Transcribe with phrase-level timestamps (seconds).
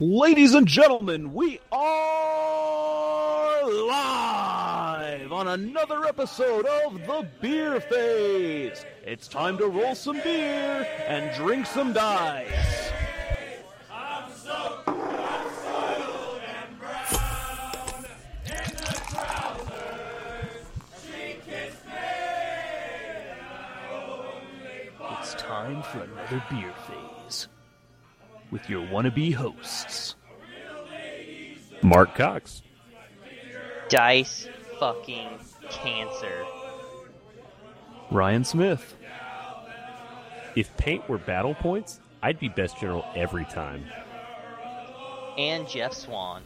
[0.00, 8.84] Ladies and gentlemen, we are live on another episode of The Beer Phase.
[9.04, 12.92] It's time to roll some beer and drink some dice.
[25.10, 27.07] It's time for another beer phase
[28.50, 30.16] with your wannabe hosts.
[31.82, 32.62] Mark Cox.
[33.88, 34.48] Dice
[34.78, 35.28] fucking
[35.70, 36.44] cancer.
[38.10, 38.94] Ryan Smith.
[40.56, 43.84] If paint were battle points, I'd be best general every time.
[45.36, 46.42] And Jeff Swan.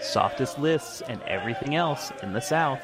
[0.00, 2.80] Softest lists and everything else in the South.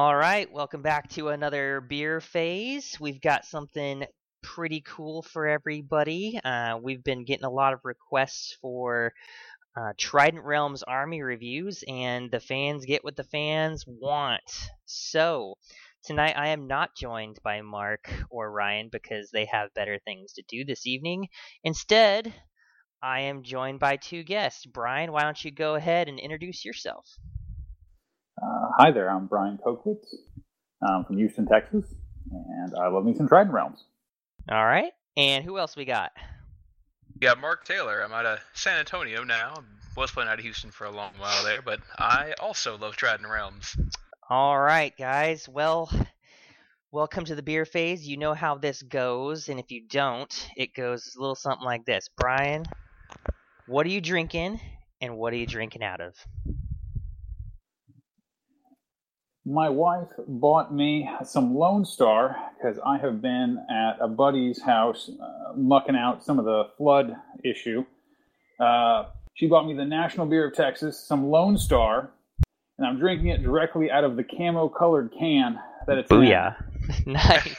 [0.00, 2.96] All right, welcome back to another beer phase.
[3.00, 4.04] We've got something
[4.44, 6.38] pretty cool for everybody.
[6.44, 9.12] Uh, we've been getting a lot of requests for
[9.76, 14.70] uh, Trident Realms Army reviews, and the fans get what the fans want.
[14.84, 15.54] So,
[16.04, 20.44] tonight I am not joined by Mark or Ryan because they have better things to
[20.48, 21.26] do this evening.
[21.64, 22.32] Instead,
[23.02, 24.64] I am joined by two guests.
[24.64, 27.04] Brian, why don't you go ahead and introduce yourself?
[28.40, 30.06] Uh, hi there, I'm Brian Kokwitz.
[30.82, 31.84] I'm from Houston, Texas,
[32.30, 33.82] and I love me some Trident Realms.
[34.48, 36.12] All right, and who else we got?
[37.14, 38.00] We got Mark Taylor.
[38.00, 39.54] I'm out of San Antonio now.
[39.96, 43.28] Was playing out of Houston for a long while there, but I also love Trident
[43.28, 43.76] Realms.
[44.30, 45.48] All right, guys.
[45.48, 45.90] Well,
[46.92, 48.06] welcome to the beer phase.
[48.06, 51.84] You know how this goes, and if you don't, it goes a little something like
[51.86, 52.08] this.
[52.16, 52.64] Brian,
[53.66, 54.60] what are you drinking,
[55.00, 56.14] and what are you drinking out of?
[59.48, 65.10] My wife bought me some Lone Star because I have been at a buddy's house
[65.22, 67.86] uh, mucking out some of the flood issue.
[68.60, 72.10] Uh, she bought me the National Beer of Texas, some Lone Star,
[72.76, 76.18] and I'm drinking it directly out of the camo colored can that it's in.
[76.18, 76.54] Booyah!
[77.06, 77.56] nice.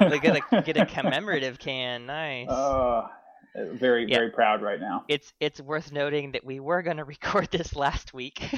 [0.00, 2.06] they get a get a commemorative can.
[2.06, 2.48] Nice.
[2.48, 3.06] Uh,
[3.72, 4.16] very, Yeah.
[4.18, 5.04] very proud right now.
[5.08, 8.48] it's it's worth noting that we were going to record this last week,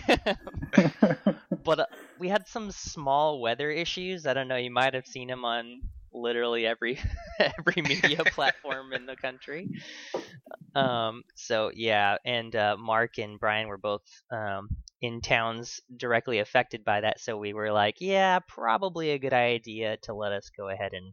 [1.64, 1.86] but uh,
[2.22, 4.28] we had some small weather issues.
[4.28, 4.54] I don't know.
[4.54, 7.00] You might have seen them on literally every
[7.40, 9.68] every media platform in the country.
[10.76, 11.24] Um.
[11.34, 14.68] So yeah, and uh, Mark and Brian were both um,
[15.00, 17.18] in towns directly affected by that.
[17.18, 21.12] So we were like, yeah, probably a good idea to let us go ahead and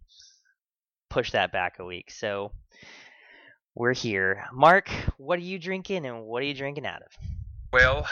[1.10, 2.12] push that back a week.
[2.12, 2.52] So
[3.74, 4.44] we're here.
[4.54, 7.12] Mark, what are you drinking and what are you drinking out of?
[7.74, 8.08] Well,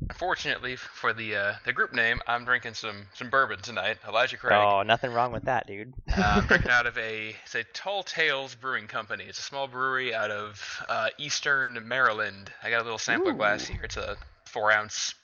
[0.00, 3.98] unfortunately for the uh, the group name, I'm drinking some some bourbon tonight.
[4.06, 4.58] Elijah Craig.
[4.60, 5.94] Oh, nothing wrong with that, dude.
[6.16, 9.24] Uh, I'm drinking out of a it's a Tall Tales Brewing Company.
[9.28, 12.50] It's a small brewery out of uh, Eastern Maryland.
[12.62, 13.80] I got a little sampler glass here.
[13.84, 14.16] It's a
[14.46, 15.14] four ounce.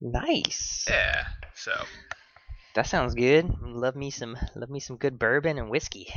[0.00, 0.84] nice.
[0.88, 1.24] Yeah.
[1.54, 1.72] So
[2.74, 3.48] That sounds good.
[3.62, 6.08] Love me some love me some good bourbon and whiskey.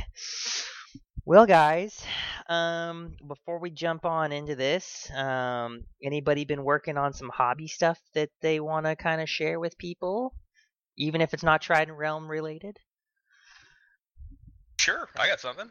[1.28, 2.02] Well, guys,
[2.46, 8.00] um, before we jump on into this, um, anybody been working on some hobby stuff
[8.14, 10.32] that they want to kind of share with people,
[10.96, 12.78] even if it's not Trident Realm related?
[14.80, 15.70] sure, I got something.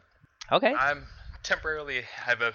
[0.52, 0.72] Okay.
[0.72, 1.04] I'm
[1.42, 2.52] temporarily have a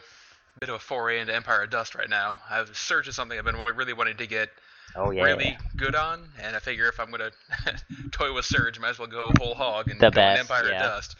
[0.62, 2.36] bit of a foray into Empire of Dust right now.
[2.50, 4.50] I've Surge is something I've been really wanting to get
[4.96, 5.24] Oh yeah.
[5.24, 7.32] really good on, and I figure if I'm gonna
[8.12, 10.86] toy with Surge, might as well go whole hog and The best, Empire yeah.
[10.86, 11.18] of Dust.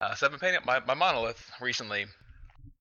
[0.00, 2.06] Uh, so I've been painting up my, my monolith recently,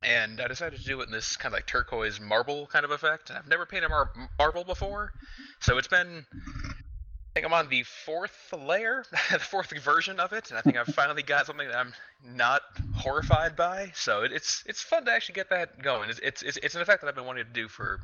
[0.03, 2.91] and I decided to do it in this kind of like turquoise marble kind of
[2.91, 3.29] effect.
[3.29, 5.11] And I've never painted mar- marble before,
[5.59, 6.25] so it's been.
[6.33, 10.77] I think I'm on the fourth layer, the fourth version of it, and I think
[10.77, 11.93] I've finally got something that I'm
[12.23, 12.61] not
[12.95, 13.91] horrified by.
[13.93, 16.09] So it, it's it's fun to actually get that going.
[16.09, 17.99] It's, it's it's an effect that I've been wanting to do for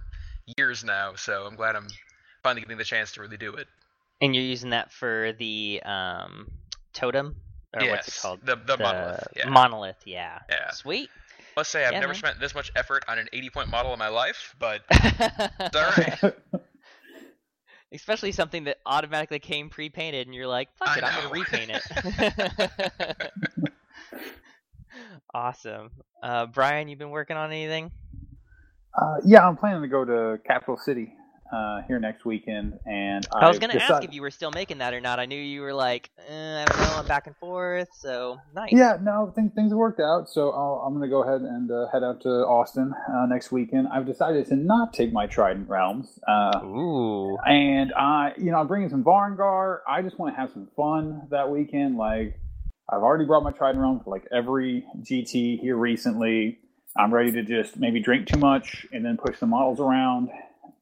[0.58, 1.16] years now.
[1.16, 1.88] So I'm glad I'm
[2.44, 3.68] finally getting the chance to really do it.
[4.22, 6.48] And you're using that for the um,
[6.94, 7.36] totem,
[7.84, 8.40] yes, what's it called?
[8.44, 9.28] The, the, monolith.
[9.36, 9.50] Yeah.
[9.50, 10.40] Monolith, yeah.
[10.50, 10.72] Yeah.
[10.72, 11.10] Sweet.
[11.58, 12.20] Let's say I've Yeah, never man.
[12.20, 16.36] spent this much effort on an 80 point model in my life, but it's alright.
[17.94, 21.72] Especially something that automatically came pre-painted, and you're like, "Fuck I it, I'm gonna repaint
[21.72, 23.32] it."
[25.34, 25.92] awesome,
[26.22, 26.90] uh, Brian.
[26.90, 27.92] You been working on anything?
[29.00, 31.14] Uh, yeah, I'm planning to go to Capital City
[31.56, 34.80] uh, here next weekend, and I was I've gonna ask if you were still making
[34.80, 35.20] that or not.
[35.20, 37.88] I knew you were like, eh, I don't know, I'm back and forth.
[37.98, 38.72] So nice.
[38.72, 40.30] Yeah, no, things have worked out.
[40.30, 43.52] So I'll, I'm going to go ahead and uh, head out to Austin uh, next
[43.52, 43.88] weekend.
[43.88, 47.38] I've decided to not take my Trident Realms, uh, Ooh.
[47.46, 49.80] and I, you know, I'm bringing some Varangur.
[49.88, 51.98] I just want to have some fun that weekend.
[51.98, 52.40] Like
[52.90, 56.60] I've already brought my Trident Realms for like every GT here recently.
[56.98, 60.30] I'm ready to just maybe drink too much and then push the models around,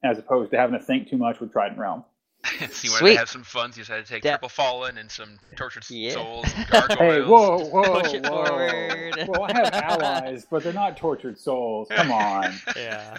[0.04, 2.04] as opposed to having to think too much with Trident Realm.
[2.44, 3.12] so you wanted Sweet.
[3.14, 4.32] to have some fun, so you decided to take Yeah.
[4.32, 6.10] Triple Fallen and some Tortured Yeah.
[6.12, 6.98] Souls and Gargoyles.
[6.98, 8.44] Hey, whoa, whoa, Push it whoa!
[8.46, 9.28] forward.
[9.28, 11.88] Well, I have allies, but they're not tortured souls.
[11.90, 12.52] Come on.
[12.76, 13.16] Yeah.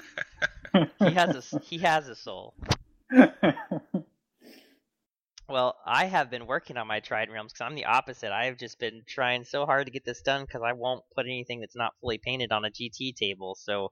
[1.00, 2.54] he has a s- he has a soul.
[5.48, 8.32] Well, I have been working on my Trident Realms because I'm the opposite.
[8.32, 11.28] I have just been trying so hard to get this done because I won't put
[11.28, 13.54] anything that's not fully painted on a GT table.
[13.54, 13.92] So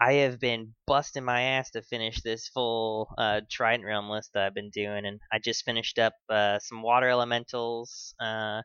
[0.00, 4.44] I have been busting my ass to finish this full uh, Trident Realm list that
[4.44, 8.62] I've been doing, and I just finished up uh, some Water Elementals uh,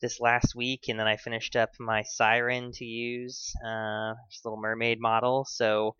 [0.00, 4.60] this last week, and then I finished up my Siren to use, uh, this Little
[4.60, 5.46] Mermaid model.
[5.48, 5.94] So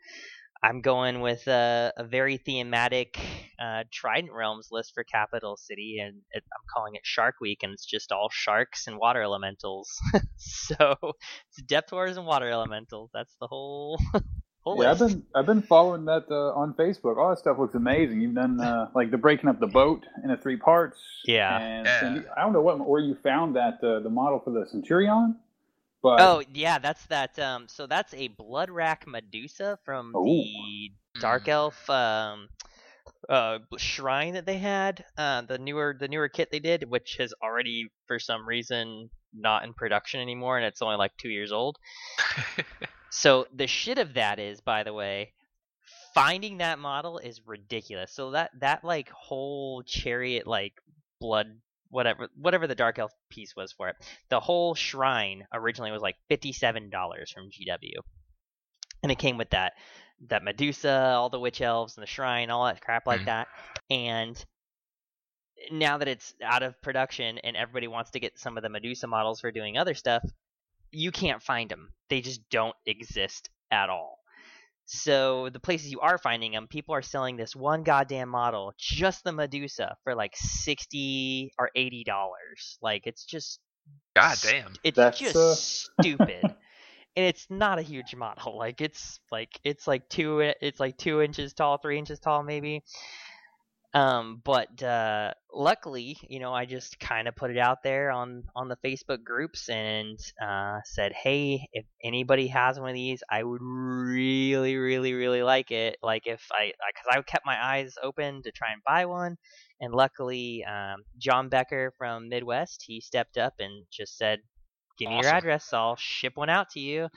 [0.64, 3.20] I'm going with a, a very thematic
[3.60, 7.72] uh, Trident Realms list for Capital City, and it, I'm calling it Shark Week, and
[7.72, 9.96] it's just all sharks and water elementals.
[10.36, 13.10] so it's Depth Horrors and water elementals.
[13.14, 14.00] That's the whole
[14.64, 17.16] whole yeah, I've been I've been following that uh, on Facebook.
[17.18, 18.20] All that stuff looks amazing.
[18.20, 20.98] You've done uh, like the breaking up the boat into three parts.
[21.24, 21.58] Yeah.
[21.58, 22.04] And Yeah.
[22.06, 24.66] and you- I don't know what where you found that uh, the model for the
[24.70, 25.36] Centurion,
[26.02, 27.38] but Oh yeah, that's that.
[27.38, 30.24] Um, so that's a Bloodwrack Medusa from Ooh.
[30.44, 31.48] the Dark Mm.
[31.48, 32.48] Elf um,
[33.28, 35.04] uh, shrine that they had.
[35.18, 39.64] Uh, the newer the newer kit they did, which has already for some reason not
[39.64, 41.78] in production anymore, and it's only like two years old.
[43.14, 45.34] So the shit of that is, by the way,
[46.14, 48.10] finding that model is ridiculous.
[48.10, 50.72] So that that like whole chariot like
[51.20, 51.58] blood
[51.90, 53.96] whatever whatever the dark elf piece was for it.
[54.30, 57.98] The whole shrine originally was like fifty seven dollars from GW,
[59.02, 59.74] and it came with that
[60.28, 63.26] that Medusa, all the witch elves, and the shrine, all that crap like Mhm.
[63.26, 63.48] that.
[63.90, 64.42] And
[65.70, 69.06] now that it's out of production and everybody wants to get some of the Medusa
[69.06, 70.24] models for doing other stuff,
[70.92, 71.92] you can't find them.
[72.08, 74.18] They just don't exist at all.
[74.84, 79.24] So the places you are finding them, people are selling this one goddamn model, just
[79.24, 82.78] the Medusa, for like sixty or eighty dollars.
[82.82, 83.60] Like it's just
[84.14, 84.74] goddamn.
[84.84, 85.54] it's That's, just uh,
[86.02, 86.42] stupid.
[86.42, 88.58] and it's not a huge model.
[88.58, 92.82] Like it's like it's like two it's like two inches tall, three inches tall maybe.
[93.94, 98.44] Um, but uh, luckily, you know, I just kind of put it out there on
[98.56, 103.42] on the Facebook groups and uh, said, hey, if anybody has one of these, I
[103.42, 105.98] would really, really, really like it.
[106.02, 109.36] Like if I, because I kept my eyes open to try and buy one,
[109.78, 114.38] and luckily, um, John Becker from Midwest, he stepped up and just said,
[114.98, 117.08] give me your address, I'll ship one out to you.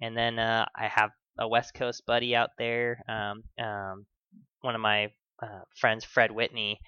[0.00, 3.02] And then uh, I have a West Coast buddy out there.
[3.08, 4.06] Um, um,
[4.60, 5.08] one of my
[5.42, 6.80] uh, friends, Fred Whitney,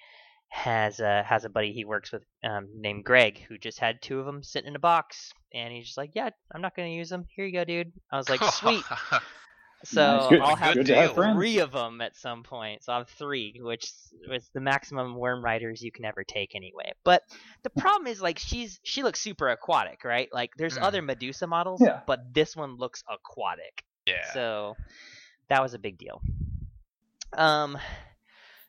[0.49, 4.19] has a has a buddy he works with um, named Greg who just had two
[4.19, 7.09] of them sitting in a box, and he's just like, "Yeah, I'm not gonna use
[7.09, 7.25] them.
[7.35, 8.83] Here you go, dude." I was like, "Sweet."
[9.83, 12.83] So Good- I'll have good to have three of them at some point.
[12.83, 13.91] So I have three, which
[14.31, 16.93] is the maximum worm riders you can ever take anyway.
[17.03, 17.21] But
[17.63, 20.29] the problem is like she's she looks super aquatic, right?
[20.31, 20.83] Like there's Mm.
[20.83, 21.99] other Medusa models, Yeah.
[22.07, 23.83] but this one looks aquatic.
[24.07, 24.31] yeah.
[24.33, 24.75] So
[25.49, 26.21] that was a big deal.
[27.37, 27.77] Um,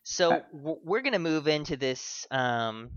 [0.08, 2.90] so Uh, we're gonna move into this um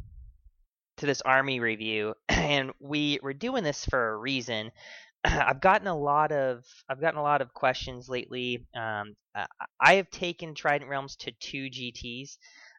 [0.97, 4.71] to this army review, and we we're doing this for a reason.
[5.23, 8.67] I've gotten a lot of I've gotten a lot of questions lately.
[8.75, 9.47] Um, I
[9.81, 12.37] I have taken Trident Realms to two GTS,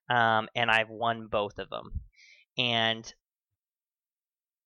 [0.09, 1.91] um, and I've won both of them,
[2.57, 3.13] and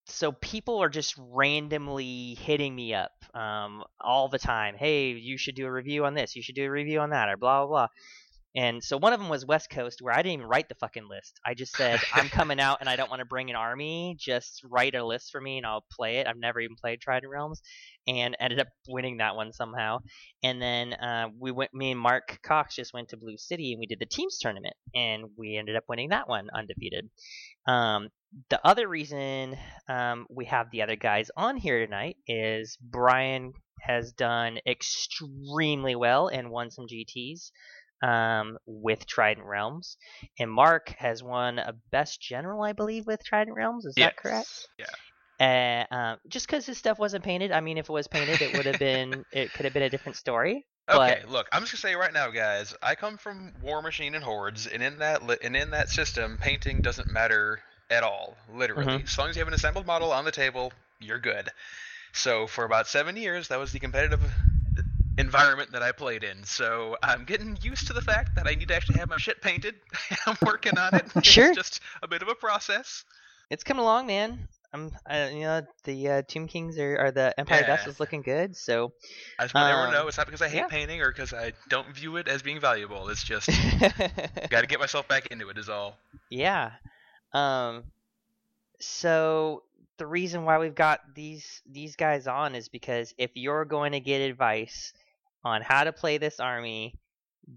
[0.06, 4.75] so people are just randomly hitting me up um, all the time.
[4.76, 6.37] Hey, you should do a review on this.
[6.37, 7.88] You should do a review on that, or blah blah blah.
[8.56, 11.08] And so one of them was West Coast, where I didn't even write the fucking
[11.08, 11.40] list.
[11.44, 14.16] I just said I'm coming out and I don't want to bring an army.
[14.18, 16.26] Just write a list for me and I'll play it.
[16.28, 17.61] I've never even played Trident Realms,
[18.06, 19.99] and ended up winning that one somehow.
[20.42, 21.75] And then uh, we went.
[21.75, 24.75] Me and Mark Cox just went to Blue City and we did the teams tournament,
[24.94, 27.08] and we ended up winning that one undefeated.
[27.66, 28.11] Um,
[28.50, 29.56] the other reason
[29.88, 36.28] um, we have the other guys on here tonight is Brian has done extremely well
[36.28, 37.50] and won some GTs
[38.04, 39.96] um, with Trident Realms,
[40.38, 43.87] and Mark has won a Best General, I believe, with Trident Realms.
[43.87, 44.68] Is that correct?
[44.78, 45.87] Yeah.
[45.90, 47.50] Uh, um, just because his stuff wasn't painted.
[47.50, 49.25] I mean, if it was painted, it would have been.
[49.32, 50.64] It could have been a different story.
[50.88, 52.75] Okay, look, I'm just gonna say right now, guys.
[52.82, 56.82] I come from Warmachine and Hordes, and in that li- and in that system, painting
[56.82, 58.37] doesn't matter at all.
[58.52, 59.04] Literally, Mhm.
[59.04, 61.49] as long as you have an assembled model on the table, you're good.
[62.12, 64.20] So for about seven years, that was the competitive
[65.18, 66.44] environment that I played in.
[66.44, 69.40] So I'm getting used to the fact that I need to actually have my shit
[69.40, 69.75] painted.
[70.26, 71.25] I'm working on it.
[71.25, 71.49] Sure.
[71.49, 73.04] It's just a bit of a process.
[73.50, 74.49] It's coming along, man.
[74.73, 77.88] I'm, uh, you know, the uh, Tomb Kings are, are the Empire Yeah.
[77.88, 78.56] is looking good.
[78.56, 78.92] So,
[79.38, 80.66] I just want everyone to Um, know it's not because I hate yeah.
[80.66, 83.09] painting or because I don't view it as being valuable.
[83.09, 83.47] It's just
[84.50, 85.59] got to get myself back into it.
[85.59, 85.97] Is all.
[86.28, 86.73] yeah.
[87.33, 87.85] Um.
[88.80, 89.62] So
[89.99, 94.00] the reason why we've got these these guys on is because if you're going to
[94.00, 94.92] get advice
[95.45, 96.99] on how to play this army,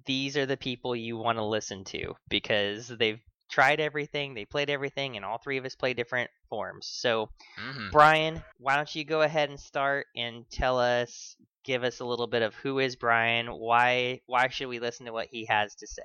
[0.05, 4.69] these are the people you want to listen to because they've tried everything, they played
[4.69, 6.87] everything, and all three of us play different forms.
[6.87, 12.01] So, hmm Brian, why don't you go ahead and start and tell us, give us
[12.01, 15.45] a little bit of who is Brian, why why should we listen to what he
[15.45, 16.01] has to say?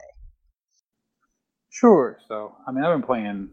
[1.70, 2.18] Sure.
[2.28, 3.48] So, I mean, I've been playing,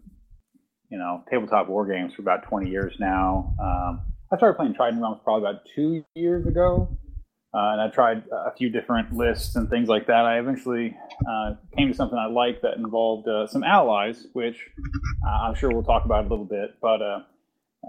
[0.90, 3.56] you know, tabletop war games for about 20 years now.
[3.60, 7.00] Um, I started playing Trident Realms probably about two years ago,
[7.52, 10.26] uh, and I tried a few different lists and things like that.
[10.26, 10.96] I eventually
[11.28, 14.68] uh, came to something I liked that involved uh, some allies, which
[15.26, 16.76] uh, I'm sure we'll talk about a little bit.
[16.80, 17.20] But uh,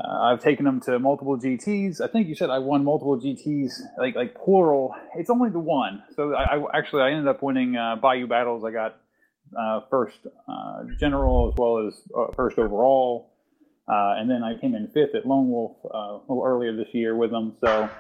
[0.02, 2.00] uh, I've taken them to multiple GTs.
[2.00, 4.94] I think you said I won multiple GTs, like like plural.
[5.16, 6.04] It's only the one.
[6.16, 8.64] So I, I actually I ended up winning Bayou battles.
[8.64, 8.96] I got
[9.90, 10.26] first
[10.98, 13.34] general as well as first overall.
[13.86, 17.30] And then I came in fifth at Lone Wolf a little earlier this year with
[17.30, 17.56] them.
[17.62, 17.90] So,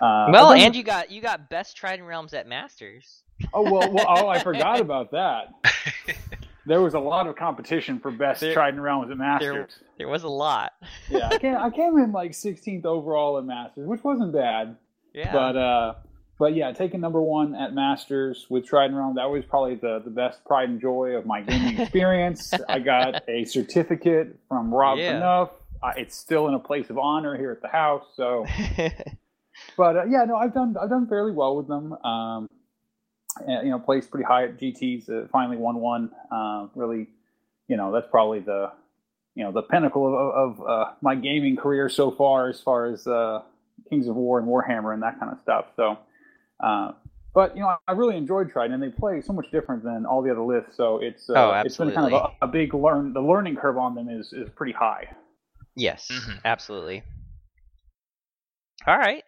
[0.00, 3.22] uh, well, and you got you got best Trident Realms at Masters.
[3.54, 5.54] oh well, well, oh, I forgot about that.
[6.66, 9.52] There was a lot of competition for best There- Trident Realms at Masters.
[9.80, 10.72] There, there was a lot.
[11.08, 14.76] yeah, I came, I came in like 16th overall at Masters, which wasn't bad.
[15.14, 15.32] Yeah.
[15.32, 15.94] But uh,
[16.38, 20.10] but yeah, taking number one at Masters with Trident Realm, that was probably the, the
[20.10, 22.52] best pride and joy of my gaming experience.
[22.68, 25.16] I got a certificate from Rob Yeah.
[25.16, 25.50] Enough.
[25.82, 28.04] Uh, it's still in a place of honor here at the house.
[28.14, 28.46] So,
[29.76, 31.92] but uh, yeah, no, I've done I've done fairly well with them.
[32.04, 32.48] Um,
[33.46, 35.08] and, you know, placed pretty high at GTS.
[35.08, 36.10] Uh, finally won one.
[36.30, 37.08] Uh, really,
[37.68, 38.72] you know, that's probably the
[39.34, 43.06] you know the pinnacle of, of uh, my gaming career so far, as far as
[43.06, 43.42] uh,
[43.88, 45.66] Kings of War and Warhammer and that kind of stuff.
[45.76, 45.98] So,
[46.58, 46.92] uh,
[47.32, 50.20] but you know, I really enjoyed Trident, and they play so much different than all
[50.22, 50.76] the other lists.
[50.76, 53.12] So it's uh, Oh, it's been kind of a, a big learn.
[53.12, 55.08] The learning curve on them is is pretty high.
[55.76, 56.40] yes, Mhm.
[56.44, 57.04] absolutely.
[58.86, 59.22] All right.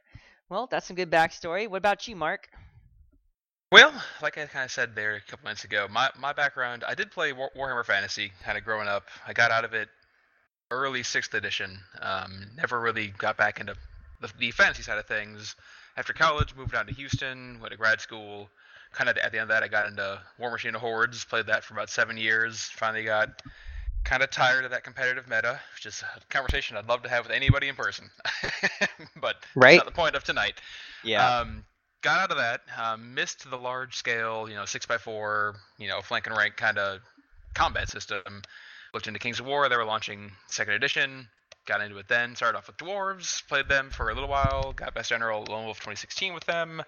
[0.52, 1.66] Well, that's some good backstory.
[1.66, 2.50] What about you, Mark?
[3.70, 3.90] Well,
[4.20, 7.10] like I kind of said there a couple minutes ago, my, my background, I did
[7.10, 9.04] play War- Warhammer Fantasy kind of growing up.
[9.26, 9.88] I got out of it
[10.70, 11.78] early 6th edition.
[12.02, 13.74] Um, never really got back into
[14.20, 15.56] the, the fantasy side of things.
[15.96, 18.50] After college, moved down to Houston, went to grad school.
[18.92, 21.72] Kind of at the end of that, I got into Warmachine Hordes, played that for
[21.72, 22.64] about seven years.
[22.74, 23.40] Finally got
[24.04, 27.24] kind of tired of that competitive meta, which is a conversation I'd love to have
[27.24, 28.10] with anybody in person.
[29.20, 29.72] but Right.
[29.76, 30.60] that's not the point of tonight.
[31.04, 31.38] Yeah.
[31.38, 31.64] Um,
[32.02, 32.62] got out of that.
[32.76, 36.56] Um, missed the large scale, you know, six by four, you know, flank and rank
[36.56, 37.00] kind of
[37.54, 38.42] combat system.
[38.94, 39.68] Looked into Kings of War.
[39.68, 41.28] They were launching second edition.
[41.66, 42.34] Got into it then.
[42.34, 43.46] Started off with dwarves.
[43.48, 44.72] Played them for a little while.
[44.72, 46.82] Got best general Lone Wolf 2016 with them.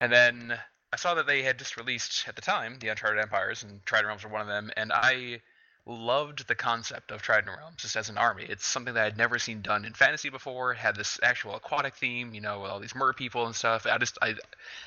[0.00, 0.58] And then
[0.92, 4.06] I saw that they had just released at the time the Uncharted Empires, and Trident
[4.06, 4.70] Realms were one of them.
[4.76, 5.40] And I
[5.88, 8.44] loved the concept of Trident Realms just as an army.
[8.46, 10.72] It's something that I'd never seen done in fantasy before.
[10.72, 13.86] It had this actual aquatic theme, you know, with all these mer people and stuff.
[13.86, 14.34] I just, I,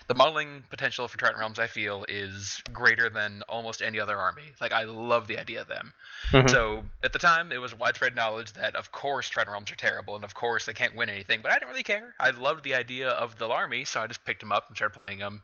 [0.07, 4.43] the modeling potential for Trident Realms, I feel, is greater than almost any other army.
[4.61, 5.93] Like, I love the idea of them.
[6.29, 6.49] Mhm.
[6.49, 10.15] So at the time, it was widespread knowledge that, of course, Trident Realms are terrible,
[10.15, 11.41] and of course they can't win anything.
[11.41, 12.13] But I didn't really care.
[12.19, 14.99] I loved the idea of the army, so I just picked them up and started
[14.99, 15.41] playing them.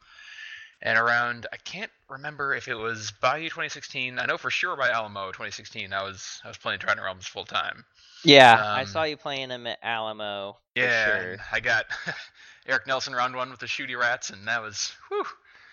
[0.82, 4.20] And around, I can't remember if it was Bayou 2016.
[4.20, 5.94] I know for sure by Alamo 2016.
[5.94, 7.86] I was I was playing Trident Realms full time.
[8.24, 10.60] yeah, I um, saw you playing them at Alamo.
[10.78, 11.38] for Yeah, sure.
[11.52, 11.86] I got
[12.68, 15.26] Eric Nelson round one with the shooty rats, and that was whew.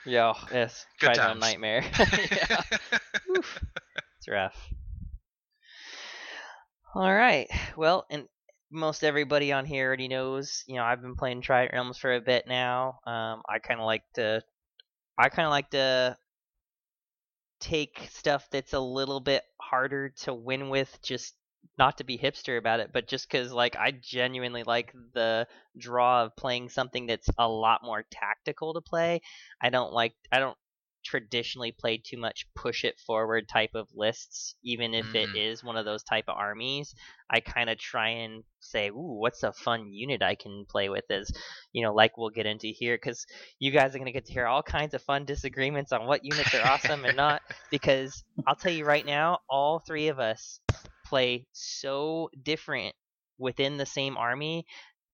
[0.05, 1.41] Yo, yes, Good Trizone times.
[1.41, 1.85] nightmare.
[2.33, 2.63] yeah,
[4.19, 4.57] it's rough.
[6.95, 7.49] All right.
[7.77, 8.29] Well, and
[8.71, 10.65] most everybody on here already knows.
[10.67, 13.01] You know, I've been playing Trident Realms for a bit now.
[13.07, 14.43] Um, I kind of like to,
[15.19, 16.17] I kind of like to
[17.61, 21.35] take stuff that's a little bit harder to win with, just
[21.79, 25.47] not to be hipster about it, but just because like I genuinely like the
[25.79, 29.21] draw of playing something that's a lot more tactical to play.
[29.61, 30.57] I don't like I don't
[31.05, 35.53] traditionally play too much push it forward type of lists, even if it Mm.
[35.53, 36.95] is one of those type of armies.
[37.31, 41.05] I kind of try and say, ooh, what's a fun unit I can play with?
[41.11, 41.33] Is
[41.73, 43.27] you know, like we'll get into here, because
[43.59, 46.55] you guys are gonna get to hear all kinds of fun disagreements on what units
[46.55, 47.43] are awesome and not.
[47.71, 50.61] Because I'll tell you right now, all three of us
[51.05, 52.95] play so different
[53.39, 54.65] within the same army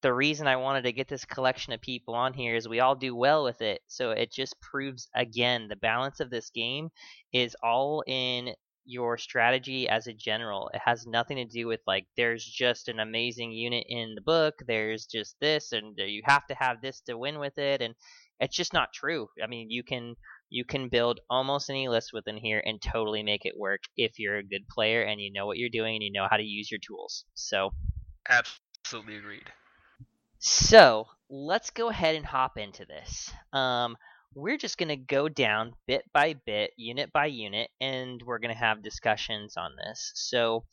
[0.03, 2.95] the reason I wanted to get this collection of people on here is we all
[2.95, 3.81] do well with it.
[3.87, 6.91] So it just proves again the balance of this game
[7.33, 8.55] is all in
[8.87, 10.71] your strategy as a general.
[10.73, 14.55] It has nothing to do with like there's just an amazing unit in the book,
[14.67, 17.95] there's just this and uh, you have to have this to win with it and
[18.41, 19.29] it's just not true.
[19.43, 20.17] I mean, you can
[20.49, 24.39] you can build almost any list within here and totally make it work if you're
[24.39, 26.71] a good player and you know what you're doing and you know how to use
[26.71, 27.25] your tools.
[27.35, 27.71] So
[28.29, 29.53] Absolutely agreed.
[30.41, 33.31] So let's go ahead and hop into this.
[33.53, 33.97] Um,
[34.35, 38.55] we're just going to go down bit by bit, unit by unit, and we're going
[38.55, 40.13] to have discussions on this.
[40.15, 40.65] So,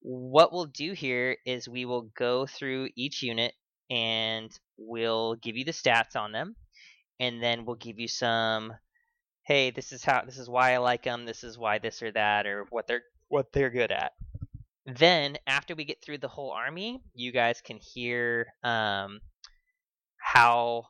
[0.00, 3.54] what we'll do here is we will go through each unit
[3.90, 6.56] and we'll give you the stats on them,
[7.20, 8.72] and then we'll give you some.
[9.44, 10.22] Hey, this is how.
[10.24, 11.26] This is why I like them.
[11.26, 14.12] This is why this or that, or what they're what they're good at.
[14.86, 19.20] Then, after we get through the whole army, you guys can hear um,
[20.18, 20.86] how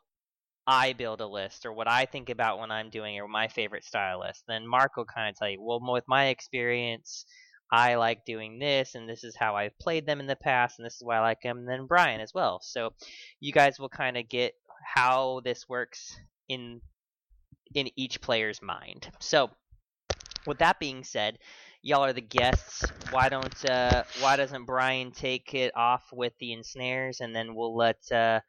[0.67, 3.49] I build a list or what I think about when I'm doing it or my
[3.49, 4.45] favorite style list.
[4.49, 7.27] Then Mark will kind of tell you, well, with my experience,
[7.71, 10.87] I like doing this, and this is how I've played them in the past, and
[10.87, 11.59] this is why I like them.
[11.59, 12.61] And then Brian as well.
[12.63, 12.93] So
[13.41, 14.55] you guys will kind of get
[14.95, 16.17] how this works
[16.49, 16.81] in
[17.75, 19.11] in each player's mind.
[19.21, 19.51] So
[20.47, 21.39] with that being said,
[21.83, 22.85] y'all are the guests.
[23.11, 27.77] Why don't uh, why doesn't Brian take it off with the ensnares, and then we'll
[27.77, 28.41] let uh,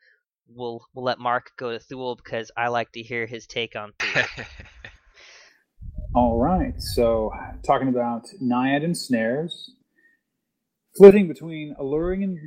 [0.48, 3.92] we'll we'll let Mark go to Thuul because I like to hear his take on
[4.00, 4.46] Thuul.
[6.16, 6.80] All right.
[6.80, 7.32] So,
[7.66, 9.70] talking about Naiad Ensnarers,
[10.96, 12.38] flitting between alluring and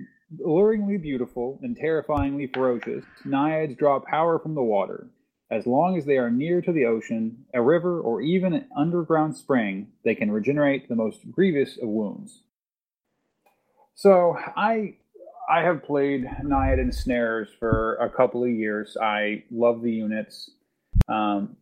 [0.40, 5.08] alluringly beautiful and terrifyingly ferocious, Naiads draw power from the water.
[5.50, 9.36] As long as they are near to the ocean, a river, or even an underground
[9.36, 12.42] spring, they can regenerate the most grievous of wounds.
[13.94, 14.96] So, I
[15.48, 18.96] I have played Naiad Ensnarers for a couple of years.
[19.00, 20.50] I love the units.
[21.08, 21.56] Um,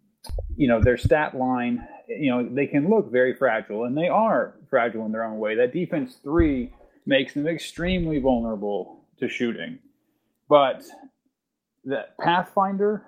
[0.57, 4.55] you know their stat line you know they can look very fragile and they are
[4.69, 6.73] fragile in their own way that defense 3
[7.07, 9.79] makes them extremely vulnerable to shooting
[10.49, 10.83] but
[11.85, 13.05] that pathfinder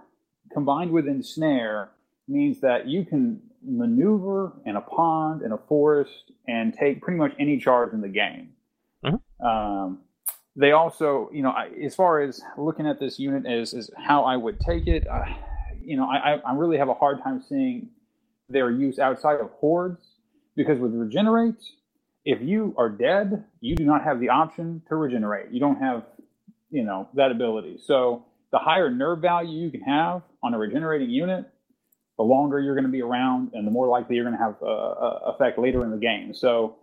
[0.52, 1.90] combined with ensnare
[2.28, 7.32] means that you can maneuver in a pond in a forest and take pretty much
[7.38, 8.50] any charge in the game
[9.04, 9.20] Mhm.
[9.44, 10.00] um,
[10.54, 14.24] they also you know I, as far as looking at this unit as, as how
[14.24, 15.24] i would take it uh,
[15.86, 17.88] you know, I, I really have a hard time seeing
[18.48, 20.04] their use outside of hordes
[20.56, 21.62] because with regenerate,
[22.24, 25.52] if you are dead, you do not have the option to regenerate.
[25.52, 26.02] You don't have,
[26.70, 27.78] you know, that ability.
[27.80, 31.44] So the higher nerve value you can have on a regenerating unit,
[32.16, 34.56] the longer you're going to be around, and the more likely you're going to have
[34.62, 36.32] a, a effect later in the game.
[36.32, 36.76] So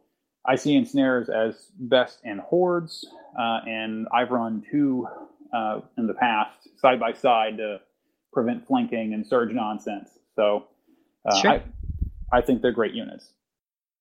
[0.46, 3.06] I see ensnares as best in hordes,
[3.40, 5.08] uh, and I've run two
[5.54, 7.80] uh, in the past side by side to
[8.34, 10.10] prevent flanking and surge nonsense.
[10.36, 10.66] So
[11.26, 11.52] uh, Sure.
[11.52, 11.64] I,
[12.32, 13.30] I think they're great units.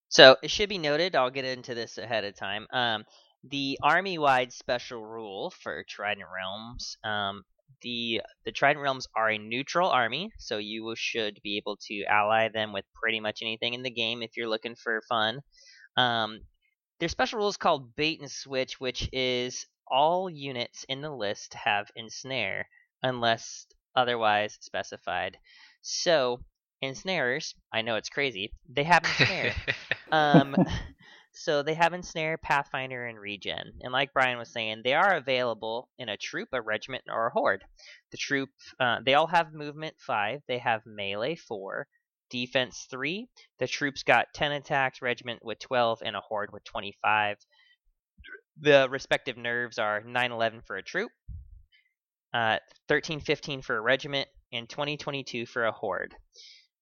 [0.09, 2.67] So it should be noted, I'll get into this ahead of time.
[2.73, 3.05] Um,
[3.45, 7.45] the army-wide special rule for Trident Realms, um,
[7.81, 12.49] the the Trident Realms are a neutral army, so you should be able to ally
[12.49, 15.41] them with pretty much anything in the game if you're looking for fun.
[15.97, 16.41] Um,
[17.01, 21.55] their special rule is called Bait and Switch, which is all units in the list
[21.55, 22.69] have ensnare
[23.03, 25.37] unless otherwise specified.
[25.83, 26.41] So
[26.83, 29.55] ensnarers, I know it's crazy, they have ensnare.
[30.13, 30.57] um,
[31.33, 33.73] so they have ensnare, pathfinder, and regen.
[33.81, 37.31] And like Brian was saying, they are available in a troop, a regiment, or a
[37.31, 37.65] horde.
[38.11, 40.43] The troop, uh, they all have movement five.
[40.47, 41.87] They have melee four,
[42.31, 43.29] defense three.
[43.59, 47.39] The troops got ten attacks, regiment with twelve, and a horde with twenty-five.
[48.61, 51.11] The respective nerves are 9-11 for a troop,
[52.35, 56.15] uh, 13-15 for a regiment, and 2022 for a horde.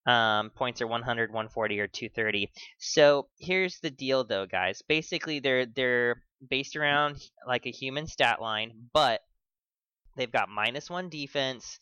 [0.06, 2.50] Um, points are 100, 140, or 230.
[2.78, 4.82] So here's the deal, though, guys.
[4.88, 9.20] Basically, they're they're based around like a human stat line, but
[10.16, 11.78] they've got minus one defense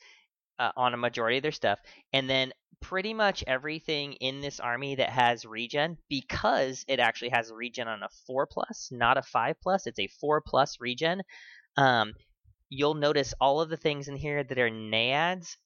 [0.58, 1.78] uh, on a majority of their stuff,
[2.12, 7.52] and then pretty much everything in this army that has regen because it actually has
[7.52, 9.86] regen on a four plus, not a five plus.
[9.86, 11.22] It's a four plus regen.
[11.76, 12.14] Um,
[12.68, 15.56] you'll notice all of the things in here that are naiads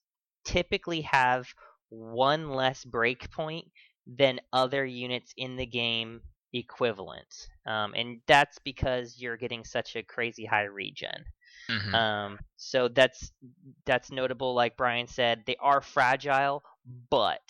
[0.45, 1.47] typically have
[1.93, 3.69] one less breakpoint
[4.07, 6.21] than other units in the game
[6.53, 7.47] equivalent.
[7.65, 11.25] Um, and that's because you're getting such a crazy high regen.
[11.69, 11.93] Mhm.
[11.93, 13.31] Um, so that's
[13.85, 14.53] that's notable.
[14.53, 16.63] Like Brian said, they are fragile,
[17.09, 17.41] but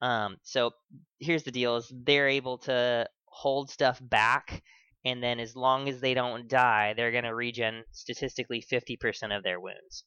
[0.00, 0.70] um, so
[1.18, 4.62] here's the deal: is they're able to hold stuff back,
[5.04, 9.60] and then as long as they don't die, they're gonna regen statistically 50% of their
[9.60, 10.04] wounds.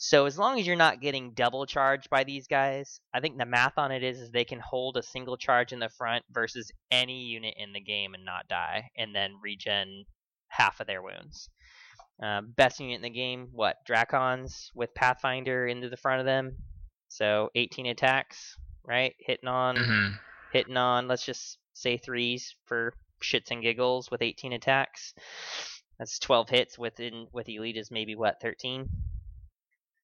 [0.00, 3.44] So as long as you're not getting double charged by these guys, I think the
[3.44, 6.70] math on it is, is they can hold a single charge in the front versus
[6.90, 10.04] any unit in the game and not die, and then regen
[10.46, 11.50] half of their wounds.
[12.22, 13.76] Uh, best unit in the game, what?
[13.88, 16.56] Drakons with Pathfinder into the front of them.
[17.08, 19.16] So 18 attacks, right?
[19.18, 20.18] Hitting on, Mhm.
[20.52, 21.08] hitting on.
[21.08, 25.12] Let's just say threes for shits and giggles with 18 attacks.
[25.98, 28.88] That's 12 hits within with elite is maybe what 13.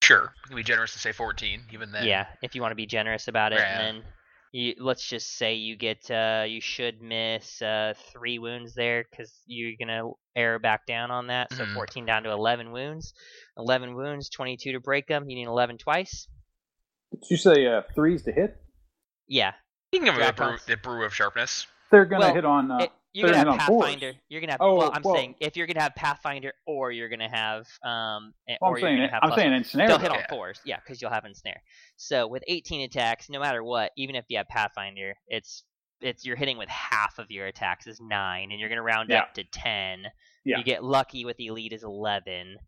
[0.05, 2.05] Sure, we can be generous to say 14, even then.
[2.05, 3.81] Yeah, if you want to be generous about it, Yeah.
[3.81, 4.05] and then
[4.53, 9.33] you let's just say you get uh, you should miss uh, three wounds there because
[9.47, 11.53] you're gonna arrow back down on that.
[11.55, 11.75] So Mhm.
[11.75, 13.15] 14 down to 11 wounds.
[13.57, 15.29] 11 wounds, 22 to break them.
[15.29, 16.29] You need 11 twice.
[17.11, 18.57] Did you say uh, threes to hit?
[19.27, 19.55] Yeah,
[19.91, 20.73] You can give them a brew, Drakons.
[20.73, 21.67] a brew of sharpness.
[21.91, 22.71] They're gonna Well, hit on.
[22.71, 23.85] Uh, it, you're gonna gonna have hit on fours.
[23.85, 24.13] Pathfinder.
[24.29, 24.61] You're gonna have.
[24.61, 28.35] Oh, well, I'm well- saying if you're gonna have Pathfinder or you're gonna have um,
[28.49, 28.97] eh, well, or I'm you're saying.
[28.99, 29.59] gonna have I'm plus saying one.
[29.59, 29.89] ensnare.
[29.89, 30.27] They'll hit on Yeah.
[30.29, 31.63] fours, yeah, because you'll have ensnare.
[31.97, 35.65] So with 18 attacks, no matter what, even if you have Pathfinder, it's
[36.01, 39.21] it's you're hitting with half of your attacks is nine, and you're gonna round Yeah.
[39.21, 40.07] up to 10.
[40.45, 40.59] Yeah.
[40.59, 42.59] You get lucky with elite is 11.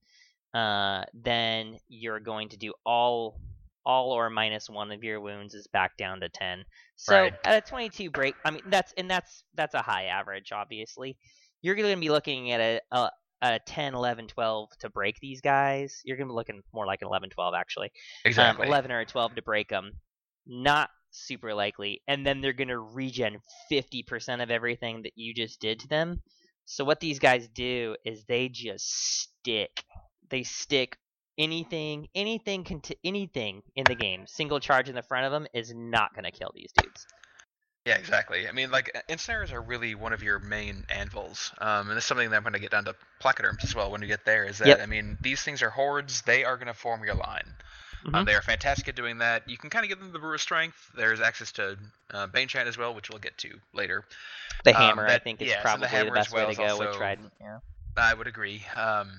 [0.54, 3.38] Uh, then you're going to do all
[3.86, 6.64] all or minus one of your wounds is back down to 10.
[6.96, 7.34] So Right.
[7.44, 11.16] at a 22 break, I mean that's and that's that's a high average, obviously.
[11.62, 13.10] You're going to be looking at a, a
[13.42, 16.00] a 10, 11, 12 to break these guys.
[16.04, 17.92] You're going to be looking more like an 11, 12 actually.
[18.24, 18.66] Exactly.
[18.66, 19.92] Um, 11 or a 12 to break them.
[20.46, 22.02] Not super likely.
[22.08, 23.38] And then they're going to regen
[23.70, 26.22] 50% of everything that you just did to them.
[26.64, 29.84] So what these guys do is they just stick.
[30.30, 30.96] They stick
[31.38, 34.26] anything, anything, conti- anything in the game.
[34.26, 37.06] Single charge in the front of them is not going to kill these dudes.
[37.84, 38.48] Yeah, exactly.
[38.48, 41.52] I mean, like, ensnares are really one of your main anvils.
[41.58, 44.00] Um, and it's something that I'm going to get down to placoderms as well when
[44.00, 44.80] we get there, is that, Yep.
[44.80, 46.22] I mean, these things are hordes.
[46.22, 47.54] They are going to form your line.
[48.04, 48.26] Uh, Mhm.
[48.26, 49.48] they are fantastic at doing that.
[49.48, 50.90] You can kind of give them the brew of strength.
[50.96, 51.76] There's access to
[52.12, 54.04] uh, Bane Chant as well, which we'll get to later.
[54.64, 56.60] The Um, hammer, I think, is yes, and probably the the, best well way to
[56.66, 57.32] go with Trident.
[57.40, 57.58] Yeah.
[57.96, 58.64] I would agree.
[58.74, 59.10] Um,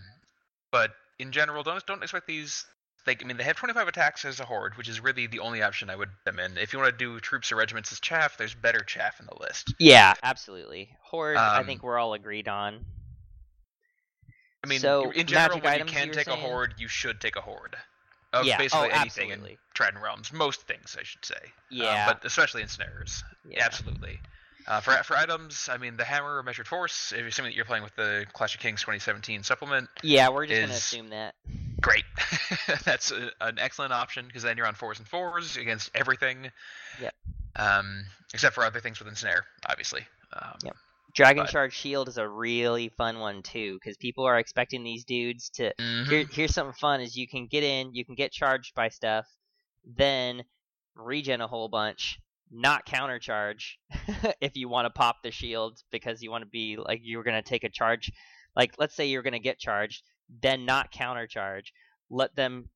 [0.72, 2.66] but in general, don't don't expect these.
[3.06, 5.62] Like, I mean, they have 25 attacks as a horde, which is really the only
[5.62, 6.58] option I would put them in.
[6.58, 9.36] If you want to do troops or regiments as chaff, there's better chaff in the
[9.40, 9.74] list.
[9.80, 10.90] Yeah, absolutely.
[11.04, 12.86] Horde, I Um, think we're all agreed on.
[14.62, 17.42] I mean, So, in general, when you can take a horde, you should take a
[17.42, 17.78] horde.
[18.34, 19.52] Of Yeah, basically oh, anything absolutely.
[19.54, 20.34] in Trident Realms.
[20.34, 21.36] Most things, I should say.
[21.36, 22.08] Um, Yeah.
[22.12, 23.24] but especially in snares.
[23.46, 23.64] yeah.
[23.64, 24.20] Absolutely.
[24.68, 27.12] Uh, for for items, I mean, the hammer of measured force.
[27.14, 30.46] If you're assuming that you're playing with the Clash of Kings 2017 supplement, Yeah, we're
[30.46, 31.36] just gonna assume that.
[31.80, 32.04] great.
[32.84, 36.52] That's a, an excellent option because then you're on fours and fours against everything.
[37.02, 37.16] Yep.
[37.56, 38.04] Um,
[38.34, 40.06] except for other things within snare, obviously.
[40.34, 40.76] Um, Yep.
[41.16, 45.06] Dragon But- Charge Shield is a really fun one too, because people are expecting these
[45.06, 45.74] dudes to.
[45.80, 46.08] mhm.
[46.10, 49.26] Here, here's something fun: is you can get in, you can get charged by stuff,
[49.86, 50.44] then
[50.96, 52.20] regen a whole bunch,
[52.52, 53.76] not countercharge
[54.42, 57.42] if you want to pop the shield because you want to be like you're gonna
[57.42, 58.12] take a charge.
[58.56, 60.04] Like let's say you're gonna get charged,
[60.42, 61.68] then not countercharge.
[62.10, 62.70] Let them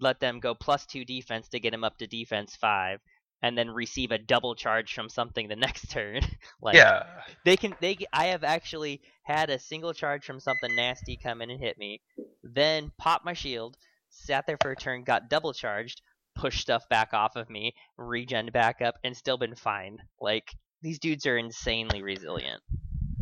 [0.00, 3.00] let them go plus two defense to get him up to defense five,
[3.42, 6.22] and then receive a double charge from something the next turn.
[6.62, 7.04] like yeah.
[7.44, 11.50] they can they I have actually had a single charge from something nasty come in
[11.50, 12.00] and hit me
[12.42, 13.76] then popped my shield
[14.08, 16.02] sat there for a turn got double charged
[16.34, 20.50] pushed stuff back off of me regen back up and still been fine like
[20.82, 22.62] these dudes are insanely resilient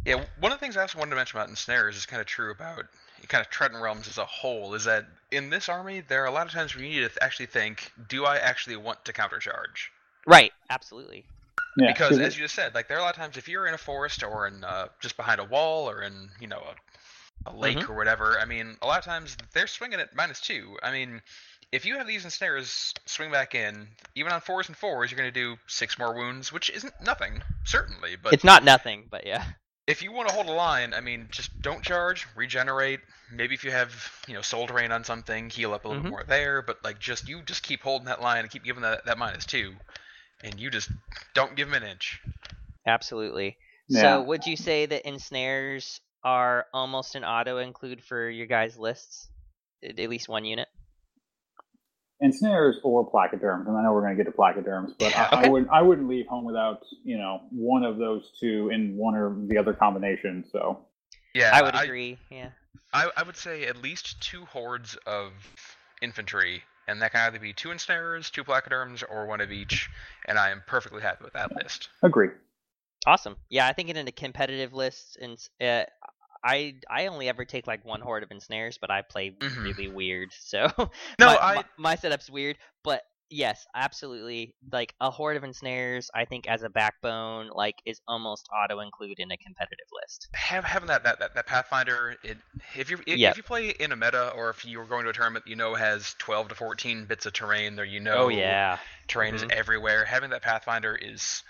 [0.04, 2.26] Yeah, one of the things I also wanted to mention about ensnares is kind of
[2.26, 2.86] true about
[3.28, 6.30] kind of Trident Realms as a whole is that in this army, there are a
[6.30, 9.12] lot of times where you need to th- actually think, do I actually want to
[9.12, 9.88] countercharge?
[10.26, 11.26] right absolutely
[11.76, 13.48] Yeah, because 'cause as you just said, like there are a lot of times if
[13.48, 16.58] you're in a forest or in uh, just behind a wall or in you know
[16.60, 16.76] a
[17.46, 18.38] a lake or whatever.
[18.40, 20.78] I mean, a lot of times they're swinging at minus two.
[20.82, 21.22] I mean,
[21.72, 25.32] if you have these ensnares swing back in, even on fours and fours, you're going
[25.32, 28.16] to do six more wounds, which isn't nothing, certainly.
[28.20, 29.44] But It's not nothing, but yeah.
[29.86, 33.00] if you want to hold a line, I mean, just don't charge, regenerate.
[33.32, 33.92] Maybe if you have,
[34.26, 36.06] you know, soul drain on something, heal up a little Mhm.
[36.06, 36.62] bit more there.
[36.62, 39.46] But like, just you just keep holding that line and keep giving that that minus
[39.46, 39.74] two,
[40.42, 40.90] and you just
[41.34, 42.20] don't give them an inch.
[42.86, 43.56] Absolutely.
[43.88, 44.00] Yeah.
[44.02, 49.28] So would you say that ensnares are almost an auto include for your guys' lists?
[49.84, 50.68] At at least one unit?
[52.22, 55.48] Ensnares or placoderms, and I know we're going to get to placoderms, but I, I
[55.48, 59.34] wouldn't I wouldn't leave home without you know one of those two in one or
[59.46, 60.44] the other combination.
[60.52, 60.86] So
[61.34, 62.18] Yeah, I would agree.
[62.30, 62.50] Yeah.
[62.92, 65.32] I, I would say at least two hordes of
[66.02, 69.88] infantry, and that can either be two ensnarers, two placoderms, or one of each.
[70.26, 71.88] And I am perfectly happy with that list.
[72.02, 72.28] agree.
[73.06, 73.36] Awesome.
[73.48, 75.84] Yeah, I think in a competitive list, and uh,
[76.44, 79.62] I I only ever take like one horde of ensnares, but I play Mhm.
[79.62, 80.30] really weird.
[80.40, 80.66] So
[81.18, 84.54] No, my, I- my, my setup's weird, but yes, absolutely.
[84.72, 89.18] Like a horde of ensnares, I think as a backbone, like is almost auto include
[89.20, 90.28] in a competitive list.
[90.34, 92.38] Have, having that, that, that, that Pathfinder, it,
[92.74, 93.30] if you if, Yep.
[93.32, 95.74] if you play in a meta, or if you're going to a tournament, you know
[95.74, 99.36] has 12 to 14 bits of terrain, there you know Oh yeah, terrain Mhm.
[99.36, 100.04] is everywhere.
[100.04, 101.42] Having that Pathfinder is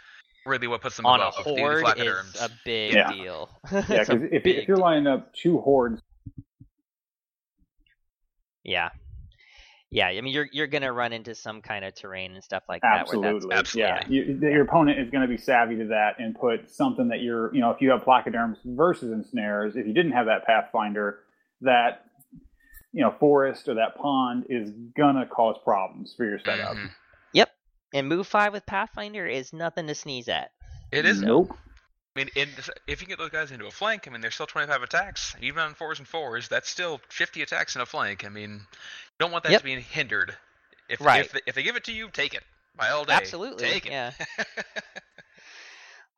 [0.46, 2.34] really what puts them on a above the- the horde placoderms.
[2.34, 3.12] is a big Yeah.
[3.12, 3.50] deal.
[3.72, 6.02] Yeah, because if, if you're lining up two hordes,
[8.62, 8.90] Yeah.
[9.92, 12.80] Yeah, I mean you're you're gonna run into some kind of terrain and stuff like
[12.82, 13.08] that.
[13.08, 16.32] Where absolutely, that's, yeah, you, your opponent is going to be savvy to that and
[16.38, 20.12] put something that you're you know if you have placoderms versus ensnares, if you didn't
[20.12, 21.24] have that pathfinder,
[21.62, 22.04] that
[22.92, 26.76] you know forest or that pond is gonna cause problems for your setup.
[26.76, 26.90] Mhm.
[27.92, 30.50] And move five with Pathfinder is nothing to sneeze at.
[30.92, 31.20] It is.
[31.22, 31.56] Nope.
[32.16, 32.48] I mean, in,
[32.88, 35.36] if you get those guys into a flank, I mean, they're still 25 attacks.
[35.40, 38.24] Even on fours and fours, that's still 50 attacks in a flank.
[38.24, 38.66] I mean, you
[39.18, 39.60] don't want that Yep.
[39.60, 40.36] to be hindered.
[40.88, 41.24] If, Right.
[41.24, 42.42] if, they, if they give it to you, take it.
[42.76, 43.12] By all day.
[43.14, 43.92] Absolutely, Take it.
[43.92, 44.12] yeah.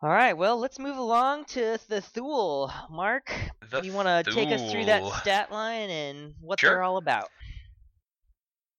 [0.02, 2.72] All right, well, let's move along to the Thuul.
[2.90, 3.32] Mark,
[3.70, 6.70] The you want to take us through that stat line and what Sure.
[6.70, 7.28] they're all about?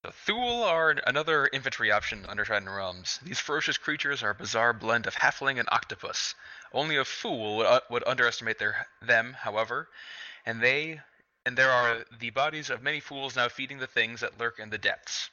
[0.04, 3.22] The Thuul are another infantry option under Trident Realms.
[3.24, 6.36] These ferocious creatures are a bizarre blend of halfling and octopus.
[6.74, 9.88] Only a fool would, uh, would underestimate their them, however,
[10.46, 11.00] and they
[11.46, 14.70] and there are the bodies of many fools now feeding the things that lurk in
[14.70, 15.30] the depths.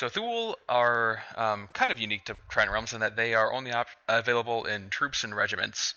[0.00, 3.72] So Thuul are um, kind of unique to Trident Realms in that they are only
[3.72, 5.94] op- available in troops and regiments.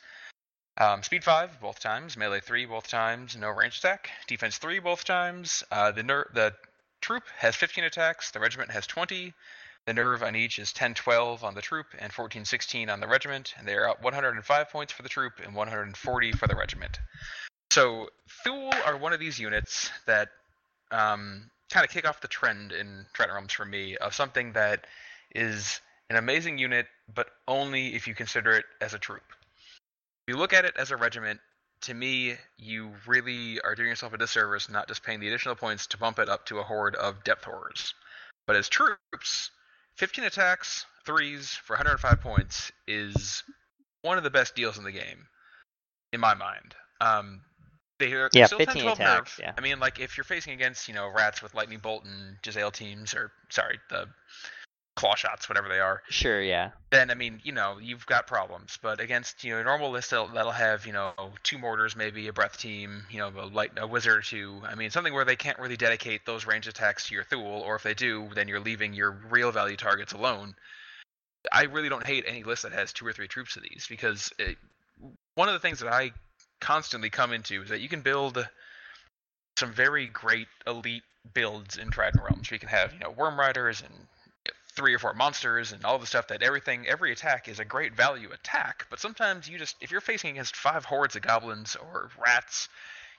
[0.76, 5.06] Um, speed 5 both times, melee 3 both times, no range attack, defense 3 both
[5.06, 5.64] times.
[5.72, 6.54] Uh, the ner- the
[7.02, 9.34] troop has 15 attacks, the regiment has 20.
[9.86, 13.08] The nerve on each is 10 12 on the troop and 14 16 on the
[13.08, 17.00] regiment, and they are at 105 points for the troop and 140 for the regiment.
[17.72, 18.10] So,
[18.46, 20.30] Thuul are one of these units that
[20.92, 24.86] um, kind of kick off the trend in Trident Realms for me of something that
[25.34, 29.24] is an amazing unit, but only if you consider it as a troop.
[30.28, 31.40] If you look at it as a regiment,
[31.82, 35.88] to me, you really are doing yourself a disservice not just paying the additional points
[35.88, 37.94] to bump it up to a horde of depth horrors.
[38.48, 39.52] But as troops,
[39.98, 43.44] 15 attacks, threes for 105 points is
[44.02, 45.28] one of the best deals in the game,
[46.14, 46.76] in my mind.
[47.02, 47.42] Um,
[48.00, 49.54] they are Yeah, still 10 15 12 attacks, yeah.
[49.58, 52.72] I mean, like if you're facing against you know rats with lightning bolt and Giselle
[52.72, 54.08] teams, or sorry, the
[55.00, 56.72] claw shots, whatever they are, Sure, yeah.
[56.90, 58.78] then I mean, you know, you've got problems.
[58.82, 62.28] But against you know a normal list that'll, that'll have you know two mortars, maybe
[62.28, 64.62] a breath team, you know, a light a wizard or two.
[64.68, 67.78] I mean, something where they can't really dedicate those range attacks to your Thuul, or
[67.78, 70.54] if they do, then you're leaving your real value targets alone.
[71.50, 74.34] I really don't hate any list that has two or three troops of these because
[74.38, 74.58] it,
[75.36, 76.12] one of the things that I
[76.60, 78.46] constantly come into is that you can build
[79.58, 82.52] some very great elite builds in Trident Realms.
[82.52, 83.94] We can have you know Worm Riders and
[84.80, 87.94] three or four monsters and all the stuff that everything every attack is a great
[87.94, 92.10] value attack but sometimes you just if you're facing against five hordes of goblins or
[92.18, 92.70] rats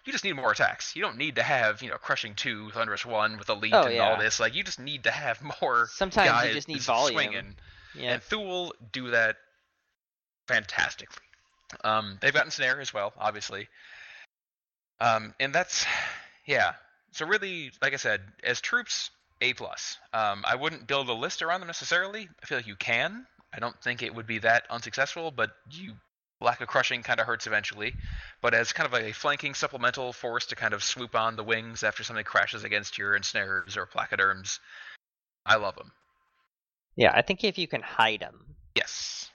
[0.07, 3.05] you just need more attacks you don't need to have you know crushing two thunderous
[3.05, 4.09] one with elite Oh, and yeah.
[4.11, 7.13] all this like you just need to have more Sometimes you guys just need volume.
[7.15, 7.55] swinging
[7.95, 8.15] Yeah.
[8.15, 9.37] and Thuul do that
[10.49, 11.23] fantastically.
[11.85, 13.69] Um, they've gotten snare as well, obviously.
[14.99, 15.85] Um, and that's
[16.47, 16.73] yeah.
[17.13, 19.11] So really, like I said, as troops,
[19.43, 19.97] A plus.
[20.13, 22.29] Um, I wouldn't build a list around them necessarily.
[22.43, 23.27] I feel like you can.
[23.55, 25.95] I don't think it would be that unsuccessful, but you
[26.41, 27.95] lack of crushing kind of hurts eventually.
[28.43, 31.83] But as kind of a flanking supplemental force to kind of swoop on the wings
[31.83, 34.59] after something crashes against your ensnarers or placoderms,
[35.45, 35.91] I love them.
[36.97, 39.29] Yeah, I think if you can hide them, Yes.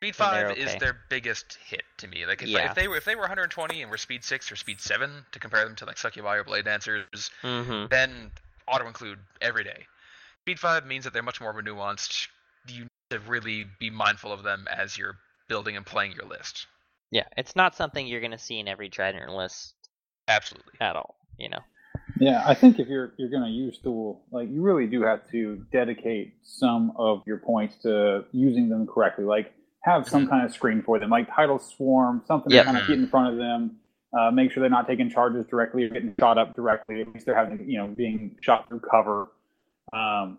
[0.00, 2.26] Speed five is their biggest hit to me.
[2.26, 2.68] Like if, Yeah.
[2.68, 5.38] if they were if they were 120 and were speed six or speed seven to
[5.38, 7.86] compare them to like Succubi or Blade Dancers, Mm-hmm.
[7.88, 8.32] then
[8.68, 9.86] auto include every day.
[10.42, 12.28] Speed five means that they're much more of a nuanced.
[12.68, 15.16] You need to really be mindful of them as you're
[15.48, 16.66] building and playing your list.
[17.10, 19.74] Yeah, it's not something you're gonna see in every Trident list
[20.28, 20.72] Absolutely.
[20.80, 21.16] at all.
[21.38, 21.60] You know.
[22.18, 25.28] Yeah, I think if you're you're going to use Thuul, like you really do have
[25.30, 29.24] to dedicate some of your points to using them correctly.
[29.24, 30.30] Like have some Mhm.
[30.30, 32.64] kind of screen for them, like Tidal Swarm, something Yep.
[32.64, 33.78] to kind of get in front of them.
[34.18, 37.00] Uh, make sure they're not taking charges directly or getting shot up directly.
[37.00, 39.28] At least they're having, you know, being shot through cover.
[39.92, 40.38] Um,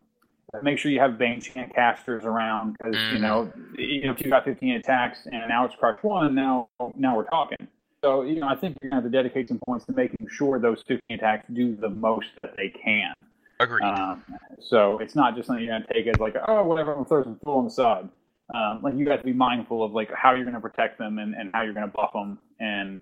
[0.61, 4.29] make sure you have Bane Chant casters around because you know, you know, if you
[4.29, 7.67] got 15 attacks and now it's crush one, now now we're talking.
[8.03, 10.27] So, you know, I think you're going to have to dedicate some points to making
[10.29, 13.13] sure those 15 attacks do the most that they can.
[13.61, 13.81] Agreed.
[13.81, 14.23] Um,
[14.59, 17.23] so it's not just something you're going to take as like, oh, whatever, I'm throwing
[17.23, 18.09] some Thuul on the side.
[18.53, 21.17] Um, like you got to be mindful of like how you're going to protect them
[21.17, 22.39] and, and how you're going to buff them.
[22.59, 23.01] And,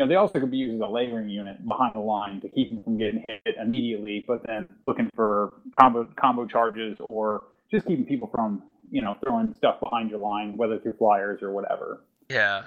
[0.00, 2.48] you know, they also could be used as a layering unit behind the line to
[2.48, 7.86] keep them from getting hit immediately, but then looking for combo, combo charges or just
[7.86, 12.00] keeping people from, you know, throwing stuff behind your line, whether through flyers or whatever.
[12.30, 12.64] Yeah.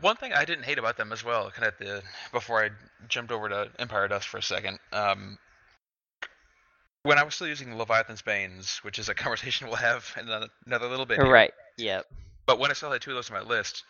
[0.00, 2.70] One thing I didn't hate about them as well, kind of the before I
[3.08, 4.80] jumped over to Empire Dust for a second.
[4.92, 5.38] Um,
[7.04, 10.28] when I was still using Leviathan's Banes, which is a conversation we'll have in
[10.66, 11.22] another little bit.
[11.22, 11.52] here, Right.
[11.76, 12.06] Yep.
[12.44, 13.84] But when I still had two of those on my list,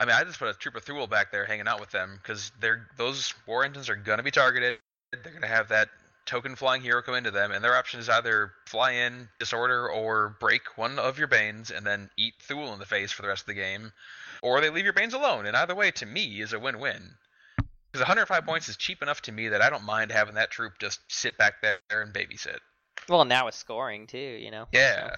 [0.00, 2.50] I mean, I just put a Trooper Thuul back there hanging out with them because
[2.60, 4.78] they're those war engines are gonna be targeted.
[5.12, 5.88] They're gonna have that
[6.26, 10.36] token flying hero come into them, and their option is either fly in, disorder, or
[10.40, 13.42] break one of your Banes and then eat Thuul in the face for the rest
[13.42, 13.92] of the game,
[14.42, 15.46] or they leave your Banes alone.
[15.46, 17.14] And either way, to me, is a win-win.
[17.56, 20.78] Because 105 points is cheap enough to me that I don't mind having that troop
[20.80, 22.58] just sit back there and babysit.
[23.08, 24.66] Well, now with scoring too, you know.
[24.72, 25.16] Yeah.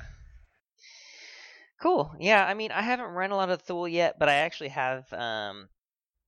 [1.80, 2.14] Cool.
[2.18, 5.12] Yeah, I mean, I haven't run a lot of Thuul yet, but I actually have
[5.12, 5.68] um,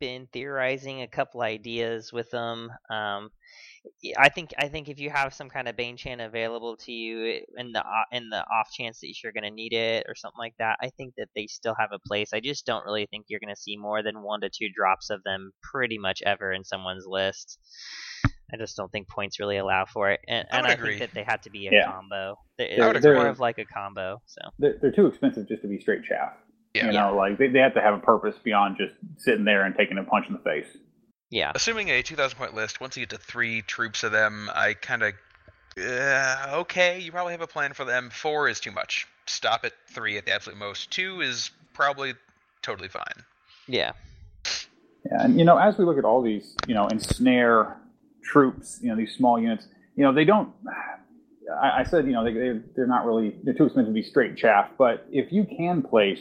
[0.00, 2.70] been theorizing a couple ideas with them.
[2.90, 3.30] Um,
[4.18, 7.42] I think I think if you have some kind of Bane Chant available to you
[7.56, 10.38] in the o- in the off chance that you're going to need it or something
[10.38, 12.32] like that, I think that they still have a place.
[12.34, 15.10] I just don't really think you're going to see more than one to two drops
[15.10, 17.58] of them pretty much ever in someone's list.
[18.52, 21.12] I just don't think points really allow for it, and, I and I think that
[21.14, 21.90] they have to be a Yeah.
[21.92, 22.38] combo.
[22.56, 23.28] They- I would It's more agree.
[23.30, 24.20] of like a combo.
[24.26, 26.32] So They're, they're too expensive just to be straight chaff.
[26.74, 26.86] Yeah.
[26.86, 29.74] You know, like they, they have to have a purpose beyond just sitting there and
[29.76, 30.66] taking a punch in the face.
[31.30, 34.74] yeah, Assuming a 2,000 point list, once you get to three troops of them, I
[34.74, 35.12] kind of.
[35.80, 38.10] Uh, okay, you probably have a plan for them.
[38.10, 39.06] Four is too much.
[39.26, 40.90] Stop at three at the absolute most.
[40.90, 42.14] Two is probably
[42.62, 43.04] totally fine.
[43.66, 43.92] yeah.
[45.06, 47.76] Yeah, and you know, as we look at all these, you know, ensnare
[48.32, 50.50] troops, you know, these small units, you know, they don't.
[51.62, 54.02] I, I said, you know, they they're, they're not really they're too expensive to be
[54.02, 54.70] straight chaff.
[54.76, 56.20] But if you can place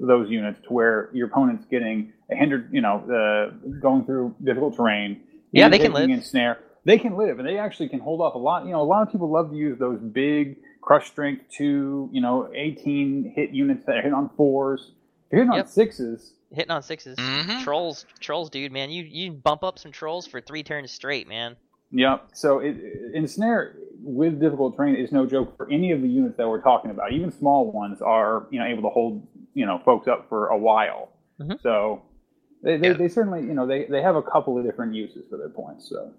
[0.00, 4.76] those units to where your opponent's getting a hindered, you know, uh, going through difficult
[4.76, 5.22] terrain,
[5.52, 6.08] Yeah, they can live.
[6.10, 8.64] Ensnare, they can live, and they actually can hold off a lot.
[8.66, 12.20] You know, a lot of people love to use those big crush strength two, you
[12.20, 14.92] know, 18 hit units that hit on fours.
[15.26, 15.64] If you're hitting Yep.
[15.66, 17.62] on sixes, Hitting on 6s Mhm.
[17.62, 18.90] Trolls, trolls, dude, man.
[18.90, 21.56] You you bump up some trolls for three turns straight, man.
[21.90, 22.28] Yep.
[22.34, 22.76] So it,
[23.14, 26.90] ensnare with difficult terrain is no joke for any of the units that we're talking
[26.90, 27.12] about.
[27.12, 30.56] Even small ones are you know able to hold you know folks up for a
[30.56, 31.10] while.
[31.40, 31.60] Mhm.
[31.62, 32.02] So
[32.62, 32.92] they, they, Yeah.
[32.94, 35.88] they certainly you know they, they have a couple of different uses for their points.
[35.88, 36.12] So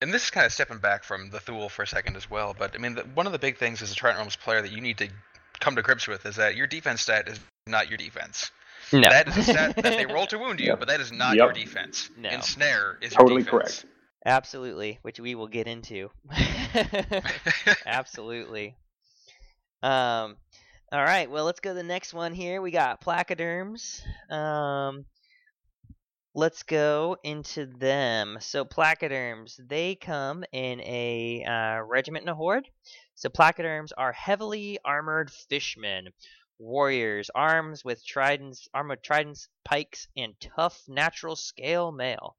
[0.00, 2.54] And this is kind of stepping back from the Thuul for a second as well.
[2.58, 4.72] But I mean, the, one of the big things as a Trident Realms player that
[4.72, 5.08] you need to
[5.60, 8.50] come to grips with is that your defense stat is not your defense.
[8.92, 9.00] No.
[9.08, 10.78] That is a stat that they roll to wound you, Yep.
[10.80, 11.44] but that is not Yep.
[11.44, 12.10] your defense.
[12.16, 12.28] No.
[12.30, 13.84] Ensnare is Totally your defense.
[14.24, 16.10] Absolutely, which we will get into.
[17.86, 18.76] Absolutely.
[19.82, 20.36] Um,
[20.92, 21.30] all right.
[21.30, 22.60] Well, let's go to the next one here.
[22.60, 24.02] We got placoderms.
[24.30, 25.04] Um,
[26.34, 28.38] let's go into them.
[28.40, 32.68] So placoderms, they come in a uh, regiment and a horde.
[33.14, 36.08] So placoderms are heavily armored fishmen,
[36.58, 42.36] warriors, arms with tridents, armed with tridents, pikes, and tough natural scale mail.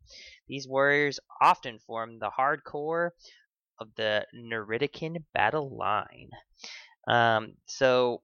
[0.48, 3.12] These warriors often form the hardcore
[3.80, 6.30] of the Neritican battle line.
[7.08, 8.22] Um, so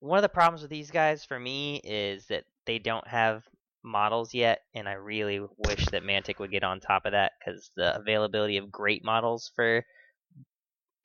[0.00, 3.44] one of the problems with these guys for me is that they don't have
[3.82, 7.70] models yet, and I really wish that Mantic would get on top of that because
[7.76, 9.84] the availability of great models for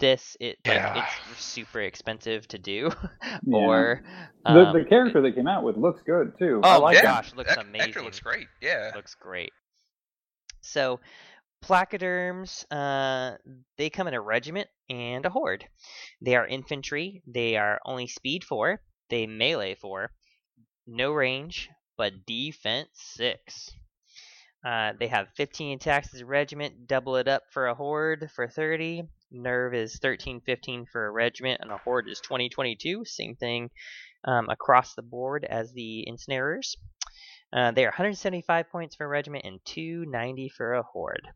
[0.02, 1.06] this it like, Yeah.
[1.32, 2.92] it's super expensive to do
[3.46, 3.58] Yeah.
[3.58, 4.04] or
[4.44, 6.60] the, um, the character they came out with looks good too.
[6.64, 7.88] I Oh like my gosh, looks Hec- amazing.
[7.88, 8.48] Hector looks great.
[8.62, 8.92] Yeah.
[8.96, 9.54] looks great.
[10.62, 11.00] So,
[11.64, 13.38] placoderms, uh,
[13.78, 15.66] they come in a regiment and a horde.
[16.22, 17.24] They are infantry.
[17.26, 18.82] They are only speed four.
[19.10, 20.12] They melee four.
[20.88, 23.72] no range, but defense six.
[24.66, 28.48] Uh, they have 15 attacks as a regiment, double it up for a horde for
[28.48, 29.04] 30.
[29.32, 33.06] Nerve is 1315 for a regiment, and a horde is 2022.
[33.06, 33.70] Same thing
[34.26, 36.76] um, across the board as the ensnarers.
[37.54, 41.28] Uh, they are 175 points for a regiment and 290 for a horde.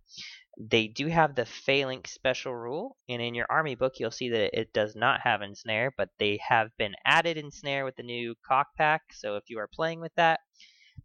[0.58, 4.58] They do have the phalanx special rule, and in your army book you'll see that
[4.58, 8.68] it does not have ensnare, but they have been added ensnare with the new CoK
[8.78, 9.02] pack.
[9.12, 10.40] So if you are playing with that,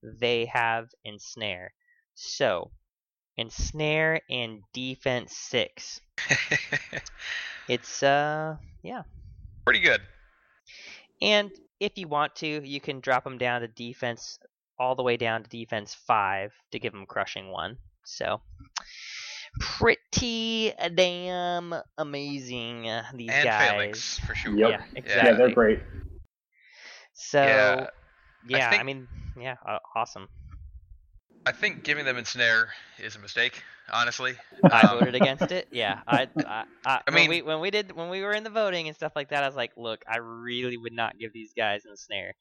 [0.03, 1.75] they have ensnare.
[2.15, 2.71] So
[3.37, 6.01] ensnare and defense six.
[7.69, 9.03] It's uh yeah.
[9.65, 10.01] Pretty good.
[11.23, 14.39] And if you want to, you can drop them down to defense
[14.79, 17.77] all the way down to defense five to give them crushing one.
[18.05, 18.41] So
[19.61, 23.69] pretty damn amazing uh, these and guys.
[23.69, 24.57] phalanx for sure.
[24.57, 24.81] Yep.
[24.97, 25.81] Yeah, Yeah, they're great.
[27.13, 27.87] So Yeah,
[28.49, 29.09] yeah, I, think- mean,
[29.39, 30.29] yeah, uh, awesome.
[31.47, 33.63] I think giving them ensnare is a mistake.
[33.93, 34.35] Honestly,
[34.71, 35.69] I Um, voted against it.
[35.73, 38.45] Yeah, I, I, I, I when mean- we when we did when we were in
[38.45, 41.33] the voting and stuff like that, I was like, look, I really would not give
[41.33, 42.35] these guys ensnare.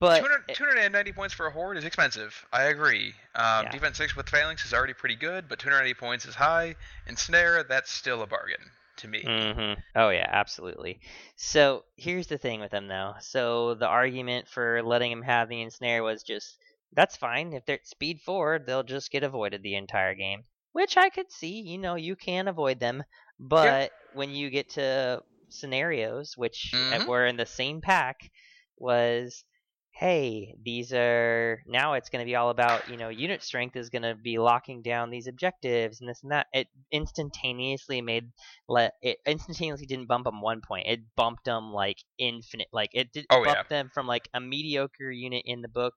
[0.00, 2.34] But 200, it- 290 points for a horde is expensive.
[2.52, 3.12] I agree.
[3.34, 3.70] Um, Yeah.
[3.70, 6.74] Defense six with phalanx is already pretty good, but 290 points is high.
[7.06, 9.22] And snare, that's still a bargain to me.
[9.22, 11.00] hmm Oh yeah, absolutely.
[11.36, 13.14] So here's the thing with them though.
[13.20, 16.56] So the argument for letting him have the ensnare was just
[16.92, 17.52] that's fine.
[17.52, 20.44] If they're at speed four, they'll just get avoided the entire game.
[20.72, 23.04] Which I could see, you know, you can avoid them.
[23.38, 27.06] But when you get to scenarios, which uh, Mhm.
[27.06, 28.30] were in the same pack,
[28.76, 29.44] was
[29.92, 33.90] hey, these are now it's going to be all about, you know, unit strength is
[33.90, 36.46] going to be locking down these objectives and this and that.
[36.52, 38.30] It instantaneously made
[38.68, 40.86] let it instantaneously didn't bump them one point.
[40.86, 42.68] It bumped them like infinite.
[42.72, 43.62] Like it did Oh, bump yeah.
[43.68, 45.94] them from like a mediocre unit in the book,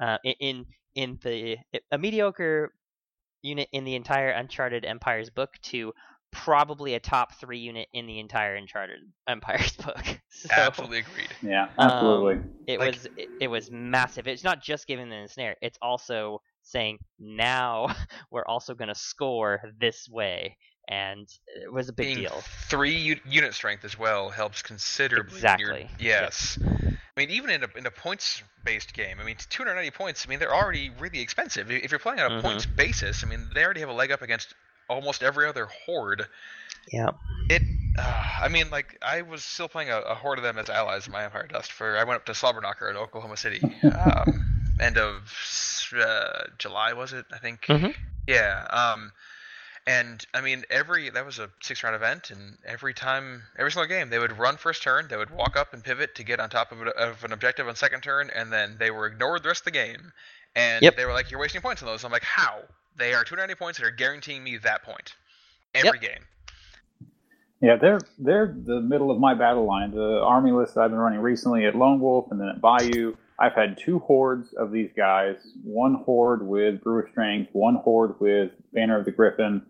[0.00, 1.56] uh, in in the
[1.92, 2.72] a mediocre
[3.42, 5.92] unit in the entire Uncharted Empires book to
[6.32, 10.04] probably a top three unit in the entire Uncharted Empires book.
[10.28, 11.28] So, Absolutely agreed.
[11.40, 12.40] Yeah, Um, absolutely.
[12.66, 14.26] it Like- was it, it was massive.
[14.28, 15.56] It's not just giving them a snare.
[15.62, 17.94] It's also saying now
[18.30, 20.58] we're also going to score this way,
[20.90, 21.26] and
[21.64, 22.42] it was a big Being deal.
[22.68, 25.40] three u- unit strength as well helps considerably.
[25.40, 26.06] when you're- Exactly.
[26.06, 26.98] Yep.
[27.16, 30.28] I mean, even in a, in a points based game, I mean, 290 points, I
[30.28, 31.70] mean, they're already really expensive.
[31.70, 32.42] If you're playing on a Mhm.
[32.42, 34.54] points basis, I mean, they already have a leg up against
[34.88, 36.26] almost every other horde.
[36.92, 37.10] Yeah.
[37.48, 37.62] It,
[37.98, 41.06] uh, I mean, like, I was still playing a, a horde of them as allies
[41.06, 43.62] in my Empire Dust for, I went up to Slobberknocker in Oklahoma City.
[43.82, 44.44] Um,
[44.78, 45.32] end of
[45.94, 47.24] uh, July, was it?
[47.32, 47.62] I think.
[47.62, 47.94] Mhm.
[48.26, 48.66] Yeah.
[48.68, 49.12] Um,
[49.86, 53.88] and I mean, every that was a six round event, and every time, every single
[53.88, 56.50] game, they would run first turn, they would walk up and pivot to get on
[56.50, 59.60] top of, of an objective on second turn, and then they were ignored the rest
[59.60, 60.12] of the game.
[60.56, 60.96] And Yep.
[60.96, 62.62] they were like, "You're wasting points on those." I'm like, "How?
[62.96, 65.14] They are 290 points that are guaranteeing me that point
[65.74, 66.26] every game."
[67.60, 69.90] Yeah, they're they're the middle of my battle line.
[69.92, 73.14] The army list that I've been running recently at Lone Wolf and then at Bayou,
[73.38, 75.36] I've had two hordes of these guys.
[75.62, 79.62] One horde with Brew of Strength, one horde with Banner of the Griffin.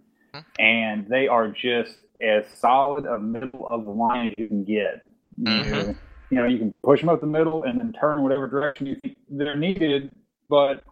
[0.58, 5.02] And they are just as solid a middle of the line as you can get.
[5.36, 5.96] You, Mhm.
[6.30, 8.96] you know, you can push them up the middle and then turn whatever direction you
[8.96, 10.10] think they're needed,
[10.48, 10.82] but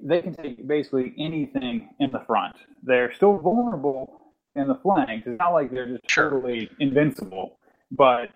[0.00, 2.54] they can take basically anything in the front.
[2.82, 5.26] They're still vulnerable in the flanks.
[5.26, 6.30] It's not like they're just Sure.
[6.30, 7.58] totally invincible.
[7.90, 8.30] But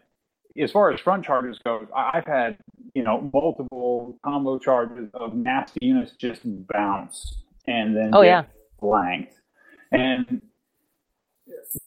[0.58, 2.58] as far as front charges go, I've had
[2.94, 8.44] you know multiple combo charges of nasty units just bounce and then Oh, get yeah.
[8.80, 9.34] flanked.
[9.92, 10.42] And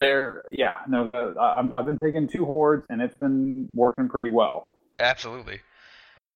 [0.00, 4.34] they're yeah no uh, I- I've been taking two hordes and it's been working pretty
[4.34, 4.66] well.
[4.98, 5.60] Absolutely.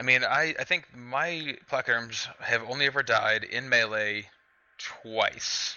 [0.00, 4.28] I mean, I, I think my placoderms have only ever died in melee
[4.78, 5.76] twice.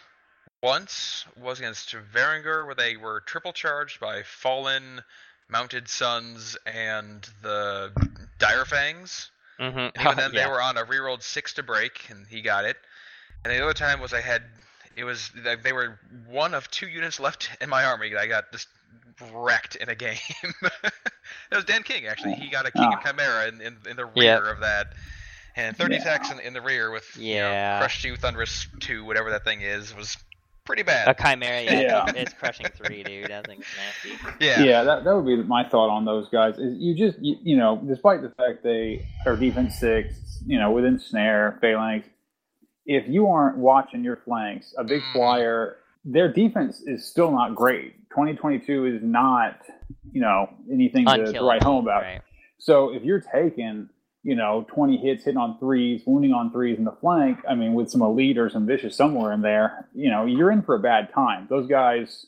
[0.64, 5.02] Once was against Varangur, where they were triple charged by Fallen,
[5.50, 7.92] Mounted Sons, and the
[8.40, 9.30] Dire Fangs.
[9.60, 9.78] Mm-hmm.
[9.78, 12.78] And even then, they were on a rerolled six to break, and he got it.
[13.46, 14.42] And the other time was I had,
[14.98, 15.32] it was
[15.64, 18.10] they were one of two units left in my army.
[18.10, 18.68] that I got just
[19.34, 20.18] wrecked in a game.
[20.62, 20.92] that
[21.56, 22.34] was Dan King actually.
[22.34, 22.98] He got a King Ah.
[22.98, 24.44] of Chimera in, in, in the rear Yep.
[24.44, 24.88] of that,
[25.56, 26.02] and 30 Yeah.
[26.02, 27.80] attacks in, in the rear with you know, Yeah.
[27.80, 30.18] Crush Two, Thunderous Two, whatever that thing is, was
[30.66, 31.08] pretty bad.
[31.08, 32.06] A chimera, yeah, Yeah.
[32.16, 33.30] it's crushing three, dude.
[33.30, 33.66] That thing's
[34.04, 34.46] nasty.
[34.46, 34.60] Yeah.
[34.62, 36.58] Yeah, that, that would be my thought on those guys.
[36.58, 40.72] Is you just you, you know, despite the fact they are defense six, you know,
[40.72, 42.08] within snare, phalanx,
[42.88, 45.14] if you aren't watching your flanks, a big Mm.
[45.14, 48.10] flyer, their defense is still not great.
[48.10, 49.60] 2022 is not,
[50.12, 52.04] you know, anything to, to write home about.
[52.04, 52.22] Right.
[52.58, 53.90] So if you're taking,
[54.24, 57.74] you know, 20 hits hitting on threes, wounding on threes in the flank, I mean,
[57.74, 60.80] with some elite or some vicious somewhere in there, you know, you're in for a
[60.80, 61.46] bad time.
[61.50, 62.26] Those guys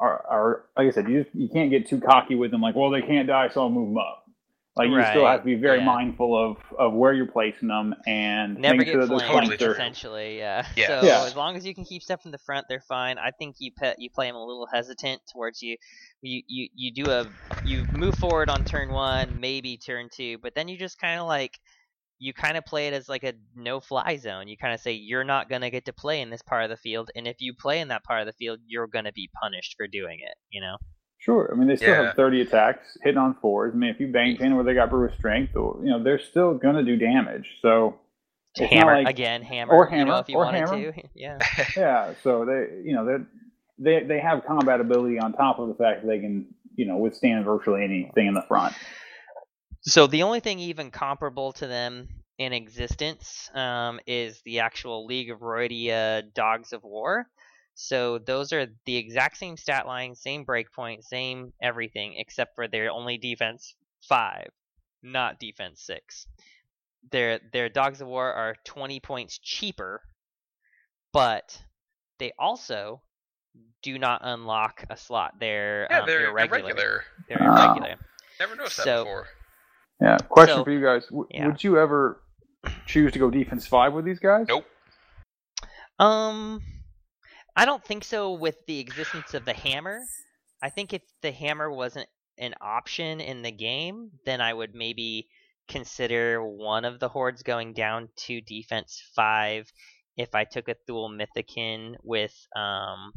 [0.00, 2.60] are, are like I said, you just, you can't get too cocky with them.
[2.60, 4.19] Like, well, they can't die, so I'll move them up.
[4.80, 5.84] Like you still have to be very yeah.
[5.84, 9.34] mindful of, of where you're placing them and Never making get sure that those flanked,
[9.34, 10.38] Totally flanks are essentially.
[10.38, 10.66] Yeah.
[10.76, 10.86] Yeah.
[10.86, 11.24] So Yeah.
[11.24, 13.18] as long as you can keep stuff in the front, they're fine.
[13.18, 15.76] I think you pet you play them a little hesitant towards you.
[16.22, 17.30] You you you do a
[17.62, 21.26] you move forward on turn one, maybe turn two, but then you just kind of
[21.26, 21.58] like
[22.18, 24.48] you kind of play it as like a no fly zone.
[24.48, 26.76] You kind of say you're not gonna get to play in this part of the
[26.78, 29.74] field, and if you play in that part of the field, you're gonna be punished
[29.76, 30.36] for doing it.
[30.50, 30.76] You know.
[31.20, 31.50] Sure.
[31.52, 32.06] I mean, they still Yeah.
[32.06, 33.72] have 30 attacks hitting on fours.
[33.74, 36.18] I mean, if you bang pin where they got brute strength, or, you know, they're
[36.18, 37.46] still going to do damage.
[37.60, 37.98] So,
[38.58, 39.72] hammer like- again, hammer.
[39.72, 40.92] or You hammer, know, if you or wanted hammer.
[40.92, 41.02] to.
[41.14, 41.38] Yeah.
[41.76, 42.14] yeah.
[42.22, 43.24] So they, you know, they
[43.78, 46.96] they they have combat ability on top of the fact that they can, you know,
[46.96, 48.74] withstand virtually anything in the front.
[49.82, 52.08] So the only thing even comparable to them
[52.38, 57.26] in existence um, is the actual League of Rhordia Dogs of War.
[57.74, 62.90] So those are the exact same stat line, same breakpoint, same everything, except for their
[62.90, 63.74] only defense
[64.06, 64.48] five,
[65.02, 66.26] not defense six.
[67.10, 70.02] Their their Dogs of War are twenty points cheaper,
[71.12, 71.62] but
[72.18, 73.00] they also
[73.82, 75.34] do not unlock a slot.
[75.40, 76.60] They're yeah, um, they're irregular.
[76.70, 77.04] irregular.
[77.28, 77.94] They're irregular.
[78.38, 79.26] Never noticed that So- before.
[80.02, 80.18] Yeah.
[80.28, 81.46] Question So- for you guys: w- yeah.
[81.46, 82.20] Would you ever
[82.86, 84.46] choose to go defense five with these guys?
[84.48, 84.66] Nope.
[85.98, 86.62] Um,
[87.56, 90.00] I don't think so with the existence of the hammer.
[90.62, 95.28] I think if the hammer wasn't an option in the game, then I would maybe
[95.68, 99.70] consider one of the hordes going down to defense five
[100.16, 103.12] if I took a Thuul Mythican with um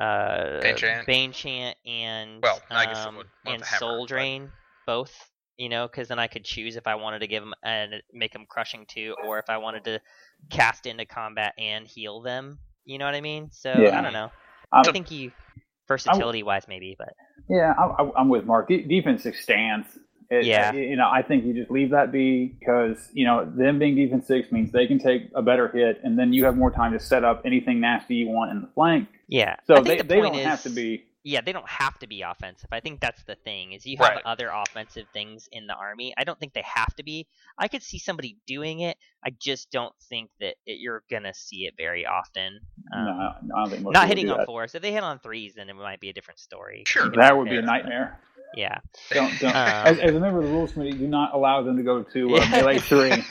[0.00, 0.60] uh
[1.06, 1.76] Bane Chant?
[1.86, 4.50] And Well, I guess it um, would and Soul but- Drain
[4.86, 5.12] both
[5.56, 8.32] you know because then I could choose if I wanted to give them and make
[8.32, 10.00] them crushing too or if I wanted to
[10.50, 13.98] cast into combat and heal them you know what I mean so Yeah.
[13.98, 14.30] I don't know
[14.72, 15.30] I'm- I think you
[15.88, 17.12] versatility wise maybe but
[17.48, 18.66] Yeah, I, I, I'm with Mark.
[18.68, 19.86] De- defense six stands.
[20.30, 20.72] It, Yeah.
[20.72, 24.26] You know, I think you just leave that be because you know them being defense
[24.26, 26.98] six means they can take a better hit, and then you have more time to
[26.98, 29.08] set up anything nasty you want in the flank.
[29.28, 31.04] yeah So they, the they don't is, have to be.
[31.26, 34.06] Yeah they don't have to be offensive I think that's the thing is you have
[34.16, 34.22] Right.
[34.24, 37.26] other offensive things in the army I don't think they have to be
[37.58, 41.66] I could see somebody doing it I just don't think that it, you're gonna see
[41.66, 42.60] it very often
[42.96, 43.04] um,
[43.42, 44.46] no, I don't think most not hitting do on that.
[44.46, 44.74] fours.
[44.76, 46.84] If they hit on threes, then it might be a different story.
[46.86, 47.10] Sure.
[47.16, 48.20] That would be a compare, but- nightmare.
[48.54, 48.78] Yeah.
[49.10, 49.54] Don't, don't.
[49.54, 52.02] Um, as, as a member of the rules committee, do not allow them to go
[52.02, 53.12] to uh, melee three.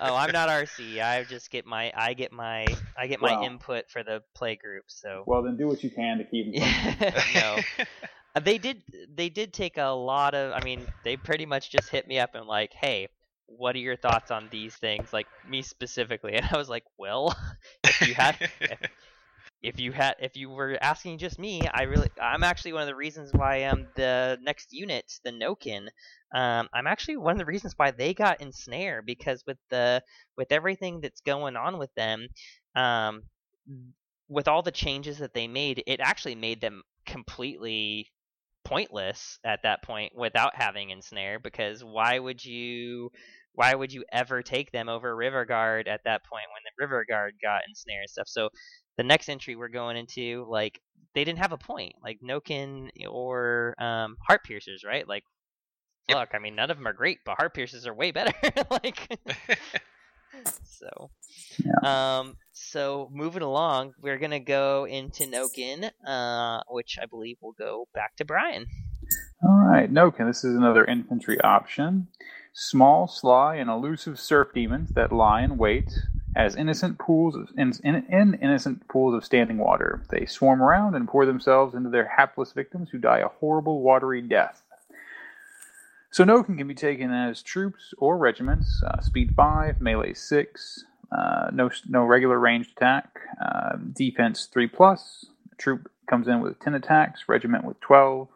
[0.00, 1.02] Oh, I'm not RC.
[1.02, 3.44] I just get my I get my I get my Wow.
[3.44, 4.84] input for the play group.
[4.88, 7.14] So Well, then do what you can to keep them.
[7.34, 7.60] No,
[8.36, 8.82] Uh, they did
[9.14, 10.52] they did take a lot of.
[10.52, 13.08] I mean, they pretty much just hit me up and like, hey.
[13.46, 15.12] What are your thoughts on these things?
[15.12, 17.36] Like me specifically, and I was like, "Well,
[17.84, 18.78] if you had, if,
[19.64, 22.86] if you had if you were asking just me i really i'm actually one of
[22.86, 25.88] the reasons why um the next unit the nokin
[26.34, 30.02] um i'm actually one of the reasons why they got ensnare because with the
[30.36, 32.28] with everything that's going on with them
[32.76, 33.22] um
[34.28, 38.10] with all the changes that they made it actually made them completely
[38.64, 43.10] pointless at that point without having ensnare because why would you
[43.52, 47.04] why would you ever take them over river guard at that point when the river
[47.08, 48.26] guard got ensnare and stuff?
[48.26, 48.48] So
[48.96, 50.80] the next entry we're going into, like
[51.14, 55.06] they didn't have a point, like Nokin or um, Heart Piercers, right?
[55.08, 55.24] Like,
[56.08, 56.18] Yep.
[56.18, 58.32] look, I mean, none of them are great, but Heart Piercers are way better.
[58.70, 59.18] like,
[60.64, 61.10] so,
[61.82, 67.88] um, so moving along, we're gonna go into Nokin, uh, which I believe will go
[67.94, 68.66] back to Brian.
[69.42, 70.26] All right, Nokin.
[70.26, 72.08] This is another infantry option.
[72.52, 75.90] Small, sly, and elusive surf demons that lie in wait
[76.36, 80.02] as innocent pools of, in, in, in innocent pools of standing water.
[80.10, 84.20] They swarm around and pour themselves into their hapless victims who die a horrible, watery
[84.22, 84.62] death.
[86.10, 88.82] So Nokin can be taken as troops or regiments.
[88.86, 95.26] Uh, speed five, melee six, uh, no no regular ranged attack, uh, defense three plus.
[95.58, 98.28] Troop comes in with ten attacks, regiment with twelve.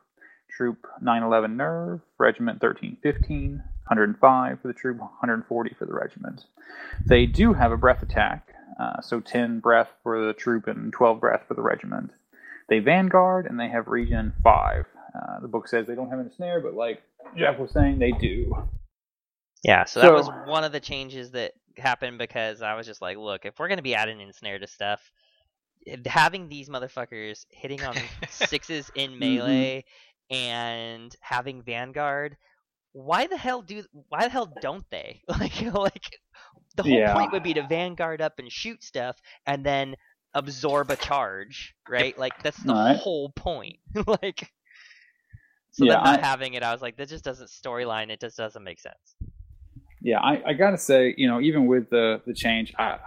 [0.59, 6.45] Troop 911 Nerve, Regiment 1315, 105 for the troop, 140 for the regiment.
[7.07, 11.21] They do have a breath attack, uh, so 10 breath for the troop and 12
[11.21, 12.13] breath for the regiment.
[12.69, 14.87] They vanguard and they have region 5.
[15.15, 17.03] Uh, the book says they don't have a snare, but like
[17.37, 18.55] Jeff was saying, they do.
[19.65, 23.01] Yeah, so that So- was one of the changes that happened because I was just
[23.01, 25.01] like, look, if we're gonna be adding ensnare to stuff,
[26.07, 27.95] having these motherfuckers hitting on
[28.29, 29.19] sixes in Mm-hmm.
[29.21, 29.85] melee
[30.31, 32.37] and having Vanguard,
[32.93, 36.19] why the hell do why the hell don't they like like
[36.77, 37.13] the whole Yeah.
[37.15, 39.17] point would be to vanguard up and shoot stuff
[39.47, 39.95] and then
[40.35, 42.97] absorb a charge right like that's the Right.
[42.97, 44.51] whole point like
[45.73, 48.21] so Yeah, them not I- having it i was like that just doesn't storyline it
[48.21, 49.17] just doesn't make sense
[50.01, 52.99] Yeah, I, I gotta say, you know, even with the the change, I,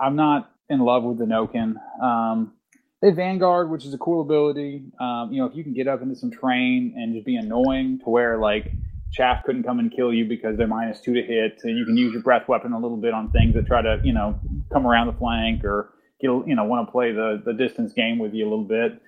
[0.00, 1.74] I'm not in love with the Nokin.
[2.02, 2.54] Um,
[3.00, 4.82] they Vanguard, which is a cool ability.
[5.00, 8.00] Um, you know, if you can get up into some terrain and just be annoying
[8.00, 8.72] to where like
[9.12, 11.96] Chaff couldn't come and kill you because they're minus two to hit, and you can
[11.96, 14.38] use your breath weapon a little bit on things that try to, you know,
[14.72, 18.18] come around the flank or get, you know, want to play the the distance game
[18.18, 19.00] with you a little bit.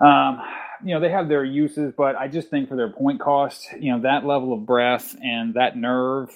[0.00, 0.42] Um,
[0.84, 3.92] you know, they have their uses, but I just think for their point cost, you
[3.92, 6.30] know, that level of breath and that nerve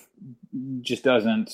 [0.80, 1.52] just doesn't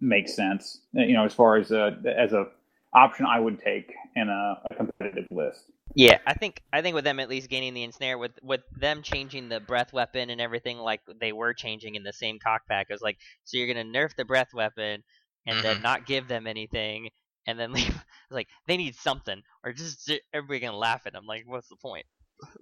[0.00, 0.80] make sense.
[0.92, 2.46] You know, as far as a as a
[2.92, 5.64] option I would take in a, a competitive list.
[5.96, 9.02] Yeah i think i think with them at least gaining the ensnare with with them
[9.02, 12.88] changing the breath weapon and everything like they were changing in the same CoK pack
[12.90, 15.02] it was like so you're gonna nerf the breath weapon
[15.46, 15.82] and then Mhm.
[15.82, 17.10] not give them anything
[17.48, 21.26] and then leave it's like they need something or just everybody gonna laugh at them
[21.26, 22.06] like what's the point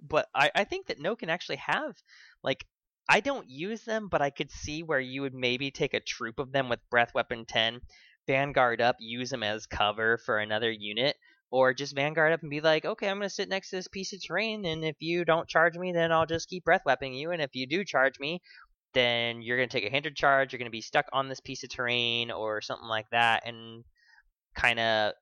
[0.01, 1.95] but i i think that no can actually have
[2.43, 2.65] like
[3.09, 6.39] i don't use them but i could see where you would maybe take a troop
[6.39, 7.81] of them with breath weapon 10
[8.27, 11.15] vanguard up use them as cover for another unit
[11.51, 14.13] or just vanguard up and be like okay i'm gonna sit next to this piece
[14.13, 17.31] of terrain and if you don't charge me then i'll just keep breath weaponing you
[17.31, 18.41] and if you do charge me
[18.95, 20.51] then you're going to take a hindered charge.
[20.51, 23.83] You're going to be stuck on this piece of terrain or something like that, and
[24.55, 25.13] kind of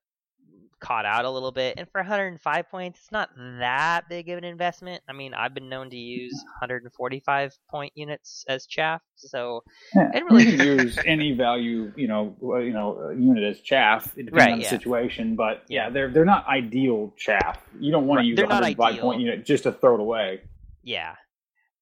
[0.79, 1.75] caught out a little bit.
[1.77, 5.01] And for 105 points, it's not that big of an investment.
[5.07, 9.63] I mean, I've been known to use 145 point units as chaff, so
[9.95, 13.61] Yeah, It really- you can use any value, you know, uh, you know, unit as
[13.61, 14.69] chaff, depending Right, on the yeah.
[14.71, 15.35] situation.
[15.35, 17.65] But yeah, they're they're not ideal chaff.
[17.79, 20.41] You don't want Right, to use a 105 point unit just to throw it away.
[20.83, 21.15] yeah.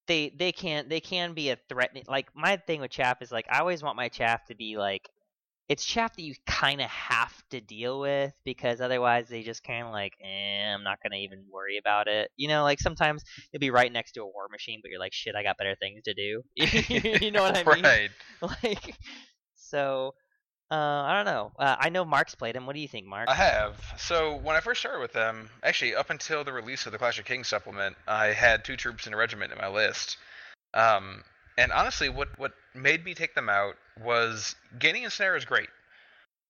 [0.07, 2.03] They they can they can be a threatening.
[2.07, 5.09] Like my thing with chaff is like I always want my chaff to be like
[5.71, 9.85] it's chaff that you kind of have to deal with because otherwise they just kind
[9.85, 12.29] of like, eh, I'm not gonna even worry about it.
[12.35, 15.13] You know, like sometimes you'll be right next to a war machine, but you're like,
[15.13, 16.41] shit, I got better things to do.
[16.55, 17.83] you know what I mean?
[17.83, 18.11] Right.
[18.63, 18.95] Like,
[19.55, 20.13] so
[20.71, 21.53] uh, I don't know.
[21.57, 22.65] Uh, I know Mark's played him.
[22.65, 23.29] What do you think, Mark?
[23.29, 23.81] I have.
[23.97, 27.17] So when I first started with them, actually up until the release of the Clash
[27.17, 30.17] of Kings supplement, I had two troops in a regiment in my list.
[30.73, 31.23] Um,
[31.57, 35.69] and honestly, what what made me take them out was gaining a snare is great,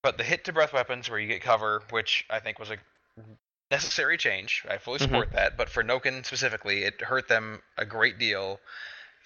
[0.03, 2.77] but the hit to breath weapons where you get cover, which I think was a
[3.71, 4.65] necessary change.
[4.69, 4.99] I fully Mhm.
[4.99, 5.57] support that.
[5.57, 8.59] But for Noken specifically, it hurt them a great deal.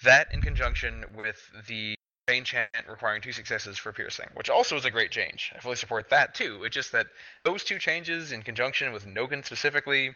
[0.02, 1.94] That in conjunction with the
[2.26, 5.52] Bane chant requiring two successes for piercing, which also is a great change.
[5.54, 6.64] I fully support that too.
[6.64, 7.06] It's just that
[7.44, 10.14] those two changes in conjunction with Nogan specifically,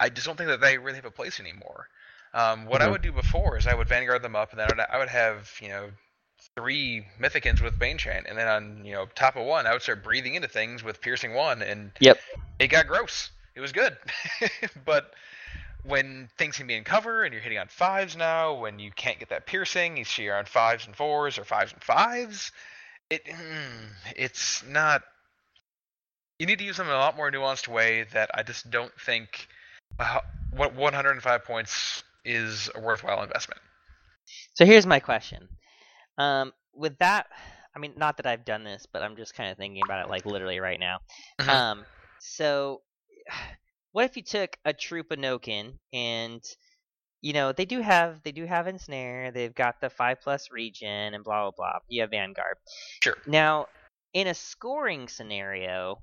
[0.00, 1.88] I just don't think that they really have a place anymore.
[2.34, 2.90] Um, what I Mhm.
[2.90, 5.08] would do before is I would vanguard them up, and then I would, I would
[5.08, 5.90] have you know
[6.56, 9.82] three Mythicans with Bane chant, and then on you know top of one, I would
[9.82, 12.18] start breathing into things with piercing one, and Yep.
[12.58, 13.30] it got gross.
[13.54, 13.96] It was good,
[14.84, 15.12] but
[15.84, 19.18] when things can be in cover and you're hitting on fives now, when you can't
[19.18, 22.52] get that piercing, you see you're on fives and fours or fives and fives.
[23.10, 25.02] It mm, it's not.
[26.38, 28.92] You need to use them in a lot more nuanced way that I just don't
[29.00, 29.48] think.
[29.98, 30.20] Uh,
[30.52, 33.60] what 105 points is a worthwhile investment.
[34.54, 35.48] So here's my question.
[36.18, 37.26] Um, with that,
[37.74, 40.10] I mean, not that I've done this, but I'm just kind of thinking about it
[40.10, 40.98] like literally right now.
[41.38, 41.48] Mhm.
[41.48, 41.84] Um,
[42.18, 42.82] so
[43.92, 46.42] what if you took a troop of Nokin and
[47.20, 51.14] you know they do have they do have ensnare, they've got the five plus regen
[51.14, 51.78] and blah blah blah.
[51.88, 52.56] You have Vanguard.
[53.02, 53.16] Sure.
[53.26, 53.66] Now,
[54.12, 56.02] in a scoring scenario,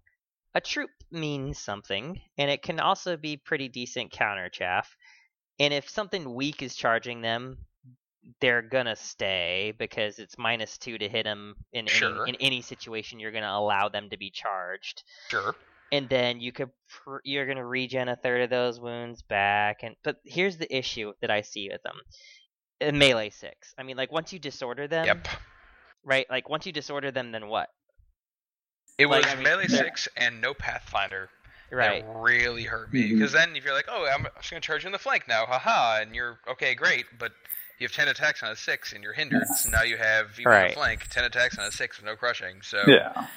[0.56, 4.96] a troop means something, and it can also be pretty decent counter chaff.
[5.60, 7.66] And if something weak is charging them,
[8.42, 12.24] they're gonna stay because it's minus two to hit them in Sure.
[12.28, 13.20] any in any situation.
[13.20, 15.56] You're gonna allow them to be charged, Sure.
[15.92, 19.84] and then you could pr- you're gonna regen a third of those wounds back.
[19.84, 22.00] And but here's the issue that I see with them:
[22.82, 23.74] Uh, melee six.
[23.78, 25.28] I mean, like once you disorder them, Yep.
[26.04, 26.30] right?
[26.30, 27.70] Like once you disorder them, then what?
[28.98, 31.30] It Like, was I mean, melee they're- six and no pathfinder
[31.72, 32.04] Right.
[32.06, 33.14] that really hurt me Mhm.
[33.20, 35.46] because then if you're like, oh, I'm just gonna charge you in the flank now,
[35.46, 37.32] haha, and you're okay, great, but
[37.80, 40.52] you have ten attacks on a six and you're hindered, so now you have even
[40.52, 40.70] Right.
[40.70, 42.62] the flank ten attacks on a six with no crushing.
[42.62, 43.28] So Yeah.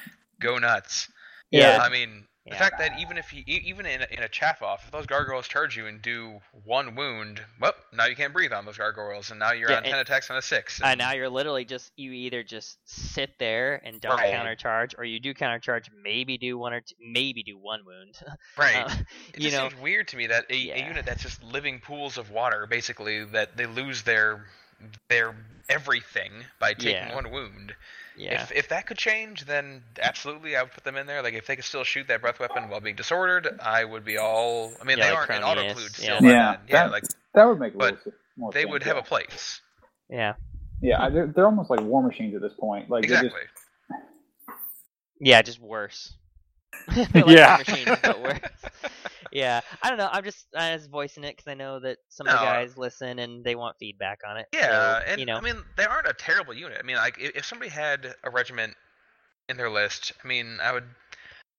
[0.40, 1.08] go nuts.
[1.50, 1.78] Yeah.
[1.82, 2.58] I mean, the Yeah.
[2.58, 5.46] fact that even if you, even in a, in a chaff off, if those gargoyles
[5.46, 9.38] charge you and do one wound, well, now you can't breathe on those gargoyles, and
[9.38, 10.80] now you're Yeah, on ten attacks on a six.
[10.82, 14.32] And now you're literally just you either just sit there and don't Right.
[14.32, 18.16] countercharge, or you do countercharge, maybe do one or two, maybe do one wound.
[18.58, 18.74] right.
[18.76, 18.90] Uh,
[19.34, 20.84] It just know, seems weird to me that a, Yeah.
[20.84, 24.44] a unit that's just living pools of water, basically, that they lose their
[25.08, 25.34] their
[25.68, 27.14] everything by taking Yeah.
[27.14, 27.74] one wound.
[28.16, 28.42] Yeah.
[28.42, 31.22] If if that could change, then absolutely I would put them in there.
[31.22, 34.18] Like if they could still shoot that breath weapon while being disordered, I would be
[34.18, 34.76] all.
[34.80, 36.18] I mean, Yeah, they like aren't an Chromius, autoclude yeah.
[36.18, 36.22] still.
[36.22, 36.68] by Yeah, then.
[36.68, 37.04] yeah, like
[37.34, 37.98] That would make a But little
[38.36, 39.00] more they sense, would have yeah.
[39.00, 39.60] a place.
[40.08, 40.34] yeah.
[40.80, 42.90] Yeah, they're, they're almost like war machines at this point.
[42.90, 43.42] Like they Exactly.
[45.20, 46.14] Yeah, just worse.
[46.88, 47.56] They're like Yeah.
[47.58, 48.38] machines, but worse.
[49.30, 50.08] Yeah, I don't know.
[50.12, 53.18] I'm just I was voicing it because I know that some of the guys listen
[53.18, 54.46] and they want feedback on it.
[54.52, 56.78] Yeah, so, and you know, I mean they aren't a terrible unit.
[56.78, 58.74] I mean, like if, if somebody had a regiment
[59.48, 60.84] in their list, I mean, I would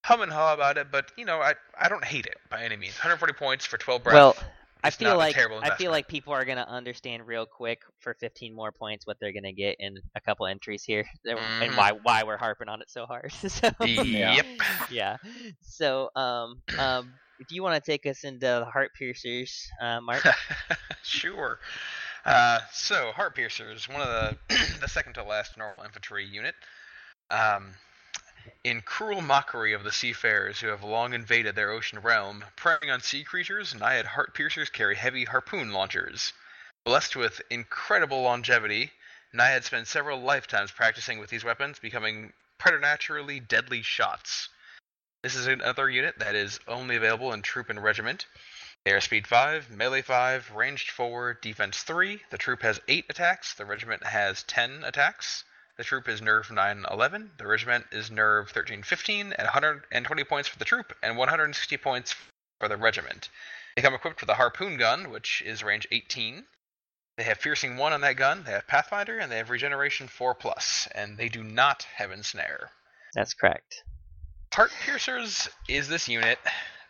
[0.06, 2.76] hum and haw about it, but you know, I I don't hate it by any
[2.76, 2.94] means.
[2.94, 4.16] 140 points for 12 breath.
[4.16, 4.36] well,
[4.84, 8.72] I feel like I feel like people are gonna understand real quick for 15 more
[8.72, 11.06] points what they're gonna get in a couple entries here,
[11.62, 11.76] and Mhm.
[11.76, 13.32] why why we're harping on it so hard.
[13.48, 14.46] so, Yep.
[14.90, 15.18] yeah.
[15.62, 20.26] So, um, um, if you want to take us into the heart piercers, uh, Mark.
[21.04, 21.60] sure.
[22.26, 24.38] Uh, so heart piercers, one of the
[24.82, 26.56] the second to last normal infantry unit.
[27.32, 27.74] Um,
[28.64, 33.02] in cruel mockery of the seafarers who have long invaded their ocean realm, preying on
[33.02, 36.34] sea creatures, Naiad heart piercers carry heavy harpoon launchers.
[36.86, 38.92] Blessed with incredible longevity,
[39.34, 44.50] Naiad spend several lifetimes practicing with these weapons, becoming preternaturally deadly shots.
[45.22, 48.26] This is another unit that is only available in troop and regiment.
[48.86, 52.22] They are speed 5, melee 5, ranged 4, defense 3.
[52.30, 53.54] The troop has 8 attacks.
[53.54, 55.46] The regiment has 10 attacks.
[55.76, 57.32] The troop is nerve 911.
[57.38, 62.16] The regiment is nerve 13 15, and 120 points for the troop, and 160 points
[62.60, 63.30] for the regiment.
[63.76, 66.46] They come equipped with a harpoon gun, which is range 18.
[67.18, 70.36] They have piercing 1 on that gun, they have pathfinder, and they have regeneration 4
[70.36, 72.70] plus, and they do not have ensnare.
[73.16, 73.84] That's correct.
[74.54, 76.38] Heart Piercers is this unit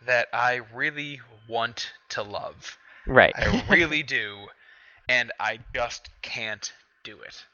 [0.04, 2.76] that I really want to love.
[3.06, 3.32] Right.
[3.34, 4.46] I really do,
[5.08, 6.70] and I just can't
[7.02, 7.44] do it.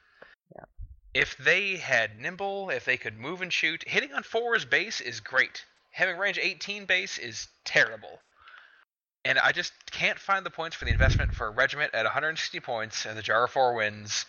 [1.12, 5.20] If they had nimble, if they could move and shoot, hitting on fours base is
[5.20, 5.64] great.
[5.90, 8.20] Having range 18 base is terrible.
[9.24, 12.60] And I just can't find the points for the investment for a regiment at 160
[12.60, 14.24] points and the jar of four wins.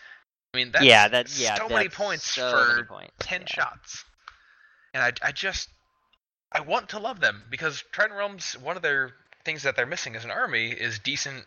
[0.53, 3.13] I mean, that's yeah, that yeah, so many that's points so for many points.
[3.19, 3.47] 10 yeah.
[3.47, 4.03] shots.
[4.93, 5.69] And I, I just,
[6.51, 9.13] I want to love them because Trident Realms, one of their
[9.45, 11.45] things that they're missing as an army is decent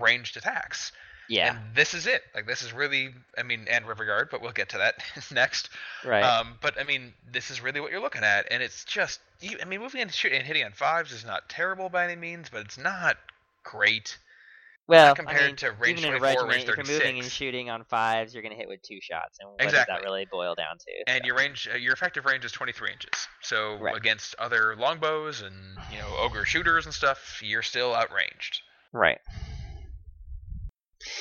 [0.00, 0.92] ranged attacks.
[1.28, 2.22] Yeah, And this is it.
[2.34, 4.94] Like, this is really, I mean, and River Guard, but we'll get to that
[5.32, 5.70] next.
[6.04, 6.22] right.
[6.22, 8.46] Um, but I mean, this is really what you're looking at.
[8.50, 11.48] And it's just, you- I mean, moving and shooting and hitting on fives is not
[11.48, 13.16] terrible by any means, but it's not
[13.64, 14.18] great.
[14.88, 17.32] well, compared I mean, to range even in 24, regiment, range if you're moving and
[17.32, 20.54] shooting on fives, you're gonna hit with two shots, and what does that really boil
[20.54, 20.92] down to?
[21.08, 23.26] And your range, uh, your effective range is 23 inches.
[23.42, 23.96] So Right.
[23.96, 25.54] against other longbows and
[25.90, 28.60] you know ogre shooters and stuff, you're still outranged.
[28.92, 29.18] right.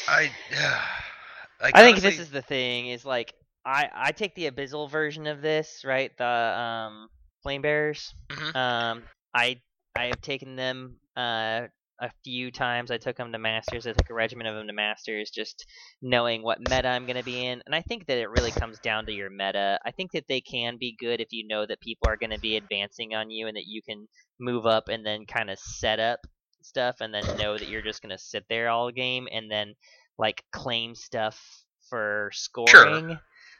[0.07, 0.31] I,
[1.61, 3.33] like, I think honestly, this is the thing is like
[3.65, 6.15] I I take the abyssal version of this, right?
[6.17, 7.09] The um
[7.43, 8.13] flame bearers.
[8.29, 8.55] Mhm.
[8.55, 9.61] Um I
[9.95, 11.67] I have taken them uh
[12.01, 12.91] a few times.
[12.91, 13.87] I took them to masters.
[13.87, 15.65] I took a regiment of them to masters, just
[16.01, 17.61] knowing what meta I'm going to be in.
[17.65, 19.79] And I think that it really comes down to your meta.
[19.85, 22.37] I think that they can be good if you know that people are going to
[22.39, 24.07] be advancing on you and that you can
[24.41, 26.19] move up and then kind of set up
[26.65, 29.73] stuff and then know that you're just going to sit there all game and then
[30.17, 33.17] like claim stuff for scoring.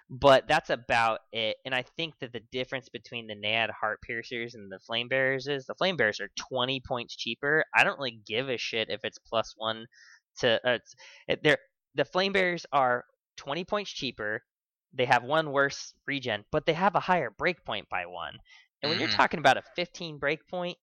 [0.09, 1.57] But that's about it.
[1.65, 5.47] And I think that the difference between the Naiad Heart Piercers and the Flame Bearers
[5.47, 7.65] is the Flame Bearers are 20 points cheaper.
[7.75, 9.87] I don't really give a shit if it's plus one
[10.39, 10.59] to.
[10.67, 10.77] Uh,
[11.43, 11.57] they're,
[11.95, 13.03] the Flame Bearers are
[13.37, 14.41] 20 points cheaper.
[14.93, 18.37] They have one worse regen, but they have a higher breakpoint by one.
[18.81, 19.15] And when you're Mhm.
[19.15, 20.75] talking about a 15 breakpoint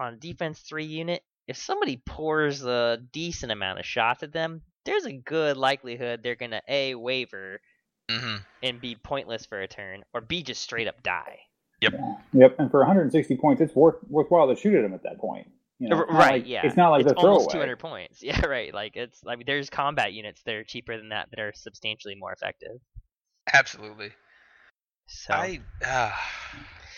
[0.00, 4.62] on a defense 3 unit, if somebody pours a decent amount of shots at them,
[4.84, 7.60] there's a good likelihood they're going to A, waver,
[8.10, 8.36] mm-hmm.
[8.62, 11.38] and be pointless for a turn, or B, just straight up die.
[11.80, 11.94] Yep,
[12.32, 12.56] Yep.
[12.58, 15.48] and for 160 points, it's worth worthwhile to shoot at them at that point.
[15.78, 16.60] You know, R- it's not right, like- yeah.
[16.64, 17.66] It's not like it's the almost throwaway.
[17.66, 18.22] 200 points.
[18.22, 18.72] Yeah, right.
[18.72, 19.20] Like it's.
[19.26, 22.78] I mean, there's combat units that are cheaper than that that are substantially more effective.
[23.52, 24.10] Absolutely.
[25.06, 26.10] So I, uh,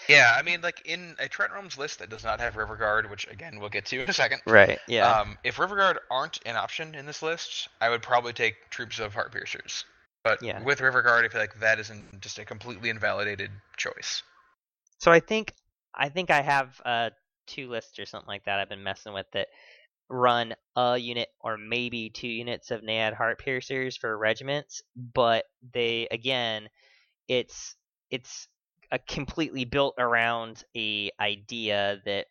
[0.09, 3.11] yeah, I mean, like in a Trident Realms list that does not have River Guard,
[3.11, 4.41] which again we'll get to in a second.
[4.47, 8.33] right, yeah, Um, if River Guard aren't an option in this list, I would probably
[8.33, 9.85] take troops of Heart Piercers.
[10.25, 10.61] But Yeah.
[10.63, 14.23] with River Guard, I feel like that isn't just a completely invalidated choice.
[14.99, 15.53] So I think
[15.95, 17.11] I think I have uh
[17.47, 19.49] two lists or something like that I've been messing with that
[20.09, 26.09] run a unit or maybe two units of Naiad heart piercers for regiments, but they
[26.11, 26.69] again
[27.29, 27.77] it's
[28.11, 28.49] it's
[29.09, 32.27] completely built around a idea that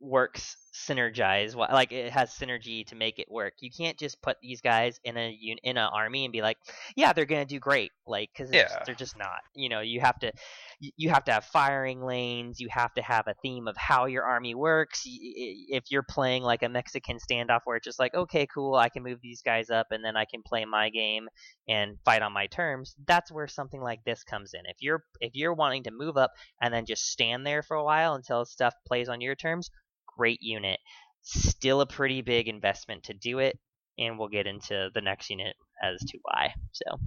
[0.00, 3.54] works synergize like it has synergy to make it work.
[3.60, 5.30] You can't just put these guys in a
[5.62, 6.58] in an army and be like
[6.96, 8.68] yeah they're gonna do great like because Yeah.
[8.84, 9.40] they're just not.
[9.54, 10.32] You know you have to
[10.80, 12.60] you have to have firing lanes.
[12.60, 15.02] You have to have a theme of how your army works.
[15.06, 19.02] If you're playing like a mexican standoff where it's just like okay cool i can
[19.02, 21.28] move these guys up and then i can play my game
[21.68, 24.60] and fight on my terms that's where something like this comes in.
[24.66, 27.84] If you're if you're wanting to move up and then just stand there for a
[27.84, 29.70] while until stuff plays on your terms
[30.16, 30.78] great unit
[31.22, 33.58] still a pretty big investment to do it
[33.98, 36.98] and we'll get into the next unit as to why so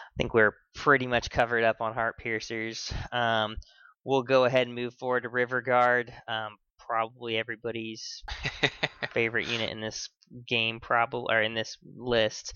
[0.00, 2.92] I think we're pretty much covered up on heart piercers.
[3.12, 3.56] Um,
[4.04, 6.12] we'll go ahead and move forward to River Guard.
[6.28, 8.22] Um, probably everybody's
[9.12, 10.10] favorite unit in this
[10.46, 12.54] game, probably or in this list.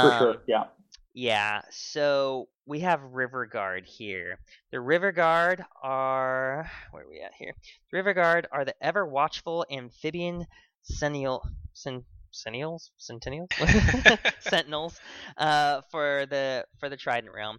[0.00, 0.42] For Um, sure.
[0.46, 0.64] Yeah.
[1.18, 4.38] Yeah, so we have River Guard here.
[4.70, 7.54] The River Guard are where are we at here?
[7.90, 10.46] The River Guard are the ever watchful amphibian
[10.82, 13.50] sentinel sen, sentinels sentinels
[14.38, 15.00] sentinels
[15.36, 17.58] uh, for the for the Trident realm.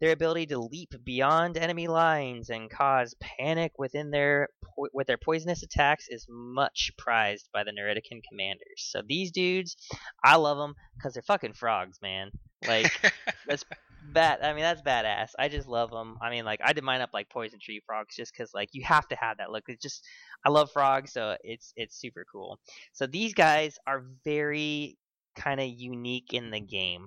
[0.00, 5.18] Their ability to leap beyond enemy lines and cause panic within their po- with their
[5.18, 8.88] poisonous attacks is much prized by the Neritican commanders.
[8.88, 9.76] So these dudes,
[10.24, 12.30] I love them because they're fucking frogs, man.
[12.66, 12.90] Like
[13.46, 13.64] that's
[14.12, 14.40] bad.
[14.42, 15.30] I mean, that's badass.
[15.38, 16.16] I just love them.
[16.20, 18.84] I mean, like I did mine up like poison tree frogs, just because like you
[18.84, 19.64] have to have that look.
[19.68, 20.04] It's just
[20.44, 22.58] I love frogs, so it's it's super cool.
[22.92, 24.96] So these guys are very
[25.36, 27.06] kind of unique in the game.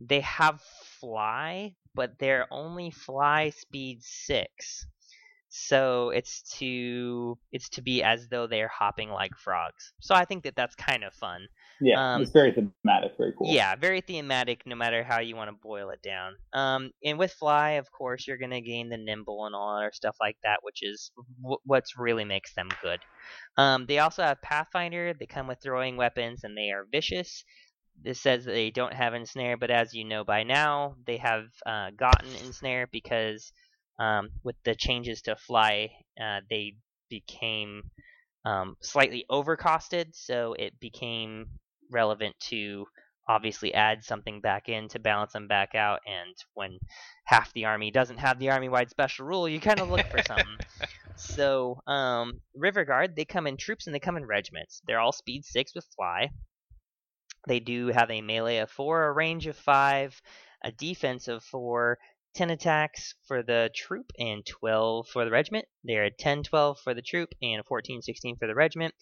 [0.00, 0.60] They have
[1.00, 4.86] fly, but they're only fly speed six.
[5.50, 9.92] So it's to it's to be as though they're hopping like frogs.
[10.00, 11.48] So I think that that's kind of fun.
[11.80, 12.14] Yeah.
[12.14, 13.12] Um, it's very thematic.
[13.18, 13.48] Very cool.
[13.48, 16.36] Yeah, very thematic, no matter how you want to boil it down.
[16.52, 20.16] Um, and with fly, of course, you're gonna gain the nimble and all other stuff
[20.20, 21.10] like that, which is
[21.42, 23.00] w- what's really makes them good.
[23.56, 25.14] Um, they also have Pathfinder.
[25.14, 27.44] They come with throwing weapons, and they are vicious.
[28.02, 31.90] This says they don't have ensnare, but as you know by now, they have uh,
[31.96, 33.52] gotten ensnare because
[33.98, 35.90] um, with the changes to fly,
[36.20, 36.76] uh, they
[37.10, 37.82] became
[38.44, 41.46] um, slightly overcosted, so it became
[41.90, 42.86] relevant to
[43.28, 46.00] obviously add something back in to balance them back out.
[46.06, 46.78] And when
[47.26, 50.20] half the army doesn't have the army wide special rule, you kind of look for
[50.22, 50.56] something.
[51.22, 54.80] So, um, River Guard, they come in troops and they come in regiments.
[54.86, 56.30] They're all speed six with fly.
[57.46, 60.20] They do have a melee of four, a range of five,
[60.62, 61.98] a defense of four,
[62.34, 65.66] 10 attacks for the troop, and 12 for the regiment.
[65.84, 68.94] They're a 10 12 for the troop, and a 14 16 for the regiment.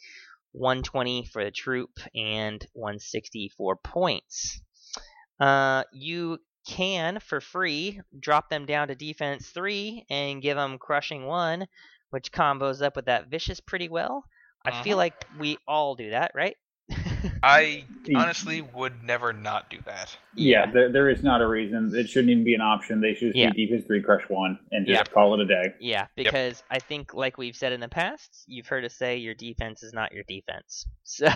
[0.52, 4.60] 120 for the troop, and 164 points.
[5.40, 11.26] Uh, you can, for free, drop them down to defense 3 and give them crushing
[11.26, 11.66] 1,
[12.10, 14.24] which combos up with that vicious pretty well.
[14.64, 14.98] I feel Mhm.
[14.98, 16.56] like we all do that, right?
[17.42, 20.16] I honestly would never not do that.
[20.34, 21.92] Yeah, there, there is not a reason.
[21.94, 23.00] It shouldn't even be an option.
[23.00, 23.50] They should just Yeah.
[23.52, 25.12] be defense three, crush one, and just Yep.
[25.12, 25.74] call it a day.
[25.80, 29.34] Yeah, because I think, like we've said in the past, you've heard us say your
[29.34, 30.86] defense is not your defense.
[31.10, 31.26] So,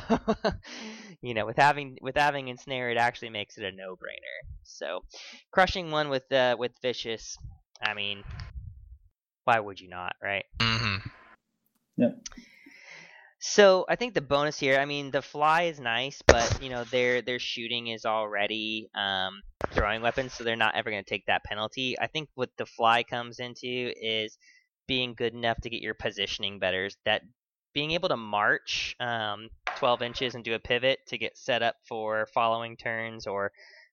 [1.22, 4.38] you know, with having with having ensnare, it actually makes it a no-brainer.
[4.64, 5.00] So,
[5.50, 7.38] crushing one with uh, with vicious,
[7.82, 8.22] I mean,
[9.44, 10.44] why would you not, right?
[10.60, 11.08] Mm-hmm.
[13.44, 16.84] So I think the bonus here, I mean, the fly is nice, but you know
[16.84, 21.26] their their shooting is already um, throwing weapons, so they're not ever going to take
[21.26, 21.98] that penalty.
[21.98, 24.38] I think what the fly comes into is
[24.86, 26.88] being good enough to get your positioning better.
[27.04, 27.22] That
[27.74, 31.74] being able to march um, 12 inches and do a pivot to get set up
[31.88, 33.50] for following turns, or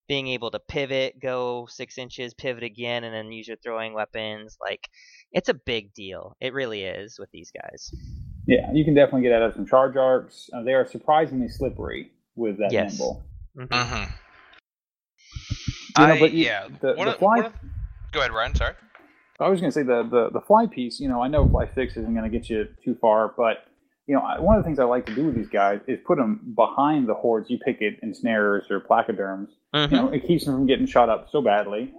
[0.08, 4.60] being able to pivot, go six inches, pivot again, and then use your throwing weapons.
[4.62, 4.88] Like
[5.32, 6.36] it's a big deal.
[6.40, 7.92] It really is with these guys.
[8.50, 10.50] Yeah, you can definitely get out of some charge arcs.
[10.52, 12.98] Uh, they are surprisingly slippery with that Yes.
[12.98, 13.24] nimble.
[13.56, 13.68] Mhm.
[13.68, 14.12] Mm-hmm.
[16.02, 16.68] You know, I, but you- yeah.
[16.82, 17.54] the- the of- fly- one of-
[18.12, 18.56] Go ahead, Ryan.
[18.56, 18.74] Sorry.
[19.40, 21.00] I was going to say the, the the fly piece.
[21.00, 23.66] You know, I know fly six isn't going to get you too far, but
[24.08, 26.00] you know, I- one of the things I like to do with these guys is
[26.06, 27.50] put them behind the hordes.
[27.52, 29.50] You pick it in snares or placoderms.
[29.76, 29.92] Mhm.
[29.92, 31.94] You know, it keeps them from getting shot up so badly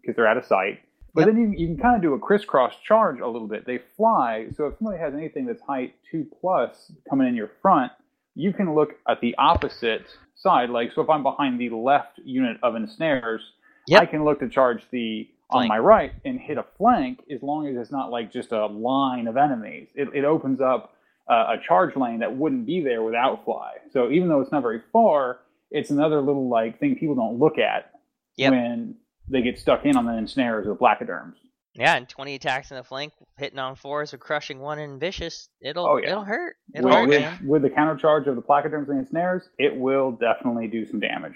[0.00, 0.78] because they're out of sight.
[1.14, 1.28] But Yep.
[1.28, 3.66] then you, you can kind of do a crisscross charge a little bit.
[3.66, 7.92] They fly, so if somebody has anything that's height two plus coming in your front,
[8.34, 10.70] you can look at the opposite side.
[10.70, 13.42] Like, so if I'm behind the left unit of ensnares,
[13.86, 14.02] Yep.
[14.02, 17.68] I can look to charge the on my right and hit a flank as long
[17.68, 19.88] as it's not like just a line of enemies.
[19.94, 20.96] It, it opens up
[21.30, 23.74] uh, a charge lane that wouldn't be there without fly.
[23.92, 25.40] So even though it's not very far,
[25.70, 27.90] it's another little like thing people don't look at
[28.36, 28.50] Yep.
[28.52, 28.96] when
[29.28, 31.34] they get stuck in on the ensnares or placoderms.
[31.74, 35.48] Yeah, and 20 attacks in the flank, hitting on fours or crushing one in vicious.
[35.60, 36.10] It'll Oh, yeah.
[36.10, 36.54] it'll hurt.
[36.72, 37.46] It'll With, hurt, with, man.
[37.46, 41.34] with the counter charge of the placoderms and snares, it will definitely do some damage.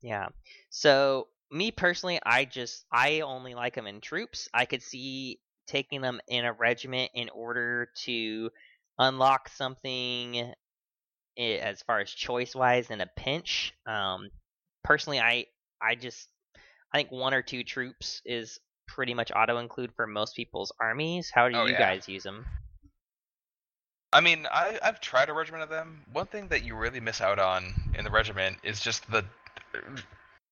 [0.00, 0.28] Yeah.
[0.70, 4.48] So me personally, I just I only like them in troops.
[4.54, 8.50] I could see taking them in a regiment in order to
[8.98, 10.52] unlock something
[11.38, 13.74] as far as choice wise in a pinch.
[13.86, 14.30] Um,
[14.82, 15.46] personally, I
[15.82, 16.28] I just
[16.94, 21.28] I think one or two troops is pretty much auto include for most people's armies.
[21.34, 21.78] How do Oh, you yeah.
[21.78, 22.46] guys use them?
[24.12, 26.02] I mean, I, I've tried a regiment of them.
[26.12, 29.24] One thing that you really miss out on in the regiment is just the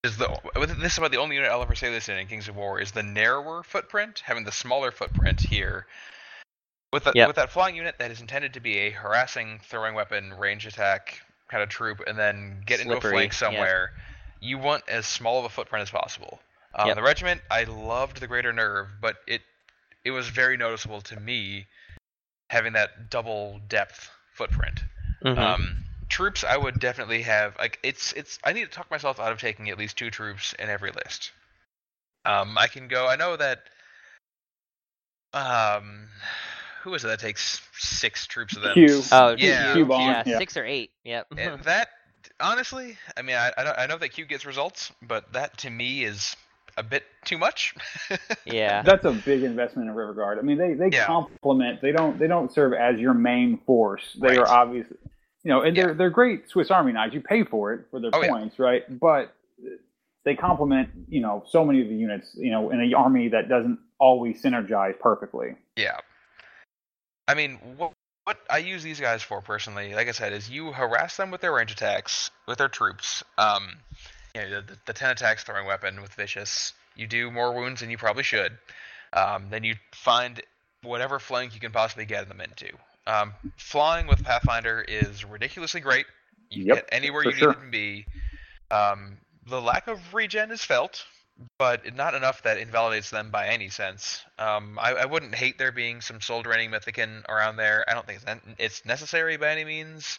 [0.02, 0.36] is the
[0.80, 2.80] this is about the only unit I'll ever say this in in Kings of War
[2.80, 5.86] is the narrower footprint, having the smaller footprint here.
[6.92, 7.28] With that Yep.
[7.28, 11.20] with that flying unit that is intended to be a harassing throwing weapon, range attack
[11.48, 13.92] kind of troop, and then get into a flank somewhere,
[14.42, 16.40] you want as small of a footprint as possible.
[16.74, 16.96] Um, Yep.
[16.96, 19.42] The regiment, I loved the greater nerve, but it
[20.04, 21.66] it was very noticeable to me
[22.50, 24.82] having that double depth footprint.
[25.24, 25.38] Mhm.
[25.38, 28.38] Um, troops, I would definitely have like it's it's.
[28.42, 31.30] I need to talk myself out of taking at least two troops in every list.
[32.24, 33.06] Um, I can go.
[33.06, 33.62] I know that.
[35.34, 36.08] Um,
[36.82, 38.74] who is it that takes six troops of them?
[38.74, 39.02] Q.
[39.12, 40.38] oh, yeah, Q Q, bomb, yeah, yeah.
[40.38, 40.90] six or eight.
[41.04, 41.28] Yep.
[41.38, 41.88] And that
[42.40, 45.70] honestly, I mean, I I, don't, I know that Q gets results, but that to
[45.70, 46.36] me is
[46.76, 47.74] a bit too much.
[48.46, 48.82] yeah.
[48.82, 50.38] That's a big investment in River Guard.
[50.38, 51.06] I mean, they they Yeah.
[51.06, 51.80] complement.
[51.82, 54.16] They don't they don't serve as your main force.
[54.20, 54.38] They Right.
[54.38, 54.96] are obviously,
[55.42, 55.86] you know, and Yeah.
[55.86, 57.14] they're they're great Swiss Army knives.
[57.14, 58.28] You pay for it for their Oh, yeah.
[58.28, 58.84] points, right?
[59.00, 59.34] But
[60.24, 63.48] they complement, you know, so many of the units, you know, in an army that
[63.48, 65.56] doesn't always synergize perfectly.
[65.76, 65.98] Yeah.
[67.28, 67.92] I mean, what
[68.24, 71.40] what I use these guys for personally, like I said, is you harass them with
[71.40, 73.22] their range attacks, with their troops.
[73.38, 73.78] Um,
[74.34, 76.72] you know, the, the ten attacks throwing weapon with vicious.
[76.96, 78.58] You do more wounds than you probably should.
[79.12, 80.40] Um, then you find
[80.82, 82.68] whatever flank you can possibly get them into.
[83.06, 86.06] Um, flying with Pathfinder is ridiculously great.
[86.50, 87.50] You Yep, get anywhere you sure.
[87.50, 88.06] need it to be.
[88.70, 91.04] Um, the lack of regen is felt,
[91.58, 94.22] but not enough that invalidates them by any sense.
[94.38, 97.84] Um, I, I wouldn't hate there being some soul draining mythicin around there.
[97.88, 100.18] I don't think it's, it's necessary by any means.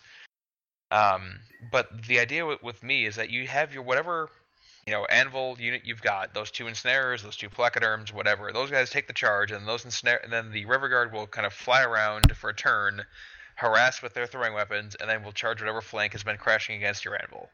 [0.92, 1.40] Um,
[1.72, 4.30] but the idea with, with me is that you have your whatever,
[4.86, 8.52] you know, anvil unit you've got, those two ensnarers, those two placoderms, whatever.
[8.52, 11.48] Those guys take the charge, and those ensnare, and then the river guard will kind
[11.48, 13.02] of fly around for a turn,
[13.56, 17.06] harass with their throwing weapons, and then will charge whatever flank has been crashing against
[17.06, 17.50] your anvil.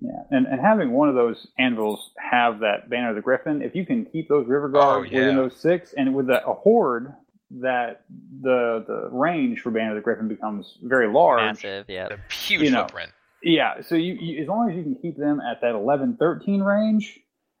[0.00, 3.74] Yeah, and and having one of those anvils have that banner of the Griffin, if
[3.74, 5.20] you can keep those River Guards Oh, yeah.
[5.20, 7.12] within those six, and with a, a horde,
[7.60, 8.04] that
[8.40, 11.40] the the range for banner of the Griffin becomes very large.
[11.64, 11.86] Massive.
[11.88, 12.08] Yep.
[12.10, 13.10] The huge You know, footprint.
[13.42, 16.60] Yeah, so you, you as long as you can keep them at that 11, 13
[16.60, 17.18] range,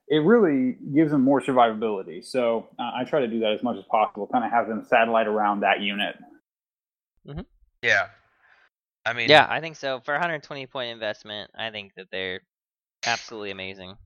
[0.08, 2.24] it really gives them more survivability.
[2.24, 4.84] So uh, I try to do that as much as possible, kind of have them
[4.88, 6.16] satellite around that unit.
[7.82, 8.06] Yeah.
[9.08, 10.00] I mean, Yeah, I think so.
[10.00, 12.40] For 120 point investment, I think that they're
[13.06, 13.96] absolutely amazing.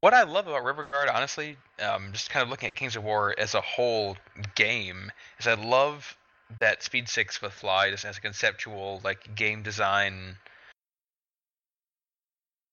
[0.00, 3.04] what I love about River Guard, honestly, um, just kind of looking at Kings of
[3.04, 4.16] War as a whole
[4.54, 6.16] game, is I love
[6.60, 10.36] that Speed Six with Fly just as a conceptual like game design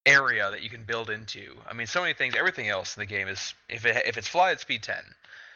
[0.06, 1.56] area that you can build into.
[1.70, 2.36] I mean, so many things.
[2.36, 5.04] Everything else in the game is if it if it's Fly, it's Speed Ten.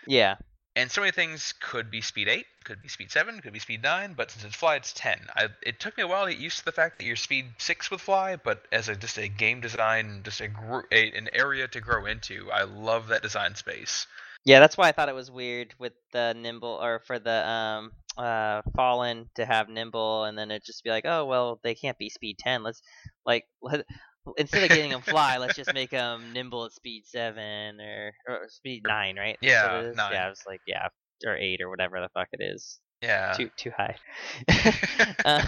[0.08, 0.36] Yeah.
[0.76, 3.84] And so many things could be speed 8, could be speed 7, could be speed
[3.84, 5.20] 9, but since it's fly, it's 10.
[5.36, 7.46] I, it took me a while to get used to the fact that you're speed
[7.60, 11.30] 6 with fly, but as a, just a game design, just a, gr- a an
[11.32, 14.08] area to grow into, I love that design space.
[14.46, 17.92] Yeah, that's why I thought it was weird with the nimble or for the um
[18.18, 21.98] uh fallen to have nimble and then it just be like, oh well, they can't
[21.98, 22.62] be speed ten.
[22.62, 22.82] Let's
[23.26, 23.86] like let,
[24.38, 28.14] instead of getting them fly, let's just make them nimble at speed seven or
[28.50, 29.38] speed nine, right?
[29.42, 29.98] That's Yeah, it is?
[29.98, 30.14] nine.
[30.14, 30.88] Yeah, I was like, yeah,
[31.26, 32.80] or eight or whatever the fuck it is.
[33.02, 33.34] Yeah.
[33.34, 33.96] Too too high.
[35.26, 35.44] uh,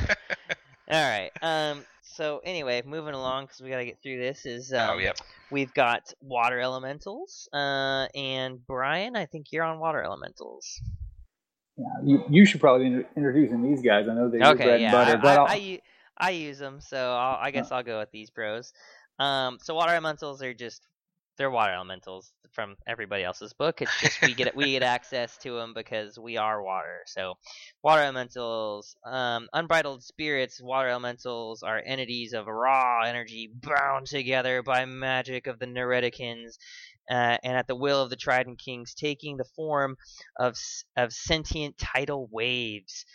[0.92, 1.32] all right.
[1.42, 1.84] Um.
[2.02, 4.46] So anyway, moving along because we got to get through this.
[4.46, 5.18] Is um, oh, yep.
[5.52, 10.82] We've got water elementals, uh, and Brian, I think you're on water elementals.
[11.78, 14.08] Yeah, you, you should probably be introducing these guys.
[14.08, 15.80] I know they're your Okay, bread yeah, and butter, I, but I, I'll- I, u-
[16.18, 18.72] I use them, so I'll, I guess I'll go with these bros.
[19.20, 20.82] Um, so water elementals are just
[21.38, 23.82] they're water elementals from everybody else's book.
[23.82, 27.02] It's just we get we get access to them because we are water.
[27.06, 27.36] So
[27.84, 30.62] water elementals, um, unbridled spirits.
[30.62, 36.58] Water elementals are entities of raw energy bound together by magic of the Neriticans.
[37.10, 39.96] Uh, and at the will of the Trident Kings, taking the form
[40.40, 40.58] of
[40.98, 43.06] of sentient tidal waves.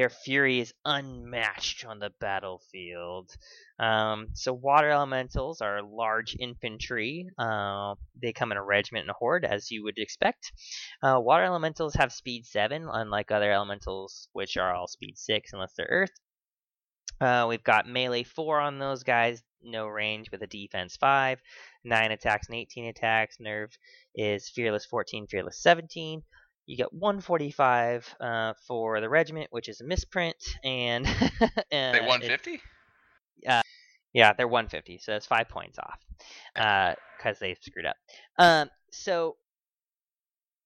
[0.00, 3.36] Their fury is unmatched on the battlefield.
[3.78, 7.28] Um, so water elementals are large infantry.
[7.36, 10.52] Uh, they come in a regiment and a horde, as you would expect.
[11.02, 15.74] Uh, water elementals have speed seven, unlike other elementals, which are all speed six unless
[15.76, 16.18] they're earth.
[17.20, 21.42] Uh, we've got melee four on those guys, no range with a defense five,
[21.84, 23.36] nine attacks and 18 attacks.
[23.38, 23.76] Nerve
[24.14, 26.22] is fearless 14, fearless 17.
[26.70, 31.04] You get 145 uh, for the regiment, which is a misprint, and
[31.40, 32.60] uh, They it- 150?
[34.12, 35.98] yeah, they're 150, so that's five points off
[36.54, 37.96] because they screwed up.
[38.38, 39.36] Um, so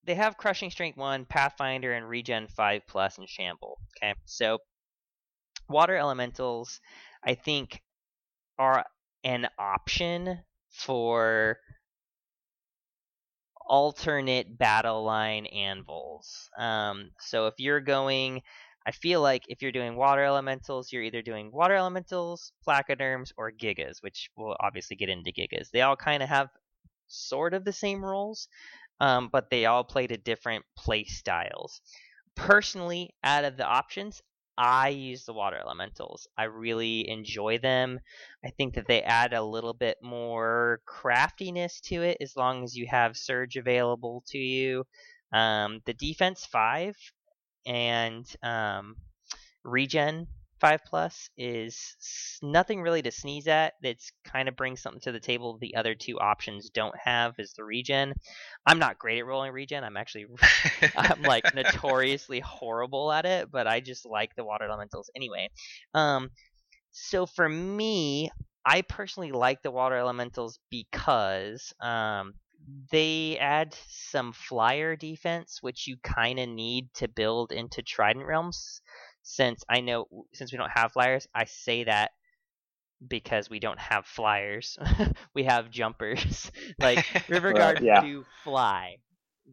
[0.04, 3.78] they have crushing strength one, pathfinder, and regen five plus, and shamble.
[3.96, 4.58] Okay, so
[5.70, 6.82] water elementals,
[7.24, 7.80] I think,
[8.58, 8.84] are
[9.24, 10.40] an option
[10.70, 11.58] for
[13.66, 16.48] alternate battle line anvils.
[16.58, 18.42] Um, so if you're going
[18.86, 23.50] I feel like if you're doing water elementals, you're either doing water elementals, placoderms, or
[23.50, 25.70] gigas, which we'll obviously get into gigas.
[25.70, 26.50] They all kind of have
[27.06, 28.48] sort of the same roles,
[29.00, 31.80] um, but they all play to different play styles.
[32.34, 34.20] Personally, out of the options,
[34.56, 36.28] I use the water elementals.
[36.38, 38.00] I really enjoy them.
[38.44, 42.76] I think that they add a little bit more craftiness to it as long as
[42.76, 44.84] you have surge available to you.
[45.32, 46.96] Um, the defense five
[47.66, 48.96] and um,
[49.64, 50.28] regen
[50.64, 53.74] five plus is nothing really to sneeze at.
[53.82, 57.52] It's kind of brings something to the table the other two options don't have is
[57.52, 58.14] the regen.
[58.64, 59.84] I'm not great at rolling regen.
[59.84, 60.24] I'm actually
[60.96, 65.50] I'm like notoriously horrible at it, but I just like the water elementals anyway.
[65.92, 66.30] Um,
[66.92, 68.30] so for me,
[68.64, 72.32] I personally like the water elementals because um,
[72.90, 78.80] they add some flyer defense, which you kind of need to build into Trident Realms.
[79.24, 82.12] Since I know, since we don't have flyers, I say that
[83.06, 84.78] because we don't have flyers.
[85.34, 86.50] we have jumpers.
[86.78, 88.00] like River Right, Guard yeah.
[88.02, 88.96] do fly.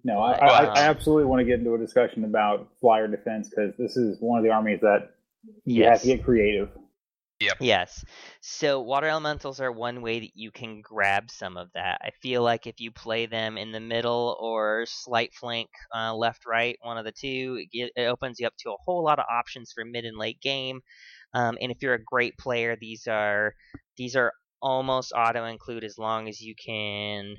[0.04, 3.08] No, I, But, I, I um, absolutely want to get into a discussion about flyer
[3.08, 5.12] defense because this is one of the armies that
[5.66, 6.70] you have to get creative.
[7.60, 8.04] Yes.
[8.42, 12.00] So water elementals are one way that you can grab some of that.
[12.04, 16.46] I feel like if you play them in the middle or slight flank, uh, left,
[16.46, 19.20] right, one of the two, it, ge- it opens you up to a whole lot
[19.20, 20.82] of options for mid and late game.
[21.34, 23.54] Um, and if you're a great player, these are
[23.98, 27.36] these are almost auto include as long as you can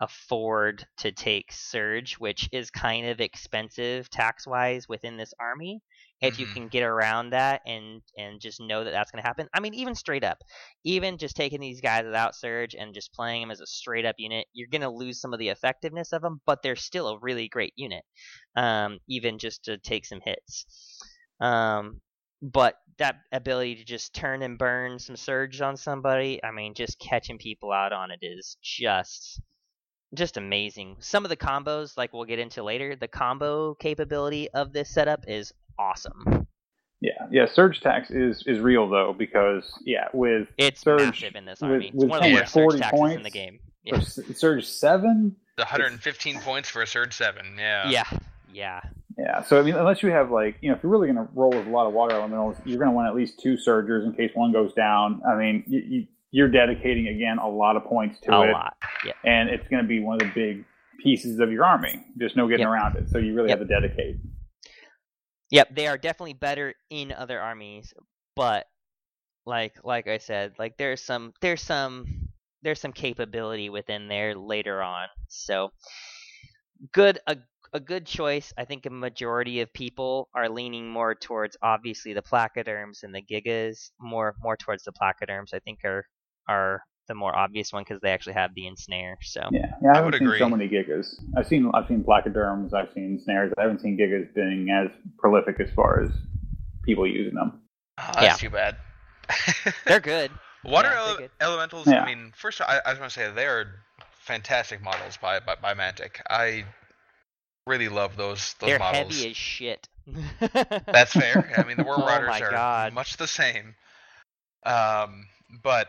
[0.00, 5.80] afford to take surge, which is kind of expensive tax wise within this army
[6.20, 6.52] if you Mhm.
[6.52, 9.74] can get around that and and just know that that's going to happen i mean
[9.74, 10.38] even straight up
[10.84, 14.14] even just taking these guys without surge and just playing them as a straight up
[14.18, 17.18] unit you're going to lose some of the effectiveness of them but they're still a
[17.20, 18.04] really great unit
[18.56, 20.66] um, even just to take some hits
[21.40, 22.00] um,
[22.42, 26.98] but that ability to just turn and burn some surge on somebody i mean just
[26.98, 29.40] catching people out on it is just
[30.14, 34.72] just amazing some of the combos like we'll get into later the combo capability of
[34.72, 36.46] this setup is awesome
[37.00, 37.46] Yeah, yeah.
[37.52, 41.90] Surge tax is is real though because yeah, with It's Surge massive in this army.
[41.92, 43.58] with it's one of the yeah, worst surge 40 points, in the game.
[43.84, 43.96] Yeah.
[43.96, 45.36] S- Surge seven.
[45.58, 47.56] The 115 points for a surge seven.
[47.58, 47.90] Yeah.
[47.90, 48.04] yeah,
[48.52, 48.80] yeah,
[49.18, 51.30] Yeah, so I mean, unless you have like, you know, if you're really going to
[51.34, 54.04] roll with a lot of water elementals, you're going to want at least two surgers
[54.06, 55.20] in case one goes down.
[55.28, 58.76] I mean, you, you, you're dedicating again a lot of points to a it, lot.
[59.06, 60.64] Yeah, and it's going to be one of the big
[61.02, 62.04] pieces of your army.
[62.14, 62.72] There's no getting Yep.
[62.74, 63.08] around it.
[63.08, 63.58] So you really Yep.
[63.60, 64.16] have to dedicate.
[65.50, 65.74] yep.
[65.74, 67.94] They are definitely better in other armies,
[68.34, 68.66] but
[69.46, 72.04] like like I said, like there's some there's some
[72.60, 75.06] there's some capability within there later on.
[75.28, 75.70] So
[76.92, 77.38] good a
[77.72, 78.52] a good choice.
[78.58, 83.22] I think a majority of people are leaning more towards obviously the placoderms and the
[83.22, 85.54] gigas, more more towards the placoderms.
[85.54, 86.04] I think are
[86.48, 89.16] are the more obvious one because they actually have the ensnare.
[89.22, 89.88] So Yeah, yeah.
[89.90, 91.14] I, I haven't would seen so many gigas.
[91.36, 93.52] I've seen I've seen placoderms, I've seen snares.
[93.58, 96.10] I haven't seen gigas being as prolific as far as
[96.84, 97.60] people using them.
[97.98, 98.48] Oh, that's Yeah.
[98.48, 98.76] too bad.
[99.86, 100.30] they're good.
[100.64, 101.30] Water Yeah, they're ele- good.
[101.40, 101.86] elementals.
[101.86, 102.02] Yeah.
[102.02, 103.66] I mean, first I, I was going to say they are
[104.12, 106.20] fantastic models by by, by Mantic.
[106.28, 106.64] I
[107.68, 109.16] really love those those They're models.
[109.16, 109.88] heavy as shit.
[110.86, 111.52] That's fair.
[111.56, 112.92] I mean, the War Oh Riders my are God.
[112.94, 113.74] much the same.
[114.64, 115.26] Um,
[115.62, 115.88] but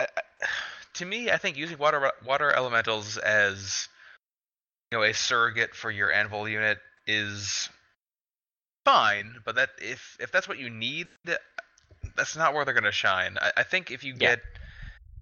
[0.00, 0.46] I, I-
[0.94, 3.88] to me, I think using water water elementals as
[4.90, 7.68] you know a surrogate for your anvil unit is
[8.84, 9.36] fine.
[9.44, 11.08] But that if if that's what you need,
[12.16, 13.36] that's not where they're going to shine.
[13.40, 14.36] I, I think if you Yeah.
[14.36, 14.40] get,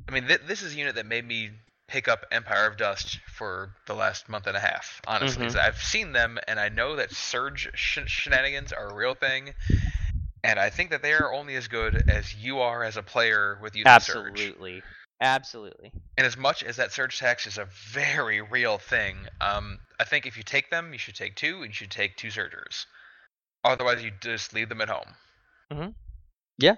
[0.08, 1.50] I mean, th- this is a unit that made me
[1.88, 5.00] pick up Empire of Dust for the last month and a half.
[5.06, 5.56] Honestly, Mhm.
[5.56, 9.54] I've seen them, and I know that surge sh- shenanigans are a real thing.
[10.44, 13.58] And I think that they are only as good as you are as a player
[13.62, 14.40] with using Surge.
[14.40, 14.82] Absolutely.
[15.20, 15.92] Absolutely.
[16.18, 20.26] And as much as that surge tax is a very real thing, um, I think
[20.26, 22.86] if you take them, you should take two, and you should take two surgers.
[23.64, 25.14] Otherwise, you just leave them at home.
[25.72, 25.90] Mm-hmm.
[26.58, 26.74] Yeah.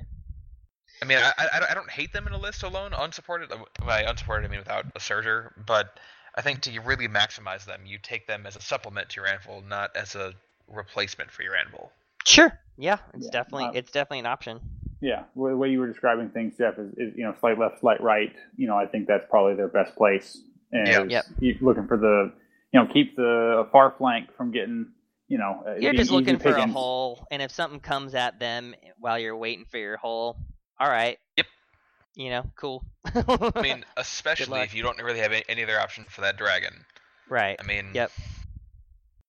[1.03, 3.51] I mean, I, I, I don't hate them in a list alone, unsupported.
[3.51, 5.51] uh, By unsupported, I mean without a surger.
[5.67, 5.99] But
[6.37, 9.63] I think to really maximize them, you take them as a supplement to your anvil,
[9.67, 10.35] not as a
[10.69, 11.91] replacement for your anvil.
[12.27, 12.53] Sure.
[12.77, 14.61] Yeah, it's Yeah, definitely uh, it's definitely an option.
[15.01, 18.03] Yeah, the way you were describing things, Jeff, is, is you know slight left, slight
[18.03, 18.35] right.
[18.57, 20.39] You know, I think that's probably their best place.
[20.73, 21.03] And Yeah.
[21.05, 21.25] is Yep.
[21.41, 22.33] you- looking for the
[22.73, 24.93] you know keep the far flank from getting
[25.29, 28.39] you know uh, You're just looking easy for a hole, and if something comes at
[28.41, 30.37] them while you're waiting for your hole,
[30.81, 31.19] all right.
[31.37, 31.47] Yep.
[32.17, 32.83] You know, cool.
[33.05, 36.73] I mean, especially if you don't really have any, any other option for that dragon.
[37.29, 37.57] right.
[37.61, 38.11] I mean, Yep.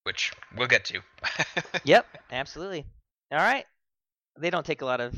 [0.08, 1.02] Which we'll get to.
[1.84, 2.08] Yep.
[2.32, 2.86] Absolutely.
[3.30, 3.66] All right.
[4.40, 5.14] They don't take a lot of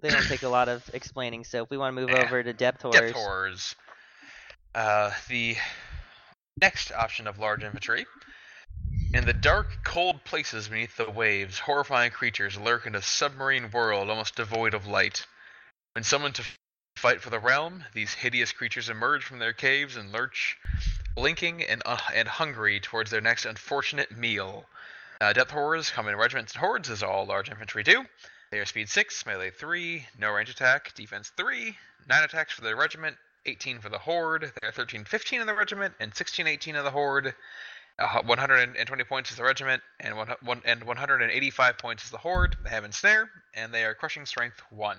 [0.00, 1.44] they don't take a lot of explaining.
[1.44, 2.24] So if we want to move Yeah.
[2.24, 3.76] over to depth horrors, Depth horrors.
[4.74, 5.56] Uh, the
[6.58, 8.06] next option of large infantry.
[9.12, 14.08] In the dark, cold places beneath the waves, horrifying creatures lurk in a submarine world
[14.08, 15.26] almost devoid of light.
[15.92, 16.44] When summoned to
[17.00, 20.58] fight for the realm, these hideous creatures emerge from their caves and lurch,
[21.14, 24.66] blinking and, uh, and hungry towards their next unfortunate meal.
[25.18, 28.04] Uh, depth horrors come in regiments and hordes, as all large infantry do.
[28.50, 31.74] They are speed 6, melee 3, no range attack, defense 3,
[32.06, 33.16] 9 attacks for the regiment,
[33.46, 34.52] 18 for the horde.
[34.60, 37.34] They are 13 15 in the regiment, and 16 18 in the horde.
[37.98, 42.56] Uh, 120 points is the regiment, and, one, one, and 185 points is the horde.
[42.62, 44.98] They have ensnare, and they are crushing strength 1.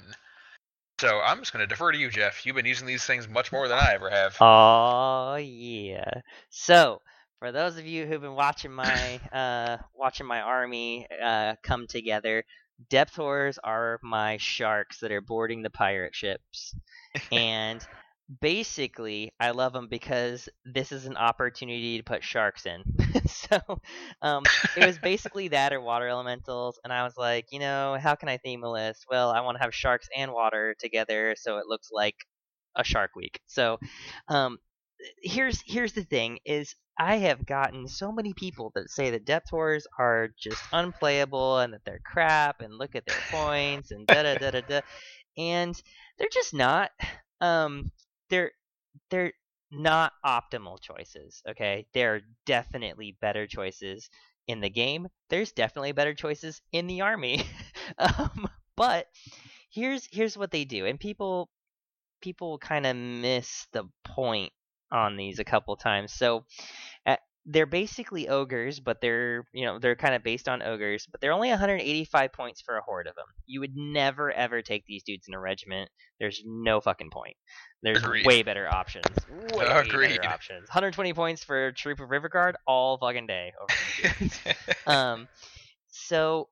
[1.01, 2.45] So I'm just going to defer to you, Jeff.
[2.45, 4.37] You've been using these things much more than I ever have.
[4.41, 6.21] Oh yeah.
[6.49, 7.01] So
[7.39, 12.43] for those of you who've been watching my uh watching my army uh come together,
[12.89, 16.75] depth horrors are my sharks that are boarding the pirate ships.
[17.31, 17.87] and
[18.39, 22.83] basically I love them because this is an opportunity to put sharks in.
[23.27, 23.59] so
[24.21, 28.15] um it was basically that or water elementals and I was like, you know, how
[28.15, 29.05] can I theme a list?
[29.09, 32.15] Well, I want to have sharks and water together so it looks like
[32.75, 33.41] a shark week.
[33.47, 33.79] So
[34.27, 34.59] um
[35.21, 39.49] here's here's the thing is I have gotten so many people that say that depth
[39.49, 44.23] horrors are just unplayable and that they're crap and look at their points and da
[44.23, 44.81] da da da da
[45.37, 45.81] and
[46.17, 46.91] they're just not
[47.41, 47.91] um
[48.31, 48.53] they're
[49.11, 49.33] they're
[49.71, 51.87] not optimal choices okay?
[51.93, 54.09] They're definitely better choices
[54.47, 55.07] in the game.
[55.29, 57.43] There's definitely better choices in the army.
[57.99, 58.47] Um
[58.77, 59.07] but
[59.71, 61.49] here's here's what they do and people
[62.21, 64.53] people kind of miss the point
[64.91, 66.13] on these a couple times.
[66.13, 66.45] So
[67.05, 71.21] uh, they're basically ogres, but they're you know they're kind of based on ogres, but
[71.21, 73.25] they're only 185 points for a horde of them.
[73.45, 75.89] You would never ever take these dudes in a regiment.
[76.19, 77.35] There's no fucking point.
[77.81, 78.25] There's Agreed.
[78.25, 79.05] way better options.
[79.53, 80.17] Way Agreed.
[80.17, 80.69] better options.
[80.69, 83.53] 120 points for a troop of river guard all fucking day.
[83.59, 84.55] Over
[84.87, 85.27] um,
[85.87, 86.49] so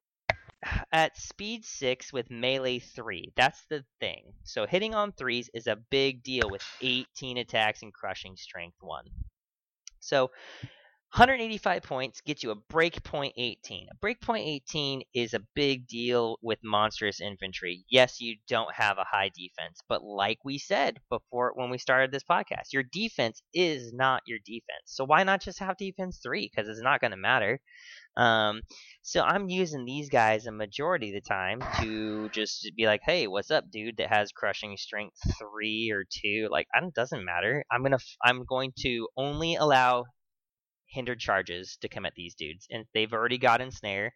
[0.92, 4.34] at speed six with melee three, that's the thing.
[4.44, 9.06] So hitting on threes is a big deal with 18 attacks and crushing strength one.
[10.00, 10.32] So
[11.12, 13.88] 185 points gets you a breakpoint 18.
[13.92, 17.84] A breakpoint 18 is a big deal with monstrous infantry.
[17.90, 22.12] Yes, you don't have a high defense, but like we said before when we started
[22.12, 24.86] this podcast, your defense is not your defense.
[24.86, 27.60] So why not just have defense 3 because it's not going to matter.
[28.18, 28.62] Um,
[29.02, 33.28] so I'm using these guys a majority of the time to just be like, "Hey,
[33.28, 33.98] what's up, dude?
[33.98, 36.48] That has crushing strength three or two.
[36.52, 37.64] Like, I don't doesn't matter.
[37.72, 40.06] I'm gonna f- I'm going to only allow
[40.90, 44.14] hindered charges to come at these dudes, and they've already got ensnare.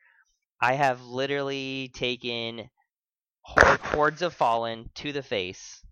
[0.62, 2.70] I have literally taken
[3.42, 5.84] hor- hordes of fallen to the face,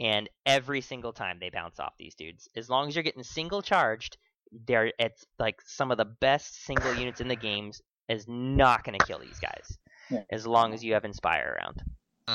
[0.00, 2.48] and every single time they bounce off these dudes.
[2.56, 4.16] As long as you're getting single charged,
[4.66, 8.98] they're it's like some of the best single units in the games is not going
[8.98, 9.78] to kill these guys
[10.10, 10.22] Yeah.
[10.30, 11.82] as long as you have inspire around.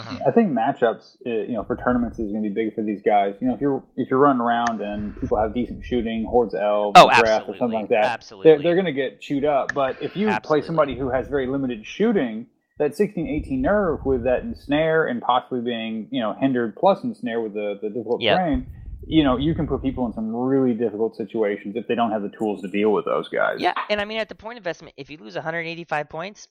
[0.05, 0.27] Mhm.
[0.27, 3.35] I think matchups, you know, for tournaments is going to be big for these guys.
[3.41, 6.61] You know, if you're if you're running around and people have decent shooting, hordes of
[6.61, 8.51] elves, Oh, grass, or something like that, absolutely.
[8.51, 9.73] they're, they're going to get chewed up.
[9.73, 12.47] But if you play somebody who has very limited shooting,
[12.79, 17.41] that 16, 18 nerve with that ensnare and possibly being, you know, hindered plus ensnare
[17.41, 18.37] with the, the difficult Yep.
[18.37, 18.67] terrain,
[19.07, 22.21] you know, you can put people in some really difficult situations if they don't have
[22.21, 23.57] the tools to deal with those guys.
[23.59, 26.47] Yeah, and I mean at the point investment, if you lose 185 points,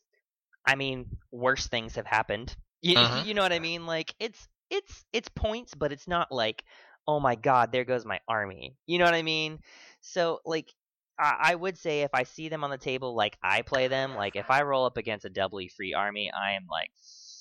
[0.66, 2.56] I mean worse things have happened.
[2.86, 3.26] You, Mhm.
[3.26, 3.86] you know what I mean?
[3.86, 6.64] Like it's it's it's points, but it's not like
[7.08, 8.76] oh my god, there goes my army.
[8.86, 9.58] You know what I mean?
[10.00, 10.72] So like
[11.18, 14.14] I, I would say if I see them on the table like I play them,
[14.14, 16.90] like if I roll up against a doubly free army, I am like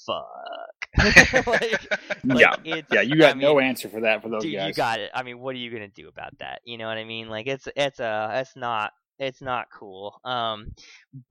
[0.05, 1.45] fuck.
[1.47, 1.87] like,
[2.29, 2.55] like, Yeah.
[2.63, 4.69] it's, Yeah, you got I no mean, answer for that for those dude, guys.
[4.69, 5.11] you got it.
[5.13, 6.61] I mean, what are you gonna do about that?
[6.65, 7.29] You know what I mean?
[7.29, 10.19] Like, it's it's a it's not it's not cool.
[10.25, 10.71] Um,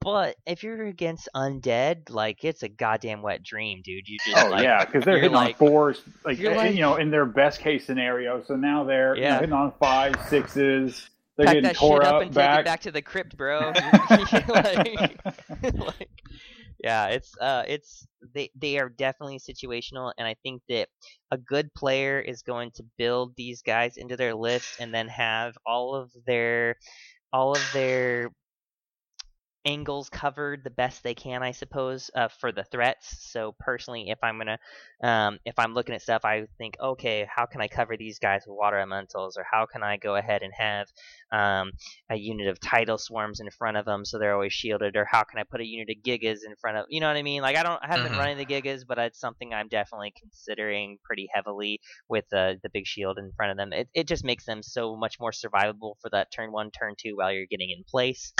[0.01, 4.07] but if you're against undead, like it's a goddamn wet dream, dude.
[4.07, 6.73] You just Oh like, yeah, because they're hitting like- on fours, like, you're uh, like-
[6.75, 8.43] you know, in their best case scenario.
[8.43, 9.39] So now they're you know, Yeah.
[9.39, 11.09] hitting on five sixes.
[11.37, 12.51] They're pack getting that tore shit up up and back.
[12.51, 13.73] take it back to the crypt, bro.
[14.49, 15.19] like,
[15.73, 16.09] like,
[16.81, 20.87] yeah, it's uh, it's they they are definitely situational, and I think that
[21.31, 25.57] a good player is going to build these guys into their list, and then have
[25.65, 26.77] all of their
[27.33, 28.29] all of their
[29.65, 33.17] angles covered the best they can, I suppose, uh, for the threats.
[33.31, 34.59] So personally, if I'm gonna,
[35.03, 38.43] um, if I'm looking at stuff, I think, okay, how can I cover these guys
[38.47, 40.87] with water elementals, or how can I go ahead and have
[41.31, 41.71] um,
[42.09, 45.23] a unit of tidal swarms in front of them so they're always shielded, or how
[45.23, 47.41] can I put a unit of gigas in front of, you know what I mean?
[47.41, 48.11] Like I don't, I haven't Mhm.
[48.11, 52.69] been running the gigas, but it's something I'm definitely considering pretty heavily with the the
[52.69, 53.73] big shield in front of them.
[53.73, 57.15] It it just makes them so much more survivable for that turn one, turn two
[57.15, 58.33] while you're getting in place.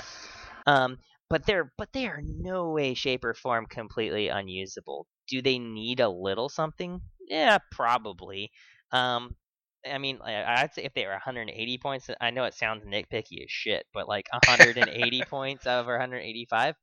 [0.68, 0.98] Um,
[1.30, 5.08] but they're but they are no way, shape, or form completely unusable.
[5.28, 7.02] Do they need a little something?
[7.28, 8.52] Yeah, probably.
[8.92, 9.36] Um,
[9.90, 13.52] I mean, I'd say if they were 180 points, I know it sounds nitpicky as
[13.52, 16.76] shit, but like 180 points over 185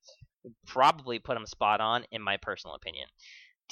[0.44, 3.08] would probably put them spot on, in my personal opinion.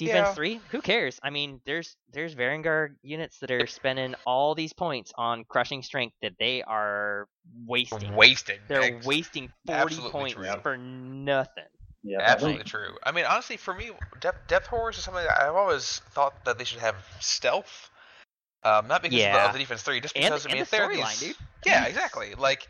[0.05, 0.33] Defense Yeah.
[0.33, 1.19] three, who cares?
[1.21, 6.15] I mean, there's there's Varangur units that are spending all these points on crushing strength
[6.21, 7.27] that they are
[7.67, 8.15] wasting.
[8.15, 8.59] Wasted.
[8.67, 10.61] They're Ex- wasting 40 absolutely points true.
[10.63, 11.63] for nothing.
[12.03, 12.97] yeah, Absolutely true.
[13.03, 16.57] I mean, honestly, for me, depth, depth horrors is something that I've always thought that
[16.57, 17.89] they should have stealth.
[18.63, 20.59] Um, not because of, the, of the defense three, just And- because I and mean,
[20.59, 21.35] the if they're storyline, these, dude.
[21.65, 22.33] yeah, exactly.
[22.35, 22.67] Like,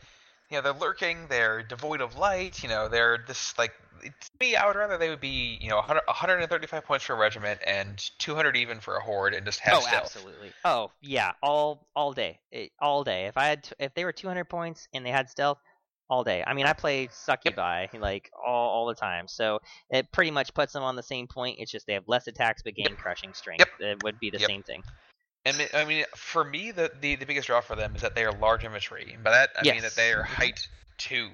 [0.51, 2.61] you know, they're lurking, they're devoid of light.
[2.61, 3.71] You know, they're this like.
[4.01, 7.17] To me, I would rather they would be, you know, 100, 135 points for a
[7.17, 10.17] regiment and 200 even for a horde, and just have oh, stealth.
[10.17, 10.51] absolutely.
[10.65, 13.27] Oh, yeah, all all day, It- all day.
[13.27, 15.59] If I had, t- if they were 200 points and they had stealth,
[16.09, 16.43] all day.
[16.45, 19.59] I mean, I play succubi like all all the time, so
[19.89, 21.57] it pretty much puts them on the same point.
[21.59, 22.97] It's just they have less attacks but gain Yep.
[22.97, 23.59] crushing strength.
[23.59, 23.69] Yep.
[23.79, 24.49] It would be the Yep.
[24.49, 24.83] same thing.
[25.45, 28.25] And I mean, for me, the, the the biggest draw for them is that they
[28.25, 29.17] are large infantry.
[29.23, 30.27] By that, I mean that they are Mhm.
[30.37, 31.31] height two.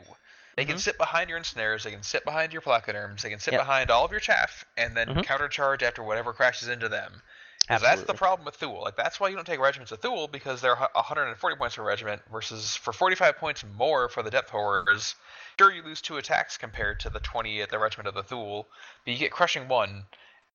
[0.55, 0.79] They can Mhm.
[0.79, 1.83] sit behind your ensnares.
[1.83, 3.21] They can sit behind your placoderms.
[3.21, 3.59] They can sit Yep.
[3.59, 5.23] behind all of your chaff, and then Mhm.
[5.23, 7.21] countercharge after whatever crashes into them.
[7.67, 8.81] Because that's the problem with Thuul.
[8.81, 12.21] Like that's why you don't take regiments of Thuul because they're 140 points per regiment
[12.31, 15.15] versus for 45 points more for the depth horrors.
[15.59, 18.65] Sure, you lose two attacks compared to the 20 at the regiment of the Thuul,
[19.03, 20.05] but you get crushing one,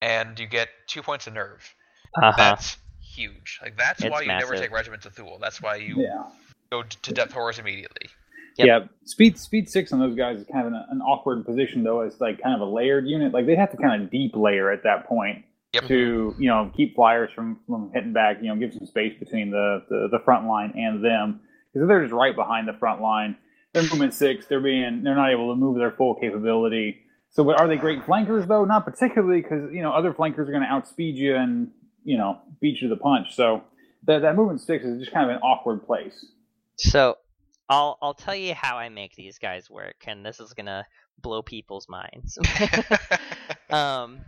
[0.01, 1.75] and you get two points of nerve.
[2.23, 2.33] Uh-huh.
[2.37, 2.77] That's
[3.13, 3.61] huge.
[3.63, 5.41] Like that's It's why you never take regiments of Thuul.
[5.41, 6.25] That's why you yeah.
[6.71, 8.09] go to depth horrors immediately.
[8.59, 8.67] Yep.
[8.67, 12.03] Yeah, speed speed six on those guys is kind of an, an awkward position though,
[12.03, 13.33] It's like kind of a layered unit.
[13.33, 15.87] Like they'd have to kind of deep layer at that point Yep.
[15.89, 18.39] to you know keep flyers from from hitting back.
[18.43, 21.41] You know, give some space between the the, the front line and them
[21.73, 23.37] because they're just right behind the front line.
[23.73, 24.45] They're movement six.
[24.47, 26.99] They're being they're not able to move their full capability.
[27.31, 28.67] So, but are they great flankers though?
[28.67, 31.71] Not particularly, because you know other flankers are going to outspeed you and
[32.05, 33.35] you know beat you to the punch.
[33.35, 33.63] So
[34.05, 36.27] that that movement six is just kind of an awkward place.
[36.77, 37.17] So
[37.69, 40.85] I'll I'll tell you how I make these guys work, and this is gonna
[41.21, 42.39] blow people's minds.
[43.71, 44.21] um,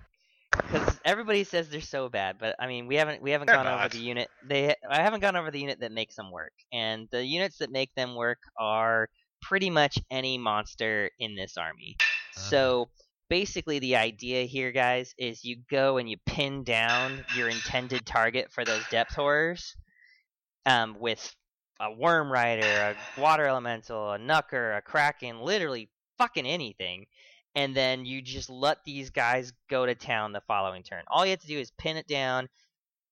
[0.51, 3.67] because everybody says they're so bad, but I mean we haven't we haven't They're gone
[3.67, 4.29] over the unit.
[4.47, 7.71] They I haven't gone over the unit that makes them work, and the units that
[7.71, 9.09] make them work are
[9.43, 11.97] pretty much any monster in this army.
[12.33, 12.89] So
[13.35, 18.47] basically the idea here guys is you go and you pin down your intended target
[18.53, 19.75] for those depth horrors
[20.67, 21.35] um, with
[21.81, 27.07] a worm rider a water elemental a knucker a kraken literally fucking anything
[27.57, 31.33] and then you just let these guys go to town the following turn all you
[31.33, 32.49] have to do is pin it down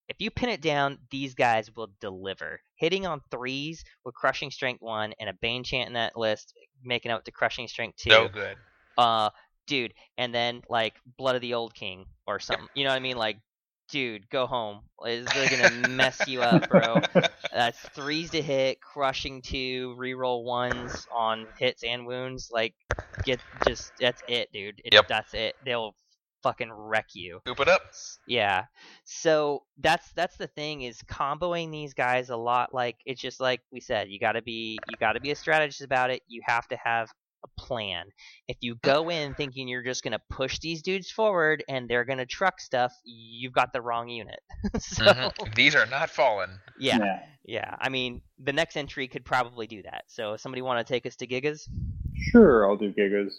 [0.09, 2.61] if you pin it down, these guys will deliver.
[2.75, 7.13] Hitting on threes with crushing strength one and a bane chant in that list, making
[7.13, 8.57] up to crushing strength two So good.
[8.99, 9.31] uh
[9.73, 13.01] dude and then like blood of the old king or something you know what i
[13.01, 13.39] mean like
[13.89, 16.97] dude go home it's really gonna mess you up bro
[17.55, 22.75] that's threes to hit crushing two reroll ones on hits and wounds like
[23.25, 25.09] get just that's it dude it, Yep.
[25.09, 25.95] that's it they'll
[26.43, 27.83] fucking wreck you Scoop it up.
[28.27, 28.65] yeah.
[29.05, 33.61] So that's that's the thing is comboing these guys a lot like it's just like
[33.71, 36.23] we said, you gotta be you gotta be a strategist about it.
[36.29, 37.11] You have to have
[37.45, 38.07] a plan.
[38.49, 42.27] If you go in thinking you're just gonna push these dudes forward and they're gonna
[42.27, 44.41] truck stuff, you've got the wrong unit.
[44.81, 45.55] so Mhm.
[45.55, 46.51] These are not fallen.
[46.79, 47.23] yeah, yeah.
[47.45, 47.77] yeah.
[47.81, 50.05] I mean the next entry could probably do that.
[50.09, 51.69] So if somebody wanna take us to Gigas?
[52.31, 53.33] Sure, I'll do Gigas.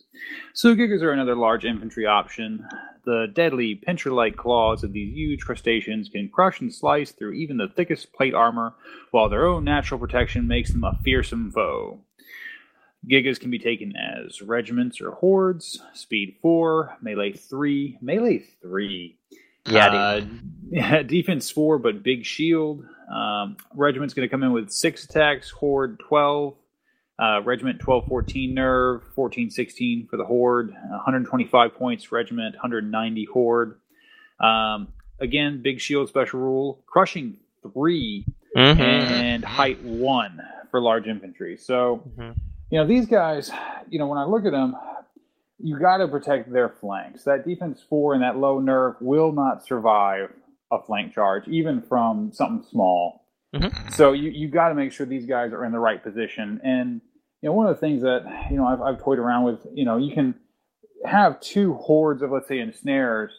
[0.53, 2.67] So Gigas are another large infantry option.
[3.05, 7.67] The deadly pincher-like claws of these huge crustaceans can crush and slice through even the
[7.67, 8.73] thickest plate armor,
[9.11, 12.01] while their own natural protection makes them a fearsome foe.
[13.09, 19.17] Gigas can be taken as regiments or hordes, speed 4, melee 3, melee 3.
[19.67, 20.21] Yeah,
[20.77, 22.85] Uh, defense 4, but big shield.
[23.13, 26.55] Um, regiment's going to come in with 6 attacks, horde 12.
[27.19, 33.80] Uh, regiment 12 14 nerve, 14 16 for the horde, 125 points regiment, 190 horde.
[34.39, 34.88] Um,
[35.19, 37.38] again, big shield special rule, crushing
[37.73, 38.25] 3
[38.55, 38.81] Mm-hmm.
[38.81, 40.39] and height 1
[40.69, 41.57] for large infantry.
[41.57, 42.35] So, Mhm.
[42.73, 43.51] You know, these guys,
[43.87, 44.75] you know, when I look at them,
[45.59, 47.23] you got to protect their flanks.
[47.23, 50.33] That defense 4 and that low nerve will not survive
[50.71, 53.27] a flank charge, even from something small.
[53.53, 53.89] Mm-hmm.
[53.89, 56.59] So you you got to make sure these guys are in the right position.
[56.63, 56.99] And
[57.43, 59.85] you know, one of the things that you know I've I've toyed around with, you
[59.85, 60.33] know, you can
[61.05, 63.31] have two hordes of let's say ensnares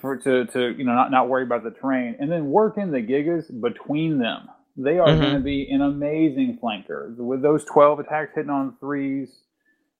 [0.00, 2.90] for to to you know not not worry about the terrain, and then work in
[2.90, 4.48] the gigas between them.
[4.76, 5.20] They are Mhm.
[5.20, 9.44] going to be an amazing flanker with those twelve attacks hitting on threes,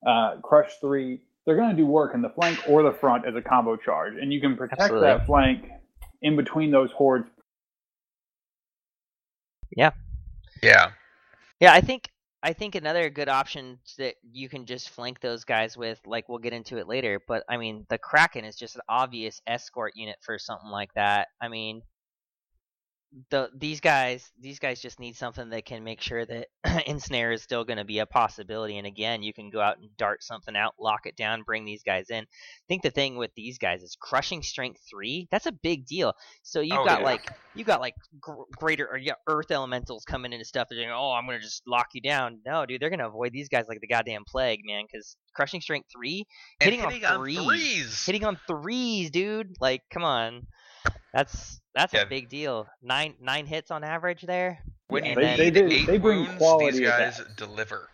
[0.07, 1.21] uh, crush three.
[1.47, 4.15] They're going to do work in the flank or the front as a combo charge,
[4.17, 5.09] and you can protect Absolutely.
[5.09, 5.71] that flank
[6.23, 7.29] in between those hordes
[9.77, 9.91] Yeah.
[10.63, 10.93] Yeah.
[11.61, 12.11] Yeah, I think
[12.43, 16.39] I think another good option that you can just flank those guys with, like we'll
[16.39, 20.17] get into it later, but I mean the Kraken is just an obvious escort unit
[20.21, 21.29] for something like that.
[21.41, 21.83] I mean
[23.31, 26.49] the these guys these guys just need something that can make sure that
[26.87, 29.89] ensnare is still going to be a possibility and again you can go out and
[29.97, 32.27] dart something out lock it down bring these guys in i
[32.67, 36.13] think the thing with these guys is crushing strength 3 that's a big deal
[36.43, 37.05] so you've Oh, got yeah.
[37.07, 40.91] like you got like gr- greater or yeah, earth elementals coming into stuff they're doing
[40.91, 43.49] oh i'm going to just lock you down no dude they're going to avoid these
[43.49, 46.27] guys like the goddamn plague man cuz crushing strength 3
[46.61, 47.45] And Hitting on hitting on threes.
[47.47, 48.07] threes.
[48.07, 50.49] hitting on threes dude like come on
[51.15, 52.03] that's that's Yeah.
[52.03, 54.59] a big deal nine nine hits on average there
[54.89, 57.89] When you they- they eight they bring wounds, quality these guys deliver.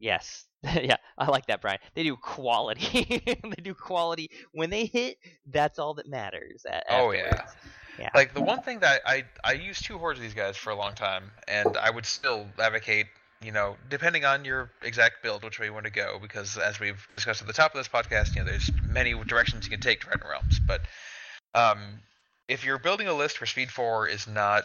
[0.00, 0.44] Yes.
[0.62, 1.78] yeah, I like that, Brian.
[1.94, 3.22] They do quality.
[3.26, 4.28] they do quality.
[4.52, 6.66] When they hit, that's all that matters.
[6.90, 7.46] Oh, yeah.
[7.98, 8.10] yeah.
[8.14, 10.74] Like the one thing that I I used two hordes of these guys for a
[10.76, 13.06] long time, and I would still advocate,
[13.40, 16.80] you know, depending on your exact build, which way you want to go, because as
[16.80, 19.80] we've discussed at the top of this podcast, you know, there's many directions you can
[19.80, 20.58] take to Trident Realms.
[20.60, 20.80] But
[21.54, 22.00] um,
[22.48, 24.64] if you're building a list where Speed Four is not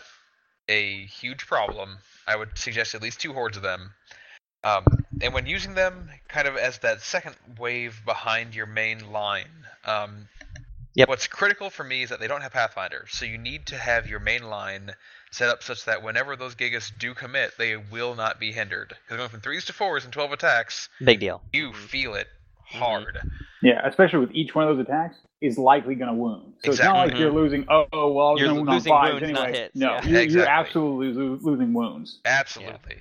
[0.69, 1.97] a huge problem,
[2.27, 3.91] I would suggest at least two hordes of them.
[4.63, 4.85] Um,
[5.21, 9.51] and when using them, kind of as that second wave behind your main line,
[9.85, 10.27] um,
[10.95, 11.09] Yep.
[11.09, 13.05] what's critical for me is that they don't have Pathfinder.
[13.09, 14.91] So you need to have your main line
[15.31, 18.89] set up such that whenever those Gigas do commit, they will not be hindered.
[19.03, 21.41] Because going from threes to fours and twelve attacks, Big deal.
[21.51, 22.27] you feel it
[22.63, 23.19] hard.
[23.63, 26.53] Yeah, especially with each one of those attacks is likely going to wound.
[26.63, 27.11] So it's not Exactly.
[27.11, 27.37] like you're mm-hmm.
[27.37, 27.65] losing.
[27.69, 29.59] Oh, oh well, I was You're going to wound on losing fives wounds, not anyway.
[29.59, 30.05] hits, No, yeah.
[30.05, 32.19] you're, you're absolutely lo- losing wounds.
[32.23, 32.97] Absolutely.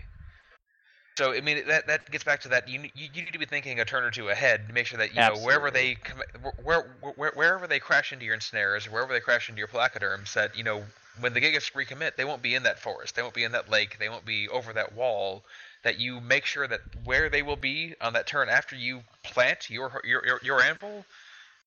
[1.17, 3.45] So I mean that that gets back to that you you, you need to be
[3.45, 6.65] thinking a turn or two ahead to make sure that you know wherever they commi-
[6.65, 10.33] where, where wherever they crash into your ensnares or wherever they crash into your placoderms
[10.33, 10.83] that you know
[11.21, 13.69] when the gigas recommit they won't be in that forest they won't be in that
[13.69, 15.45] lake they won't be over that wall
[15.85, 19.69] that you make sure that where they will be on that turn after you plant
[19.69, 21.05] your your your, your anvil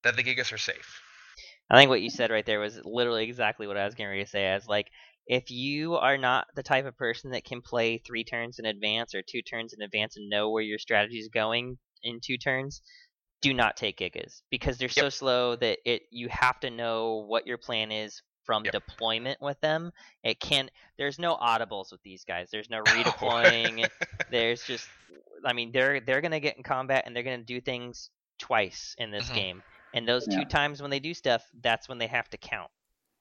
[0.06, 1.02] that the gigas are safe.
[1.70, 4.24] I think what you said right there was literally exactly what I was getting ready
[4.24, 4.46] to say.
[4.48, 4.90] As like,
[5.28, 9.16] if you are not the type of person that can play three turns in advance
[9.16, 12.82] or two turns in advance and know where your strategy is going in two turns,
[13.42, 17.48] do not take gigas because they're so slow that it you have to know what
[17.48, 18.72] your plan is from Yep.
[18.72, 19.92] deployment with them.
[20.24, 22.50] It can there's no audibles with these guys.
[22.52, 23.88] There's no redeploying.
[24.30, 24.92] there's just
[25.46, 29.12] I mean they're they're gonna get in combat and they're gonna do things twice in
[29.12, 29.32] this Mhm.
[29.32, 29.64] game.
[29.96, 30.40] And those Yeah.
[30.40, 32.70] two times when they do stuff, that's when they have to count.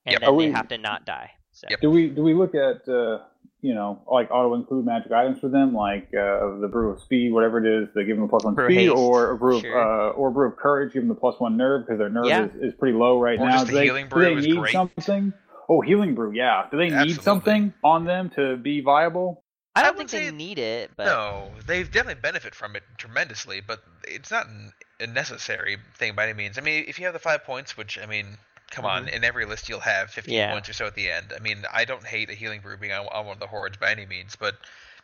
[0.05, 0.21] And Yep.
[0.21, 1.31] then Are they we- have to not die.
[1.51, 1.79] So Yep.
[1.79, 3.19] Do we do we look at uh,
[3.61, 7.31] you know like auto include magic items for them like uh, the brew of speed
[7.31, 9.61] whatever it is they give them a plus one Brew speed haste, or a brew
[9.61, 9.79] sure.
[9.79, 12.25] of uh, or brew of courage give them the plus one nerve because their nerve
[12.27, 12.45] Yeah.
[12.45, 13.51] is, is pretty low right Or now.
[13.53, 14.73] just do the they, healing do they brew is need great.
[14.73, 15.33] something?
[15.69, 16.67] Oh, healing brew, yeah.
[16.69, 19.43] Do they need something on them to be viable?
[19.75, 22.83] I I don't would think they need it, but No, they definitely benefit from it
[22.97, 26.57] tremendously, but it's not an- a necessary thing by any means.
[26.57, 28.25] I mean, if you have the five points, which I mean,
[28.71, 30.37] come on, in every list you'll have 15 Mm-hmm.
[30.37, 30.51] Yeah.
[30.51, 31.33] points or so at the end.
[31.35, 33.77] I mean, I don't hate a healing brew being on, on one of the hordes
[33.77, 34.55] by any means, but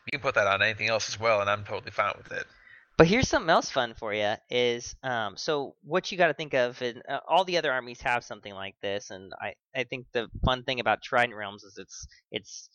[0.06, 2.46] you can put that on anything else as well, and I'm totally fine with it.
[2.98, 6.54] But here's something else fun for you is um, so what you got to think
[6.54, 10.06] of, and uh, all the other armies have something like this, and I, I think
[10.12, 12.70] the fun thing about Trident Realms is it's it's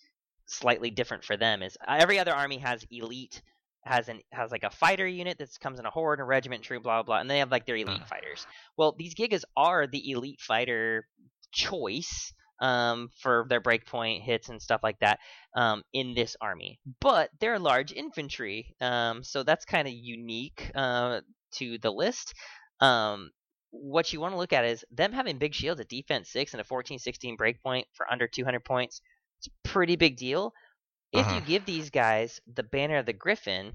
[0.47, 1.63] slightly different for them.
[1.63, 3.43] Is uh, every other army has elite
[3.87, 6.83] has an has like a fighter unit that comes in a horde, a regiment, troop,
[6.83, 8.09] blah blah, blah and they have like their elite Mm.
[8.09, 8.47] fighters.
[8.77, 11.07] Well, these Gigas are the elite fighter
[11.53, 15.19] choice um, for their breakpoint hits and stuff like that
[15.55, 16.79] um, in this army.
[17.01, 21.21] But they're large infantry, um, so that's kind of unique uh,
[21.55, 22.35] to the list.
[22.81, 23.31] Um,
[23.71, 26.61] what you want to look at is them having big shields at defense 6 and
[26.61, 29.01] a 14-16 breakpoint for under 200 points.
[29.39, 30.53] It's a pretty big deal.
[31.19, 31.47] If you Mhm.
[31.47, 33.73] give these guys the banner of the Griffin,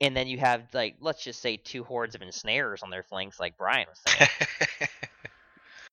[0.00, 3.40] and then you have like let's just say two hordes of ensnarers on their flanks,
[3.40, 4.28] like Brian was saying.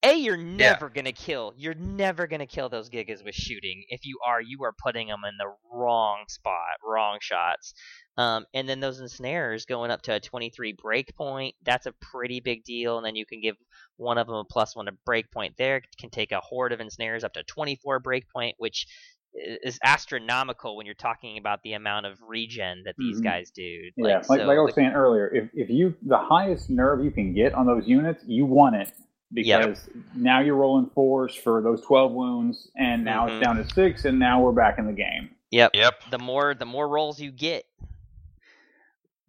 [0.05, 1.53] A, you're never gonna kill.
[1.55, 3.85] You're never gonna kill those gigas with shooting.
[3.87, 7.73] If you are, you are putting them in the wrong spot, wrong shots.
[8.17, 11.53] Um, and then those ensnarers going up to a 23 breakpoint.
[11.63, 12.97] That's a pretty big deal.
[12.97, 13.55] And then you can give
[13.95, 15.55] one of them a plus one to breakpoint.
[15.55, 20.75] There can take a horde of ensnarers up to 24 breakpoint, which i- is astronomical
[20.77, 23.23] when you're talking about the amount of regen that these Mhm.
[23.23, 23.89] guys do.
[23.97, 27.03] Yeah, like, so like I was the- saying earlier, if, if you the highest nerve
[27.03, 28.91] you can get on those units, you want it
[29.31, 29.61] Yep.
[29.61, 33.37] because now you're rolling fours for those twelve wounds, and now Mhm.
[33.37, 35.31] it's down to six, and now we're back in the game.
[35.51, 35.71] Yep.
[35.75, 35.93] yep.
[36.11, 37.65] the more the more rolls you get.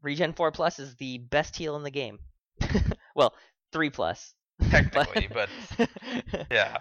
[0.02, 2.18] Regen four plus is the best heal in the game.
[3.16, 3.34] well,
[3.72, 4.34] three plus.
[4.70, 5.48] Technically, but
[6.50, 6.78] yeah.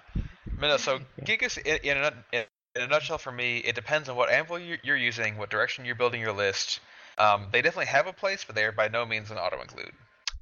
[0.59, 4.09] But no, so Gigas in, in, a, nut- in a nutshell for me, it depends
[4.09, 6.79] on what anvil you're, you're using, what direction you're building your list.
[7.17, 9.91] Um, they definitely have a place, but they are by no means an auto include.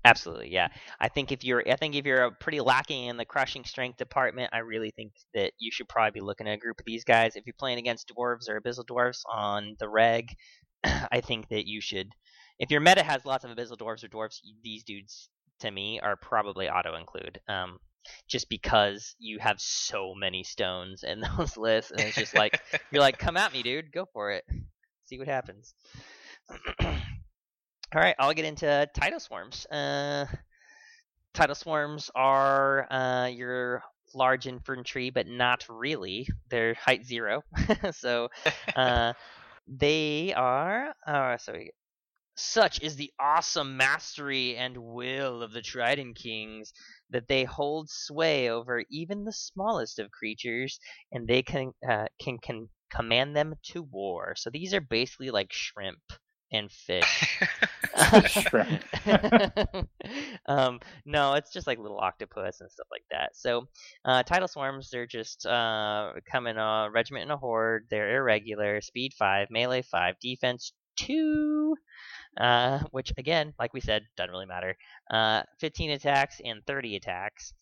[0.04, 0.70] Absolutely, yeah.
[1.00, 4.50] I think if you're, I think if you're pretty lacking in the crushing strength department,
[4.52, 7.36] I really think that you should probably be looking at a group of these guys.
[7.36, 10.36] If you're playing against dwarves or abyssal dwarves on the reg,
[10.84, 12.10] I think that you should.
[12.58, 15.30] If your meta has lots of abyssal dwarves or dwarves, these dudes
[15.60, 17.40] to me are probably auto include.
[17.48, 17.78] Um,
[18.28, 22.60] just because you have so many stones in those lists, and it's just like
[22.92, 24.44] you're like, come at me, dude, go for it,
[25.06, 25.74] see what happens.
[26.84, 29.66] All right, I'll get into tidal swarms.
[29.68, 30.26] Uh,
[31.54, 33.84] swarms are uh, your
[34.14, 36.28] large infantry, but not really.
[36.50, 37.44] They're height zero,
[37.92, 38.30] so
[38.76, 39.14] uh,
[39.68, 40.94] they are.
[41.06, 41.72] Uh, so we-
[42.42, 46.74] such is the awesome mastery and will of the Trident Kings
[47.10, 50.80] that they hold sway over even the smallest of creatures,
[51.12, 54.34] and they can uh, can can command them to war.
[54.36, 56.02] So these are basically like shrimp
[56.52, 57.40] and fish.
[58.26, 58.84] Shrimp.
[60.48, 63.36] um, no, it's just like little octopus and stuff like that.
[63.36, 63.68] So,
[64.04, 67.86] uh, tidal swarms, they're just uh, come in a regiment and a horde.
[67.90, 70.74] They're irregular, speed five, melee five, defense
[71.06, 71.76] two.
[72.40, 74.76] Uh, which again, like we said, doesn't really matter.
[75.10, 77.54] Uh, 15 attacks and 30 attacks.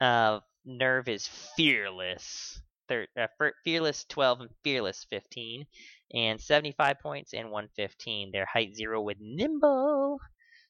[0.00, 1.26] Uh, nerve is
[1.56, 2.60] fearless.
[2.88, 3.26] Thir- uh,
[3.64, 5.66] fearless 12 and fearless 15
[6.14, 8.30] and 75 points and 115.
[8.32, 10.18] They're height zero with nimble.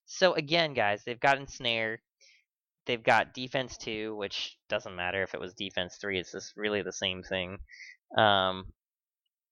[0.07, 2.01] So again, guys, they've got ensnare.
[2.87, 6.19] They've got defense two, which doesn't matter if it was defense three.
[6.19, 7.59] It's just really the same thing.
[8.17, 8.73] Um,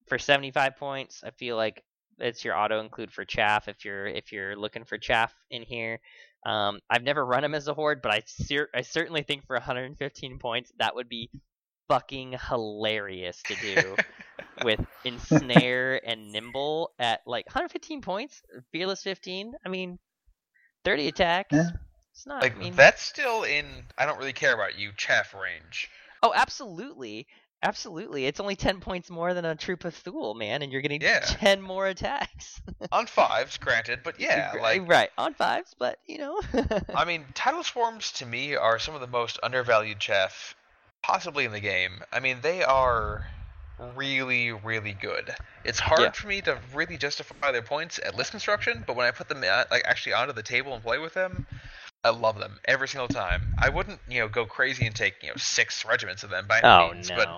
[0.09, 1.83] for 75 points, I feel like
[2.19, 6.01] it's your auto include for chaff if you're if you're looking for chaff in here.
[6.45, 9.57] Um, I've never run him as a horde, but I cer- I certainly think for
[9.57, 11.31] 115 points that would be
[11.89, 13.97] fucking hilarious to do
[14.65, 19.55] with ensnare and nimble at like 115 points, fearless 15.
[19.65, 19.99] I mean,
[20.85, 21.53] 30 attacks.
[21.53, 21.71] Yeah.
[22.13, 22.43] It's not.
[22.43, 23.67] like I mean, that's still in.
[23.99, 25.91] I don't really care about you chaff range.
[26.23, 27.27] oh, absolutely,
[27.63, 28.27] absolutely.
[28.27, 31.21] It's only 10 points more than a troop of Thuul, man, and you're getting Yeah.
[31.21, 32.61] 10 more attacks.
[32.93, 36.41] On fives, granted, but yeah, like right on fives, but you know.
[36.95, 40.55] I mean, tidal swarms to me are some of the most undervalued chaff
[41.03, 42.01] possibly in the game.
[42.13, 43.27] I mean, they are
[43.79, 45.35] really, really good.
[45.65, 46.11] It's hard Yeah.
[46.17, 49.43] for me to really justify their points at list construction, but when I put them
[49.45, 51.47] at, like actually onto the table and play with them,
[52.07, 53.43] I love them every single time.
[53.59, 56.61] I wouldn't, you know, go crazy and take you know six regiments of them by
[56.61, 57.17] any oh means, no.
[57.17, 57.29] but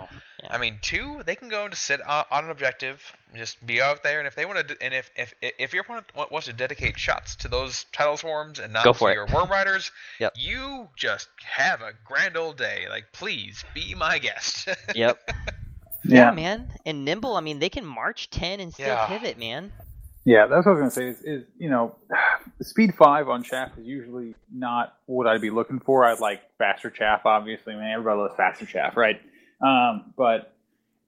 [0.42, 0.50] Yeah.
[0.50, 3.02] I mean, two, they can go and sit on, on an objective,
[3.34, 6.06] just be out there, and if they want to, and if if if your opponent
[6.14, 9.14] wa- wants to dedicate shots to those tidal swarms and not Go to it.
[9.14, 10.34] your worm riders, Yep.
[10.34, 12.86] you just have a grand old day.
[12.88, 14.68] Like, please be my guest.
[14.94, 15.18] Yep.
[16.04, 16.70] Yeah, Yeah, man.
[16.84, 19.06] And nimble, I mean, they can march 10 and still Yeah.
[19.08, 19.72] pivot, man.
[20.28, 20.46] Yeah.
[20.46, 21.08] That's what I was gonna say.
[21.08, 21.96] Is, is you know,
[22.62, 26.04] speed five on chaff is usually not what I'd be looking for.
[26.04, 27.74] I'd like faster chaff, obviously.
[27.74, 29.20] I Man, everybody loves faster chaff, right?
[29.64, 30.54] Um, but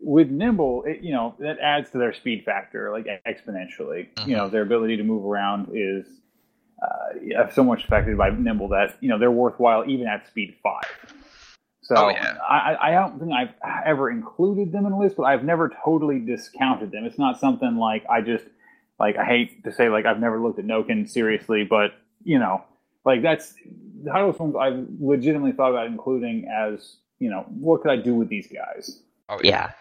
[0.01, 4.09] with nimble, it, you know, that adds to their speed factor like exponentially.
[4.27, 6.07] You know, their ability to move around is
[6.83, 11.15] uh, so much affected by nimble that you know they're worthwhile even at speed five.
[11.83, 12.37] So Oh, yeah.
[12.49, 15.71] I, I- I don't think I've ever included them in a list, but I've never
[15.85, 17.05] totally discounted them.
[17.05, 18.45] It's not something like I just
[19.01, 22.63] like I hate to say like I've never looked at Noken seriously, but you know,
[23.05, 23.55] like that's
[24.05, 28.15] the High ones I've legitimately thought about including as you know what could I do
[28.15, 29.01] with these guys?
[29.29, 29.73] Oh Yeah.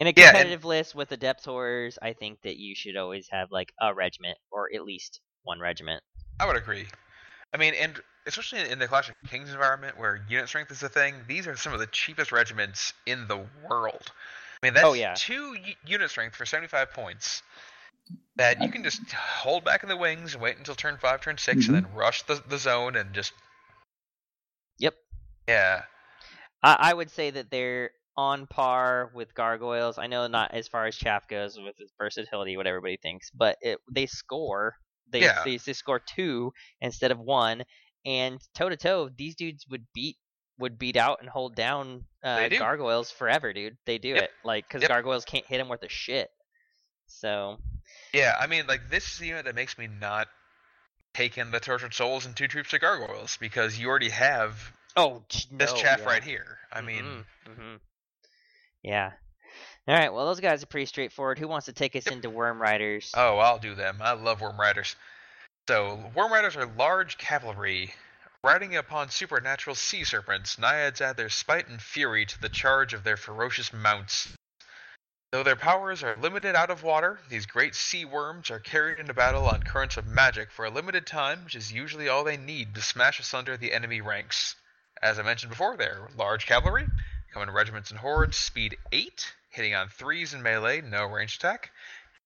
[0.00, 2.96] In a Yeah, and- competitive list with the depth horrors, I think that you should
[2.96, 6.02] always have like a regiment or at least one regiment.
[6.38, 6.86] I would agree.
[7.52, 10.88] I mean, and especially in the Clash of Kings environment where unit strength is a
[10.88, 13.38] thing, these are some of the cheapest regiments in the
[13.68, 14.12] world.
[14.62, 15.14] I mean, that's Oh, yeah.
[15.16, 17.42] two u- unit strength for 75 points
[18.36, 21.38] that you can just hold back in the wings and wait until turn 5, turn
[21.38, 23.32] 6, and then rush the, the zone and just.
[24.78, 24.94] Yep.
[25.48, 25.82] Yeah.
[26.62, 29.98] I, I would say that they're on par with gargoyles.
[29.98, 33.56] I know not as far as chaff goes with its versatility, what everybody thinks, but
[33.60, 34.74] it, they score.
[35.10, 35.42] They, Yeah.
[35.44, 37.64] they they score two instead of one,
[38.04, 40.16] and toe to toe, these dudes would beat
[40.58, 43.78] would beat out and hold down uh, gargoyles forever, dude.
[43.86, 44.24] They do Yep.
[44.24, 44.88] it like because Yep.
[44.90, 46.28] gargoyles can't hit them worth a shit.
[47.06, 47.58] So
[48.12, 50.28] Yeah, I mean, like, this is the unit that makes me not
[51.14, 55.22] take in the Tortured Souls and two troops of gargoyles because you already have oh,
[55.52, 56.58] this chaff right here.
[56.72, 57.76] I mean, hmm
[58.82, 59.12] yeah.
[59.88, 61.38] All right, well, those guys are pretty straightforward.
[61.38, 63.12] Who wants to take us into Worm Riders?
[63.16, 63.98] Oh, I'll do them.
[64.00, 64.94] I love Worm Riders.
[65.66, 67.94] So, Worm Riders are large cavalry.
[68.44, 73.02] Riding upon supernatural sea serpents, Naiads add their spite and fury to the charge of
[73.02, 74.32] their ferocious mounts.
[75.30, 79.12] Though their powers are limited out of water, these great sea worms are carried into
[79.12, 82.74] battle on currents of magic for a limited time, which is usually all they need
[82.74, 84.56] to smash asunder the enemy ranks.
[85.02, 86.86] As I mentioned before, they're large cavalry,
[87.30, 91.72] come in regiments and hordes, speed 8, hitting on 3s in melee, no range attack.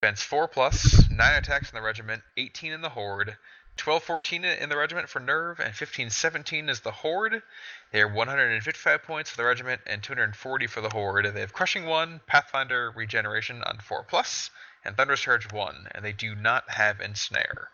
[0.00, 3.36] Defense 4 plus, 9 attacks in the regiment, 18 in the horde,
[3.76, 7.42] 12 14 in the regiment for nerve, and 15 17 is the horde.
[7.92, 11.26] They are 155 points for the regiment and 240 for the horde.
[11.32, 14.50] They have crushing 1, pathfinder regeneration on 4 plus,
[14.84, 17.68] and thunderous charge 1, and they do not have ensnare.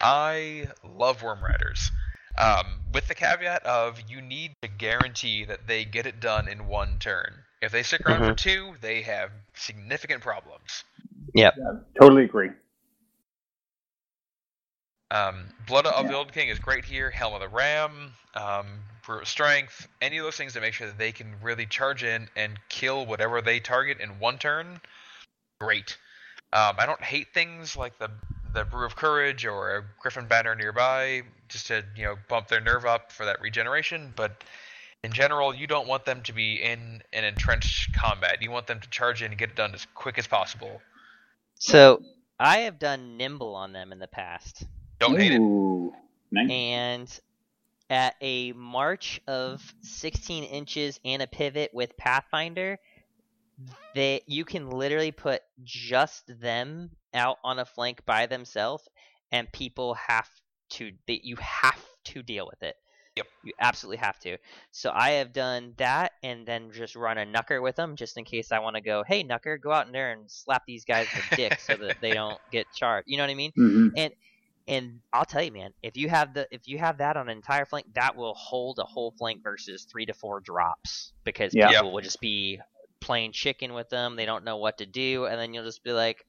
[0.00, 1.90] I love Worm Riders.
[2.38, 6.68] Um, with the caveat of you need to guarantee that they get it done in
[6.68, 7.34] one turn.
[7.60, 10.84] If they stick around for two, they have significant problems.
[11.34, 11.50] Yeah,
[12.00, 12.50] totally agree.
[15.10, 16.10] Um, Blood of Yeah.
[16.10, 17.10] the Old King is great here.
[17.10, 20.86] Helm of the Ram, um, Brew of Strength, any of those things to make sure
[20.86, 24.80] that they can really charge in and kill whatever they target in one turn.
[25.60, 25.96] Great.
[26.52, 28.10] Um, I don't hate things like the
[28.54, 32.60] the Brew of Courage or a Griffin Banner nearby, just to you know bump their
[32.60, 34.12] nerve up for that regeneration.
[34.16, 34.42] But
[35.02, 38.42] in general, you don't want them to be in an entrenched combat.
[38.42, 40.80] You want them to charge in and get it done as quick as possible.
[41.58, 42.02] So
[42.40, 44.64] I have done nimble on them in the past,
[44.98, 45.92] Don't hate it.
[46.30, 46.50] Nice.
[46.50, 47.20] and
[47.90, 52.78] at a march of 16 inches and a pivot with Pathfinder,
[53.94, 58.86] they you can literally put just them out on a flank by themselves,
[59.32, 60.28] and people have
[60.70, 62.76] to they, you have to deal with it.
[63.16, 63.26] Yep.
[63.42, 64.36] You absolutely have to.
[64.70, 68.24] So I have done that, and then just run a knucker with them, just in
[68.24, 69.02] case I want to go.
[69.02, 71.96] Hey, knucker, go out in there and slap these guys in the dick so that
[72.00, 73.08] they don't get charged.
[73.08, 73.52] You know what I mean?
[73.58, 73.90] Mhm.
[73.96, 74.12] And
[75.12, 77.64] I'll tell you, man, if you have the if you have that on an entire
[77.64, 81.70] flank, that will hold a whole flank versus three to four drops because Yeah.
[81.70, 82.60] people will just be
[83.00, 84.16] playing chicken with them.
[84.16, 86.24] They don't know what to do, and then you'll just be like,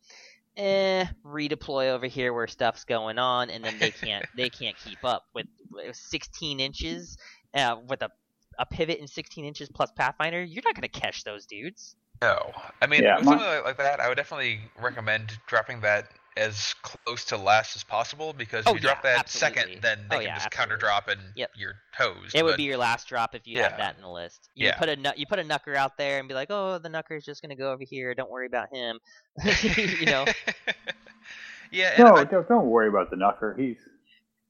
[0.57, 4.99] "Eh, redeploy over here where stuff's going on," and then they can't they can't keep
[5.03, 7.17] up with, with 16 inches
[7.53, 8.09] uh, with a
[8.57, 10.43] a pivot in 16 inches plus Pathfinder.
[10.43, 11.95] You're not gonna catch those dudes.
[12.21, 12.51] No,
[12.81, 16.11] I mean Yeah, with my- something like, like that, I would definitely recommend dropping that
[16.39, 19.61] as close to last as possible because Oh, if you drop yeah, that absolutely.
[19.61, 20.57] second, then they Oh, can yeah, just absolutely.
[20.57, 21.51] counter drop and Yep.
[21.57, 22.33] you're toast.
[22.35, 23.69] It would be your last drop if you Yeah.
[23.69, 24.49] had that in the list.
[24.55, 24.77] You Yeah.
[24.77, 27.17] put a nu- you put a knucker out there and be like, "Oh, the knucker
[27.17, 28.15] is just gonna go over here.
[28.15, 28.99] Don't worry about him."
[29.63, 30.25] you know,
[31.71, 33.57] yeah, No, I- don't, don't worry about the knucker.
[33.59, 33.77] He's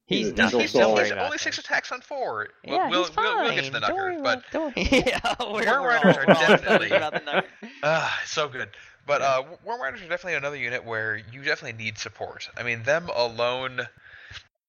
[0.06, 0.36] he's He's a nothing.
[0.44, 0.94] gentle he's Don't soul.
[0.94, 1.40] worry only, about only him.
[1.40, 2.48] six attacks on four.
[2.66, 3.44] We'll- Yeah, we'll, he's we'll, fine.
[3.45, 4.88] we'll get to the Don't worry but about- don't worry.
[5.06, 7.45] yeah, we're, Worm we're Riders all, are we're all definitely- about the knucker.
[7.84, 8.70] Ah, so good.
[9.10, 12.48] But uh, Worm Riders are definitely another unit where you definitely need support.
[12.56, 13.81] I mean, them alone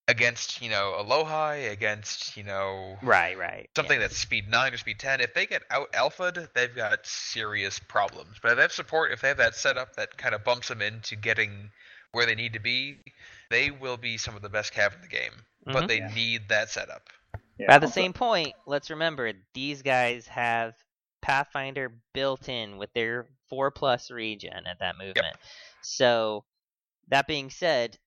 [0.07, 3.69] against you know Elohi, against you know Right, right.
[3.75, 4.07] something yeah.
[4.07, 8.37] that's speed 9 or speed 10 if they get out alphaed they've got serious problems
[8.41, 10.81] but if they have support if they have that setup that kind of bumps them
[10.81, 11.69] into getting
[12.13, 12.97] where they need to be
[13.51, 15.31] they will be some of the best cav in the game
[15.65, 15.87] but Mhm.
[15.87, 16.13] they Yeah.
[16.15, 17.07] need that setup
[17.57, 20.73] yeah, But at the also- same point, let's remember these guys have
[21.21, 25.35] Pathfinder built in with their four plus regen at that movement.
[25.83, 26.45] So
[27.09, 27.99] that being said,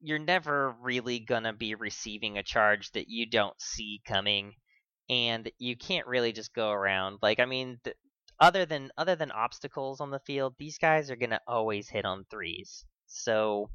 [0.00, 4.54] you're never really gonna be receiving a charge that you don't see coming,
[5.10, 7.78] and you can't really just go around like I mean.
[7.84, 7.96] Th-
[8.40, 12.24] other than other than obstacles on the field, these guys are gonna always hit on
[12.28, 12.84] threes.
[13.06, 13.70] So,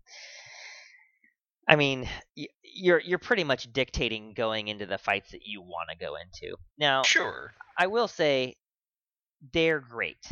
[1.69, 5.89] I mean, y- you're you're pretty much dictating going into the fights that you want
[5.89, 6.57] to go into.
[6.77, 7.53] Now, Sure.
[7.77, 8.57] I will say
[9.53, 10.27] they're great,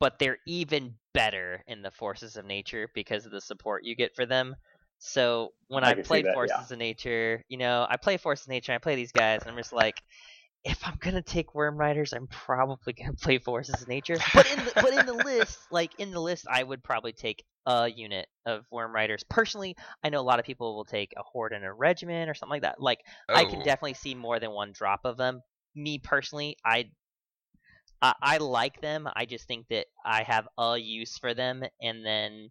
[0.00, 4.14] but they're even better in the Forces of Nature because of the support you get
[4.14, 4.54] for them.
[4.98, 6.72] So when I I, can played that, Forces yeah.
[6.74, 9.56] of Nature, you know, I play Forces of Nature, I play these guys, and I'm
[9.56, 10.02] just like,
[10.64, 14.16] if I'm gonna take Worm Riders, I'm probably gonna play Forces of Nature.
[14.34, 17.44] But in the, but in the list, like in the list, I would probably take
[17.66, 19.24] a unit of Worm Riders.
[19.28, 22.34] Personally, I know a lot of people will take a Horde and a Regiment or
[22.34, 22.80] something like that.
[22.80, 23.64] Like I can Oh.
[23.64, 25.42] definitely see more than one drop of them.
[25.74, 26.90] Me personally, I,
[28.02, 29.08] I I like them.
[29.14, 32.50] I just think that I have a use for them, and then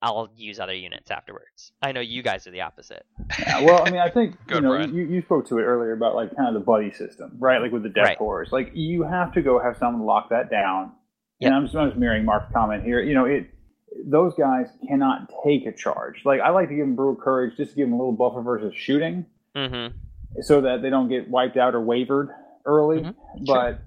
[0.00, 1.72] I'll use other units afterwards.
[1.82, 3.04] I know you guys are the opposite.
[3.40, 4.94] Yeah, well, I mean, I think you know Brian.
[4.94, 7.60] you, you spoke to it earlier about like kind of the buddy system, right?
[7.60, 8.18] Like with the death Right.
[8.18, 10.92] horrors, like you have to go have someone lock that down.
[11.40, 11.46] Yep.
[11.48, 13.00] And I'm just, I'm just mirroring Mark's comment here.
[13.00, 13.50] You know, it
[14.06, 16.22] those guys cannot take a charge.
[16.24, 18.12] Like I like to give them Brew of Courage just to give them a little
[18.12, 19.26] buffer versus shooting,
[19.56, 19.96] Mm-hmm.
[20.42, 22.28] so that they don't get wiped out or wavered
[22.64, 23.00] early.
[23.00, 23.14] Mhm.
[23.46, 23.80] But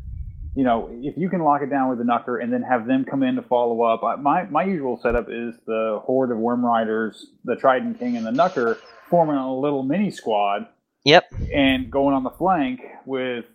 [0.55, 3.05] you know, if you can lock it down with the Knucker and then have them
[3.05, 6.65] come in to follow up, I, my my usual setup is the horde of Worm
[6.65, 8.77] Riders, the Trident King, and the Knucker
[9.09, 10.67] forming a little mini squad
[11.05, 11.33] Yep.
[11.53, 13.45] and going on the flank with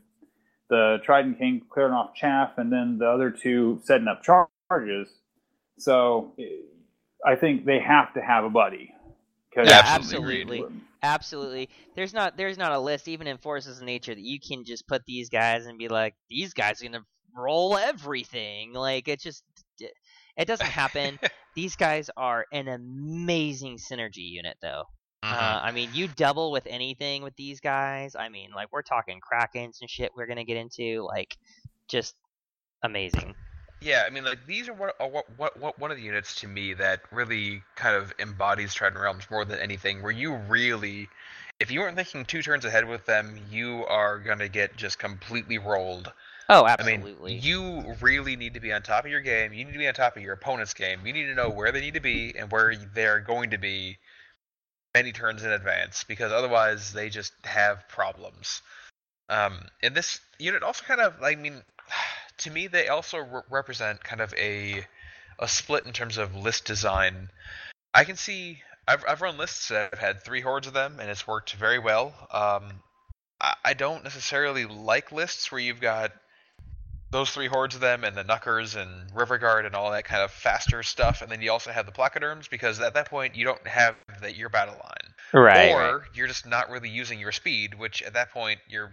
[0.68, 5.09] the Trident King clearing off chaff, and then the other two setting up char- charges.
[5.78, 6.32] So
[7.24, 8.93] I think they have to have a buddy.
[9.55, 10.81] 'Cause- Yeah, Absolutely absolutely.
[11.02, 11.68] Absolutely.
[11.94, 14.86] There's not there's not a list even in Forces of Nature that you can just
[14.86, 17.06] put these guys and be like these guys are going to
[17.36, 18.73] roll everything.
[18.73, 19.44] Like it just
[20.36, 21.18] it doesn't happen.
[21.55, 24.85] these guys are an amazing synergy unit though.
[25.24, 25.32] Mhm.
[25.32, 28.14] Uh, I mean, you double with anything with these guys.
[28.14, 31.36] I mean, like we're talking Krakens and shit we're going to get into like
[31.89, 32.14] just
[32.82, 33.35] amazing.
[33.81, 36.40] Yeah, I mean, like these are what, are what, what, what one of the units
[36.40, 40.03] to me that really kind of embodies Trident Realms more than anything.
[40.03, 41.09] Where you really,
[41.61, 45.59] if you weren't thinking two turns ahead with them, you are gonna get just completely
[45.59, 46.12] rolled.
[46.48, 47.32] Oh, absolutely.
[47.32, 49.53] I mean, you really need to be on top of your game.
[49.53, 51.05] You need to be on top of your opponent's game.
[51.05, 53.98] You need to know where they need to be and where they're going to be
[54.94, 58.62] many turns in advance, because otherwise they just have problems.
[59.28, 61.62] Um, and this unit also kind of, I mean,
[62.39, 64.87] to me, they also re- represent kind of a
[65.39, 67.31] a split in terms of list design.
[67.93, 68.63] I can see.
[68.89, 71.79] I've I've run lists that have had three hordes of them, and it's worked very
[71.79, 72.15] well.
[72.31, 72.81] Um,
[73.41, 76.13] I, I don't necessarily like lists where you've got
[77.11, 80.31] those three hordes of them and the Knuckers and Riverguard and all that kind of
[80.31, 83.67] faster stuff, and then you also have the Placoderms because at that point you don't
[83.67, 85.73] have that your battle line, right.
[85.73, 86.07] or right.
[86.15, 88.93] you're just not really using your speed, which at that point you're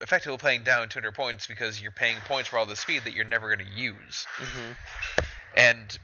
[0.00, 3.24] effectively playing down 200 points because you're paying points for all the speed that you're
[3.24, 4.26] never going to use.
[4.38, 4.76] Mhm.
[5.54, 5.98] And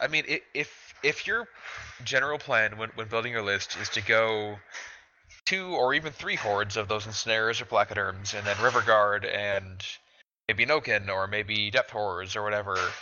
[0.00, 0.24] I mean,
[0.54, 1.48] if if your
[2.02, 4.58] general plan when, when building your list is to go
[5.46, 9.84] two or even three hordes of those ensnarers or placoderms, and then river guard and
[10.48, 12.96] maybe Knucker or maybe depth horrors or whatever,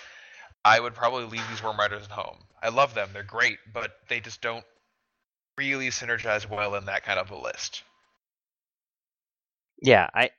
[0.65, 2.39] I would probably leave these worm riders at home.
[2.63, 4.65] I love them; they're great, but they just don't
[5.59, 7.85] really synergize well in that kind of a list.
[9.83, 10.31] Yeah, I,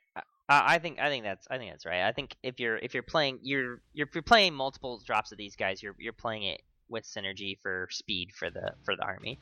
[0.49, 2.03] I think I think that's I think that's right.
[2.03, 5.37] I think if you're if you're playing you're you're, if you're playing multiple drops of
[5.37, 9.39] these guys, you're you're playing it with synergy for speed for the for the army.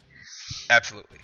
[0.69, 1.19] Absolutely.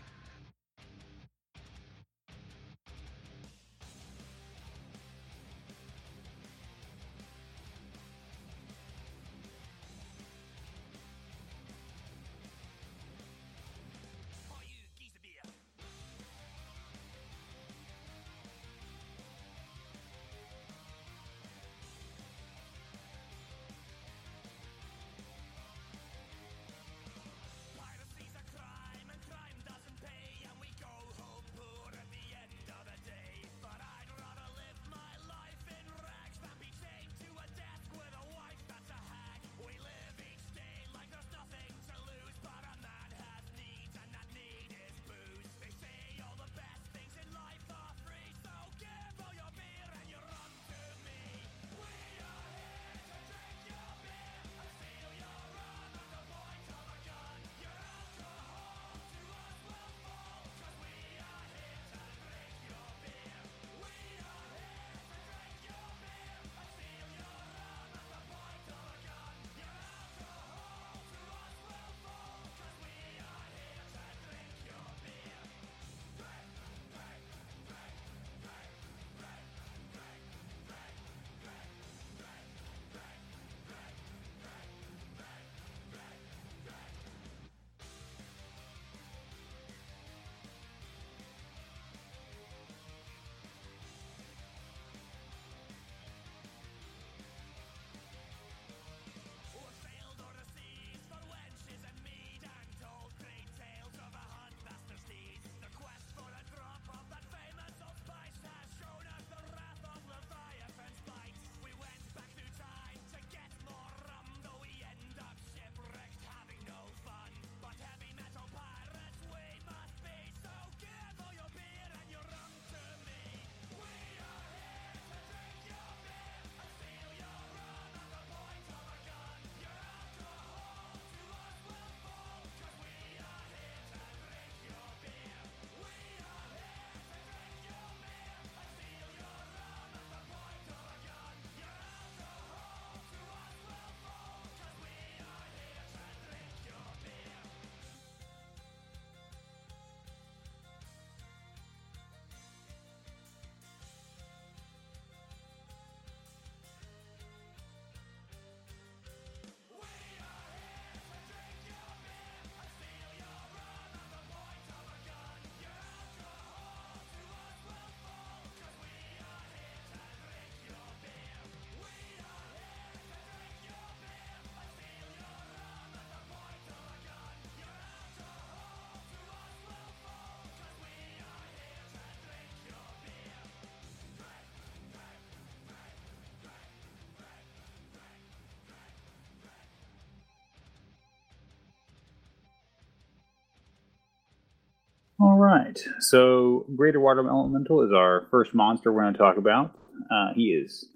[195.20, 195.80] All right.
[196.00, 199.76] So, Greater Water Elemental is our first monster we're going to talk about.
[200.12, 200.90] Uh, he is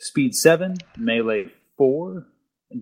[0.00, 1.46] speed 7, melee
[1.78, 2.26] 4,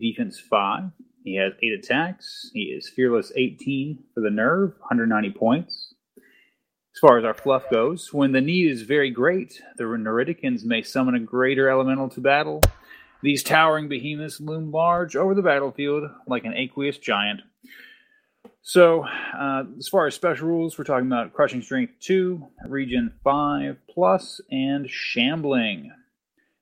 [0.00, 0.84] defense 5.
[1.24, 2.50] He has 8 attacks.
[2.54, 5.92] He is fearless 18 for the nerve, 190 points.
[6.16, 10.82] As far as our fluff goes, when the need is very great, the Neriticans may
[10.82, 12.62] summon a greater elemental to battle.
[13.22, 17.42] These towering behemoths loom large over the battlefield like an aqueous giant.
[18.62, 19.04] So,
[19.38, 24.40] uh, as far as special rules, we're talking about Crushing Strength 2, Regen 5 plus,
[24.50, 25.90] and Shambling.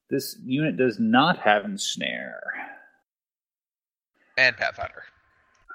[0.09, 2.43] This unit does not have Ensnare.
[4.39, 5.03] And Pathfinder.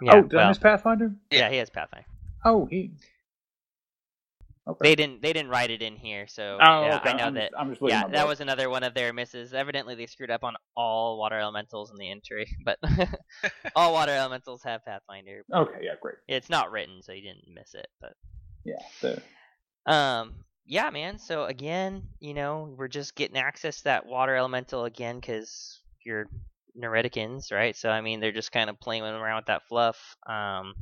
[0.02, 1.12] Yeah, oh, did I well, miss Pathfinder?
[1.32, 2.08] yeah, he has Pathfinder.
[2.46, 2.92] Oh, he.
[4.68, 4.90] Okay.
[4.90, 7.10] They didn't they didn't write it in here, so oh, yeah, okay.
[7.10, 7.50] I know I'm that.
[7.50, 9.56] Just, I'm just Yeah, that was another one of their misses.
[9.56, 12.78] Evidently, they screwed up on all water elementals in the entry, but
[13.76, 15.44] all water elementals have Pathfinder.
[15.52, 16.16] Okay, yeah, great.
[16.28, 17.88] It's not written, so you didn't miss it.
[18.00, 18.14] But
[18.64, 20.36] Yeah, the, um,
[20.68, 21.18] yeah, man.
[21.18, 26.28] So again, you know, we're just getting access to that water elemental again because you're
[26.80, 27.76] Neriticans, right?
[27.76, 30.16] So I mean, they're just kind of playing around with that fluff.
[30.28, 30.76] Um,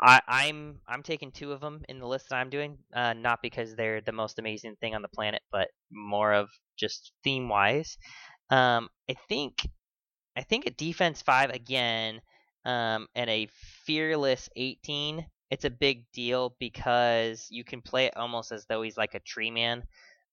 [0.00, 3.40] I, I'm I'm taking two of them in the list that I'm doing, uh, not
[3.42, 7.98] because they're the most amazing thing on the planet, but more of just theme wise.
[8.50, 9.66] Um, I think
[10.36, 12.20] I think a defense five again,
[12.64, 13.48] um, and a
[13.86, 15.26] fearless 18.
[15.50, 19.20] It's a big deal because you can play it almost as though he's like a
[19.20, 19.84] tree man.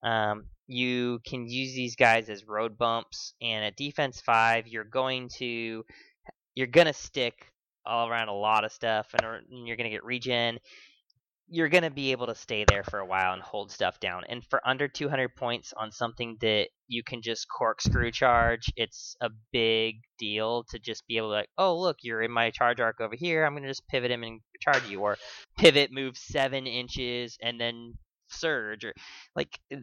[0.03, 5.29] Um, you can use these guys as road bumps, and at defense five, you're going
[5.37, 5.85] to
[6.55, 7.52] you're gonna stick
[7.85, 10.59] all around a lot of stuff, and and you're gonna get regen.
[11.49, 14.23] You're gonna be able to stay there for a while and hold stuff down.
[14.29, 19.29] And for under 200 points on something that you can just corkscrew charge, it's a
[19.51, 23.01] big deal to just be able to like, oh look, you're in my charge arc
[23.01, 23.45] over here.
[23.45, 25.17] I'm gonna just pivot him and charge you, or
[25.57, 27.95] pivot, move seven inches, and then
[28.29, 28.93] surge, or
[29.35, 29.77] like uh,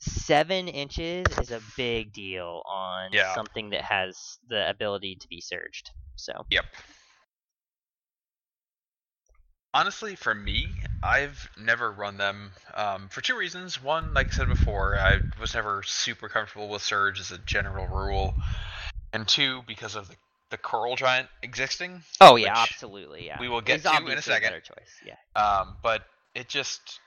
[0.00, 3.32] seven inches is a big deal on Yeah.
[3.34, 5.90] something that has the ability to be surged.
[6.16, 6.64] So Yep.
[9.74, 10.68] Honestly, for me,
[11.02, 13.82] I've never run them um, for two reasons.
[13.82, 17.88] One, like I said before, I was never super comfortable with Surge as a general
[17.88, 18.36] rule,
[19.12, 20.14] and two, because of the,
[20.50, 22.04] the Coral Giant existing.
[22.20, 23.26] Oh yeah, absolutely.
[23.26, 23.40] Yeah.
[23.40, 24.50] we will get to in a second.
[24.50, 24.94] better choice.
[25.04, 25.16] Yeah.
[25.34, 26.02] Um, but
[26.36, 27.00] it just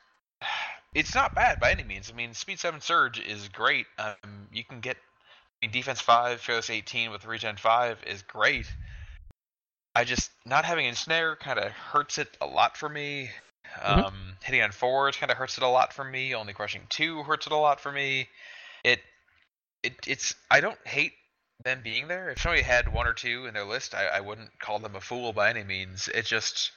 [0.94, 2.12] it's not bad by any means.
[2.12, 3.86] I mean, Speed Seven Surge is great.
[3.98, 8.66] Um, you can get I mean, Defense Five, Fearless Eighteen with Regen Five is great.
[9.98, 13.32] I just not having Ensnare kind of hurts it a lot for me.
[13.80, 14.06] Mhm.
[14.06, 16.36] Um, hitting on fours kind of hurts it a lot for me.
[16.36, 18.30] Only crushing two hurts it a lot for me.
[18.84, 19.02] It,
[19.82, 20.36] it, it's.
[20.52, 21.14] I don't hate
[21.64, 22.30] them being there.
[22.30, 25.02] If somebody had one or two in their list, I, I wouldn't call them a
[25.02, 26.08] fool by any means.
[26.14, 26.72] It just,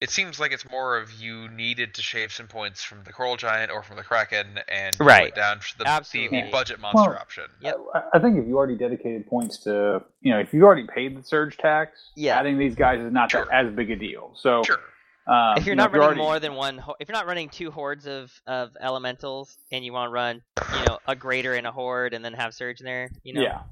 [0.00, 3.36] it seems like it's more of you needed to shave some points from the Coral
[3.36, 5.22] Giant or from the Kraken and you Right.
[5.24, 6.42] went down to the, the, Absolutely.
[6.42, 7.44] the budget monster Well, option.
[7.60, 7.76] Yep.
[7.94, 11.16] I, I think if you already dedicated points to, you know, if you already paid
[11.18, 12.38] the surge tax, Yeah.
[12.38, 14.32] adding these guys is not that, as big a deal.
[14.36, 14.78] So, Sure.
[15.26, 17.48] um, if you're you know, not running already- more than one, if you're not running
[17.48, 20.42] two hordes of, of elementals, and you want to run,
[20.78, 23.40] you know, a greater in a horde, and then have surge in there, you know,
[23.42, 23.62] yeah,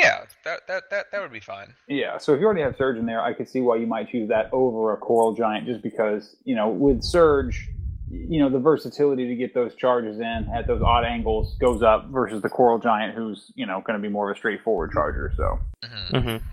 [0.00, 1.74] Yeah, that, that that that would be fine.
[1.88, 2.18] yeah.
[2.18, 4.28] So if you already have surge in there, I could see why you might choose
[4.28, 7.68] that over a coral giant, just because you know with surge,
[8.10, 12.08] you know the versatility to get those charges in at those odd angles goes up
[12.08, 15.32] versus the coral giant, who's you know going to be more of a straightforward charger.
[15.36, 16.46] So hmm Mm-hmm.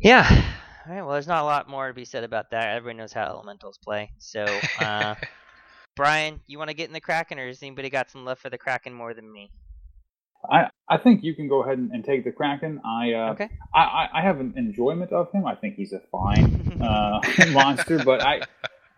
[0.00, 0.44] Yeah.
[0.86, 1.02] All right.
[1.02, 2.76] Well, there's not a lot more to be said about that.
[2.76, 4.10] Everybody knows how elementals play.
[4.18, 5.14] So, uh,
[5.96, 8.50] Brian, you want to get in the Kraken, or has anybody got some love for
[8.50, 9.50] the Kraken more than me?
[10.50, 12.80] I I think you can go ahead and, and take the kraken.
[12.84, 13.48] I uh, Okay.
[13.72, 15.46] I, I I have an enjoyment of him.
[15.46, 17.20] I think he's a fine uh,
[17.52, 18.42] monster, but I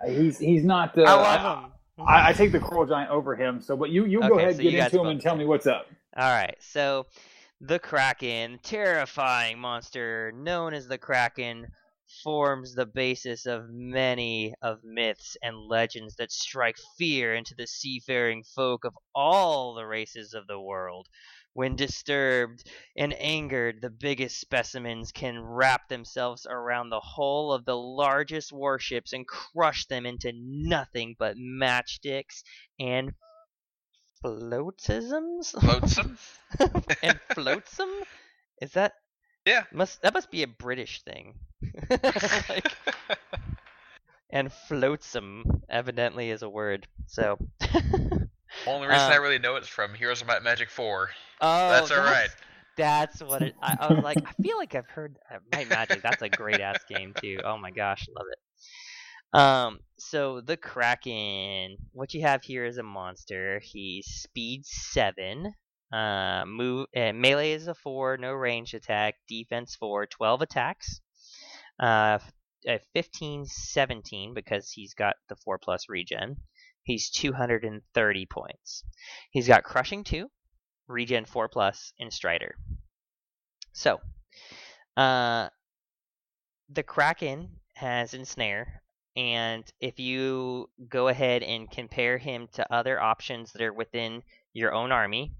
[0.07, 0.97] he's he's not.
[0.97, 1.73] Uh, I love him.
[2.07, 3.61] I, I take the coral giant over him.
[3.61, 5.87] So, but you you go ahead, so get into him, and tell me what's up.
[6.17, 7.07] All right, so
[7.61, 11.69] the Kraken, terrifying monster known as the Kraken,
[12.23, 18.43] forms the basis of many of myths and legends that strike fear into the seafaring
[18.43, 21.09] folk of all the races of the world.
[21.53, 27.77] When disturbed and angered, the biggest specimens can wrap themselves around the hull of the
[27.77, 32.43] largest warships and crush them into nothing but matchsticks
[32.79, 33.15] and
[34.23, 35.55] floatisms.
[35.63, 36.19] Loadsome.
[37.03, 38.05] and floatsome?
[38.61, 38.93] Is that
[39.47, 39.65] Yeah.
[39.73, 41.35] must that must be a British thing?
[41.91, 42.73] like,
[44.31, 46.87] and floatsome evidently is a word.
[47.07, 47.39] So
[48.67, 51.11] Only reason I Um, really know it's from Heroes of Magic Four.
[51.41, 52.31] Oh, That's all right.
[52.77, 53.55] That's what it.
[53.63, 56.03] I, I was like, I feel like I've heard uh, Might Magic.
[56.03, 57.41] That's a great ass game too.
[57.45, 59.39] Oh my gosh, love it.
[59.39, 63.61] Um, so the Kraken, what you have here is a monster.
[63.63, 65.55] He's speed seven.
[65.93, 69.17] Uh, move uh, melee is a four, no range attack.
[69.29, 71.01] Defense four, 12 attacks.
[71.79, 72.19] Uh,
[72.69, 76.37] uh, 15, 17 because he's got the four plus regen.
[76.83, 78.85] He's 230 points.
[79.31, 80.31] He's got crushing two,
[80.87, 82.55] regen 4 plus, and strider.
[83.73, 84.01] So,
[84.97, 85.49] uh,
[86.69, 88.83] the Kraken has ensnare,
[89.17, 94.23] and if you go ahead and compare him to other options that are within
[94.53, 95.33] your own army,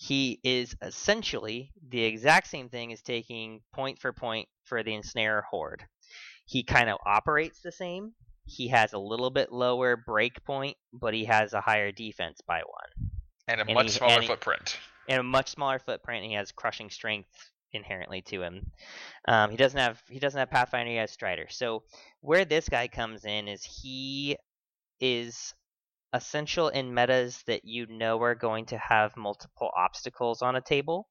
[0.00, 5.44] he is essentially the exact same thing as taking point for point for the ensnare
[5.50, 5.82] horde.
[6.46, 8.12] He kind of operates the same.
[8.46, 12.60] He has a little bit lower break point, but he has a higher defense by
[12.60, 13.10] one
[13.48, 14.78] and a And much he- smaller and he- footprint.
[15.08, 16.22] and a much smaller footprint.
[16.22, 17.28] And he has crushing strength
[17.72, 18.70] inherently to him.
[19.26, 20.90] Um, he doesn't have he doesn't have Pathfinder.
[20.92, 21.48] He has Strider.
[21.50, 21.82] So
[22.20, 24.36] where this guy comes in is he
[25.00, 25.52] is
[26.12, 31.08] essential in metas that you know are going to have multiple obstacles on a table.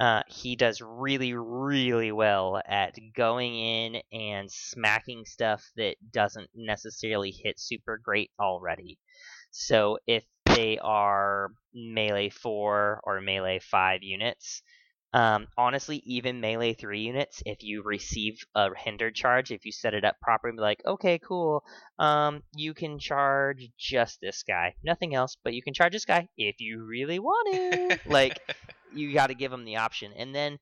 [0.00, 7.30] Uh, he does really, really well at going in and smacking stuff that doesn't necessarily
[7.30, 8.98] hit super great already.
[9.52, 14.62] So if they are melee 4 or melee 5 units,
[15.12, 19.94] um, honestly, even melee 3 units, if you receive a hindered charge, if you set
[19.94, 21.64] it up properly, be like, okay, cool,
[21.98, 24.74] um, you can charge just this guy.
[24.82, 27.98] Nothing else, but you can charge this guy if you really want to.
[28.06, 28.38] like,
[28.94, 30.12] you got to give him the option.
[30.16, 30.58] And then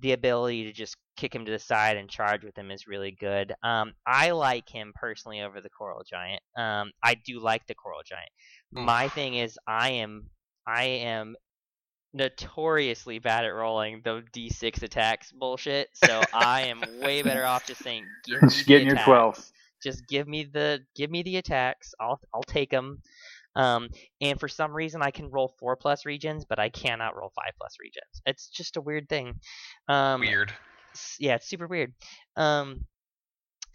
[0.00, 3.12] the ability to just kick him to the side and charge with him is really
[3.12, 3.54] good.
[3.62, 6.42] Um, I like him personally over the Coral Giant.
[6.56, 8.30] Um, I do like the Coral Giant.
[8.74, 8.84] Hmm.
[8.84, 10.30] My thing is, I am,
[10.66, 11.36] I am
[12.14, 15.88] notoriously bad at rolling the d6 attacks bullshit.
[15.94, 19.06] So I am way better off just saying, give me Just the getting your attacks.
[19.06, 19.52] 12.
[19.82, 21.94] Just give me the give me the attacks.
[22.00, 23.00] I'll I'll take them.
[23.54, 23.88] Um,
[24.20, 27.52] and for some reason, I can roll four plus regens, but I cannot roll five
[27.58, 28.20] plus regens.
[28.24, 29.34] It's just a weird thing.
[29.88, 30.52] Um, Weird.
[31.18, 31.92] yeah, it's super weird.
[32.36, 32.84] Um,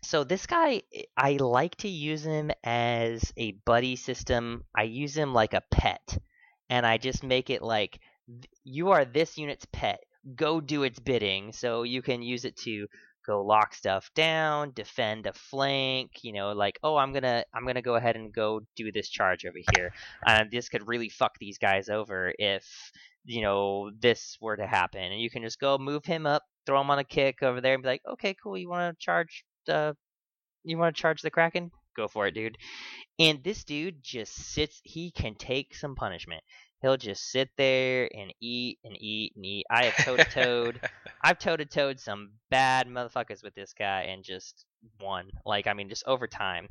[0.04, 0.82] so this guy,
[1.16, 4.64] I like to use him as a buddy system.
[4.76, 6.18] I use him like a pet,
[6.70, 8.02] and I just make it like th-
[8.64, 10.00] you are this unit's pet.
[10.36, 11.54] Go do its bidding.
[11.54, 12.88] So you can use it to
[13.26, 16.24] go lock stuff down, defend a flank.
[16.24, 19.46] You know, like oh, I'm gonna I'm gonna go ahead and go do this charge
[19.46, 19.92] over here.
[20.26, 22.66] And this could really fuck these guys over if
[23.26, 25.02] you know this were to happen.
[25.02, 27.74] And you can just go move him up, throw him on a kick over there,
[27.74, 28.58] and be like, okay, cool.
[28.58, 29.96] You want to charge the
[30.64, 31.72] you want to charge the kraken?
[31.96, 32.58] Go for it, dude.
[33.18, 34.80] And this dude just sits.
[34.84, 36.44] He can take some punishment.
[36.82, 39.66] He'll just sit there and eat and eat and eat.
[39.70, 40.80] I have toe to toed.
[41.24, 44.66] I've toe to toed some bad motherfuckers with this guy and just
[45.02, 45.30] won.
[45.46, 46.68] Like I mean, just over time.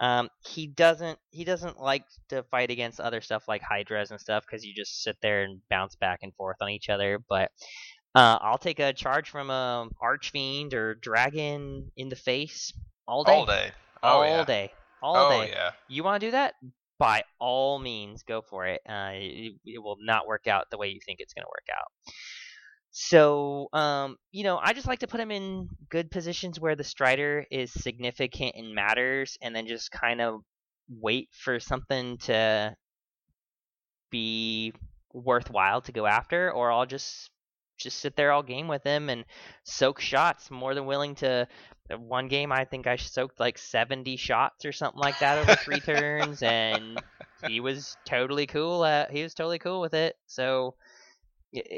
[0.00, 4.44] Um, he doesn't he doesn't like to fight against other stuff like hydras and stuff
[4.46, 7.18] because you just sit there and bounce back and forth on each other.
[7.28, 7.50] But
[8.14, 12.72] uh, I'll take a charge from a archfiend or dragon in the face
[13.06, 13.72] all day, All day.
[14.02, 14.44] Oh all yeah.
[14.44, 14.72] day,
[15.02, 15.50] all oh day.
[15.50, 15.70] yeah.
[15.88, 16.54] You want to do that?
[17.00, 18.82] By all means, go for it.
[18.86, 19.54] Uh, it.
[19.64, 22.14] It will not work out the way you think it's going to work out.
[22.90, 26.84] So, um, you know, I just like to put him in good positions where the
[26.84, 30.42] strider is significant and matters, and then just kind of
[30.88, 32.76] wait for something to
[34.10, 34.74] be
[35.14, 37.30] worthwhile to go after, or I'll just
[37.80, 39.24] just sit there all game with him and
[39.64, 40.50] soak shots.
[40.50, 41.48] More than willing to.
[41.98, 45.80] One game, I think I soaked like 70 shots or something like that over three
[45.80, 47.02] turns, and
[47.48, 48.84] he was totally cool.
[48.84, 50.16] At, he was totally cool with it.
[50.28, 50.76] So,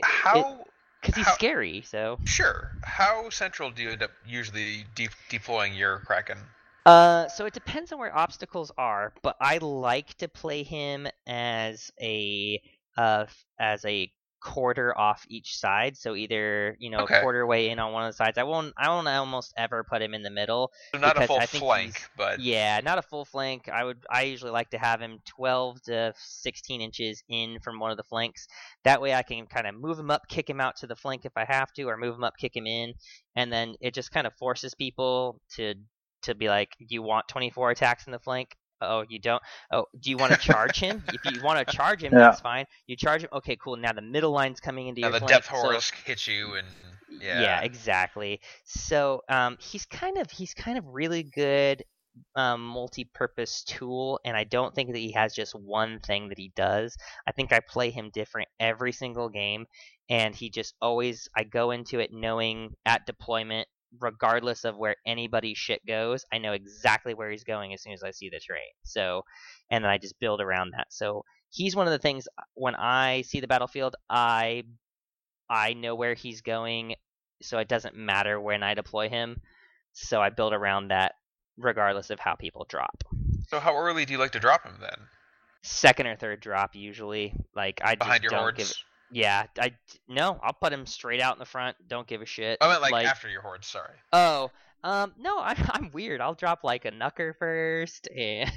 [0.02, 0.64] How?
[1.00, 1.82] because he's how- scary.
[1.82, 2.72] So, Sure.
[2.84, 6.38] How central do you end up usually de- deploying your kraken?
[6.84, 11.90] uh, so it depends on where obstacles are, but I like to play him as
[12.00, 12.60] a
[12.98, 13.24] uh
[13.58, 14.12] as a
[14.42, 15.96] quarter off each side.
[15.96, 17.20] So either you know Okay.
[17.20, 18.38] quarter way in on one of the sides.
[18.38, 18.72] I won't.
[18.76, 20.72] I won't almost ever put him in the middle.
[20.92, 23.68] So not a full I think flank, but Yeah, not a full flank.
[23.68, 24.04] I would.
[24.10, 28.02] I usually like to have him 12 to 16 inches in from one of the
[28.04, 28.46] flanks.
[28.84, 31.24] That way, I can kind of move him up, kick him out to the flank
[31.24, 32.94] if I have to, or move him up, kick him in,
[33.36, 35.74] and then it just kind of forces people to
[36.22, 38.56] to be like, "You want 24 attacks in the flank?
[38.82, 39.42] Oh, you don't.
[39.70, 41.02] Oh, do you want to charge him?
[41.12, 42.18] if you want to charge him, Yeah.
[42.20, 42.66] that's fine.
[42.86, 43.28] You charge him.
[43.32, 43.76] Okay, cool.
[43.76, 45.32] Now the middle line's coming into now your the flank.
[45.32, 46.66] depth so- horrors hits you, and
[47.20, 47.60] yeah.
[47.62, 48.40] exactly.
[48.64, 51.84] So um, he's kind of he's kind of really good
[52.36, 56.52] um, multi-purpose tool, and I don't think that he has just one thing that he
[56.54, 56.96] does.
[57.26, 59.66] I think I play him different every single game,
[60.10, 63.66] and he just always I go into it knowing at deployment,
[64.00, 68.02] regardless of where anybody's shit goes, I know exactly where he's going as soon as
[68.02, 68.62] I see the terrain.
[68.84, 69.22] So,
[69.70, 70.86] and then I just build around that.
[70.90, 74.64] So he's one of the things uh, when I see the battlefield, I
[75.48, 76.94] I know where he's going,
[77.42, 79.40] so it doesn't matter when I deploy him.
[79.92, 81.12] So I build around that
[81.58, 83.04] regardless of how people drop.
[83.48, 85.08] So how early do you like to drop him then?
[85.62, 87.34] Second or third drop usually.
[87.54, 88.58] Like I just Behind your don't hordes?
[88.58, 88.74] give
[89.12, 89.72] Yeah, I
[90.08, 91.76] no, I'll put him straight out in the front.
[91.86, 92.58] Don't give a shit.
[92.60, 93.64] I meant like, after your horde.
[93.64, 93.94] Sorry.
[94.12, 94.50] Oh,
[94.84, 96.20] um, no, I'm I'm weird.
[96.20, 98.50] I'll drop like a knucker first, and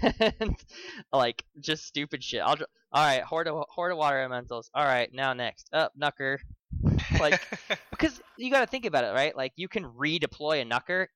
[1.14, 2.42] like just stupid shit.
[2.42, 4.70] I'll dro- all right, horde of, horde of water elementals.
[4.74, 6.38] All right, now next up knucker,
[7.20, 7.42] like
[7.92, 9.36] because you got to think about it, right?
[9.36, 11.08] Like you can redeploy a knucker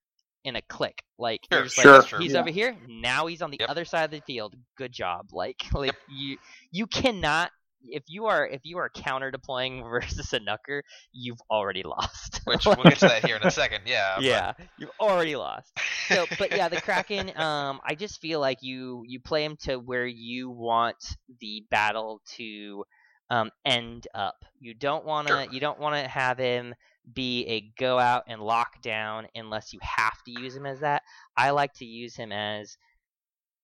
[0.44, 1.04] in a click.
[1.18, 1.92] Like Sure, you're just sure.
[1.94, 2.40] like, That's he's Yeah.
[2.42, 2.76] over here.
[2.88, 3.70] Now he's on the Yep.
[3.70, 4.56] other side of the field.
[4.78, 5.30] Good job.
[5.32, 6.38] Like like you
[6.72, 7.52] you cannot.
[7.84, 10.82] If you are if you are counter deploying versus a knucker,
[11.12, 12.42] you've already lost.
[12.46, 13.82] Which we'll get to that here in a second.
[13.86, 14.14] Yeah.
[14.16, 15.78] but- yeah, you've already lost.
[16.08, 17.38] So, but yeah, the Kraken.
[17.38, 20.98] Um, I just feel like you you play him to where you want
[21.40, 22.84] the battle to
[23.30, 24.44] um end up.
[24.60, 25.52] You don't want to Sure.
[25.54, 26.74] you don't want to have him
[27.12, 31.02] be a go out and lock down unless you have to use him as that.
[31.36, 32.78] I like to use him as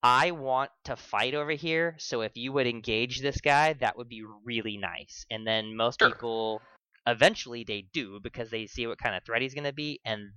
[0.08, 4.08] I want to fight over here, so if you would engage this guy, that would
[4.08, 5.26] be really nice.
[5.32, 6.10] And then most Sure.
[6.10, 6.62] people
[7.08, 10.32] eventually they do because they see what kind of threat he's going to be and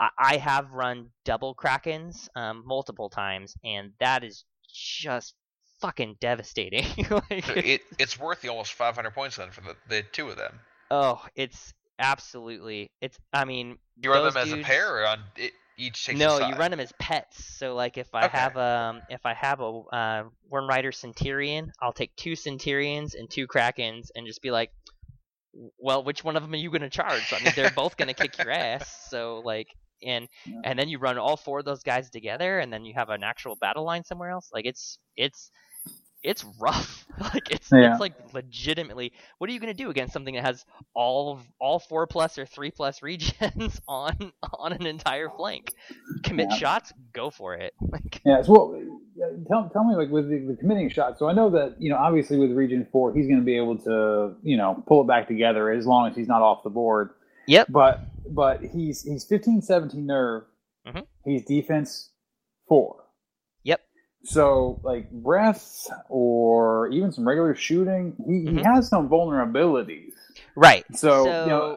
[0.00, 5.34] I, I have run double krakens um, multiple times and that is just
[5.80, 10.30] fucking devastating like, it it's worth the almost 500 points then for the, the two
[10.30, 10.60] of them.
[10.90, 15.52] oh it's absolutely it's i mean You run them as a pair or on it,
[15.76, 16.48] each takes a no, side?
[16.48, 17.44] you run them as pets.
[17.44, 18.28] So like if I Okay.
[18.28, 23.30] have um if I have a uh, Worm Rider Centurion, I'll take two Centurions and
[23.30, 24.70] two Krakens and just be like,
[25.78, 27.32] well, which one of them are you gonna charge?
[27.32, 28.88] I mean, they're both gonna kick your ass.
[29.08, 29.68] So like,
[30.02, 30.62] and Yeah.
[30.62, 33.22] and then you run all four of those guys together, and then you have an
[33.24, 34.50] actual battle line somewhere else.
[34.52, 35.50] Like it's it's
[36.24, 37.06] it's rough.
[37.20, 37.92] like it's Yeah.
[37.92, 39.12] it's like legitimately.
[39.38, 40.64] What are you gonna do against something that has
[40.94, 45.72] all of all four plus or three plus regens on on an entire flank?
[46.24, 46.56] Commit Yeah.
[46.56, 47.74] shots, go for it.
[47.80, 51.18] Like Yeah, so uh, tell, tell me, like, with the, the committing shot.
[51.18, 53.78] So I know that, you know, obviously with Regen 4, he's going to be able
[53.78, 57.10] to, you know, pull it back together as long as he's not off the board.
[57.46, 57.68] Yep.
[57.70, 60.44] But but he's he's 15, 17 nerve.
[60.86, 61.06] Mhm.
[61.24, 62.10] He's defense
[62.68, 63.03] 4.
[64.24, 64.32] Yep.
[64.32, 68.64] So, like, breath or even some regular shooting, he, he Mhm.
[68.74, 70.12] has some vulnerabilities.
[70.56, 70.84] right.
[70.94, 71.76] So, So- you know,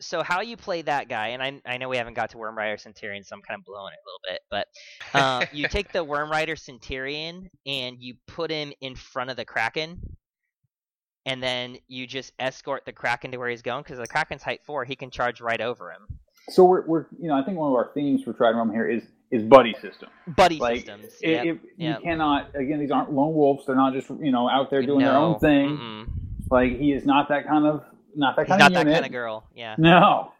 [0.00, 2.58] so how you play that guy, and I I know we haven't got to Worm
[2.58, 5.92] Rider Centurion, so I'm kind of blowing it a little bit, but uh, you take
[5.92, 10.00] the Worm Rider Centurion and you put him in front of the Kraken,
[11.26, 14.60] and then you just escort the Kraken to where he's going because the Kraken's height
[14.66, 16.06] four, he can charge right over him.
[16.50, 18.88] So we're, we're, you know, I think one of our themes for Trident Realm here
[18.88, 20.08] is, is buddy system.
[20.36, 21.12] Buddy Like, systems.
[21.22, 21.44] It, yep.
[21.46, 21.98] it, yep.
[21.98, 22.54] You cannot.
[22.54, 23.64] Again, these aren't lone wolves.
[23.66, 25.76] They're not just you know out there doing their own thing.
[25.76, 26.06] mm-mm.
[26.50, 27.82] Like he is not that kind of
[28.14, 28.94] not that He's kind not of that unit.
[28.94, 29.44] kind of girl.
[29.54, 29.74] Yeah.
[29.78, 30.30] No.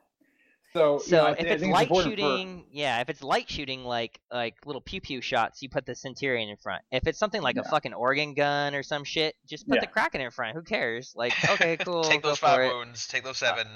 [0.75, 3.09] So you So know, if thi- I it's think light important for- shooting, yeah, if
[3.09, 6.83] it's light shooting like like little pew pew shots, you put the Centurion in front.
[6.93, 9.81] If it's something like a fucking organ gun or some shit, just put Yeah.
[9.83, 10.55] the Kraken in front.
[10.57, 11.13] Who cares?
[11.17, 12.75] Like, okay, cool, take those for five it.
[12.75, 13.07] wounds.
[13.09, 13.67] Take those seven.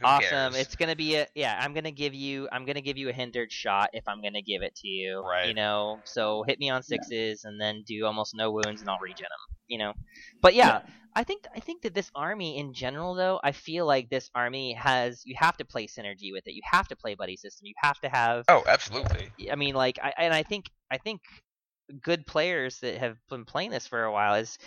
[0.00, 0.52] Who awesome.
[0.52, 0.56] cares?
[0.56, 1.58] It's gonna be a yeah.
[1.60, 4.62] I'm gonna give you I'm gonna give you a hindered shot if I'm gonna give
[4.62, 5.20] it to you.
[5.20, 5.48] Right.
[5.48, 8.98] You know, so hit me on sixes and then do almost no wounds and I'll
[9.00, 9.56] regen them.
[9.66, 9.92] You know,
[10.40, 10.82] but yeah,
[11.14, 14.74] I think I think that this army in general though I feel like this army
[14.74, 16.54] has you have to play synergy with it.
[16.54, 17.66] You have to play buddy system.
[17.66, 19.32] You have to have Oh, absolutely.
[19.50, 21.20] I mean, like, I and I think I think
[22.02, 24.58] good players that have been playing this for a while is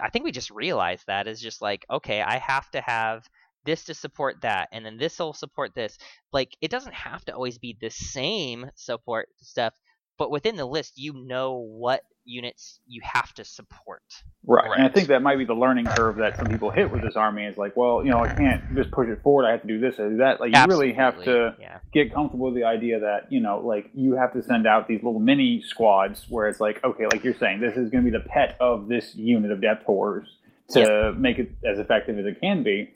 [0.00, 3.28] I think we just realized that is just like okay, I have to have
[3.68, 5.98] this to support that, and then this will support this.
[6.32, 9.74] Like, it doesn't have to always be the same support stuff,
[10.16, 14.02] but within the list, you know what units you have to support.
[14.46, 14.70] right.
[14.74, 17.14] And I think that might be the learning curve that some people hit with this
[17.14, 17.44] army.
[17.44, 19.46] Is like, well, you know, I can't just push it forward.
[19.46, 20.40] I have to do this or do that.
[20.40, 21.80] Like, you really have to yeah.
[21.92, 25.02] get comfortable with the idea that you know, like, you have to send out these
[25.02, 28.16] little mini squads where it's like, okay, like you're saying, this is going to be
[28.16, 30.28] the pet of this unit of depth horrors
[30.70, 32.90] to make it as effective as it can be.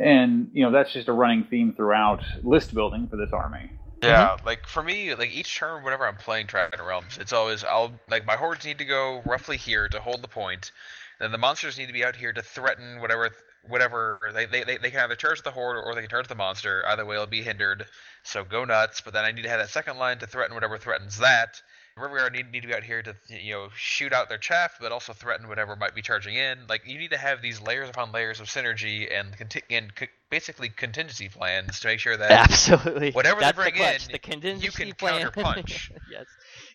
[0.00, 3.70] And you know, that's just a running theme throughout list building for this army.
[4.02, 4.46] Yeah, mm-hmm.
[4.46, 8.24] like for me, like each turn, whenever I'm playing Trident Realms, it's always I'll like
[8.26, 10.70] my hordes need to go roughly here to hold the point,
[11.18, 13.30] then the monsters need to be out here to threaten whatever
[13.66, 16.34] whatever they, they, they, they can either charge the horde or they can charge the
[16.34, 16.84] monster.
[16.86, 17.86] Either way, it'll be hindered.
[18.22, 19.00] So go nuts.
[19.00, 21.60] But then I need to have that second line to threaten whatever threatens that.
[21.98, 24.92] Riverguard need, need to be out here to you know shoot out their chaff, but
[24.92, 26.58] also threaten whatever might be charging in.
[26.68, 30.06] Like you need to have these layers upon layers of synergy and conti- and co-
[30.30, 33.10] basically contingency plans to make sure that Absolutely.
[33.12, 34.06] whatever they bring the clutch.
[34.06, 35.26] in, the contingency you can plan.
[35.26, 35.90] counterpunch.
[36.10, 36.26] yes.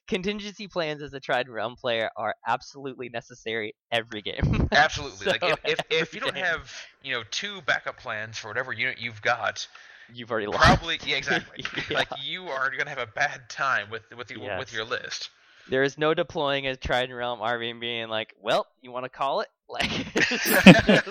[0.07, 4.67] Contingency plans as a Trident Realm player are absolutely necessary every game.
[4.71, 5.27] Absolutely.
[5.27, 6.71] like if, if, if you don't have
[7.03, 9.67] you know two backup plans for whatever unit you've got,
[10.13, 10.63] you've already lost.
[10.63, 11.63] probably yeah exactly.
[11.89, 11.97] Yeah.
[11.99, 15.29] Like you are gonna have a bad time with with your, with your list.
[15.69, 19.09] There is no deploying a Trident Realm army and being like, well, you want to
[19.09, 19.47] call it?
[19.73, 19.89] Like,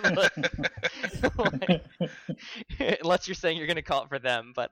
[0.05, 1.83] like-
[3.03, 4.71] unless you're saying you're going to call it for them, but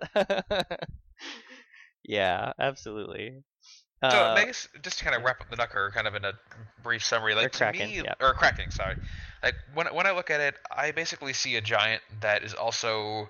[2.04, 3.42] yeah, absolutely.
[4.02, 6.24] So Uh, I guess just to kind of wrap up the Knucker, kind of in
[6.24, 6.32] a
[6.82, 8.14] brief summary, like to Kraken, me, yeah.
[8.20, 8.96] or cracking, sorry.
[9.42, 13.28] Like when when I look at it, I basically see a giant that is also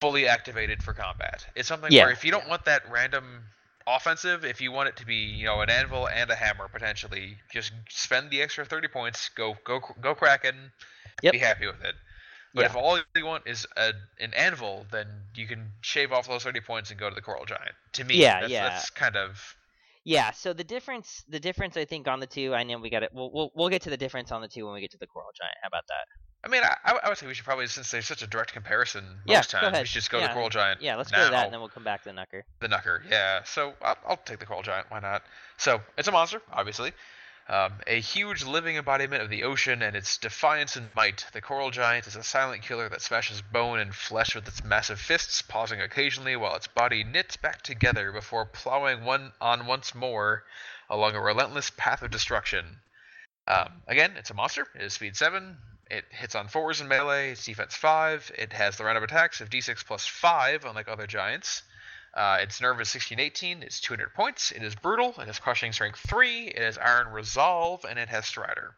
[0.00, 1.46] fully activated for combat.
[1.54, 3.44] It's something Yeah, where if you don't want that random
[3.86, 7.38] offensive, if you want it to be you know an anvil and a hammer potentially,
[7.52, 10.72] just spend the extra thirty points, go go go Kraken,
[11.22, 11.32] Yep.
[11.32, 11.94] be happy with it.
[12.54, 12.66] But Yeah.
[12.66, 16.60] if all you want is a, an anvil, then you can shave off those thirty
[16.60, 17.74] points and go to the coral giant.
[17.94, 18.60] To me, Yeah, that's, yeah.
[18.60, 19.56] that's kind of
[20.04, 23.02] Yeah, so the difference, the difference, I think on the two, I know we got
[23.04, 23.10] it.
[23.12, 25.06] We'll, we'll we'll get to the difference on the two when we get to the
[25.06, 25.56] coral giant.
[25.62, 26.06] How about that?
[26.44, 29.04] I mean, I, I would say we should probably, since there's such a direct comparison
[29.26, 30.82] Yeah, most go times, we should just go Yeah, to Coral Giant.
[30.82, 31.18] Yeah, let's now.
[31.18, 32.42] go to that, and then we'll come back to the Knucker.
[32.58, 33.44] The Knucker, yeah.
[33.44, 34.86] So I'll, I'll take the Coral Giant.
[34.90, 35.22] Why not?
[35.56, 36.92] So it's a monster, obviously.
[37.48, 41.26] Um, a huge living embodiment of the ocean and its defiance and might.
[41.32, 45.00] The Coral Giant is a silent killer that smashes bone and flesh with its massive
[45.00, 50.44] fists, pausing occasionally while its body knits back together before plowing one on once more
[50.88, 52.64] along a relentless path of destruction.
[53.46, 54.66] Um, again, it's a monster.
[54.74, 55.56] It is speed 7.
[55.92, 57.32] It hits on 4s in melee.
[57.32, 58.32] It's defense 5.
[58.38, 61.62] It has the random attacks of d6 plus 5, unlike other giants.
[62.14, 63.62] Uh, its nerve is 1618.
[63.62, 64.52] It's 200 points.
[64.52, 65.14] It is brutal.
[65.18, 66.46] It has crushing strength 3.
[66.48, 67.84] It has iron resolve.
[67.88, 68.74] And it has strider.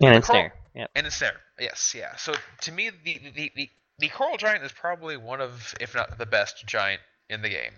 [0.00, 0.54] And the it's coral- there.
[0.74, 0.90] Yep.
[0.94, 1.40] And it's there.
[1.60, 2.16] Yes, yeah.
[2.16, 6.18] So to me, the, the, the, the coral giant is probably one of, if not
[6.18, 7.72] the best giant in the game.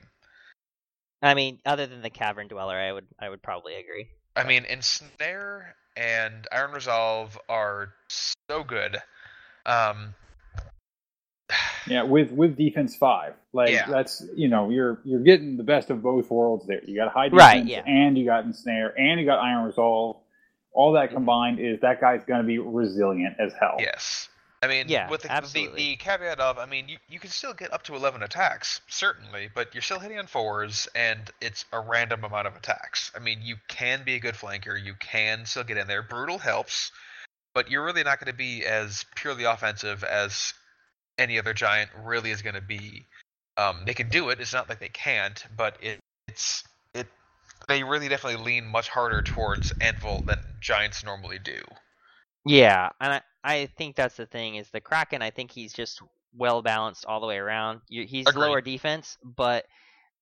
[1.22, 4.08] I mean, other than the cavern dweller, I would I would probably agree.
[4.36, 7.92] I mean, Ensnare and Iron Resolve are
[8.48, 8.98] so good.
[9.64, 10.14] Um,
[11.88, 13.86] Yeah, with with defense five, like Yeah.
[13.88, 16.82] that's you know you're you're getting the best of both worlds there.
[16.84, 17.82] You got high defense, Right, yeah.
[17.86, 20.16] and you got ensnare, and you got iron resolve.
[20.72, 21.14] All that Mhm.
[21.14, 23.76] combined is that guy's going to be resilient as hell.
[23.78, 24.28] yes.
[24.62, 25.82] I mean, Yeah, with the, the, absolutely.
[25.82, 29.50] the caveat of, I mean, you, you can still get up to 11 attacks, certainly,
[29.54, 33.12] but you're still hitting on fours, and it's a random amount of attacks.
[33.14, 36.02] I mean, you can be a good flanker, you can still get in there.
[36.02, 36.90] Brutal helps,
[37.54, 40.54] but you're really not going to be as purely offensive as
[41.18, 43.06] any other giant really is going to be.
[43.56, 44.40] Um, they can do it.
[44.40, 46.64] It's not like they can't, but it, it's
[46.94, 47.06] it.
[47.68, 51.62] They really definitely lean much harder towards anvil than giants normally do.
[52.44, 55.22] Yeah, and I, I think that's the thing is the Kraken.
[55.22, 56.02] I think he's just
[56.36, 57.80] well balanced all the way around.
[57.88, 58.40] He's Agreed.
[58.40, 59.64] lower defense, but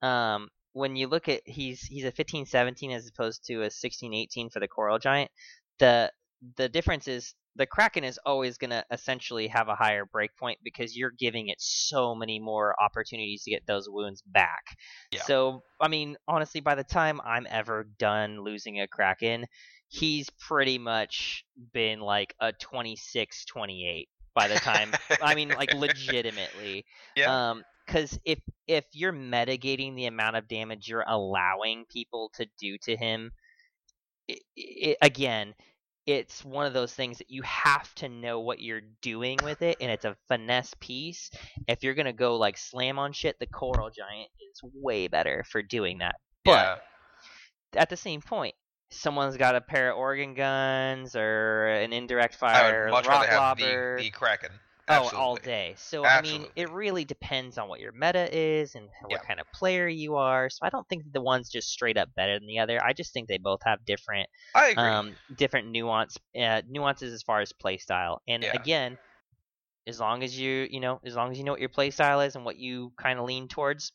[0.03, 4.61] um, when you look at he's he's a 15-17 as opposed to a 16-18 for
[4.61, 5.31] the Coral Giant.
[5.79, 6.13] The
[6.57, 10.97] the difference is the Kraken is always going to essentially have a higher breakpoint because
[10.97, 14.77] you're giving it so many more opportunities to get those wounds back.
[15.13, 15.23] Yeah.
[15.23, 19.47] So, I mean, honestly, by the time I'm ever done losing a Kraken,
[19.95, 24.93] he's pretty much been like a 26 28 by the time
[25.23, 26.85] I mean like legitimately.
[27.17, 27.51] Yeah.
[27.51, 32.77] Um cuz if if you're mitigating the amount of damage you're allowing people to do
[32.79, 33.31] to him
[34.27, 35.55] it, it, again
[36.07, 39.77] it's one of those things that you have to know what you're doing with it
[39.81, 41.31] and it's a finesse piece
[41.69, 45.45] if you're going to go like slam on shit the coral giant is way better
[45.51, 46.83] for doing that but
[47.75, 47.81] yeah.
[47.81, 48.55] at the same point,
[48.91, 53.27] someone's got a pair of organ guns or an indirect I fire, would much rock
[53.27, 54.61] rather have the, the Kraken.
[54.89, 55.75] oh, all day.
[55.79, 59.23] So I mean, it really depends on what your meta is and what Yeah.
[59.23, 60.51] kind of player you are.
[60.51, 62.83] So I don't think the one's just straight up better than the other.
[62.85, 64.99] I just think they both have different, I agree.
[64.99, 68.23] um, different nuance, uh, nuances as far as play style.
[68.29, 68.53] And Yeah.
[68.53, 68.99] again,
[69.87, 72.21] as long as you, you know, as long as you know what your play style
[72.21, 73.93] is and what you kind of lean towards,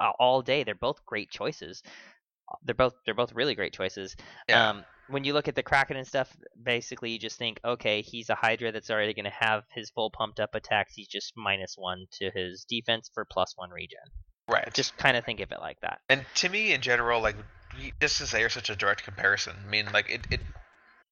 [0.00, 1.82] uh, all day, they're both great choices.
[2.64, 4.16] They're both they're both really great choices.
[4.48, 4.70] yeah.
[4.70, 8.28] Um, when you look at the Kraken and stuff, basically you just think, okay, he's
[8.28, 10.94] a Hydra that's already going to have his full pumped up attacks.
[10.94, 13.98] He's just minus one to his defense for plus one regen.
[14.48, 14.72] right.
[14.74, 16.00] Just kind of think of it like that.
[16.08, 17.36] And to me, in general, like
[18.00, 19.54] to say, are such a direct comparison.
[19.64, 20.40] I mean, like it, it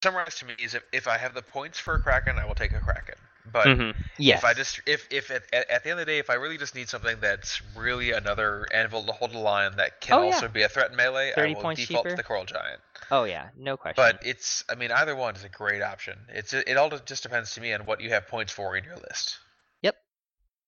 [0.03, 2.55] summarized to me is if, if I have the points for a Kraken, I will
[2.55, 3.17] take a Kraken.
[3.55, 3.95] But Mhm.
[4.19, 4.41] Yes.
[4.41, 6.35] if I just if if at, at, at the end of the day, if I
[6.35, 10.23] really just need something that's really another anvil to hold a line that can Oh,
[10.23, 10.35] yeah.
[10.35, 12.11] also be a threat in melee, I 30 will points default cheaper.
[12.11, 12.81] to the coral giant.
[13.13, 13.95] oh yeah, no question.
[14.03, 16.19] But it's I mean either one is a great option.
[16.31, 18.97] It's it all just depends to me on what you have points for in your
[18.97, 19.39] list.
[19.83, 19.95] Yep,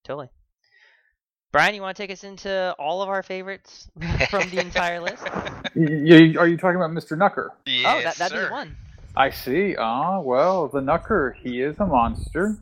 [0.04, 0.28] totally.
[1.50, 3.88] Brian, you want to take us into all of our favorites
[4.30, 5.24] from the entire list?
[5.74, 5.88] Y-
[6.34, 7.16] y- are you talking about Mr.
[7.18, 7.48] Knucker?
[7.66, 8.46] Yes, oh, that, that'd sir.
[8.46, 8.76] be one.
[9.16, 9.74] I see.
[9.76, 12.56] Ah, well, the Knucker, he is a monster.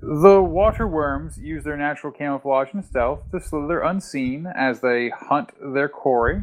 [0.00, 5.50] The water worms use their natural camouflage and stealth to slither unseen as they hunt
[5.60, 6.42] their quarry.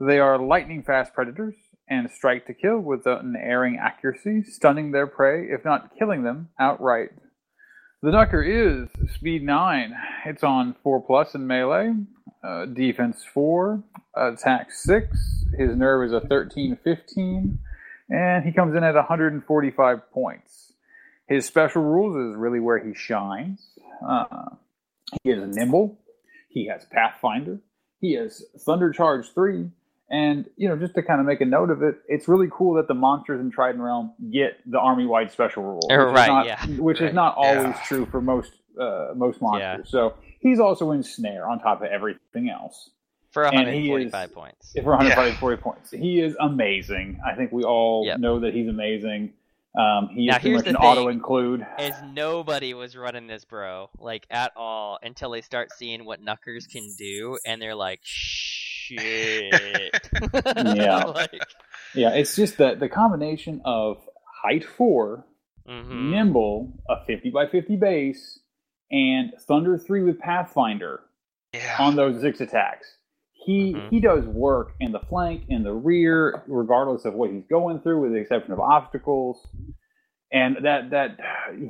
[0.00, 1.54] They are lightning fast predators
[1.88, 7.10] and strike to kill with unerring accuracy, stunning their prey, if not killing them outright.
[8.02, 9.94] The Knucker is speed 9.
[10.26, 11.94] It's on 4 plus in melee,
[12.44, 13.82] uh, defense 4,
[14.16, 15.44] attack 6.
[15.58, 17.58] His nerve is a 13 15,
[18.10, 20.67] and he comes in at 145 points.
[21.28, 23.66] His special rules is really where he shines.
[24.06, 24.24] Uh,
[25.22, 25.98] he is nimble.
[26.48, 27.60] He has Pathfinder.
[28.00, 29.70] He has Thunder Charge 3.
[30.10, 32.74] And, you know, just to kind of make a note of it, it's really cool
[32.74, 35.80] that the monsters in Trident Realm get the army wide special rule.
[35.86, 36.64] Which is right, not- yeah.
[36.78, 37.10] Which Right.
[37.10, 37.80] is not always Yeah.
[37.84, 39.86] true for most uh, most monsters.
[39.86, 39.90] Yeah.
[39.90, 42.90] So he's also Ensnare on top of everything else.
[43.32, 44.72] For And he 145 is- points.
[44.84, 45.90] For 140 points.
[45.90, 47.18] He is amazing.
[47.26, 48.20] I think we all Yep.
[48.20, 49.32] know that he's amazing.
[49.78, 50.88] Um, he Now, is here's much an the thing.
[50.88, 51.66] auto include.
[51.78, 56.66] Is nobody was running this bro like at all until they start seeing what Knuckers
[56.66, 59.52] can do, and they're like, shit.
[60.56, 61.04] Yeah.
[61.04, 61.42] like,
[61.94, 63.98] Yeah, it's just that the combination of
[64.42, 65.24] height 4,
[65.68, 66.10] mhm.
[66.10, 68.40] nimble, a 50 by 50 base,
[68.90, 71.00] and Thunder 3 with Pathfinder
[71.54, 71.76] Yeah.
[71.78, 72.96] on those six attacks.
[73.48, 73.88] He Mhm.
[73.88, 78.02] he does work in the flank, in the rear, regardless of what he's going through,
[78.02, 79.46] with the exception of obstacles.
[80.30, 81.18] And that that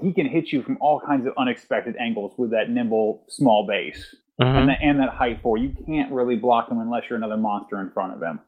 [0.02, 4.12] he can hit you from all kinds of unexpected angles with that nimble small base
[4.40, 4.46] Mhm.
[4.56, 5.56] and that and that height four.
[5.56, 8.40] You can't really block him unless you're another monster in front of him.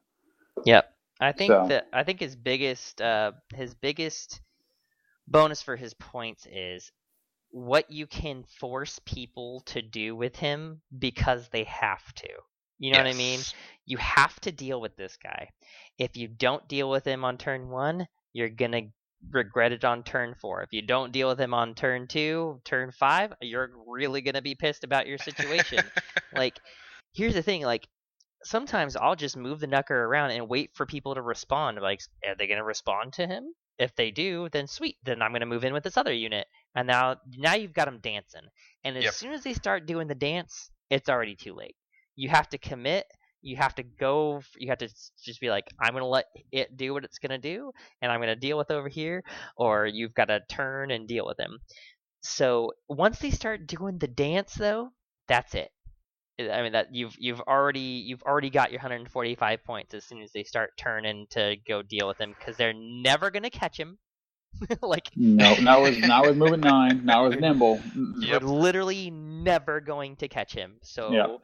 [0.64, 0.92] Yep.
[1.20, 4.40] I think So- that I think his biggest uh his biggest
[5.28, 6.90] bonus for his points is
[7.52, 12.28] what you can force people to do with him because they have to.
[12.80, 13.40] You know what I mean?
[13.86, 15.50] You have to deal with this guy.
[15.98, 18.82] If you don't deal with him on turn 1, you're going to
[19.30, 20.62] regret it on turn 4.
[20.62, 24.42] If you don't deal with him on turn 2, turn 5, you're really going to
[24.42, 25.84] be pissed about your situation.
[26.32, 26.58] like
[27.14, 27.88] here's the thing like
[28.44, 32.34] sometimes i'll just move the knucker around and wait for people to respond like are
[32.36, 35.46] they going to respond to him if they do then sweet then i'm going to
[35.46, 38.42] move in with this other unit and now now you've got them dancing
[38.84, 39.14] and as Yep.
[39.14, 41.76] soon as they start doing the dance it's already too late
[42.20, 43.06] you have to commit
[43.42, 44.88] you have to go you have to
[45.24, 47.72] just be like i'm going to let it do what it's going to do
[48.02, 49.22] and i'm going to deal with over here
[49.56, 51.58] or you've got to turn and deal with him
[52.20, 54.90] so once they start doing the dance though
[55.26, 55.70] that's it
[56.38, 60.32] I mean that you've you've already you've already got your 145 points as soon as
[60.32, 63.98] they start turning to go deal with him because they're never gonna catch him.
[64.82, 67.04] like No, now is now is moving nine.
[67.04, 67.80] Now is nimble.
[68.20, 68.42] Yep.
[68.42, 70.78] we're literally never going to catch him.
[70.82, 71.40] So, Yep.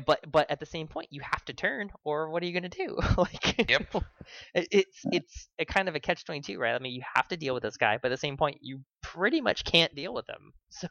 [0.00, 2.68] But but at the same point, you have to turn, or what are you gonna
[2.68, 2.98] do?
[3.16, 3.94] like, Yep.
[4.54, 6.74] it's it's a kind of a catch 22, right?
[6.74, 8.80] I mean, you have to deal with this guy, but at the same point, you
[9.02, 10.52] pretty much can't deal with him.
[10.70, 10.88] So,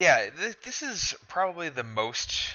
[0.00, 2.54] Yeah, th- this is probably the most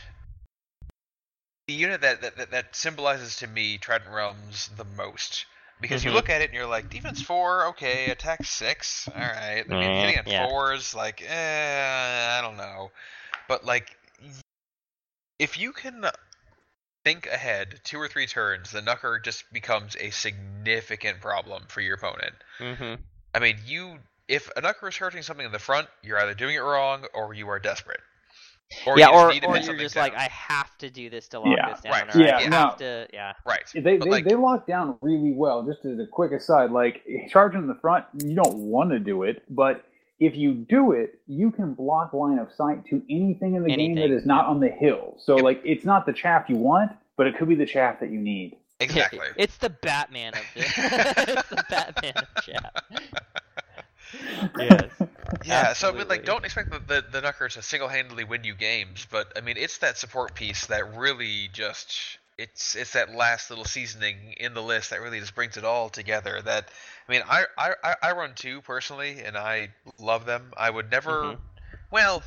[1.68, 5.46] the unit that, that that that symbolizes to me Trident Realms the most.
[5.80, 6.06] Because Mhm.
[6.06, 9.66] you look at it and you're like, defense four, okay, attack six, all right.
[9.68, 10.48] I mean, Eh, hitting at yeah.
[10.48, 12.92] fours, like, eh, I don't know.
[13.48, 14.01] But like, y-
[15.42, 16.06] if you can
[17.04, 21.96] think ahead two or three turns, the Knucker just becomes a significant problem for your
[21.96, 22.34] opponent.
[22.60, 22.94] hmm
[23.34, 23.98] I mean, you
[24.28, 27.34] if a Knucker is hurting something in the front, you're either doing it wrong or
[27.34, 28.00] you are desperate.
[28.86, 30.14] Or yeah, you or, or you're something just like.
[30.16, 31.92] I have to do this to lock Yeah, this down.
[31.92, 32.16] right.
[32.16, 32.58] Or Yeah, I no.
[32.58, 33.34] have to, yeah.
[33.46, 33.64] right.
[33.74, 35.64] They, they, like, they lock down really well.
[35.66, 39.24] Just as a quick aside, like charging in the front, you don't want to do
[39.24, 39.84] it, but
[40.22, 43.96] if you do it, you can block line of sight to anything in the game
[43.96, 45.16] that is not on the hill.
[45.18, 45.44] So Yep.
[45.44, 48.20] like it's not the chaff you want, but it could be the chaff that you
[48.20, 48.56] need.
[48.80, 49.28] Exactly.
[49.36, 50.72] It's the Batman of this.
[50.78, 52.84] it's the Batman of chat.
[54.60, 54.92] yes.
[55.44, 58.54] Yeah, so I mean, like, don't expect the, the the Knucker to single-handedly win you
[58.54, 63.50] games, but I mean, it's that support piece that really just it's it's that last
[63.50, 66.42] little seasoning in the list that really just brings it all together.
[66.42, 66.70] That
[67.08, 70.52] I mean, I I I- I run two personally, and I love them.
[70.58, 71.38] I would never, Mhm.
[71.92, 72.24] well,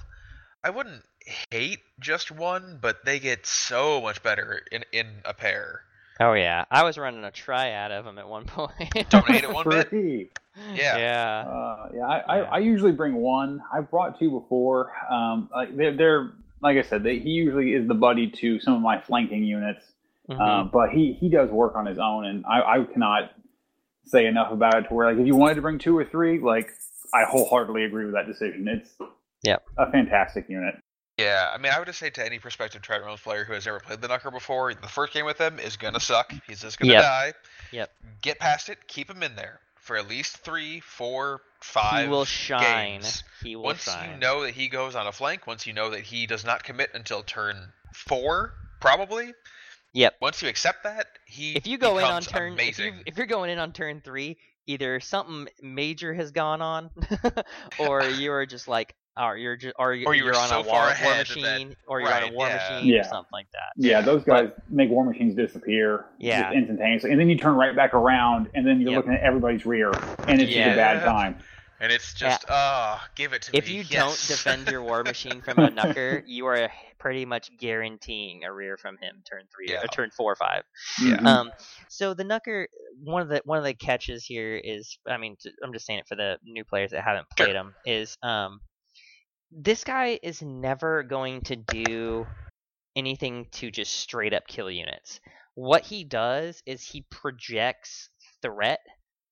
[0.63, 1.05] I wouldn't
[1.51, 5.83] hate just one, but they get so much better in in a pair.
[6.21, 9.09] Oh yeah, I was running a triad of them at one point.
[9.11, 9.91] Don't hate it one bit.
[10.75, 10.97] Yeah.
[10.97, 11.45] Yeah.
[11.49, 13.61] Uh, yeah, I, I, I usually bring one.
[13.73, 14.93] I've brought two before.
[15.11, 18.75] Um, like they're, they're like I said, they, he usually is the buddy to some
[18.75, 19.85] of my flanking units.
[20.31, 20.41] Mhm.
[20.41, 23.31] Um, but he he does work on his own, and I, I cannot
[24.07, 26.39] say enough about it to where like if you wanted to bring two or three,
[26.41, 26.71] like
[27.13, 28.67] I wholeheartedly agree with that decision.
[28.69, 28.91] It's
[29.43, 30.77] yeah a fantastic unit.
[31.19, 33.67] Yeah, I mean, I would just say to any prospective Trident Realms player who has
[33.69, 36.33] ever played the Knucker before, the first game with him is gonna suck.
[36.47, 37.03] He's just gonna Yep.
[37.03, 37.33] die.
[37.71, 37.91] Yep.
[38.23, 38.79] Get past it.
[38.89, 42.05] Keep him in there for at least three, four, five.
[42.07, 42.61] he will shine.
[43.01, 43.23] games.
[43.43, 44.11] He will shine Once shine.
[44.13, 46.65] you know that he goes on a flank, once you know that he does not
[46.65, 49.35] commit until turn four, probably.
[49.95, 50.15] Yep.
[50.21, 53.27] Once you accept that, he if you go in on turn, if, you, if you're
[53.27, 56.91] going in on turn three, either something major has gone on,
[57.79, 60.57] or you're just like, or you're just, or, you- Or you you're were on so
[60.61, 62.55] a war, far war ahead that- machine, or you're on a war yeah.
[62.57, 63.03] machine, or Yeah.
[63.05, 63.71] something like that.
[63.77, 66.43] Yeah, those guys make war machines disappear Yeah.
[66.43, 68.97] just instantaneously, and then you turn right back around, and then you're Yep.
[68.97, 69.91] looking at everybody's rear,
[70.27, 71.37] and it's just a bad time.
[71.81, 73.59] And it's just, ah, give it to If me.
[73.59, 74.01] If you yes.
[74.01, 78.77] don't defend your war machine from a knucker, you are pretty much guaranteeing a rear
[78.77, 79.83] from him turn three, Yeah.
[79.83, 80.65] or turn four or five.
[80.99, 81.17] Yeah.
[81.17, 81.27] Mhm.
[81.27, 81.53] Um,
[81.89, 82.67] so the Knucker,
[83.03, 86.09] one of the one of the catches here is, I mean, I'm just saying it
[86.09, 87.47] for the new players that haven't Sure.
[87.47, 88.61] played him, is um,
[89.51, 92.27] this guy is never going to do
[92.97, 95.21] anything to just straight up kill units.
[95.55, 98.11] What he does is he projects
[98.43, 98.81] threat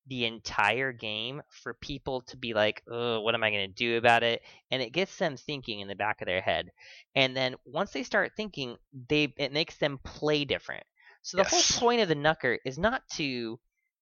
[0.07, 3.97] the entire game for people to be like, oh, what am I going to do
[3.97, 4.43] about it?
[4.71, 6.71] And it gets them thinking in the back of their head.
[7.15, 8.77] And then once they start thinking,
[9.09, 10.85] they it makes them play different.
[11.23, 11.45] So the Yes.
[11.45, 13.59] whole point of the Knucker is not to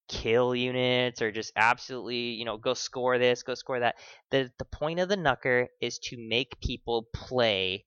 [0.08, 3.96] kill units or just absolutely, you know, go score this, go score that.
[4.30, 7.86] The the point of the Knucker is to make people play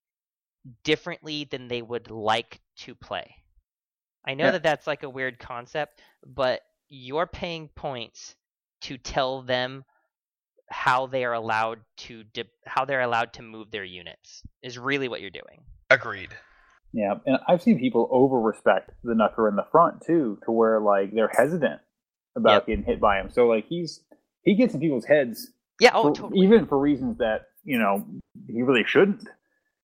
[0.83, 3.35] differently than they would like to play.
[4.25, 4.51] I know Yeah.
[4.51, 6.61] that that's like a weird concept, but
[6.93, 8.35] you're paying points
[8.81, 9.83] to tell them
[10.69, 15.07] how they are allowed to di- how they're allowed to move their units is really
[15.07, 15.63] what you're doing.
[15.89, 16.29] Agreed.
[16.93, 20.79] Yeah, and I've seen people over respect the knucker in the front too, to where
[20.79, 21.81] like they're hesitant
[22.35, 22.65] about Yep.
[22.67, 23.29] getting hit by him.
[23.31, 24.01] So like he's
[24.43, 26.45] he gets in people's heads, Yeah, oh, for- totally.
[26.45, 28.05] even for reasons that you know
[28.47, 29.27] he really shouldn't.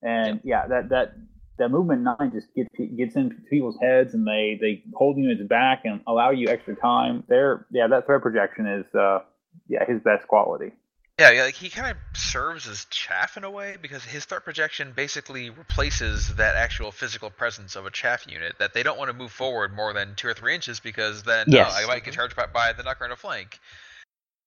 [0.03, 1.14] And yeah, that that
[1.60, 5.81] that movement nine just gets gets into people's heads, and they they hold units back
[5.86, 7.23] and allow you extra time.
[7.27, 9.19] There, yeah, that threat projection is uh
[9.68, 10.72] yeah his best quality.
[11.19, 14.45] Yeah, yeah, like he kind of serves as chaff in a way because his threat
[14.45, 19.11] projection basically replaces that actual physical presence of a chaff unit that they don't want
[19.11, 21.73] to move forward more than two or three inches because then Yes.
[21.76, 23.60] oh, I might get charged by, by the knucker in a flank.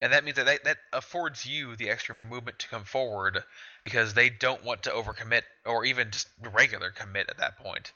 [0.02, 3.38] And that means that, that that affords you the extra movement to come forward
[3.84, 7.92] because they don't want to overcommit or even just regular commit at that point.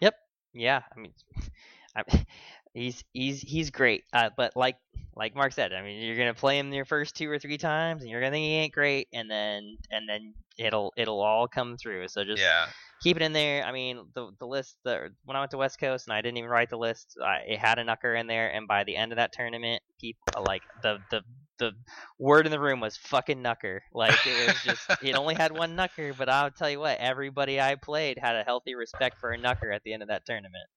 [0.00, 0.14] Yep.
[0.54, 1.12] Yeah, I mean,
[1.96, 2.04] I,
[2.74, 4.04] he's he's he's great.
[4.12, 4.76] Uh, but like
[5.16, 8.02] like Mark said, I mean, you're gonna play him your first two or three times,
[8.02, 11.76] and you're gonna think he ain't great, and then and then it'll it'll all come
[11.76, 12.06] through.
[12.06, 12.66] So just yeah.
[13.00, 13.64] Keep it in there.
[13.64, 14.78] I mean, the the list.
[14.84, 17.38] The when I went to West Coast and I didn't even write the list, I,
[17.46, 20.42] it had a knucker in there, and by the end of that tournament, people uh,
[20.42, 21.22] like the the
[21.58, 21.72] the
[22.18, 23.80] word in the room was fucking knucker.
[23.92, 27.60] Like it was just it only had one knucker, but I'll tell you what, everybody
[27.60, 30.68] I played had a healthy respect for a knucker at the end of that tournament.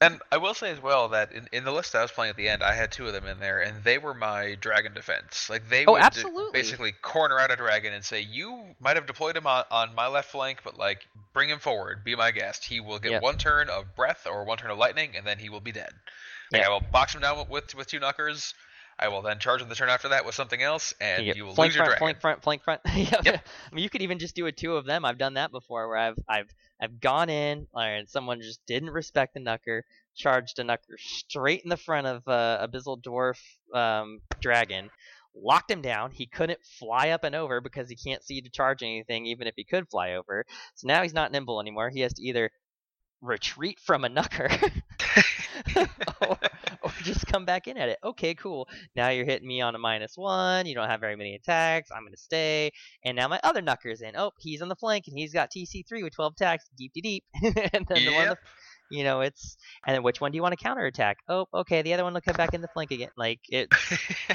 [0.00, 2.36] And I will say as well that in, in the list I was playing at
[2.36, 5.48] the end, I had two of them in there, and they were my dragon defense.
[5.50, 6.52] Like they Oh, would absolutely.
[6.52, 10.06] basically corner out a dragon and say, "You might have deployed him on, on my
[10.06, 12.64] left flank, but like bring him forward, be my guest.
[12.64, 13.22] He will get Yep.
[13.22, 15.92] one turn of breath or one turn of lightning, and then he will be dead.
[16.52, 16.66] Like, Yep.
[16.66, 18.54] I will box him down with with two knuckers.
[18.98, 21.44] I will then charge him the turn after that with something else, and You you
[21.46, 22.20] will flank lose your front, dragon.
[22.20, 22.80] flank front, flank front.
[23.12, 23.46] yeah, Yep.
[23.70, 25.04] I mean, you could even just do a two of them.
[25.04, 26.48] I've done that before, where I've I've
[26.80, 29.82] I've gone in and someone just didn't respect the knucker,
[30.16, 33.38] charged a knucker straight in the front of uh, Abyssal Dwarf
[33.74, 34.90] um, Dragon,
[35.34, 36.10] locked him down.
[36.10, 39.54] He couldn't fly up and over because he can't see to charge anything, even if
[39.56, 40.44] he could fly over.
[40.74, 41.90] So now he's not nimble anymore.
[41.90, 42.50] He has to either
[43.20, 44.50] retreat from a knucker
[46.20, 46.38] or,
[46.82, 47.98] or just come back in at it.
[48.02, 48.68] Okay, cool.
[48.94, 50.66] Now you're hitting me on a minus one.
[50.66, 51.90] You don't have very many attacks.
[51.90, 52.72] I'm gonna stay.
[53.04, 54.16] And now my other knucker's in.
[54.16, 57.24] Oh, he's on the flank and he's got TC3 with 12 attacks, deep deep deep.
[57.42, 58.38] and then the one, the,
[58.90, 61.18] you know, it's and then which one do you want to counterattack?
[61.28, 63.10] Oh, okay, the other one will come back in the flank again.
[63.16, 63.68] Like it,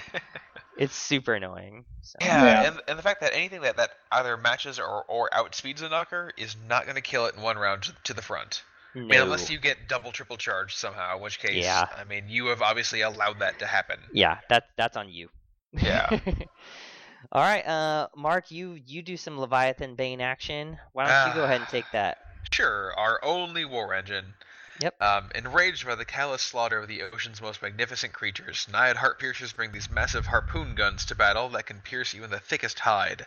[0.77, 1.85] it's super annoying.
[2.01, 2.17] So.
[2.21, 2.67] Yeah, Yeah.
[2.67, 6.31] And, and the fact that anything that, that either matches or, or outspeeds a knucker
[6.37, 8.63] is not going to kill it in one round to, to the front.
[8.95, 11.87] I mean, unless you get double, triple charged somehow, in which case, Yeah.
[11.97, 13.97] I mean, you have obviously allowed that to happen.
[14.13, 15.29] Yeah, that that's on you.
[15.71, 16.07] Yeah.
[17.31, 20.77] All right, uh, Mark, you you do some Leviathan Bane action.
[20.91, 22.17] Why don't you go ahead and take that?
[22.51, 24.33] Sure, our only war engine.
[24.81, 25.01] Yep.
[25.01, 29.53] Um, enraged by the callous slaughter of the ocean's most magnificent creatures, Naiad heart piercers
[29.53, 33.25] bring these massive harpoon guns to battle that can pierce even the thickest hide.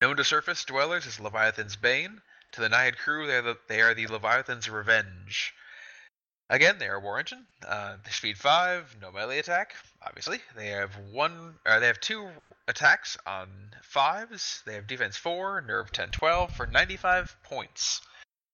[0.00, 2.20] Known to surface dwellers as Leviathan's Bane,
[2.56, 5.54] to the Naiad crew, they are the, they are the Leviathan's Revenge.
[6.48, 7.46] Again, they are war engine.
[7.66, 9.74] Uh, they speed five, no melee attack.
[10.04, 11.54] Obviously, they have one.
[11.66, 12.28] Uh, they have two
[12.68, 13.48] attacks on
[13.82, 14.62] fives.
[14.64, 18.00] They have defense four, nerve 10, 12 for 95 points.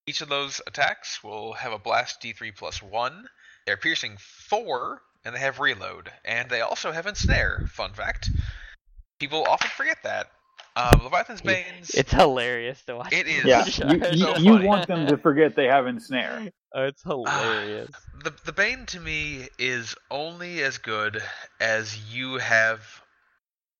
[0.05, 3.27] Each of those attacks will have a blast d3 plus one.
[3.65, 7.67] They're piercing four, and they have reload, and they also have ensnare.
[7.71, 8.29] Fun fact.
[9.19, 10.29] People often forget that.
[10.75, 11.91] Um, Leviathan's Banes.
[11.91, 13.13] It's hilarious to watch.
[13.13, 13.45] It is.
[13.45, 14.43] Yeah, you, you, funny.
[14.43, 16.49] you want them to forget they have ensnare.
[16.75, 17.91] Oh, it's hilarious.
[18.23, 21.21] the the Bane to me is only as good
[21.59, 22.81] as you have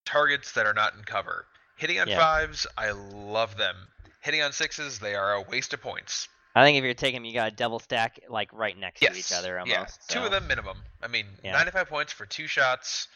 [0.05, 1.47] targets that are not in cover.
[1.75, 2.19] Hitting on Yeah.
[2.19, 3.75] fives, I love them.
[4.21, 6.27] Hitting on sixes, they are a waste of points.
[6.53, 9.13] I think if you're taking them, you got to double stack like right next Yes,
[9.13, 9.73] to each other almost.
[9.75, 9.85] yeah,
[10.19, 10.77] two of them minimum.
[11.01, 11.53] I mean, Yeah.
[11.53, 13.07] 95 points for two shots.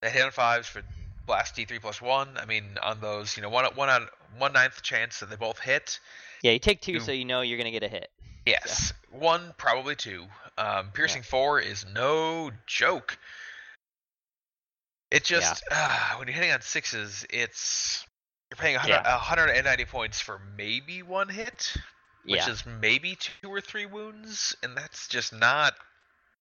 [0.00, 0.82] That hit on fives for
[1.28, 2.28] blast D3 plus one.
[2.36, 5.60] I mean, on those, you know, one one on one ninth chance that they both
[5.60, 6.00] hit.
[6.42, 8.10] Yeah, you take two, You- so you know you're gonna get a hit.
[8.46, 10.26] Yes, one probably two.
[10.56, 13.16] Um, piercing four is no joke.
[15.10, 18.04] It just ah, when you're hitting on sixes, it's
[18.50, 19.16] you're paying 100, Yeah.
[19.16, 21.74] 190 points for maybe one hit,
[22.24, 22.50] which yeah.
[22.50, 25.74] is maybe two or three wounds, and that's just not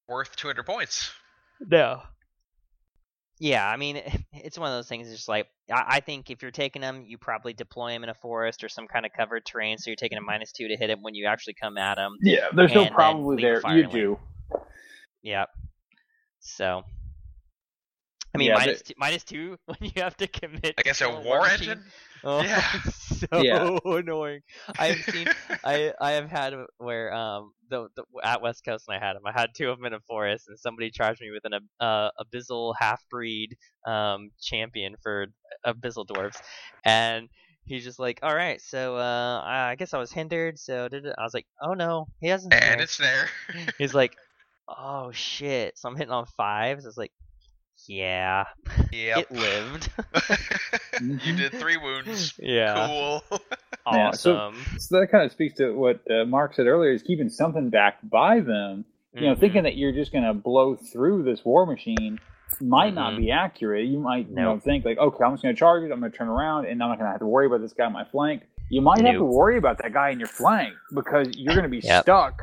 [0.07, 1.11] worth 200 points.
[1.59, 2.03] No.
[3.39, 4.01] Yeah, I mean,
[4.33, 5.07] it's one of those things.
[5.07, 8.09] It's just like I, I think if you're taking them, you probably deploy them in
[8.09, 10.75] a forest or some kind of covered terrain, so you're taking a minus two to
[10.75, 12.17] hit him when you actually come at him.
[12.21, 13.75] Yeah, there's no then probably leave there.
[13.75, 13.89] You lane.
[13.89, 14.19] do.
[15.23, 15.49] Yep.
[16.39, 16.83] So.
[18.33, 20.75] I mean, Yeah, minus two, minus two when you have to commit.
[20.77, 21.69] I guess to a war machine.
[21.71, 21.83] engine.
[22.23, 22.61] Oh, Yeah.
[22.91, 23.77] so Yeah.
[23.97, 24.41] annoying.
[24.77, 25.27] I've seen,
[25.63, 29.23] I I have had where um the, the at West Coast and I had them,
[29.25, 32.09] I had two of them in a forest, and somebody charged me with an uh,
[32.19, 35.27] abyssal half breed um champion for
[35.65, 36.37] abyssal dwarves,
[36.85, 37.29] and
[37.65, 41.15] he's just like, all right, so uh I guess I was hindered, so did it?
[41.17, 42.53] I was like, oh no, he hasn't.
[42.53, 43.29] and it's there.
[43.77, 44.15] He's like,
[44.67, 46.85] oh shit, so I'm hitting on fives.
[46.85, 47.11] I was like,
[47.87, 48.45] yeah,
[48.91, 49.17] yep.
[49.19, 49.89] it lived.
[51.01, 52.33] you did three wounds.
[52.39, 53.23] yeah, Cool.
[53.89, 54.65] Yeah, so- awesome.
[54.79, 57.97] So that kind of speaks to what uh, Mark said earlier: is keeping something back
[58.03, 58.83] by them.
[59.13, 59.39] You know, Mhm.
[59.39, 62.19] thinking that you're just going to blow through this war machine
[62.61, 63.17] might not Mhm.
[63.17, 63.87] be accurate.
[63.87, 65.91] You might, you know, think like, okay, I'm just going to charge it.
[65.91, 67.73] I'm going to turn around, and I'm not going to have to worry about this
[67.73, 68.43] guy on my flank.
[68.69, 71.69] You might have to worry about that guy in your flank because you're going to
[71.69, 72.03] be Yep.
[72.03, 72.41] stuck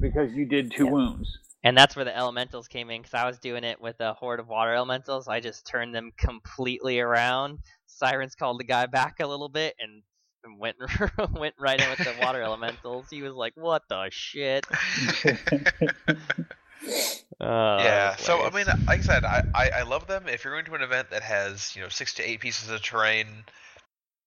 [0.00, 0.92] because you did two Yep.
[0.92, 1.38] wounds.
[1.64, 4.38] And that's where the elementals came in because I was doing it with a horde
[4.38, 5.28] of water elementals.
[5.28, 7.60] I just turned them completely around.
[7.86, 10.02] Sirens called the guy back a little bit and,
[10.44, 10.76] and went
[11.32, 13.06] went right in with the water elementals.
[13.08, 14.66] He was like, "What the shit?"
[15.24, 15.26] Uh,
[17.40, 18.16] yeah.
[18.16, 20.28] So I mean, like I said, I, I I love them.
[20.28, 22.82] If you're going to an event that has you know six to eight pieces of
[22.82, 23.26] terrain,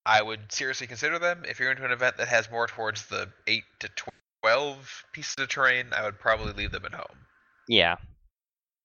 [0.07, 1.43] I would seriously consider them.
[1.47, 3.89] If you're going to an event that has more towards the eight to
[4.41, 7.26] twelve pieces of terrain, I would probably leave them at home.
[7.67, 7.95] Yeah.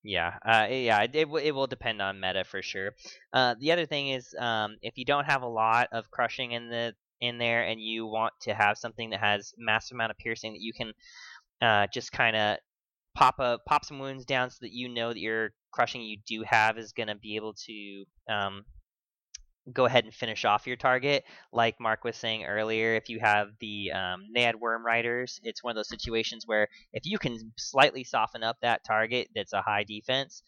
[0.05, 2.93] Yeah, uh, yeah, it, it, will- it will depend on meta for sure.
[3.33, 6.71] Uh, the other thing is, um, if you don't have a lot of crushing in
[6.71, 10.53] the in there, and you want to have something that has massive amount of piercing
[10.55, 10.93] that you can
[11.63, 12.59] uh, just kind of
[13.17, 16.45] pop a pop some wounds down, so that you know that your crushing you do
[16.47, 18.65] have is going to be able to um,
[19.73, 21.25] go ahead and finish off your target.
[21.53, 25.73] Like Mark was saying earlier, if you have the um, Naiad Worm Riders, it's one
[25.73, 29.85] of those situations where if you can slightly soften up that target that's a high
[29.85, 30.43] defense,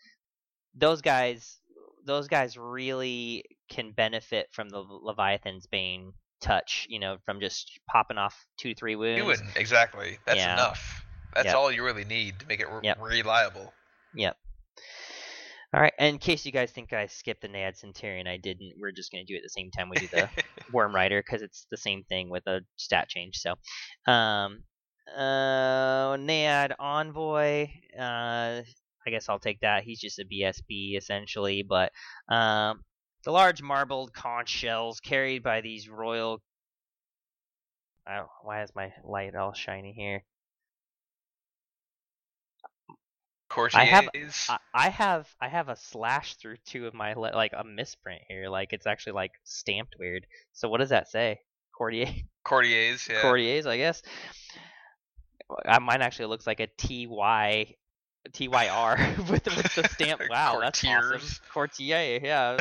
[0.75, 1.61] those guys
[2.07, 6.13] those guys really can benefit from the Leviathan's Bane
[6.43, 9.19] touch, you know, from just popping off two, three wounds.
[9.19, 10.19] You wouldn't exactly.
[10.27, 10.53] That's Yeah.
[10.55, 11.05] enough.
[11.35, 11.57] That's Yep.
[11.57, 12.99] all you really need to make it re- Yep.
[13.01, 13.73] reliable.
[14.13, 14.37] Yep.
[15.75, 15.93] All right.
[15.99, 18.75] And in case you guys think I skipped the Naiad Centurion, I didn't.
[18.79, 20.29] We're just going to do it at the same time we do the
[20.73, 23.39] Worm Rider because it's the same thing with a stat change.
[23.39, 23.55] So,
[24.07, 24.63] um,
[25.13, 27.67] uh, Naiad Envoy.
[27.99, 28.63] Uh,
[29.07, 29.83] I guess I'll take that.
[29.83, 31.91] He's just a BSB essentially, but
[32.29, 32.83] um,
[33.25, 36.41] the large marbled conch shells carried by these royal.
[38.09, 40.23] Oh, why is my light all shiny here?
[43.55, 43.81] Courtiers.
[43.81, 44.09] I have-
[44.75, 48.49] I, have I have a slash through two of my le- like a misprint here.
[48.49, 50.27] Like it's actually like stamped weird.
[50.53, 51.39] So what does that say?
[51.73, 52.09] Courtier
[52.45, 53.07] courtiers.
[53.11, 53.21] Yeah.
[53.23, 54.03] courtiers, I guess.
[55.81, 57.75] Mine actually looks like a T Y
[58.33, 58.97] T Y R
[59.31, 60.21] with with the stamp.
[60.31, 61.21] Wow, that's awesome.
[61.53, 62.59] Courtier, yeah.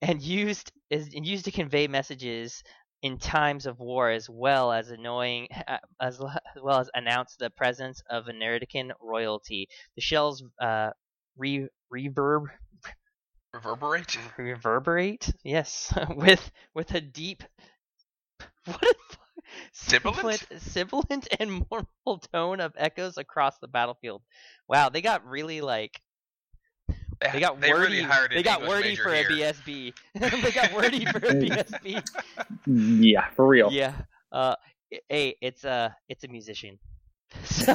[0.00, 2.62] and used is and used to convey messages
[3.02, 5.48] in times of war, as well as annoying,
[6.00, 6.20] as, as
[6.62, 9.68] well as announce the presence of a Neritican royalty.
[9.96, 10.90] The shells uh,
[11.36, 12.46] re- reverb
[13.54, 14.18] Reverberate.
[14.38, 17.42] reverberate yes with with a deep
[18.64, 18.94] what a
[19.72, 20.46] Sibilant?
[20.58, 24.22] sibilant and mournful tone of echoes across the battlefield
[24.68, 26.00] wow they got really like
[27.32, 29.26] they got they wordy really hired they got English wordy for here.
[29.28, 29.92] a bsb
[30.42, 32.02] they got wordy for a bsb
[32.66, 33.70] Yeah, for real.
[33.72, 33.92] yeah
[34.32, 34.54] uh
[35.08, 36.78] hey it's a it's a musician
[37.44, 37.72] so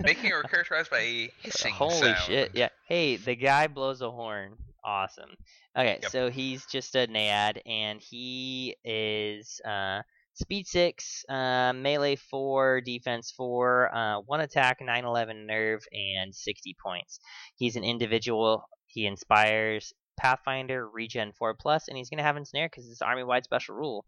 [0.00, 2.16] Making or characterized by a hissing Holy sound.
[2.18, 2.50] shit!
[2.54, 2.68] Yeah.
[2.88, 4.54] Hey, the guy blows a horn.
[4.82, 5.28] Awesome.
[5.76, 6.10] Okay, Yep.
[6.10, 10.00] so he's just a Naiad, and he is uh,
[10.38, 16.76] speed six, uh, melee four, defense four, uh, one attack, nine eleven nerve, and sixty
[16.82, 17.18] points.
[17.56, 18.64] He's an individual.
[18.86, 23.44] He inspires Pathfinder, regen four plus, and he's gonna have ensnare because it's army wide
[23.44, 24.04] special rule.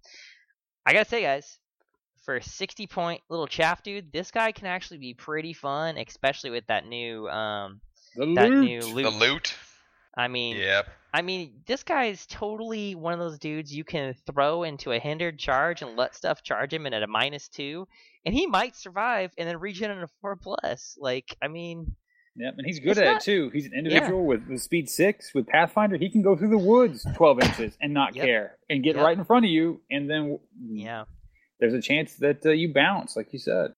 [0.87, 1.59] I gotta say, guys,
[2.25, 6.51] for a 60 point little chaff dude, this guy can actually be pretty fun, especially
[6.51, 7.81] with that new um
[8.17, 8.61] The that lute.
[8.61, 9.05] new lute.
[9.05, 9.55] The lute.
[10.17, 10.89] I mean, Yep.
[11.13, 14.99] I mean, this guy is totally one of those dudes you can throw into a
[14.99, 17.89] hindered charge and let stuff charge him and at a minus two,
[18.25, 20.97] and he might survive and then regen in a four plus.
[21.01, 21.97] Like, I mean,
[22.37, 23.51] Yep, and he's good at not- it too.
[23.53, 25.97] He's an individual with, with speed six with Pathfinder.
[25.97, 28.25] He can go through the woods twelve inches and not Yep.
[28.25, 29.05] care, and get Yep.
[29.05, 31.05] right in front of you, and then yeah,
[31.59, 33.73] there's a chance that uh, you bounce, like you said.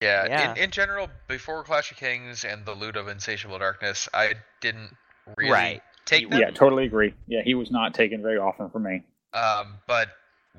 [0.00, 0.26] Yeah.
[0.26, 0.52] Yeah.
[0.52, 4.90] In, in general, before Clash of Kings and the Lute of Insatiable Darkness, I didn't
[5.36, 5.82] really Right.
[6.04, 6.38] take them.
[6.40, 7.14] Yeah, totally agree.
[7.26, 9.02] Yeah, he was not taken very often for me.
[9.32, 10.08] Um, but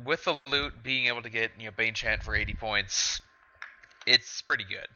[0.05, 3.21] with the lute, being able to get you know Bane Chant for 80 points,
[4.05, 4.87] it's pretty good.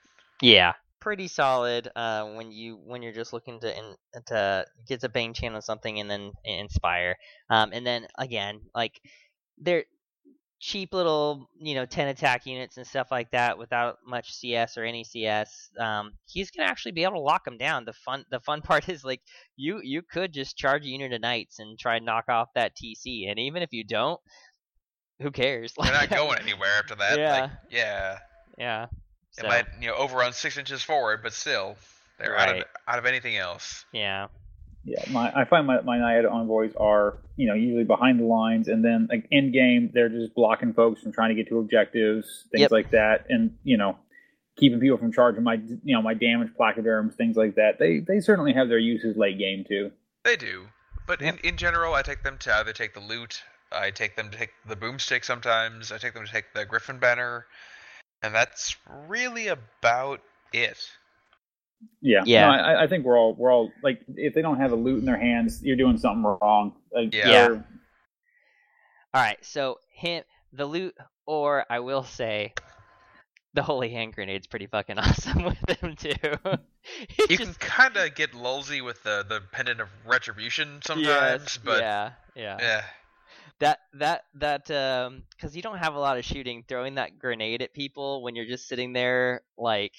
[0.42, 1.90] yeah, pretty solid.
[1.96, 3.96] Uh, when you when you're just looking to in,
[4.28, 7.16] to get a bane channel something and then inspire.
[7.50, 9.00] Um, and then again, like
[9.60, 9.86] they're
[10.60, 14.84] cheap little you know 10 attack units and stuff like that without much cs or
[14.84, 18.40] any cs um, he's gonna actually be able to lock them down the fun the
[18.40, 19.22] fun part is like
[19.56, 22.74] you you could just charge a unit of knights and try and knock off that
[22.76, 24.20] tc and even if you don't
[25.22, 27.18] who cares They're not going anywhere after that.
[27.18, 27.42] Yeah.
[27.42, 28.18] Like, yeah.
[28.58, 28.86] yeah
[29.38, 31.76] It might you know overrun six inches forward, but still,
[32.20, 33.86] they're out of out of anything else.
[33.92, 34.28] yeah
[34.88, 38.70] Yeah, my I find my my Naiad envoys are you know usually behind the lines,
[38.70, 42.46] and then like in game they're just blocking folks from trying to get to objectives,
[42.52, 42.72] things Yep.
[42.72, 43.98] like that, and you know
[44.56, 47.80] keeping people from charging my you know my damage placoderms, things like that.
[47.80, 49.92] They they certainly have their uses late game too.
[50.24, 50.68] They do,
[51.06, 53.44] but in, in general, I take them to either take the lute,
[53.74, 56.98] I take them to take the boomstick sometimes, I take them to take the griffin
[56.98, 57.46] banner,
[58.24, 58.78] and that's
[59.10, 60.22] really about
[60.54, 60.78] it.
[62.02, 62.46] Yeah, Yeah.
[62.48, 65.00] No, I, I think we're all we're all like if they don't have a lute
[65.00, 66.74] in their hands, you're doing something wrong.
[66.94, 67.30] Like, Yeah.
[67.30, 67.48] Yeah.
[69.14, 72.54] all right so hint the lute or i will say
[73.54, 76.12] the holy hand grenade's pretty fucking awesome with him too
[77.18, 81.60] You just- can kind of get lulzy with the the pendant of retribution sometimes, Yes,
[81.64, 82.82] but yeah, yeah, yeah,
[83.60, 87.62] That that that um, because you don't have a lot of shooting, throwing that grenade
[87.62, 89.94] at people when you're just sitting there like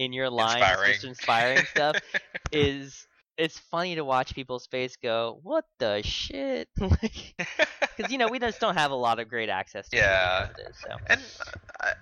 [0.00, 0.92] in your lines, inspiring.
[0.92, 1.96] just inspiring stuff
[2.52, 3.06] is.
[3.38, 8.60] It's funny to watch people's face go, "What the shit?" Because you know we just
[8.60, 10.46] don't have a lot of great access to Yeah.
[10.46, 11.20] shooting as it is, so And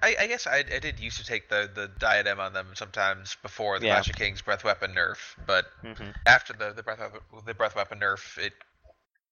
[0.03, 3.37] I, I guess I, I did used to take the, the diadem on them sometimes
[3.43, 3.95] before the Yeah.
[3.95, 6.15] Clash of Kings breath weapon nerf, but mhm.
[6.27, 8.53] after the the breath weapon, the breath weapon nerf, it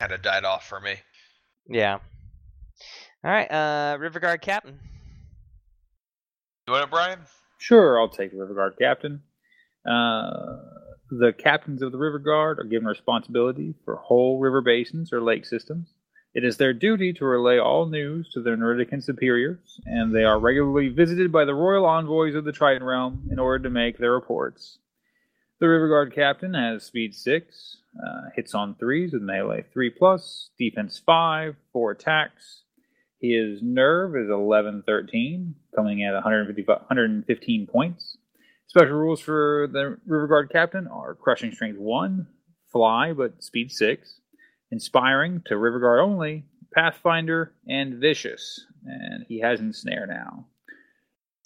[0.01, 0.97] kind of died off for me.
[1.69, 1.99] yeah.
[3.25, 4.79] All right, uh, River Guard Captain.
[6.67, 7.21] You want it, Brian?
[7.59, 9.23] Sure, I'll take the River Guard captain.
[9.85, 10.57] Uh,
[11.11, 15.47] the captains of the River Guard are given responsibility for whole river basins or lake
[15.47, 15.89] systems.
[16.35, 20.39] It is their duty to relay all news to their Neritican superiors, and they are
[20.39, 24.13] regularly visited by the royal envoys of the Trident Realm in order to make their
[24.13, 24.79] reports.
[25.61, 27.77] The River Guard captain has speed 6,
[28.07, 32.65] uh, hits on 3s with melee 3 plus, defense 5, 4 attacks,
[33.21, 38.17] his nerve is 11 13, coming at 150, 115 points.
[38.69, 42.27] Special rules for the River Guard captain are crushing strength 1,
[42.73, 44.21] fly but speed 6,
[44.71, 48.65] inspiring to River Guard only, Pathfinder, and vicious.
[48.85, 50.47] And he has ensnare now.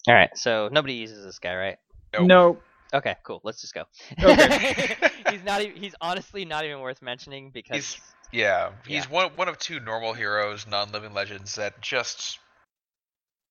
[0.09, 1.79] All right, so nobody uses this guy, right?
[2.15, 2.27] Nope.
[2.27, 2.59] No,
[2.93, 3.41] Okay, cool.
[3.45, 3.85] Let's just go.
[4.23, 4.97] Okay.
[5.31, 5.63] he's not.
[5.63, 8.01] Even, he's honestly not even worth mentioning because He's-
[8.33, 9.11] Yeah, he's Yeah.
[9.11, 12.39] one one of two normal heroes, non-living legends that just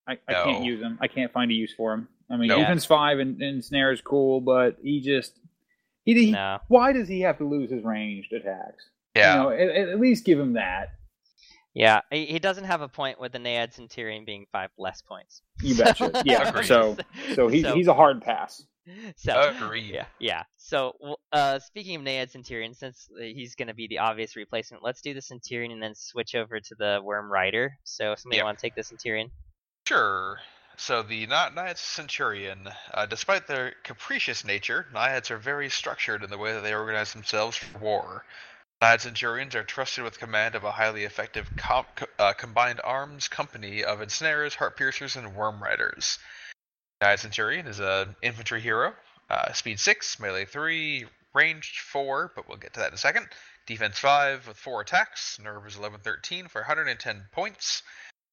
[0.07, 0.97] I, I can't use him.
[1.01, 2.07] I can't find a use for him.
[2.31, 2.59] I mean, No.
[2.59, 5.33] defense 5 and, and snare is cool, but he just.
[6.05, 6.59] He, he, no.
[6.67, 8.89] Why does he have to lose his ranged attacks?
[9.15, 9.35] yeah.
[9.35, 10.89] You know, at, at least give him that.
[11.75, 15.41] Yeah, he, he doesn't have a point with the Naiad Centurion being five less points.
[15.61, 16.11] You betcha.
[16.25, 16.61] Yeah.
[16.61, 16.97] So
[17.35, 18.63] so he's So- he's a hard pass.
[19.17, 19.93] So Agreed.
[19.93, 20.43] yeah, yeah.
[20.57, 20.93] So
[21.31, 25.01] uh, speaking of Naiad Centurion, since uh, he's going to be the obvious replacement, let's
[25.01, 27.77] do the Centurion and then switch over to the Worm Rider.
[27.83, 28.45] So if somebody Yep.
[28.45, 29.31] want to take the Centurion?
[29.87, 30.39] Sure.
[30.77, 36.29] So the Ni- Naiads Centurion, uh, despite their capricious nature, Naiads are very structured in
[36.29, 38.25] the way that they organize themselves for war.
[38.81, 41.85] Naiad Centurions are trusted with command of a highly effective com-
[42.17, 46.17] uh, combined arms company of ensnarers, heart piercers, and worm riders.
[47.01, 48.93] Naiad Centurion is an infantry hero,
[49.29, 53.27] uh, speed 6, melee 3, range 4, but we'll get to that in a second.
[53.65, 57.83] Defense 5 with 4 attacks, nerve is 11 13 for 110 points.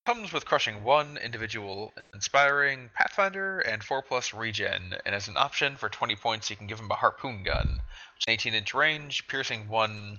[0.05, 4.95] Comes with crushing 1, individual inspiring, pathfinder, and 4 plus regen.
[5.05, 8.23] And as an option for 20 points, you can give him a harpoon gun, which
[8.23, 10.19] is an 18 inch range, piercing 1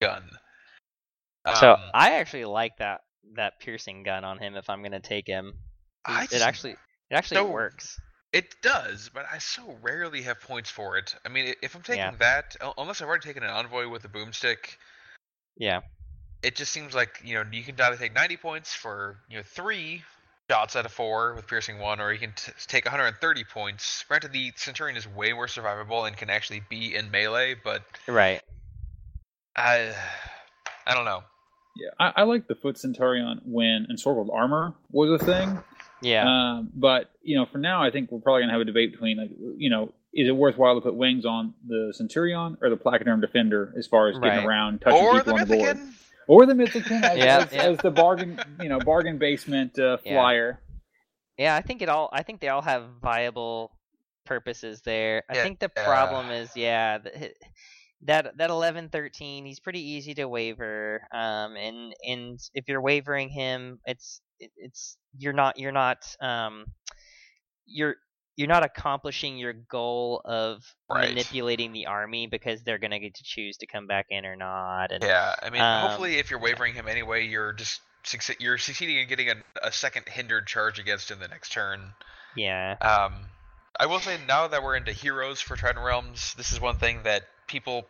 [0.00, 0.22] gun.
[1.58, 3.02] so Um, I actually like that
[3.34, 4.56] that piercing gun on him.
[4.56, 5.54] If I'm going to take him,
[6.08, 6.76] it just- actually
[7.12, 8.00] it actually so- works.
[8.32, 11.14] It does, but I so rarely have points for it.
[11.22, 12.12] I mean, if I'm taking Yeah.
[12.20, 14.76] that, unless I've already taken an envoy with a boomstick,
[15.58, 15.82] Yeah,
[16.42, 19.42] it just seems like you know you can either take 90 points for you know
[19.42, 20.02] three
[20.50, 24.02] shots out of four with piercing one, or you can t- take 130 points.
[24.08, 28.40] Granted, the Centurion is way more survivable and can actually be in melee, but right.
[29.54, 29.94] I,
[30.86, 31.22] I don't know.
[31.76, 35.62] Yeah, I, I like the foot centurion when ensorcelled armor was a thing.
[36.02, 38.92] Yeah, Um, but you know, for now, I think we're probably gonna have a debate
[38.92, 42.76] between like, you know, is it worthwhile to put wings on the Centurion or the
[42.76, 44.44] Placoderm Defender as far as getting Right.
[44.46, 45.78] around, touching Or people the on the board,
[46.28, 47.62] or the Mythican as, Yeah, as, yeah.
[47.62, 50.60] as the bargain, you know, bargain basement uh, flyer.
[51.38, 51.54] yeah.
[51.56, 52.10] I think it all.
[52.12, 53.70] I think they all have viable
[54.26, 55.22] purposes there.
[55.30, 57.32] I Yeah, think the uh, problem is, yeah, the, hi-
[58.02, 59.44] that that eleven thirteen.
[59.46, 61.06] He's pretty easy to waver.
[61.12, 66.66] Um, and and if you're wavering him, it's it, it's you're not you're not um
[67.66, 67.96] you're
[68.36, 71.08] you're not accomplishing your goal of Right.
[71.08, 74.90] manipulating the army because they're gonna get to choose to come back in or not.
[74.90, 77.80] And Yeah, I mean, Um, hopefully, if you're wavering him anyway, you're just
[78.40, 81.92] you're succeeding in getting a, a second hindered charge against him the next turn.
[82.36, 83.12] yeah, Um,
[83.78, 87.00] I will say now that we're into heroes for Trident Realms, this is one thing
[87.04, 87.86] that people.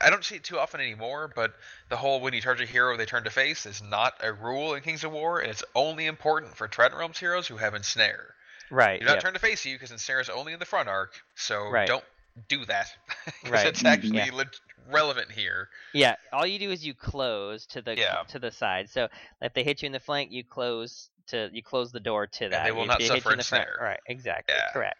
[0.00, 1.54] I don't see it too often anymore, but
[1.88, 4.74] the whole when you charge a hero they turn to face is not a rule
[4.74, 8.34] in Kings of War, and it's only important for Trident Realms heroes who have Ensnare.
[8.70, 8.94] right.
[8.94, 9.22] You Do not yep.
[9.22, 11.88] turn to face you because Ensnare is only in the front arc, so Right.
[11.88, 12.04] don't
[12.48, 12.86] do that.
[13.48, 13.66] Right.
[13.66, 14.30] it's actually Yeah.
[14.32, 14.54] leg-
[14.88, 15.68] relevant here.
[15.92, 18.22] Yeah, all you do is you close to the Yeah.
[18.28, 18.88] to the side.
[18.90, 19.08] So
[19.42, 22.48] if they hit you in the flank, you close to you close the door to
[22.50, 22.64] that.
[22.64, 23.76] they will If not suffer in the front- ensnare.
[23.80, 24.70] Right, exactly, Yeah.
[24.72, 24.98] correct.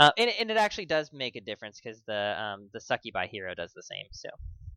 [0.00, 3.54] Uh, and and it actually does make a difference because the um the Succubi hero
[3.54, 4.06] does the same.
[4.10, 4.30] So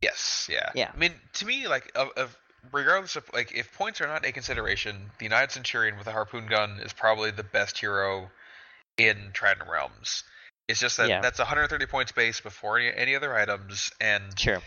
[0.04, 0.70] Yes, yeah.
[0.74, 0.90] Yeah.
[0.92, 2.36] I mean, to me, like, of, of
[2.72, 6.46] regardless of like, if points are not a consideration, the Naiad Centurion with a harpoon
[6.46, 8.30] gun is probably the best hero
[8.98, 10.24] in Trident Realms.
[10.68, 11.20] It's just that Yeah.
[11.22, 14.60] that's 130 points base before any, any other items, and sure.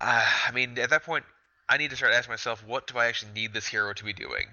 [0.00, 1.24] uh, I mean, at that point,
[1.68, 4.12] I need to start asking myself, what do I actually need this hero to be
[4.12, 4.46] doing?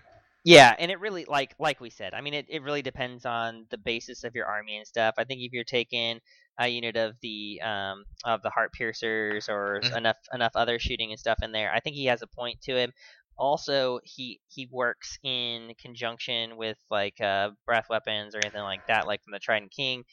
[0.43, 2.13] Yeah, and it really like like we said.
[2.13, 5.15] I mean, it, it really depends on the basis of your army and stuff.
[5.17, 6.19] I think if you're taking
[6.59, 9.97] a unit of the um of the heart piercers or Mhm.
[9.97, 12.77] enough enough other shooting and stuff in there, I think he has a point to
[12.77, 12.93] him.
[13.37, 19.05] Also, he he works in conjunction with like uh breath weapons or anything like that,
[19.05, 20.05] like from the Trident King.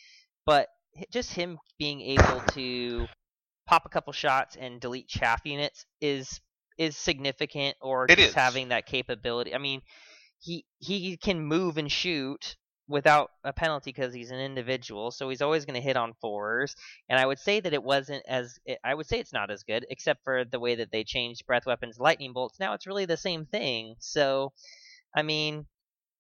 [0.47, 0.69] But
[1.12, 3.09] just him being able to
[3.67, 6.41] pop a couple shots and delete chaff units is
[6.78, 8.35] is significant or It just is.
[8.35, 9.55] having that capability.
[9.55, 9.81] I mean,
[10.45, 12.57] he he can move and shoot
[12.87, 16.77] without a penalty because he's an individual, so he's always going to hit on fours.
[17.09, 19.87] And I would say that it wasn't as I would say it's not as good,
[19.89, 22.61] except for the way that they changed breath weapons, lightning bolts.
[22.61, 23.97] Now it's really the same thing.
[24.01, 24.53] So,
[25.17, 25.67] I mean,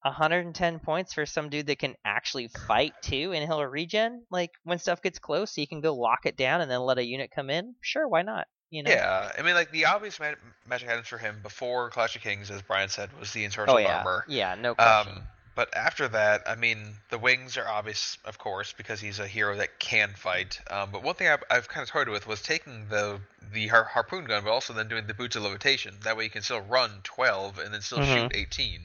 [0.02, 4.24] 110 points for some dude that can actually fight too, and he'll regen.
[4.30, 7.04] Like when stuff gets close, he can go lock it down and then let a
[7.04, 7.74] unit come in.
[7.82, 8.46] Sure, why not?
[8.74, 8.90] You know?
[8.90, 10.32] Yeah, I mean, like the obvious ma-
[10.68, 13.78] magic items for him before Clash of Kings, as Brian said, was the ensorcelled Oh
[13.78, 13.98] yeah.
[13.98, 14.24] armor.
[14.26, 15.12] Yeah, no question.
[15.18, 15.22] Um,
[15.54, 16.78] but after that, I mean,
[17.08, 20.58] the wings are obvious, of course, because he's a hero that can fight.
[20.68, 23.20] Um, but one thing I've, I've kind of toyed with was taking the
[23.52, 25.94] the har- harpoon gun, but also then doing the boots of levitation.
[26.02, 28.12] That way, you can still run twelve and then still Mhm.
[28.22, 28.80] shoot eighteen.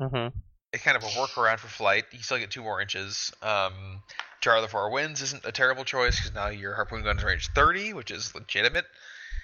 [0.00, 0.38] mm-hmm.
[0.72, 2.04] It's kind of a workaround for flight.
[2.12, 3.32] You still get two more inches.
[3.42, 4.04] Um,
[4.40, 7.24] Jar of the Four Winds isn't a terrible choice because now your harpoon gun is
[7.24, 8.86] range thirty, which is legitimate.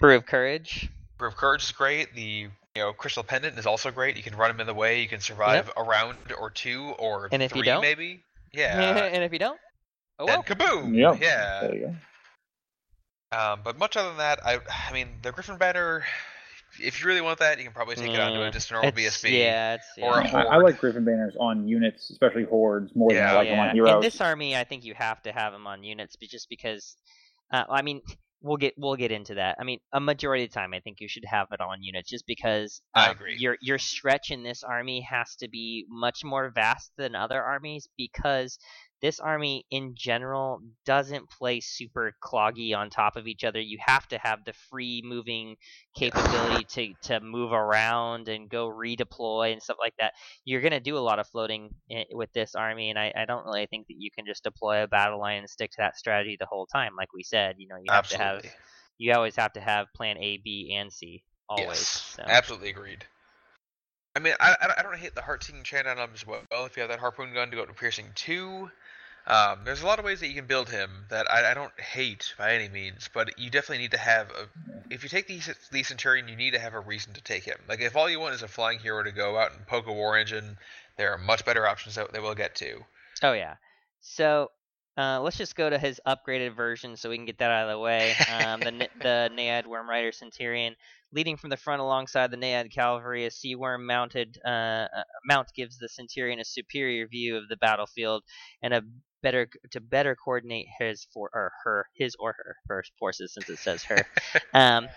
[0.01, 0.89] Brew of courage.
[1.19, 2.15] Brew of Courage is great.
[2.15, 4.17] The you know Crystal Pendant is also great.
[4.17, 5.01] You can run him in the way.
[5.03, 7.83] You can survive a round or two or And if you three don't?
[7.83, 8.23] maybe.
[8.55, 9.05] Yeah.
[9.05, 9.59] and if you don't,
[10.19, 10.43] oh then well.
[10.43, 10.95] kaboom!
[10.97, 11.21] Yep.
[11.21, 11.61] Yeah.
[11.61, 11.81] There you
[13.31, 13.37] go.
[13.39, 16.05] Um, but much other than that, I I mean the Griffin banner
[16.81, 18.75] if you really want that, you can probably take it onto Mm, a just a
[18.75, 19.39] normal It's- BSB.
[19.39, 20.37] Yeah, it's or a yeah.
[20.37, 23.83] I, I like Griffin banners on units, especially hordes, more than I like them yeah.
[23.85, 26.49] on In this army, I think you have to have them on units, be- just
[26.49, 26.97] because.
[27.51, 28.01] Uh, I mean,
[28.41, 29.57] we'll get we'll get into that.
[29.61, 32.09] I mean, a majority of the time, I think you should have it on units,
[32.09, 33.37] just because I um, agree.
[33.39, 37.89] your your stretch in this army has to be much more vast than other armies
[37.97, 38.59] because
[39.01, 43.61] this army in general doesn't play super cloggy on top of each other.
[43.61, 45.57] You have to have the free moving
[45.95, 50.15] capability to to move around and go redeploy and stuff like that.
[50.45, 51.71] You're gonna do a lot of floating
[52.13, 54.89] with this army, and I, I don't really think that you can just deploy a
[54.89, 56.95] battle line and stick to that strategy the whole time.
[56.97, 58.43] Like we said, you know, you have to have
[58.99, 61.69] you always have to have plan A, B, and C always.
[61.69, 62.23] Yes, so.
[62.27, 63.07] absolutely agreed.
[64.19, 66.41] I mean, I, I don't- hate the heart-seeking chant on him as well.
[66.51, 68.69] If you have that harpoon gun to go to piercing two,
[69.29, 71.79] um, there's a lot of ways that you can build him that I, I don't
[71.79, 74.49] hate by any means, but you definitely need to have a.
[74.91, 75.39] If you take the
[75.71, 77.59] the centurion, you need to have a reason to take him.
[77.69, 79.93] Like if all you want is a flying hero to go out and poke a
[79.93, 80.59] war engine,
[80.97, 82.81] there are much better options that, that we'll get to.
[83.23, 83.55] Oh yeah.
[84.01, 84.51] So
[84.97, 87.71] uh, let's just go to his upgraded version so we can get that out of
[87.71, 88.15] the way.
[88.35, 90.75] Um, the the Naiad Worm Rider Centurion,
[91.13, 95.49] leading from the front alongside the Naiad Cavalry, a Sea Worm mounted uh, uh, mount
[95.55, 98.23] gives the Centurion a superior view of the battlefield
[98.63, 98.83] and a
[99.23, 103.59] better to better coordinate his for or her his or her first forces since it
[103.59, 104.07] says her.
[104.55, 104.89] um,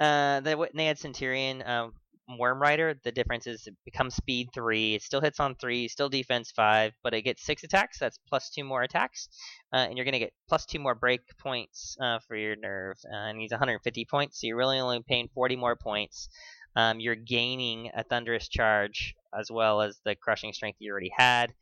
[0.00, 1.92] uh, the Naiad Centurion, um,
[2.38, 4.94] Worm Rider, the difference is it becomes speed three.
[4.94, 7.98] It still hits on three, still defense five, but it gets six attacks.
[7.98, 9.28] That's plus two more attacks,
[9.72, 12.96] uh, and you're gonna get plus two more break points uh, for your nerve.
[13.04, 16.28] Uh, and he's 150 points, so you're really only paying 40 more points.
[16.76, 21.52] Um, you're gaining a thunderous charge as well as the crushing strength you already had.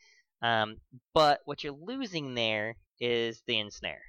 [0.43, 0.77] Um,
[1.13, 4.03] but what you're losing there is the ensnare.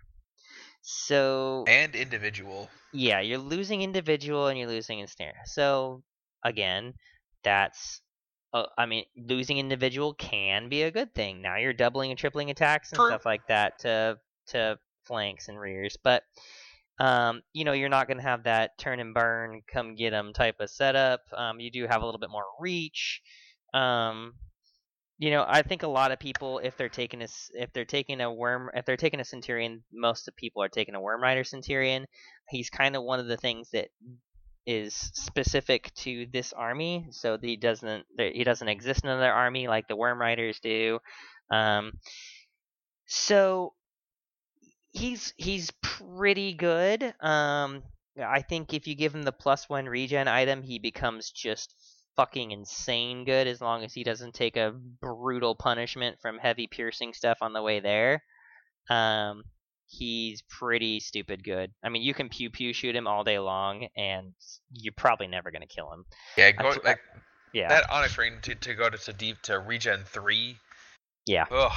[0.82, 2.70] So And individual.
[2.92, 5.42] yeah, you're losing individual and you're losing ensnare.
[5.46, 6.04] So
[6.44, 6.94] again,
[7.44, 8.02] that's
[8.54, 11.42] uh, I mean, losing individual can be a good thing.
[11.42, 13.08] Now you're doubling and tripling attacks and True.
[13.08, 16.24] stuff like that to to flanks and rears, but
[17.00, 20.32] um, you know, you're not going to have that turn and burn, come get them
[20.32, 21.22] type of setup.
[21.36, 23.22] Um, you do have a little bit more reach.
[23.74, 24.36] Um,
[25.18, 28.22] you know, I think a lot of people, if they're taking a if they're taking
[28.22, 31.44] a worm, if they're taking a centurion, most of people are taking a worm rider
[31.44, 32.06] centurion.
[32.50, 33.90] He's kind of one of the things that
[34.66, 39.88] is specific to this army, so he doesn't he doesn't exist in another army like
[39.88, 41.00] the worm riders do.
[41.52, 41.94] Um,
[43.06, 43.74] so
[44.92, 47.04] he's he's pretty good.
[47.20, 47.84] Um,
[48.22, 51.76] I think if you give him the plus one regen item, he becomes just
[52.16, 57.14] fucking insane good as long as he doesn't take a brutal punishment from heavy piercing
[57.14, 58.24] stuff on the way there.
[58.90, 59.44] Um,
[59.98, 61.72] he's pretty stupid good.
[61.84, 64.34] I mean, you can pew pew shoot him all day long, and
[64.72, 66.06] you're probably never gonna kill him.
[66.38, 67.00] Yeah, go, Abso- like
[67.54, 70.58] Yeah, that Onyx Ring to, to go to, to deep to regen three.
[71.26, 71.72] yeah, Ugh.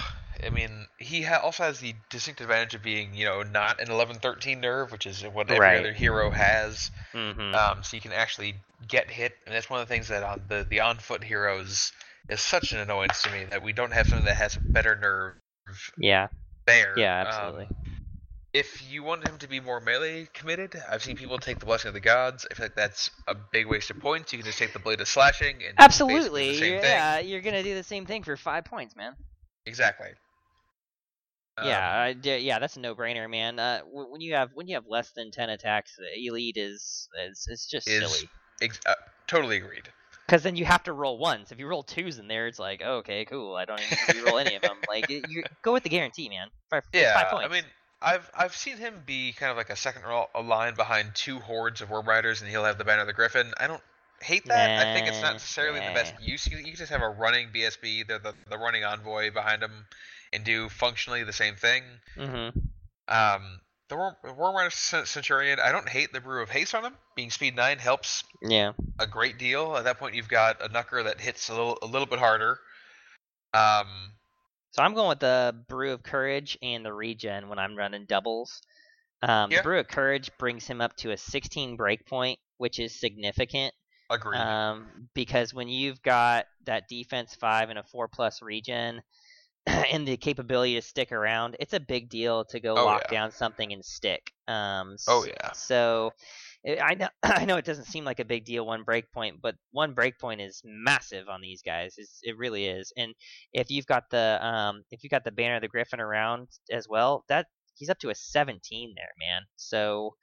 [0.44, 3.88] I mean, he ha- also has the distinct advantage of being, you know, not an
[3.88, 5.78] 11-13 nerve, which is what every Right.
[5.78, 6.90] other hero has.
[7.12, 8.54] hmm Um, so you can actually
[8.86, 11.92] get hit, and that's one of the things that on the the on foot heroes
[12.28, 14.94] is such an annoyance to me that we don't have something that has a better
[14.96, 16.28] nerve yeah,
[16.66, 16.98] there.
[16.98, 17.68] yeah, Um, absolutely.
[18.56, 21.88] If you want him to be more melee committed, I've seen people take the blessing
[21.88, 22.46] of the gods.
[22.50, 24.32] I feel like that's a big waste of points.
[24.32, 26.90] You can just take the blade of slashing and Absolutely, the same you're- thing.
[26.90, 29.14] yeah, you're gonna do the same thing for five points, man.
[29.66, 30.10] Exactly.
[31.62, 33.58] yeah, Um, I yeah, that's a no-brainer, man.
[33.58, 37.46] Uh, when you have when you have less than ten attacks, the elite is is
[37.50, 38.28] it's just Is- silly.
[38.60, 38.94] ex- uh,
[39.26, 39.88] totally agreed.
[40.26, 41.52] Because then you have to roll ones.
[41.52, 43.54] If you roll twos in there, it's like okay, cool.
[43.54, 44.76] I don't even roll any of them.
[44.88, 46.48] Like you go with the guarantee, man.
[46.92, 47.48] Yeah, five points.
[47.48, 47.64] I mean,
[48.00, 51.80] I've I've seen him be kind of like a second a line behind two hordes
[51.80, 53.52] of worm riders, and he'll have the banner of the griffin.
[53.58, 53.82] I don't
[54.22, 54.72] hate that.
[54.76, 56.46] I think it's not necessarily the best use.
[56.46, 59.86] You, you can just have a running BSB, the, the the running envoy behind him,
[60.32, 61.82] and do functionally the same thing.
[62.16, 62.48] hmm
[63.08, 66.96] Um, the worm, worm rider centurion, I don't hate the brew of haste on him.
[67.14, 68.72] Being speed nine helps Yeah.
[68.98, 69.76] a great deal.
[69.76, 72.60] At that point, you've got a knucker that hits a little a little bit harder.
[73.54, 74.15] Um,
[74.76, 78.60] So I'm going with the brew of courage and the regen when I'm running doubles.
[79.22, 79.58] Um, Yeah.
[79.58, 83.72] The brew of courage brings him up to a 16 breakpoint, which is significant.
[84.10, 84.38] agreed.
[84.38, 89.02] Um, because when you've got that defense five and a four plus regen,
[89.66, 93.18] and the capability to stick around, it's a big deal to go Oh, lock yeah.
[93.18, 94.30] down something and stick.
[94.46, 95.52] Um, Oh, yeah.
[95.52, 96.12] So
[96.66, 99.94] I know I know it doesn't seem like a big deal one breakpoint, but one
[99.94, 101.94] breakpoint is massive on these guys.
[101.98, 102.92] It's, it really is.
[102.96, 103.14] And
[103.52, 106.88] if you've got the um if you've got the banner of the Griffin around as
[106.88, 109.42] well, that he's up to a 17 there, man.
[109.56, 110.16] So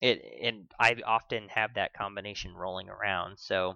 [0.00, 3.38] it and I often have that combination rolling around.
[3.38, 3.74] So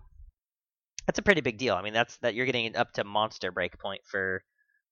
[1.07, 1.75] that's a pretty big deal.
[1.75, 4.43] I mean, that's that you're getting up to monster breakpoint for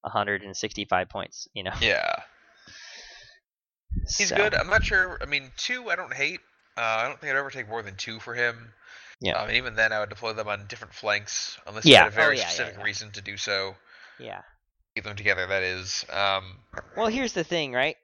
[0.02, 1.49] 165 points.
[1.55, 1.73] You know.
[1.81, 2.23] Yeah,
[4.17, 4.55] he's So, good.
[4.55, 5.18] I'm not sure.
[5.20, 6.41] I mean, two I don't hate.
[6.77, 8.73] Uh, I don't think I'd ever take more than two for him.
[9.20, 9.35] Yeah.
[9.43, 11.99] Um, even then, I would deploy them on different flanks unless Yeah.
[11.99, 12.85] you had a very Oh, yeah, yeah, specific yeah.
[12.85, 13.77] reason to do so.
[14.19, 14.43] Yeah.
[14.94, 15.47] Keep them together.
[15.47, 16.05] That is.
[16.11, 16.59] Um,
[16.97, 17.97] Well, here's the thing, right?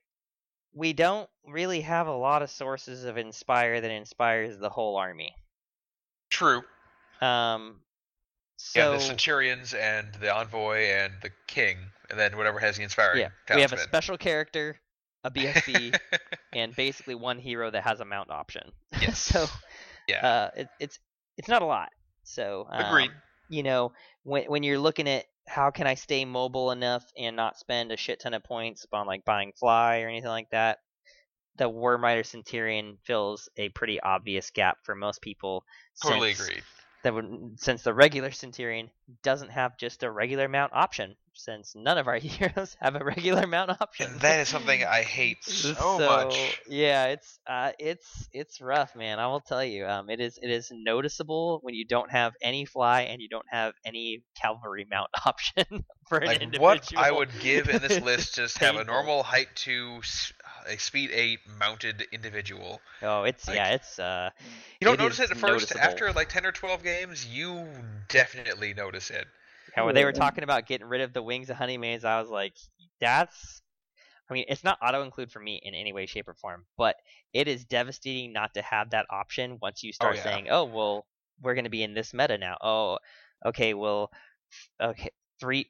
[0.72, 5.34] We don't really have a lot of sources of inspire that inspires the whole army.
[6.30, 6.62] true.
[7.20, 7.80] Um.
[8.74, 11.78] Yeah, the Centurions and the Envoy and the King,
[12.10, 13.20] and then whatever has the inspiring.
[13.20, 14.78] yeah, we have a special character,
[15.24, 15.98] a BSB,
[16.52, 18.70] and basically one hero that has a mount option.
[19.00, 19.18] Yes.
[19.18, 19.46] so
[20.08, 20.26] yeah.
[20.26, 20.98] uh, it, it's
[21.38, 21.88] it's not a lot.
[22.22, 23.10] So um, Agreed.
[23.48, 23.92] You know,
[24.24, 27.96] when when you're looking at how can I stay mobile enough and not spend a
[27.96, 30.78] shit ton of points on like buying fly or anything like that,
[31.56, 35.64] the Worm Rider Centurion fills a pretty obvious gap for most people.
[36.02, 36.62] Totally agreed.
[37.02, 38.90] That would, since the regular Centurion
[39.22, 43.46] doesn't have just a regular mount option, since none of our heroes have a regular
[43.46, 44.10] mount option.
[44.12, 46.58] And that is something I hate so, much.
[46.68, 49.18] Yeah, it's uh, it's it's rough, man.
[49.18, 49.86] I will tell you.
[49.86, 53.46] Um, it is it is noticeable when you don't have any fly and you don't
[53.50, 56.68] have any cavalry mount option for an Like individual.
[56.68, 60.00] what I would give in this list just have a normal height two,
[60.68, 62.80] a speed eight mounted individual.
[63.02, 64.30] Oh, it's like- yeah, it's uh.
[64.80, 65.42] You don't It notice it at first.
[65.42, 65.80] noticeable.
[65.80, 67.66] After like ten or twelve games, you
[68.08, 69.26] definitely notice it.
[69.76, 72.30] Yeah, when they were talking about getting rid of the wings of Honeymaze, I was
[72.30, 72.54] like,
[73.00, 73.62] that's.
[74.28, 76.94] I mean, it's not auto include for me in any way, shape, or form, but
[77.32, 80.22] it is devastating not to have that option once you start yeah.
[80.22, 81.04] saying, oh, well,
[81.42, 82.56] we're going to be in this meta now.
[82.60, 82.98] Oh,
[83.44, 84.12] okay, well,
[84.80, 85.68] okay, three,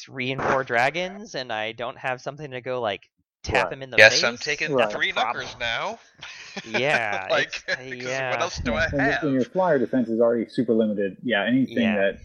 [0.00, 3.08] three and four dragons, and I don't have something to go like
[3.42, 3.72] tap Right.
[3.74, 4.24] him in the yes, face.
[4.24, 4.90] I'm taking Right.
[4.90, 5.36] three Problem.
[5.44, 5.98] numbers now.
[6.66, 8.30] Yeah, like it's- because yeah.
[8.32, 9.22] what else do I when, your- have?
[9.22, 11.94] when your flyer defense is already super limited, yeah, anything Yeah.
[11.96, 12.18] that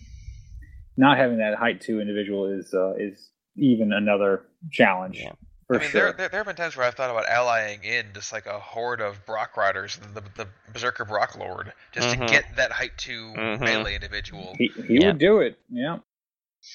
[0.97, 5.33] not having that height two individual is uh, is even another challenge Yeah.
[5.67, 6.01] for I mean, sure.
[6.01, 8.57] there, there there have been times where I've thought about allying in just like a
[8.59, 12.25] horde of Brock riders, the the Berserker Brock Lord, just Mhm.
[12.25, 13.59] to get that height 2 Mhm.
[13.59, 15.07] melee individual, he he Yeah.
[15.09, 15.59] would do it.
[15.69, 15.99] Yeah.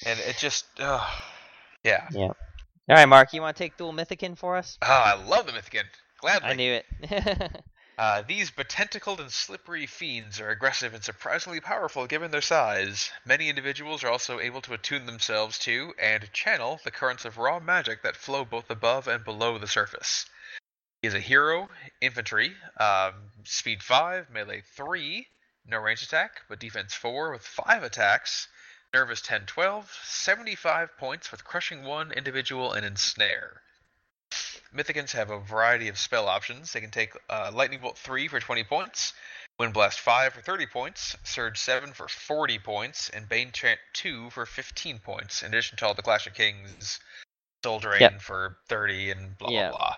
[0.06, 1.04] and it just, uh,
[1.82, 2.06] yeah.
[2.90, 4.76] All right, Mark, you want to take dual Mythican for us?
[4.82, 5.86] Ah, I love the Mythican.
[6.20, 6.48] Gladly.
[6.48, 7.62] I knew it.
[7.98, 13.10] Uh, these betentacled and slippery fiends are aggressive and surprisingly powerful given their size.
[13.26, 17.60] Many individuals are also able to attune themselves to and channel the currents of raw
[17.60, 20.24] magic that flow both above and below the surface.
[21.02, 21.68] He is a hero,
[22.00, 23.12] infantry, um,
[23.44, 25.26] speed 5, melee 3,
[25.66, 28.48] no range attack, but defense 4 with 5 attacks,
[28.92, 33.62] nervous 10 12, 75 points with crushing 1 individual and ensnare.
[34.74, 36.72] Mythicans have a variety of spell options.
[36.72, 39.12] They can take uh, Lightning Bolt 3 for 20 points,
[39.58, 44.30] Wind Blast 5 for 30 points, Surge 7 for 40 points, and Bane Chant 2
[44.30, 47.00] for 15 points, in addition to all the Clash of Kings,
[47.64, 48.20] Soul Drain Yep.
[48.22, 49.70] for 30, and blah, Yeah.
[49.70, 49.96] blah,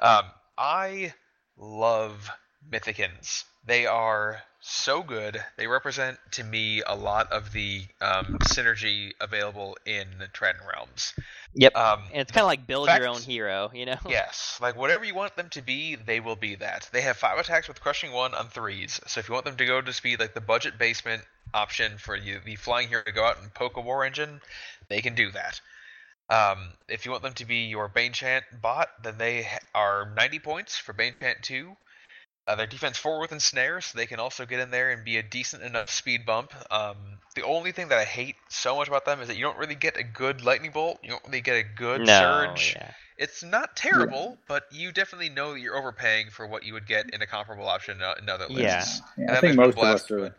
[0.00, 0.18] blah.
[0.18, 1.14] Um, I
[1.58, 2.30] love
[2.66, 3.44] Mythicans.
[3.64, 5.42] They are so good.
[5.56, 11.14] They represent to me a lot of the um, synergy available in Trident Realms.
[11.54, 11.76] yep.
[11.76, 13.96] Um, and it's kind of like build your own hero, you know?
[14.08, 16.88] Yes, like whatever you want them to be, they will be that.
[16.92, 19.00] They have five attacks with crushing one on threes.
[19.06, 21.22] So if you want them to go to speed like the budget basement
[21.54, 24.40] option for you, the flying hero to go out and poke a war engine,
[24.88, 25.60] they can do that.
[26.28, 30.40] Um, if you want them to be your Bane Chant bot, then they are 90
[30.40, 31.76] points for Bane Chant 2.
[32.46, 35.16] Uh, their defense 4 with ensnare, so they can also get in there and be
[35.16, 36.52] a decent enough speed bump.
[36.70, 36.96] Um,
[37.34, 39.74] the only thing that I hate so much about them is that you don't really
[39.74, 41.00] get a good lightning bolt.
[41.02, 42.74] You don't really get a good no, surge.
[42.76, 42.92] yeah.
[43.18, 47.12] It's not terrible, but you definitely know that you're overpaying for what you would get
[47.12, 48.76] in a comparable option uh, in other Yeah.
[48.76, 49.00] lists.
[49.18, 50.38] Yeah, And I think most me of us are but-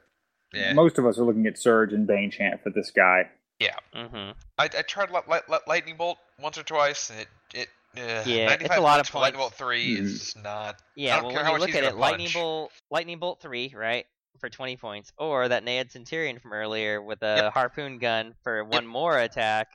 [0.54, 3.30] Yeah, most of us are looking at Surge and Bane Chant for this guy.
[3.60, 3.76] Yeah.
[3.94, 4.32] Mm-hmm.
[4.58, 8.24] I, I tried li- li- li- lightning bolt once or twice, and it it uh,
[8.26, 10.02] Yeah, it's a lot points of for lightning bolt 3 Mhm.
[10.02, 10.82] is not.
[10.96, 14.06] Yeah, well, when you look at gonna it, lightning bolt, lightning bolt three, right,
[14.40, 17.54] for twenty points, or that Naiad Centurion from earlier with a Yep.
[17.54, 19.68] harpoon gun for one more attack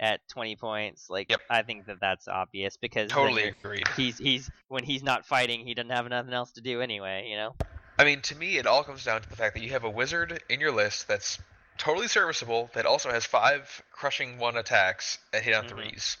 [0.00, 1.08] at twenty points.
[1.10, 1.40] Like, Yep.
[1.50, 3.86] I think that that's obvious because Totally you're- agreed.
[3.96, 7.26] he's he's when he's not fighting, he doesn't have nothing else to do anyway.
[7.28, 7.54] You know.
[7.98, 9.90] I mean, to me, it all comes down to the fact that you have a
[9.90, 11.38] wizard in your list that's
[11.76, 15.68] totally serviceable that also has five crushing one attacks that hit on Mhm.
[15.68, 16.16] threes.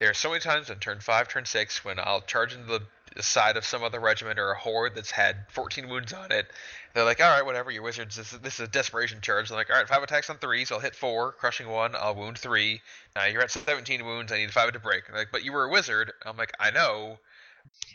[0.00, 2.80] There are so many times on turn five, turn six, when I'll charge into the
[3.16, 6.46] the side of some other regiment or a horde that's had 14 wounds on it.
[6.94, 9.48] They're like, all right, whatever, your wizards, this is, this is a desperation charge.
[9.48, 12.14] They're like, all right, five attacks on three, so I'll hit four, crushing one, I'll
[12.14, 12.80] wound three.
[13.16, 15.08] Now you're at 17 wounds, I need five to break.
[15.08, 16.12] They're like, but you were a wizard.
[16.24, 17.18] I'm like, I know.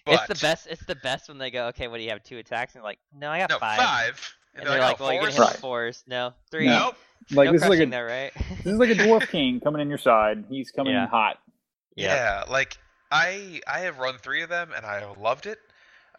[0.05, 0.67] It's the best.
[0.69, 2.21] It's the best when they go, okay, what do you have?
[2.21, 3.79] Two attacks, and they're like, no, I got No, five.
[3.79, 4.35] five.
[4.55, 5.59] And they're like, oh, well, you're gonna hit Right.
[5.59, 6.03] fours.
[6.07, 6.67] No, three.
[6.67, 6.95] Nope.
[7.31, 8.31] Like no this is like a though, right?
[8.35, 10.43] this is like a dwarf king coming in your side.
[10.47, 11.03] He's coming Yeah.
[11.05, 11.39] in hot.
[11.95, 12.43] Yeah.
[12.49, 12.77] like
[13.11, 15.59] I I have run three of them and I loved it.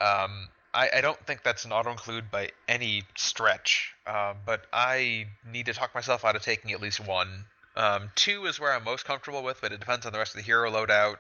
[0.01, 5.27] Um, I, I don't think that's an auto include by any stretch, um, but I
[5.51, 7.47] need to talk myself out of taking at least one.
[7.77, 10.39] Um, two is where I'm most comfortable with, but it depends on the rest of
[10.39, 11.17] the hero loadout.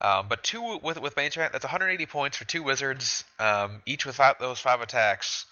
[0.00, 4.06] Um, but two with with Bane Chant, that's 180 points for two wizards, um, each
[4.06, 5.44] with five, those five attacks.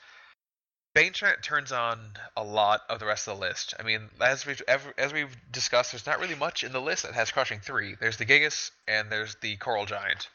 [0.99, 2.01] Bane Chant turns on
[2.37, 3.73] a lot of the rest of the list.
[3.79, 4.61] I mean, as we've
[4.99, 7.95] as we've discussed, there's not really much in the list that has crushing three.
[8.01, 10.29] There's the Gigas and there's the Coral Giant,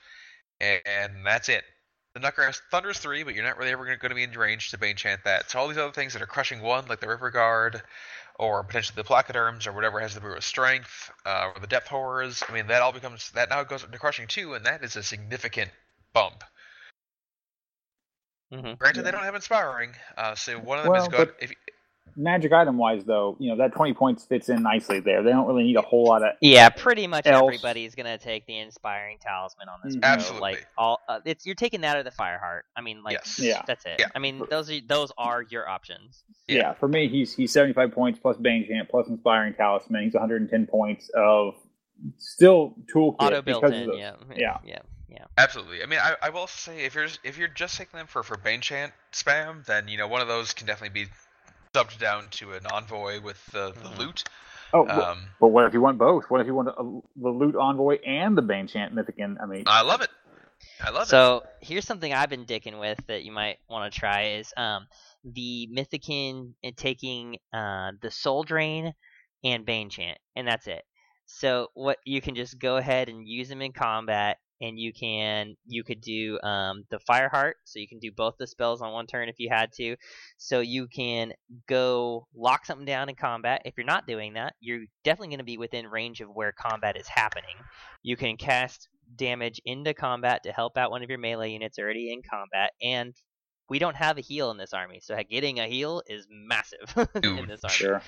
[0.61, 1.65] and, and that's it.
[2.13, 4.71] The Knucker has Thunder's three, but you're not really ever going to be in range
[4.71, 5.51] to Bane Chant that.
[5.51, 7.81] So all these other things that are crushing one, like the River Guard,
[8.39, 11.89] or potentially the Placoderms, or whatever has the Brew of Strength, uh, or the Depth
[11.89, 12.41] Horrors.
[12.47, 15.03] I mean, that all becomes that now goes into crushing two, and that is a
[15.03, 15.71] significant
[16.13, 16.41] bump.
[18.53, 18.77] Mhm.
[18.77, 19.03] Granted, Yeah.
[19.03, 21.33] they don't have inspiring, uh, so one of them Well, is good.
[21.41, 21.55] If you,
[22.15, 25.23] Magic item wise, though, you know that twenty points fits in nicely there.
[25.23, 26.33] They don't really need a whole lot of.
[26.41, 29.95] Yeah, pretty much Else- everybody's gonna take the inspiring talisman on this.
[29.95, 30.03] Mhm.
[30.03, 30.41] Absolutely.
[30.51, 32.65] Like all, uh, it's you're taking that or the fire heart.
[32.75, 33.39] I mean, like, Yes.
[33.39, 33.63] Yeah.
[33.65, 33.95] that's it.
[33.97, 34.09] Yeah.
[34.13, 36.23] I mean, those are those are your options.
[36.47, 36.57] Yeah.
[36.57, 36.73] Yeah.
[36.73, 40.03] for me, he's he's seventy five points plus Bane Chant plus Inspiring Talisman.
[40.03, 41.55] He's one hundred and ten points of
[42.17, 43.89] still toolkit Auto built because in.
[43.89, 44.15] of the, Yeah.
[44.35, 44.57] yeah.
[44.63, 44.79] Yeah.
[45.13, 45.25] Yeah.
[45.37, 45.83] Absolutely.
[45.83, 48.35] I mean, I, I will say if you're if you're just taking them for for
[48.35, 51.09] Bane Chant spam, then you know one of those can definitely be
[51.75, 53.97] subbed down to an envoy with the, the Mhm.
[53.99, 54.23] lute.
[54.73, 56.25] Oh, but- Um, but what if you want both?
[56.31, 59.37] What if you want a, the Lute Envoy and the Bane Chant Mythican?
[59.41, 60.09] I mean, I love it.
[60.83, 61.09] I love it.
[61.09, 64.87] So here's something I've been dicking with that you might want to try is um
[65.23, 68.93] the Mythican and taking uh the Soul Drain
[69.43, 70.83] and Bane Chant, and that's it.
[71.25, 75.55] So what you can just go ahead and use them in combat, and you can
[75.67, 79.05] you could do um the Fireheart, so you can do both the spells on one
[79.05, 79.95] turn if you had to.
[80.37, 81.33] So you can
[81.67, 83.61] go lock something down in combat.
[83.65, 86.97] If you're not doing that, you're definitely going to be within range of where combat
[86.97, 87.55] is happening.
[88.01, 92.13] You can cast damage into combat to help out one of your melee units already
[92.13, 93.13] in combat, and
[93.69, 97.47] we don't have a heal in this army, so getting a heal is massive in
[97.47, 97.75] this army.
[97.75, 98.01] sure.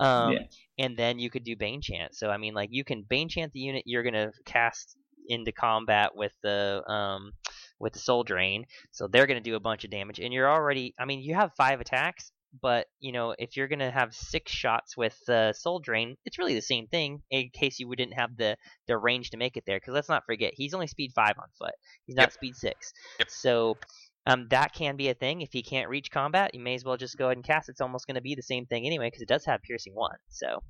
[0.00, 0.38] Um, Yeah.
[0.78, 2.14] And then you could do Bane Chant.
[2.14, 4.96] So I mean, like you can Bane Chant the unit you're gonna cast
[5.28, 7.32] into combat with the um
[7.78, 8.64] with the Soul Drain.
[8.90, 10.94] So they're gonna do a bunch of damage, and you're already.
[10.98, 14.96] I mean, you have five attacks, but you know if you're gonna have six shots
[14.96, 17.22] with the Soul Drain, it's really the same thing.
[17.30, 20.26] In case you didn't have the the range to make it there, because let's not
[20.26, 21.74] forget he's only speed five on foot.
[22.06, 22.32] He's not Yep.
[22.32, 22.92] speed six.
[23.18, 23.30] Yep.
[23.30, 23.76] So.
[24.24, 25.40] Um, that can be a thing.
[25.40, 27.68] If he can't reach combat, you may as well just go ahead and cast.
[27.68, 30.14] It's almost going to be the same thing anyway, because it does have piercing one.
[30.28, 30.62] So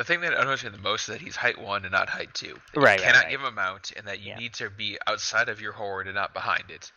[0.00, 2.32] the thing that annoys me the most is that he's height one and not height
[2.32, 2.58] two.
[2.72, 3.30] That Right, You right, cannot right.
[3.30, 4.38] give him a mount, and that you Yeah.
[4.38, 6.90] need to be outside of your horde and not behind it.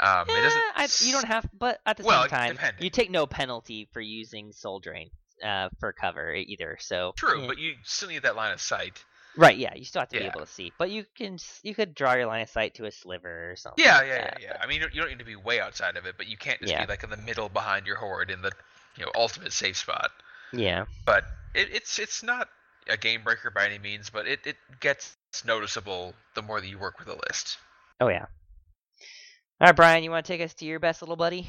[0.00, 0.62] Um, it doesn't.
[0.74, 2.82] I, you don't have, but at the Well, same time, depending.
[2.82, 5.10] you take no penalty for using Soul Drain
[5.44, 6.76] uh, for cover either.
[6.80, 7.46] So True, eh.
[7.46, 9.02] but you still need that line of sight.
[9.36, 11.94] right, yeah, you still have to be able to see, but you can you could
[11.94, 13.84] draw your line of sight to a sliver or something.
[13.84, 14.52] Yeah, like yeah, yeah, that, yeah.
[14.52, 16.26] but- I mean, you don't- you don't need to be way outside of it, but
[16.26, 16.84] you can't just Yeah.
[16.84, 18.50] be like in the middle behind your horde in the
[18.96, 20.10] you know ultimate safe spot.
[20.52, 22.48] Yeah, But it, it's it's not
[22.88, 26.78] a game breaker by any means, but it, it gets noticeable the more that you
[26.78, 27.58] work with a list.
[28.00, 28.26] oh yeah.
[29.60, 31.48] All right, Brian, you want to take us to your best little buddy?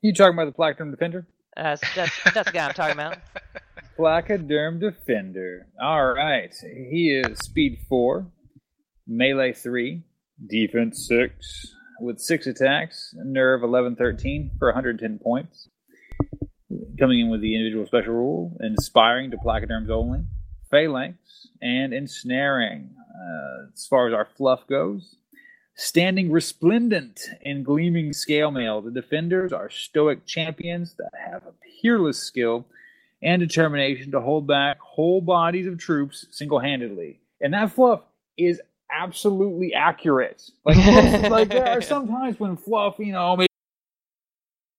[0.00, 1.26] You talking about the Placoderm Defender?
[1.56, 3.18] Uh, that's that's the guy I'm talking about.
[3.98, 5.66] Placoderm Defender.
[5.80, 6.52] All right,
[6.90, 8.26] he is speed four,
[9.06, 10.02] melee three,
[10.46, 15.68] defense six, with six attacks, nerve 11, 13 for 110 points.
[16.98, 20.20] Coming in with the individual special rule, inspiring to placoderms only,
[20.70, 22.90] phalanx, and ensnaring.
[23.14, 25.16] Uh, as far as our fluff goes,
[25.76, 32.18] standing resplendent in gleaming scale mail, the defenders are stoic champions that have a peerless
[32.18, 32.66] skill
[33.22, 37.20] and determination to hold back whole bodies of troops single handedly.
[37.40, 38.02] And that fluff
[38.36, 40.42] is absolutely accurate.
[40.64, 43.48] Like, like there are some times when fluff, you know, maybe,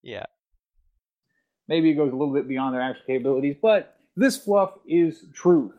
[0.04, 0.26] Yeah.
[1.68, 5.74] Maybe it goes a little bit beyond their actual capabilities, but this fluff is truth.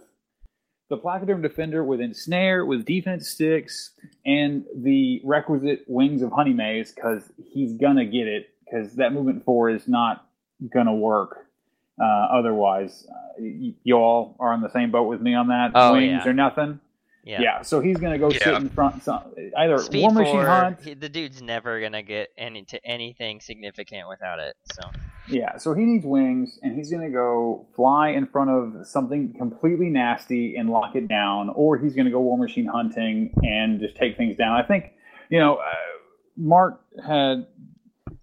[0.88, 3.90] The Placoderm Defender with Ensnare, with defense sticks,
[4.24, 9.68] and the requisite wings of Honeymaze, because he's gonna get it, because that movement four
[9.70, 10.26] is not
[10.72, 11.46] gonna work.
[12.00, 15.72] Uh, otherwise, uh, y- you all are on the same boat with me on that.
[15.74, 16.30] Oh, wings yeah.
[16.30, 16.78] or nothing.
[17.26, 17.40] Yeah.
[17.40, 19.02] Yeah, so he's gonna go sit in front.
[19.02, 19.20] Some,
[19.56, 20.80] either Speed War Machine four, Hunt.
[20.80, 24.54] he- the dude's never gonna get any to anything significant without it.
[24.72, 24.88] So
[25.28, 29.90] Yeah, so he needs wings, and he's gonna go fly in front of something completely
[29.90, 34.16] nasty and lock it down, or he's gonna go War Machine hunting and just take
[34.16, 34.54] things down.
[34.54, 34.92] I think,
[35.28, 35.64] you know, uh,
[36.36, 37.46] Mark had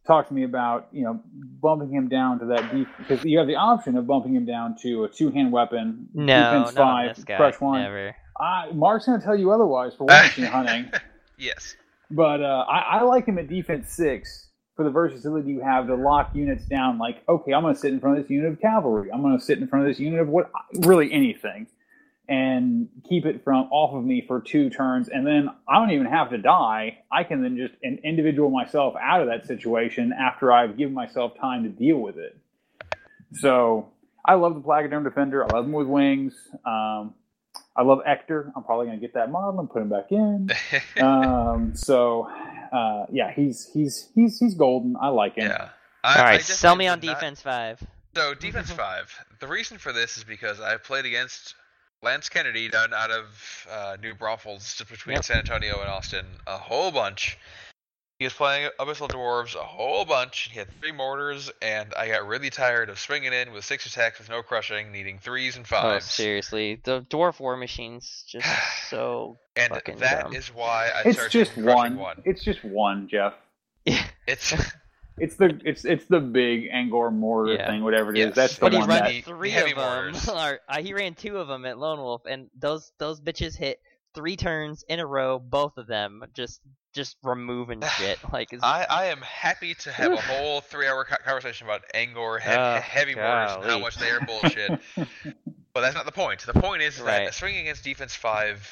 [0.07, 1.19] talked to me about you know
[1.61, 4.77] bumping him down to that deep because you have the option of bumping him down
[4.77, 7.35] to a two hand weapon, no, defense not on five, this guy.
[7.35, 7.81] crush one.
[7.81, 8.15] Never.
[8.39, 10.91] I, Mark's gonna tell you otherwise for watching hunting.
[11.37, 11.75] yes.
[12.11, 15.95] But uh, I, I like him at defense six for the versatility you have to
[15.95, 16.97] lock units down.
[16.97, 19.09] Like, okay, I'm going to sit in front of this unit of cavalry.
[19.11, 21.67] I'm going to sit in front of this unit of what, really anything,
[22.27, 25.09] and keep it from off of me for two turns.
[25.09, 26.99] And then I don't even have to die.
[27.11, 31.33] I can then just an individual myself out of that situation after I've given myself
[31.39, 32.35] time to deal with it.
[33.33, 33.91] So
[34.25, 35.43] I love the Placoderm Defender.
[35.43, 36.33] I love him with wings.
[36.65, 37.13] Um,
[37.75, 38.51] I love Ector.
[38.55, 40.49] I'm probably going to get that model and put him back in
[41.01, 42.29] um, so
[42.71, 44.95] uh, yeah, he's he's he's he's golden.
[44.99, 45.47] I like him.
[45.49, 45.69] yeah.
[46.03, 47.81] I, All I right, sell me on did not- defense five.
[48.15, 49.13] So defense five.
[49.39, 51.55] The reason for this is because I played against
[52.03, 55.23] Lance Kennedy down out of uh, New Braunfels, just between Yep.
[55.25, 57.37] San Antonio and Austin, a whole bunch.
[58.23, 60.47] He was playing Abyssal Dwarves a whole bunch.
[60.49, 64.17] He had three mortars, and I got really tired of swinging in with six attacks
[64.17, 66.05] with no crushing, needing threes and Oh, fives.
[66.05, 68.47] seriously, the dwarf war machines just
[68.89, 70.35] so and fucking that dumb.
[70.35, 71.97] is why I It's started just crushing one.
[71.97, 72.21] one.
[72.23, 73.33] It's just one, Jeff.
[73.85, 74.53] It's
[75.17, 77.67] It's the it's it's the big Angkor mortar Yeah.
[77.69, 78.25] thing, whatever it is.
[78.27, 78.35] Yes.
[78.35, 79.25] That's the But he one run runs that.
[79.25, 79.85] three heavy of them.
[79.85, 80.29] mortars.
[80.29, 83.81] or, uh, he ran two of them at Lone Wolf, and those those bitches hit
[84.13, 86.61] three turns in a row, both of them, just
[86.93, 88.19] just removing shit.
[88.31, 92.79] Like, I, I am happy to have a whole three-hour conversation about Angkor he- Oh,
[92.81, 94.79] heavy mortars and how much they are bullshit.
[95.73, 96.41] but that's not the point.
[96.45, 97.25] The point is Right.
[97.25, 98.69] that swinging against defense five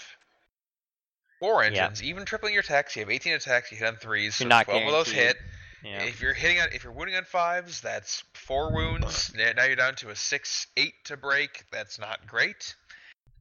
[1.41, 4.43] war engines, even tripling your attacks, you have 18 attacks, you hit on threes, so
[4.43, 5.37] You're not 12 of those hit.
[5.83, 9.33] know, If you're hitting on, if you're wounding on fives, that's four wounds.
[9.35, 11.65] Now you're down to a six, eight to break.
[11.71, 12.75] That's not great.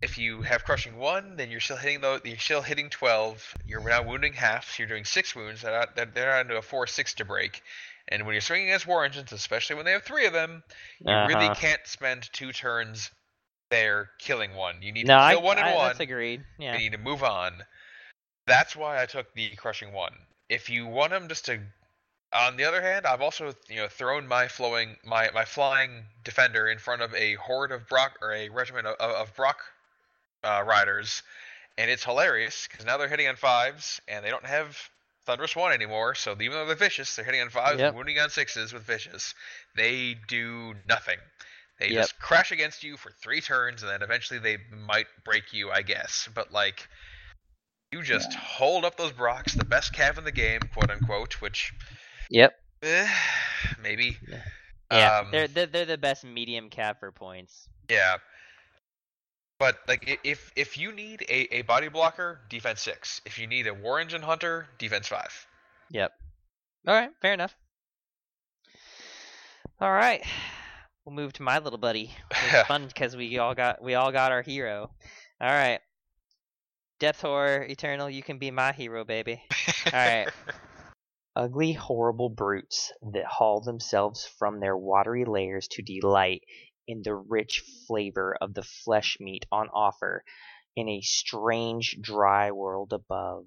[0.02, 2.18] If you have crushing one, then you're still hitting though.
[2.24, 3.54] You're still hitting twelve.
[3.66, 4.70] You're now wounding half.
[4.70, 5.62] So you're doing six wounds.
[5.62, 7.62] They're out- they're they're down to a four, six to break.
[8.08, 10.64] And when you're swinging against war engines, especially when they have three of them,
[11.00, 11.54] you really Uh-huh.
[11.54, 13.10] can't spend two turns
[13.70, 14.80] there killing one.
[14.82, 15.86] You need no, to I, kill one and I- one.
[15.88, 16.44] that's agreed.
[16.58, 17.64] Yeah, You need to move on.
[18.46, 20.14] That's why I took the crushing one.
[20.48, 21.60] If you want them just to,
[22.32, 26.68] on the other hand, I've also you know thrown my flowing my my flying defender
[26.68, 29.58] in front of a horde of Brock or a regiment of, of Brock
[30.44, 31.22] uh, riders,
[31.78, 34.76] and it's hilarious because now they're hitting on fives and they don't have
[35.26, 36.14] Thunderous One anymore.
[36.14, 37.88] So even though they're vicious, they're hitting on fives Yep.
[37.88, 39.34] and wounding on sixes with vicious.
[39.76, 41.18] They do nothing.
[41.78, 41.96] They Yep.
[41.96, 45.82] just crash against you for three turns, and then eventually they might break you, I
[45.82, 46.28] guess.
[46.34, 46.86] But like,
[47.92, 51.40] you just hold up those Brocks, the best cav in the game, quote unquote.
[51.40, 51.72] Which,
[52.28, 53.08] yep, eh,
[53.82, 54.18] maybe.
[54.90, 55.18] yeah.
[55.20, 57.68] Um, they're, they're they're the best medium cap for points.
[57.88, 58.18] Yeah.
[59.60, 63.20] But like, if if you need a, a body blocker, defense six.
[63.26, 65.46] If you need a war engine hunter, defense five.
[65.90, 66.12] Yep.
[66.88, 67.54] All right, fair enough.
[69.78, 70.24] All right,
[71.04, 72.10] we'll move to my little buddy.
[72.30, 74.90] It's fun because we all got we all got our hero.
[75.42, 75.80] All right,
[76.98, 79.42] Depth Horror Eternal, you can be my hero, baby.
[79.86, 80.28] All right.
[81.36, 86.42] Ugly, horrible brutes that haul themselves from their watery lairs to delight
[86.90, 90.24] in the rich flavor of the flesh meat on offer
[90.74, 93.44] in a strange, dry world above.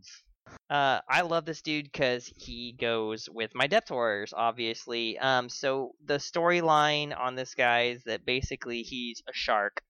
[0.69, 5.17] Uh, I love this dude because he goes with my depth horrors, obviously.
[5.19, 9.81] Um, so the storyline on this guy is that basically he's a shark,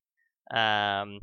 [0.51, 1.19] um,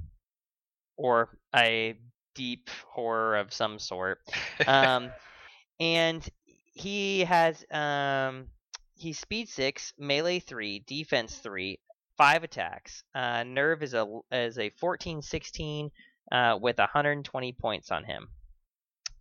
[0.96, 1.96] or a
[2.34, 4.18] deep horror of some sort.
[4.66, 5.10] Um,
[5.80, 6.28] and
[6.74, 8.46] he has um,
[8.94, 11.80] he's speed six, melee three, defense three,
[12.20, 13.02] five attacks.
[13.14, 15.90] Uh, nerve is a is a 14-16
[16.30, 18.28] uh, with 120 points on him.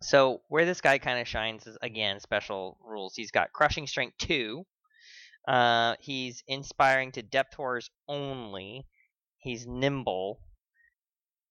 [0.02, 3.14] So where this guy kind of shines is again special rules.
[3.16, 4.66] He's got crushing strength two.
[5.48, 8.86] Uh, he's inspiring to depth horrors only.
[9.38, 10.38] He's nimble,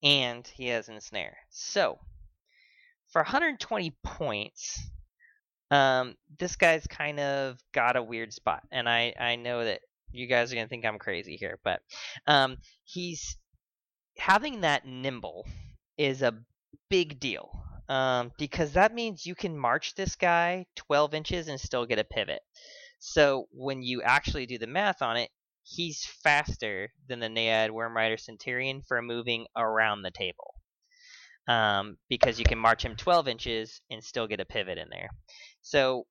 [0.03, 1.37] and he has ensnare.
[1.49, 1.97] So
[3.07, 4.79] for 120 points,
[5.71, 9.81] um, this guy's kind of got a weird spot, and I I know that
[10.11, 11.81] you guys are gonna think I'm crazy here, but
[12.27, 13.38] um, he's
[14.17, 15.47] having that nimble
[15.97, 16.33] is a
[16.89, 17.49] big deal
[17.89, 22.03] um, because that means you can march this guy 12 inches and still get a
[22.03, 22.41] pivot.
[22.99, 25.29] So when you actually do the math on it,
[25.63, 30.55] he's faster than the Naiad Wormrider Centurion for moving around the table.
[31.47, 35.09] um, because you can march him 12 inches and still get a pivot in there.
[35.61, 36.05] So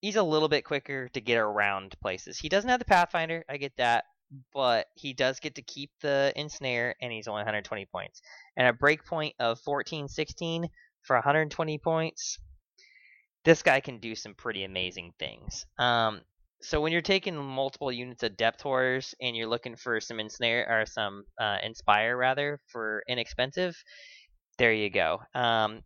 [0.00, 2.38] he's a little bit quicker to get around places.
[2.38, 4.04] He doesn't have the Pathfinder, I get that,
[4.52, 8.22] but he does get to keep the ensnare, and he's only 120 points.
[8.56, 10.68] And a breakpoint of 14, 16
[11.02, 12.38] for 120 points.
[13.44, 15.64] This guy can do some pretty amazing things.
[15.78, 16.20] Um,
[16.60, 20.66] so when you're taking multiple units of depth horrors and you're looking for some ensnare
[20.68, 23.76] or some uh, inspire rather for inexpensive,
[24.58, 25.20] there you go.
[25.34, 25.82] Um,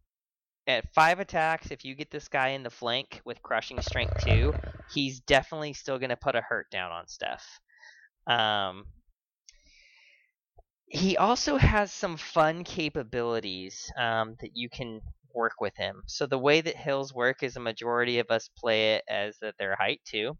[0.66, 4.54] at five attacks, if you get this guy in the flank with crushing strength two,
[4.86, 7.60] he's definitely still going to put a hurt down on Steph.
[8.26, 8.86] Um,
[10.86, 15.00] he also has some fun capabilities um, that you can
[15.34, 16.02] work with him.
[16.06, 19.56] So the way that hills work is a majority of us play it as that
[19.58, 20.36] their height too.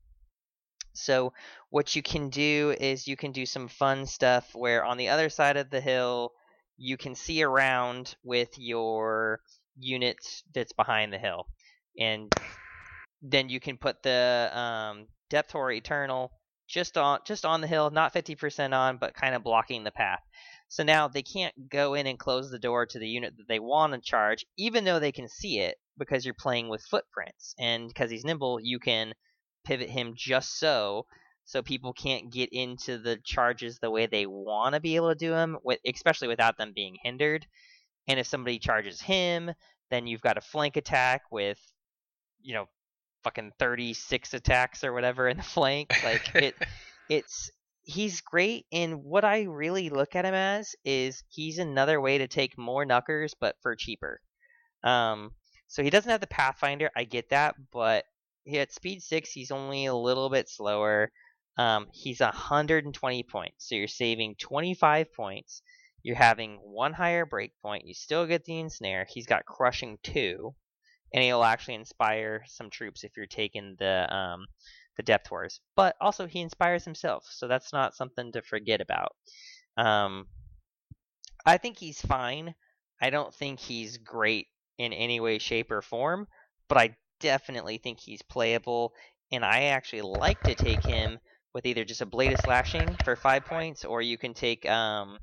[0.93, 1.33] So
[1.71, 5.31] what you can do is you can do some fun stuff where on the other
[5.31, 6.33] side of the hill
[6.77, 9.41] you can see around with your
[9.79, 10.19] unit
[10.55, 11.47] that's behind the hill,
[11.99, 12.31] and
[13.23, 16.33] then you can put the um, depth horror eternal
[16.69, 20.23] just on just on the hill, not 50% on, but kind of blocking the path.
[20.69, 23.61] So now they can't go in and close the door to the unit that they
[23.61, 27.55] want to charge, even though they can see it because you're playing with footprints.
[27.59, 29.13] And because he's nimble, you can
[29.65, 31.07] pivot him just so
[31.45, 35.15] so people can't get into the charges the way they want to be able to
[35.15, 37.47] do them, especially without them being hindered.
[38.09, 39.53] And if somebody charges him,
[39.91, 41.59] then you've got a flank attack with,
[42.41, 42.67] you know,
[43.23, 45.93] fucking 36 attacks or whatever in the flank.
[46.05, 46.55] Like it,
[47.09, 47.51] it's
[47.83, 48.67] he's great.
[48.73, 52.85] And what I really look at him as is he's another way to take more
[52.85, 54.21] knuckers, but for cheaper.
[54.85, 55.33] Um,
[55.69, 56.91] so he doesn't have the Pathfinder.
[56.97, 58.05] I get that, but
[58.45, 61.11] he at speed six, he's only a little bit slower.
[61.59, 65.63] Um, he's 120 points, so you're saving 25 points.
[66.03, 67.83] You're having one higher breakpoint.
[67.85, 69.07] You still get the ensnare.
[69.09, 70.55] He's got crushing two,
[71.13, 74.47] and he'll actually inspire some troops if you're taking the um,
[74.97, 75.61] the depth horrors.
[75.77, 79.15] But also he inspires himself, so that's not something to forget about.
[79.77, 80.27] Um,
[81.47, 82.55] I think he's fine.
[83.01, 84.49] I don't think he's great
[84.79, 86.27] in any way, shape, or form,
[86.69, 88.95] but I definitely think he's playable,
[89.31, 91.19] and I actually like to take him
[91.55, 95.19] with either just a blade of slashing for five points, or you can take um,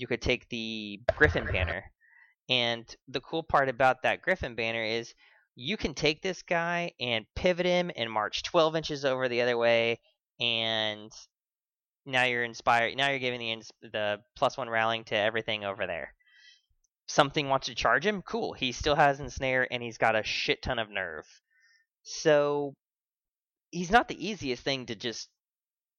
[0.00, 1.84] you could take the Griffin banner.
[2.48, 5.14] And the cool part about that Griffin banner is
[5.54, 9.58] you can take this guy and pivot him and march 12 inches over the other
[9.58, 10.00] way,
[10.40, 11.12] and
[12.06, 12.96] now you're inspired.
[12.96, 16.14] Now you're giving the the plus one rallying to everything over there.
[17.06, 18.54] Something wants to charge him, cool.
[18.54, 21.26] He still has ensnare and he's got a shit ton of nerve.
[22.02, 22.74] So
[23.70, 25.28] he's not the easiest thing to just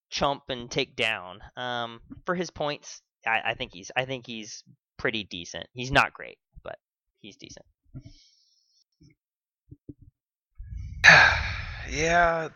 [0.10, 1.42] chump and take down.
[1.56, 4.64] Um, for his points, I, I think he's I think he's
[4.98, 5.68] pretty decent.
[5.74, 6.78] He's not great, but
[7.22, 7.66] he's decent.
[11.90, 12.50] yeah,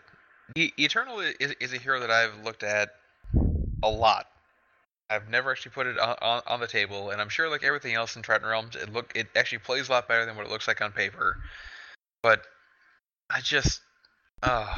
[0.55, 2.89] e- Eternal is, is a hero that I've looked at
[3.83, 4.27] a lot.
[5.09, 7.93] I've never actually put it on, on, on the table, and I'm sure, like everything
[7.93, 10.51] else in Trident Realms, it look it actually plays a lot better than what it
[10.51, 11.37] looks like on paper.
[12.23, 12.41] But
[13.29, 13.81] I just,
[14.41, 14.73] uh,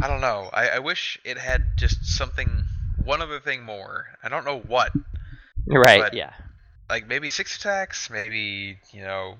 [0.00, 0.50] I don't know.
[0.52, 2.64] I, I wish it had just something,
[3.04, 4.06] one other thing more.
[4.22, 4.92] I don't know what.
[5.66, 6.00] Right.
[6.00, 6.32] But- yeah.
[6.90, 9.36] Like maybe six attacks, maybe you know,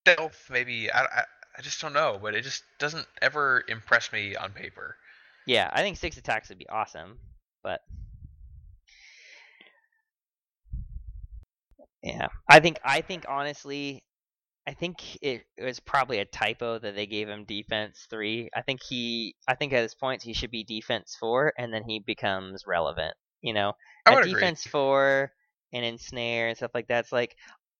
[0.00, 1.22] stealth, maybe I, I,
[1.56, 2.18] I just don't know.
[2.20, 4.96] But it just doesn't ever impress me on paper.
[5.46, 5.70] Yeah.
[5.72, 7.18] I think six attacks would be awesome,
[7.62, 7.82] but
[12.02, 12.28] yeah.
[12.48, 14.02] I think I think honestly,
[14.66, 18.48] I think it, it was probably a typo that they gave him defense three.
[18.54, 21.82] I think he, I think at this point he should be defense four, and then
[21.84, 23.14] he becomes relevant.
[23.40, 23.72] You know,
[24.06, 24.34] I a would agree.
[24.34, 25.32] defense four
[25.72, 27.00] and ensnare and stuff like that.
[27.00, 27.36] It's like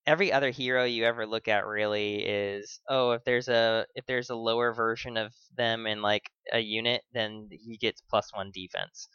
[0.06, 4.30] every other hero you ever look at really is oh if there's a if there's
[4.30, 9.08] a lower version of them in like a unit then he gets plus one defense.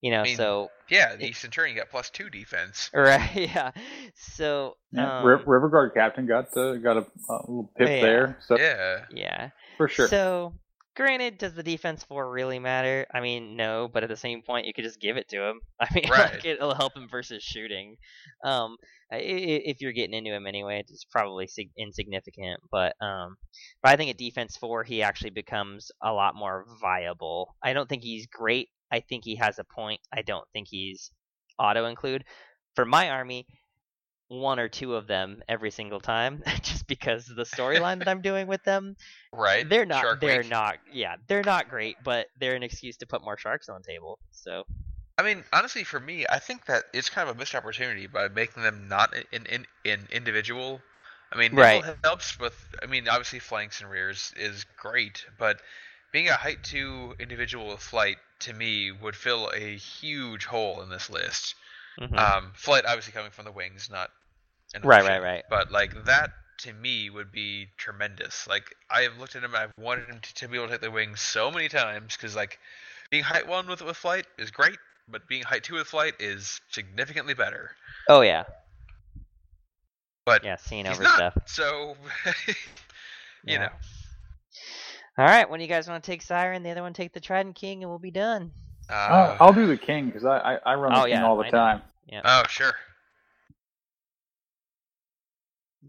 [0.00, 2.88] You know, mean, so Yeah, the Centurion got plus two defense.
[2.94, 3.72] right, yeah.
[4.14, 8.00] So Yeah, um, Ri- River Guard captain got uh, got a, a little pip Yeah.
[8.00, 9.04] there, so Yeah.
[9.10, 9.50] yeah.
[9.76, 10.06] for sure.
[10.08, 10.54] So,
[10.98, 13.06] granted, does the defense four really matter?
[13.14, 15.60] I mean, no, but at the same point, you could just give it to him.
[15.80, 16.34] I mean, Right.
[16.34, 17.96] like, it'll help him versus shooting.
[18.44, 18.76] Um,
[19.10, 22.60] if you're getting into him anyway, it's probably sig- insignificant.
[22.70, 23.36] But um,
[23.82, 27.54] but I think at defense four, he actually becomes a lot more viable.
[27.62, 28.68] I don't think he's great.
[28.92, 30.00] I think he has a point.
[30.12, 31.10] I don't think he's
[31.58, 32.24] auto include.
[32.74, 33.46] For my army,
[34.28, 38.20] one or two of them every single time, just because of the storyline that I'm
[38.22, 38.96] doing with them.
[39.32, 39.68] Right.
[39.68, 40.00] They're not.
[40.02, 40.50] Shark they're Week.
[40.50, 40.78] not.
[40.90, 44.18] Yeah, they're not great, but they're an excuse to put more sharks on the table.
[44.30, 44.64] So
[45.18, 48.28] I mean, honestly, for me, I think that it's kind of a missed opportunity by
[48.28, 50.80] making them not in in, in individual.
[51.30, 51.84] I mean, Right.
[52.04, 52.54] helps with.
[52.82, 55.60] I mean, obviously flanks and rears is great, but
[56.12, 60.88] being a height two individual with flight to me would fill a huge hole in
[60.88, 61.54] this list.
[62.00, 62.16] Mhm.
[62.18, 64.10] Um, flight obviously coming from the wings, not
[64.84, 65.44] Right, right, right.
[65.50, 68.46] But like that to me would be tremendous.
[68.46, 70.80] Like I have looked at him, I've wanted him to, to be able to hit
[70.80, 72.58] the wings so many times because like
[73.10, 76.60] being height one with with flight is great, but being height two with flight is
[76.70, 77.70] significantly better.
[78.08, 78.44] oh yeah,
[80.26, 81.38] But yeah, seeing he's over not, stuff.
[81.46, 81.96] so
[82.46, 82.54] you
[83.44, 83.58] Yeah.
[83.58, 83.68] know.
[85.16, 87.20] All right, one of you guys want to take Siren, the other one take the
[87.20, 88.52] Trident King, and we'll be done.
[88.88, 91.26] Uh, Uh, I'll do the king because I, I I run the Oh, king yeah,
[91.26, 91.58] all the I know.
[91.58, 91.82] time.
[92.24, 92.74] oh sure.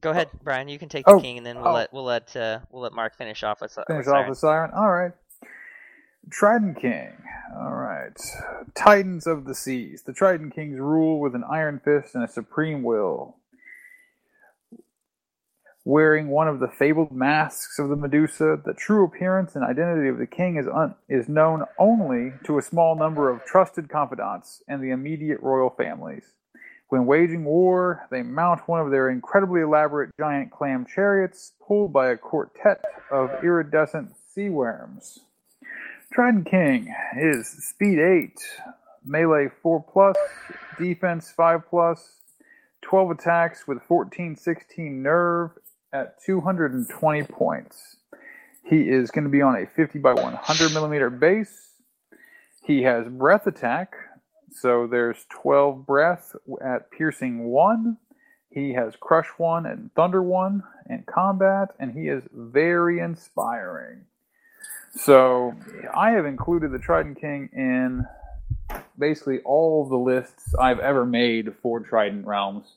[0.02, 0.70] Go ahead, Brian.
[0.70, 1.74] You can take the Oh, king, and then we'll oh.
[1.74, 4.72] let we'll let uh, we'll let Mark finish off with, Finish with off siren.
[4.76, 5.12] All right.
[6.30, 7.12] Trident King.
[7.58, 8.14] All right.
[8.76, 10.04] Titans of the seas.
[10.04, 13.38] The Trident Kings rule with an iron fist and a supreme will.
[15.86, 20.20] Wearing one of the fabled masks of the Medusa, the true appearance and identity of
[20.20, 24.84] the king is un- is known only to a small number of trusted confidants and
[24.84, 26.26] the immediate royal families.
[26.90, 32.10] When waging war, they mount one of their incredibly elaborate giant clam chariots pulled by
[32.10, 35.20] a quartet of iridescent sea worms.
[36.12, 38.32] Trident King is speed 8,
[39.06, 40.18] melee 4 plus,
[40.80, 42.22] defense 5 plus,
[42.82, 45.52] 12 attacks with 14 16 nerve
[45.94, 47.98] at 220 points.
[48.64, 51.74] He is going to be on a 50 by 100 millimeter base.
[52.64, 53.94] He has breath attack,
[54.52, 57.98] so there's 12 breath at piercing 1.
[58.50, 64.06] He has crush 1 and thunder 1 in combat, and he is very inspiring.
[64.92, 65.54] So
[65.96, 68.06] I have included the Trident King in
[68.98, 72.76] basically all the lists I've ever made for Trident Realms.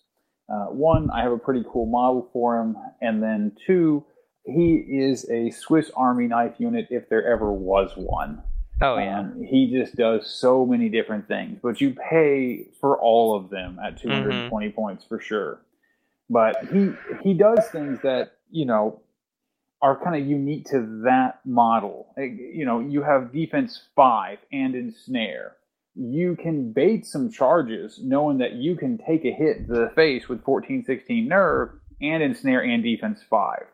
[0.49, 4.05] Uh, one, I have a pretty cool model for him, and then two,
[4.45, 8.43] he is a Swiss Army knife unit if there ever was one.
[8.83, 13.37] Oh yeah, Um, he just does so many different things, but you pay for all
[13.37, 15.61] of them at 220 points for sure.
[16.29, 16.91] But he
[17.23, 19.01] he does things that you know
[19.83, 22.15] are kind of unique to that model.
[22.17, 25.57] You know, you have defense five and ensnare.
[25.95, 30.29] You can bait some charges knowing that you can take a hit to the face
[30.29, 31.71] with 14, 16 nerve
[32.01, 33.67] and ensnare and defense five.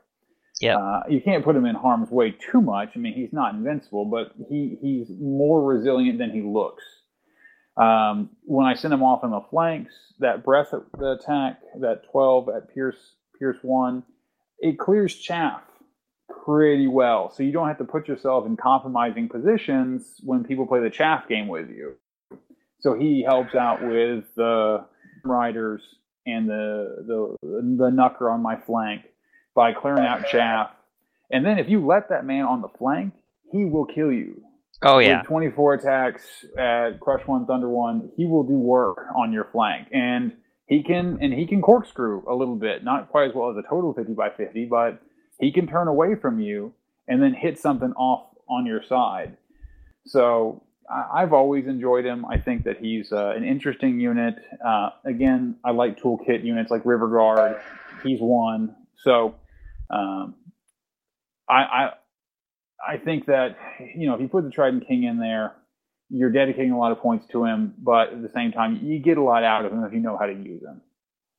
[0.61, 0.77] Yep.
[0.77, 2.91] Uh, you can't put him in harm's way too much.
[2.95, 6.83] I mean, he's not invincible, but he, he's more resilient than he looks.
[7.77, 12.75] Um, when I send him off on the flanks, that breath attack, that 12 at
[12.75, 12.97] Pierce
[13.39, 14.03] Pierce 1,
[14.59, 15.63] it clears chaff
[16.45, 17.31] pretty well.
[17.31, 21.29] So you don't have to put yourself in compromising positions when people play the chaff
[21.29, 21.95] game with you.
[22.81, 24.85] So he helps out with the
[25.25, 25.83] riders
[26.27, 29.03] and the the the knucker on my flank
[29.59, 30.71] by clearing out chaff.
[31.33, 33.13] And then if you let that man on the flank,
[33.51, 34.41] he will kill you.
[34.85, 36.23] oh yeah, With 24 attacks
[36.57, 40.33] at Crush One, Thunder One, he will do work on your flank, and
[40.67, 43.69] he can and he can corkscrew a little bit, not quite as well as a
[43.69, 45.03] total 50 by 50, but
[45.41, 46.73] he can turn away from you
[47.09, 49.37] and then hit something off on your side.
[50.07, 52.25] So I- I've always enjoyed him.
[52.27, 54.37] I think that he's uh, an interesting unit.
[54.65, 57.57] Uh, again, I like toolkit units like River Guard.
[58.05, 58.77] He's one.
[58.97, 59.35] So
[59.91, 60.35] um,
[61.49, 61.91] I, I
[62.87, 63.57] I think that
[63.95, 65.55] you know if you put the Trident King in there,
[66.11, 69.19] you're dedicating a lot of points to him, but at the same time, you get
[69.19, 70.81] a lot out of him if you know how to use him.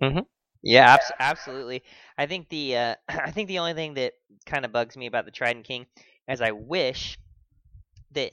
[0.01, 0.19] Mm-hmm.
[0.63, 1.83] yeah, abs- absolutely.
[2.17, 4.13] I think the uh, I think the only thing that
[4.45, 5.85] kind of bugs me about the Trident King
[6.27, 7.17] is I wish
[8.11, 8.31] that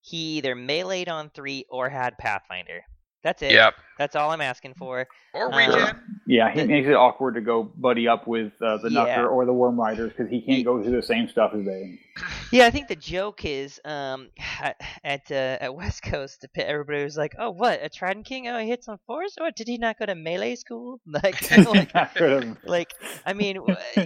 [0.00, 2.82] he either meleeed on three or had Pathfinder.
[3.22, 3.52] That's it.
[3.52, 3.74] Yep.
[4.00, 5.06] That's all I'm asking for.
[5.34, 5.92] Or Uh.
[6.26, 9.18] Yeah, he makes it awkward to go buddy up with uh, the Yeah.
[9.18, 11.98] Knucker or the Worm Riders because he can't go through the same stuff as they.
[12.52, 14.30] Yeah, I think the joke is um
[14.60, 18.48] at at, uh, at West Coast, everybody was like, "Oh, what a Trident King?
[18.48, 19.36] Oh, he hits on fours?
[19.40, 21.92] Or did he not go to melee school?" Like, like,
[22.64, 22.90] like
[23.26, 23.56] I mean,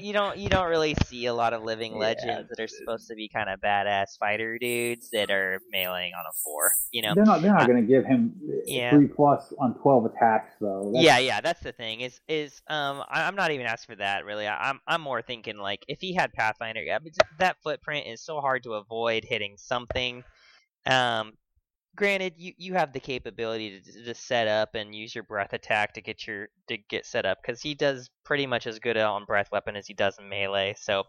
[0.00, 1.98] you don't you don't really see a lot of living Yeah.
[1.98, 6.24] legends that are supposed to be kind of badass fighter dudes that are meleeing on
[6.28, 6.70] a four.
[6.92, 7.14] You know?
[7.14, 7.42] They're not.
[7.42, 8.34] They're not going to give him
[8.66, 8.90] Yeah.
[8.90, 10.90] three plus on twelve attacks though.
[10.92, 12.00] That's- Yeah, yeah, that's the thing.
[12.00, 14.48] Is is um, I, I'm not even asking for that really.
[14.48, 18.20] I, I'm I'm more thinking like if he had Pathfinder, yeah, but that footprint is
[18.22, 20.24] so hard to avoid hitting something.
[20.86, 21.34] Um,
[21.96, 25.92] granted, you you have the capability to to set up and use your breath attack
[25.94, 29.24] to get your to get set up because he does pretty much as good on
[29.26, 30.74] breath weapon as he does in melee.
[30.78, 31.04] So,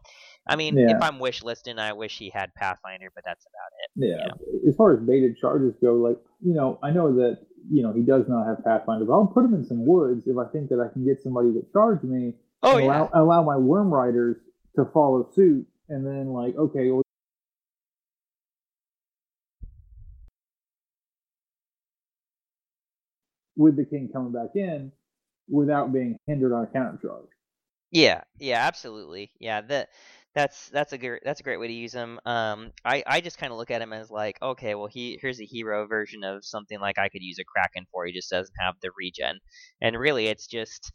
[0.46, 0.96] I mean, Yeah.
[0.98, 4.18] if I'm wish listing, I wish he had Pathfinder, but that's about it.
[4.18, 4.68] Yeah.
[4.70, 7.40] As far as baited charges go, like you know, I know that
[7.72, 10.38] you know he does not have Pathfinder, but I'll put him in some woods if
[10.38, 12.34] I think that I can get somebody to charge me.
[12.64, 13.02] Oh and yeah.
[13.04, 14.38] allow, allow my worm riders
[14.76, 17.04] to follow suit, and then like, okay, well,
[23.56, 24.92] with the king coming back in
[25.50, 27.28] without being hindered on a counter charge.
[27.92, 29.32] Yeah, yeah, absolutely.
[29.40, 29.90] Yeah, that
[30.36, 32.20] that's that's a great that's a great way to use him.
[32.26, 35.40] Um, I I just kind of look at him as like, okay, well, he here's
[35.40, 38.06] a hero version of something like I could use a Kraken for.
[38.06, 39.40] He just doesn't have the regen,
[39.82, 40.92] and really, it's just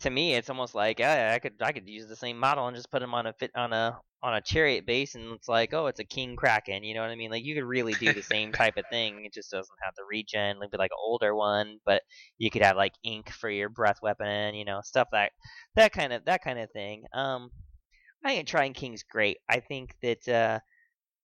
[0.00, 2.76] to me, it's almost like yeah, I could I could use the same model and
[2.76, 5.72] just put him on a fit on a on a chariot base, and it's like,
[5.72, 6.84] oh, it's a King Kraken.
[6.84, 7.30] You know what I mean?
[7.30, 9.24] Like you could really do the same type of thing.
[9.24, 10.58] It just doesn't have the regen.
[10.58, 12.02] It'd be like an older one, but
[12.36, 14.54] you could have like ink for your breath weapon.
[14.54, 15.32] You know, stuff that
[15.76, 17.04] that kind of that kind of thing.
[17.14, 17.50] Um,
[18.26, 19.38] I think Trident King's great.
[19.48, 20.60] I think that uh,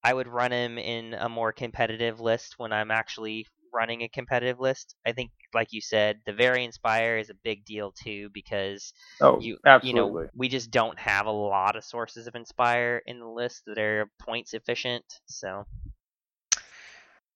[0.04, 4.60] I would run him in a more competitive list when I'm actually running a competitive
[4.60, 4.94] list.
[5.06, 9.40] I think, like you said, the Very Inspire is a big deal too because Oh,
[9.40, 9.82] you absolutely.
[9.82, 13.64] you know we just don't have a lot of sources of Inspire in the list
[13.66, 15.04] that are points efficient.
[15.26, 15.66] So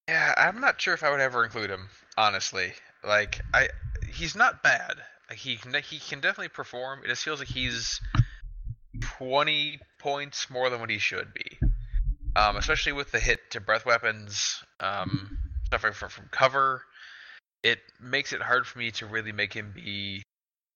[0.08, 1.88] Yeah, I'm not sure if I would ever include him.
[2.16, 2.72] Honestly,
[3.04, 3.68] like I,
[4.14, 4.94] he's not bad.
[5.28, 7.00] Like, he can he can definitely perform.
[7.04, 8.00] It just feels like he's
[9.00, 11.58] 20 points more than what he should be.
[12.34, 15.39] Um, especially with the hit to breath weapons, um,
[15.70, 16.83] suffering from, from cover,
[17.62, 20.23] it makes it hard for me to really make him be,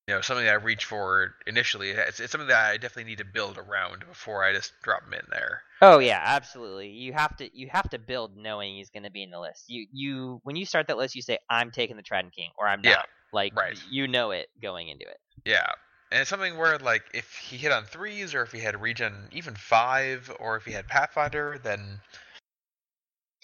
[0.08, 1.90] you know, something that I reach for initially.
[1.90, 5.12] It's, it's something that I definitely need to build around before I just drop him
[5.12, 5.62] in there.
[5.82, 6.88] Oh yeah, absolutely.
[6.88, 9.64] You have to you have to build knowing he's going to be in the list.
[9.68, 12.66] You you when you start that list, you say I'm taking the Trident King or
[12.66, 12.90] I'm not.
[12.90, 13.78] Yeah, Like right.
[13.90, 15.18] you know it going into it.
[15.46, 15.66] Yeah,
[16.10, 19.14] and it's something where like if he hit on threes, or if he had regen
[19.32, 22.00] even five, or if he had Pathfinder, then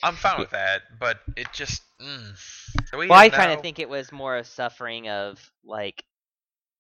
[0.03, 0.83] I'm fine with that.
[0.99, 2.37] But it just mm.
[2.97, 6.03] we well, I kind of think it was more a suffering of like,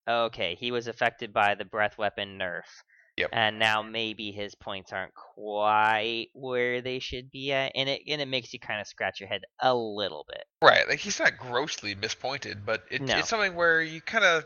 [0.09, 2.65] okay, he was affected by the breath weapon nerf.
[3.17, 3.31] Yep.
[3.33, 8.21] And now maybe his points aren't quite where they should be at, and it and
[8.21, 10.45] it makes you kind of scratch your head a little bit.
[10.61, 13.17] right, like he's not grossly mispointed, but it, No.
[13.17, 14.45] it's something where you kind of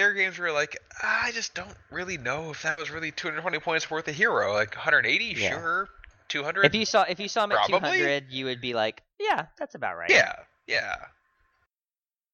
[0.00, 2.90] there are games where you're like, "Ah, I just don't really know if that was
[2.90, 4.54] really 220 points worth a hero.
[4.54, 5.50] Like 180, Yeah.
[5.50, 5.90] sure,
[6.28, 6.64] 200.
[6.64, 9.74] If you saw if you saw him at 200, you would be like, yeah, that's
[9.74, 10.08] about right.
[10.08, 10.32] yeah,
[10.66, 10.94] yeah,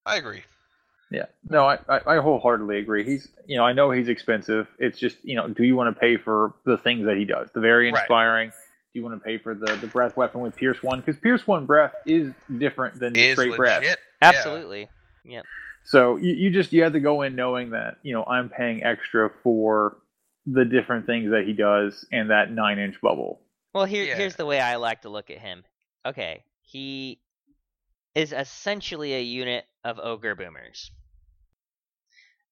[0.05, 0.45] I agree.
[1.11, 3.05] Yeah, no, I, I, I wholeheartedly agree.
[3.05, 4.69] He's, you know, I know he's expensive.
[4.79, 7.49] It's just, you know, do you want to pay for the things that he does?
[7.53, 8.01] The very Right.
[8.01, 8.51] inspiring.
[8.51, 11.01] Do you want to pay for the, the breath weapon with Pierce One?
[11.01, 13.57] Because Pierce One breath is different than Is straight legit.
[13.57, 13.97] breath.
[14.23, 14.89] Absolutely.
[15.25, 15.43] Yeah.
[15.43, 15.66] Absolutely.
[15.87, 18.83] So you, you just you have to go in knowing that you know I'm paying
[18.83, 19.99] extra for
[20.45, 23.41] the different things that he does and that nine inch bubble.
[23.73, 24.17] Well, here Yeah.
[24.17, 25.65] here's the way I like to look at him.
[26.05, 27.21] Okay, he
[28.17, 30.91] is essentially a unit of ogre boomers,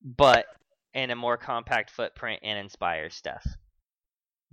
[0.03, 0.47] but
[0.93, 3.45] in a more compact footprint and inspire stuff.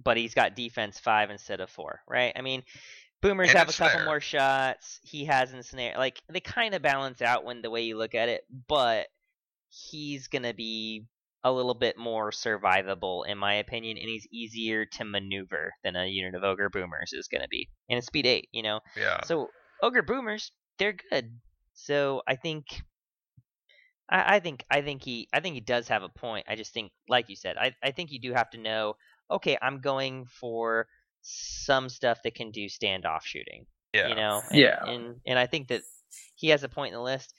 [0.03, 2.33] But he's got defense five instead of four, right?
[2.35, 2.63] I mean,
[3.21, 4.05] boomers And have a couple ensnare.
[4.05, 4.99] more shots.
[5.03, 5.95] He has ensnare.
[5.97, 9.07] Like they kind of balance out when the way you look at it, but
[9.69, 11.05] he's gonna be
[11.43, 16.05] a little bit more survivable in my opinion, and he's easier to maneuver than a
[16.05, 17.69] unit of ogre boomers is gonna be.
[17.89, 18.79] And it's speed eight, you know.
[18.97, 19.23] Yeah.
[19.23, 19.49] So
[19.81, 21.39] ogre boomers, they're good.
[21.73, 22.65] So I think,
[24.09, 26.45] I, I think, I think he, I think he does have a point.
[26.47, 28.95] I just think, like you said, I, I think you do have to know.
[29.31, 30.87] Okay, I'm going for
[31.21, 33.65] some stuff that can do standoff shooting.
[33.93, 34.07] Yeah.
[34.07, 34.41] You know.
[34.49, 34.85] And, Yeah.
[34.85, 35.81] And and I think that
[36.35, 37.33] he has a point in the list,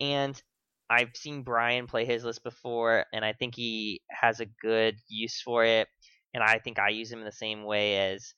[0.00, 0.40] and
[0.88, 5.40] I've seen Brian play his list before, and I think he has a good use
[5.40, 5.88] for it.
[6.34, 8.34] And I think I use him in the same way as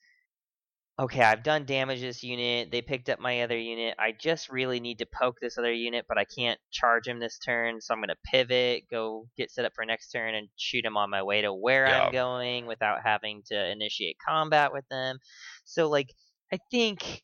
[1.00, 2.72] okay, I've done damage this unit.
[2.72, 3.94] They picked up my other unit.
[3.98, 7.38] I just really need to poke this other unit, but I can't charge him this
[7.38, 7.80] turn.
[7.80, 10.96] So I'm going to pivot, go get set up for next turn, and shoot him
[10.96, 12.06] on my way to where Yeah.
[12.06, 15.18] I'm going without having to initiate combat with them.
[15.64, 16.12] So like,
[16.52, 17.22] I think,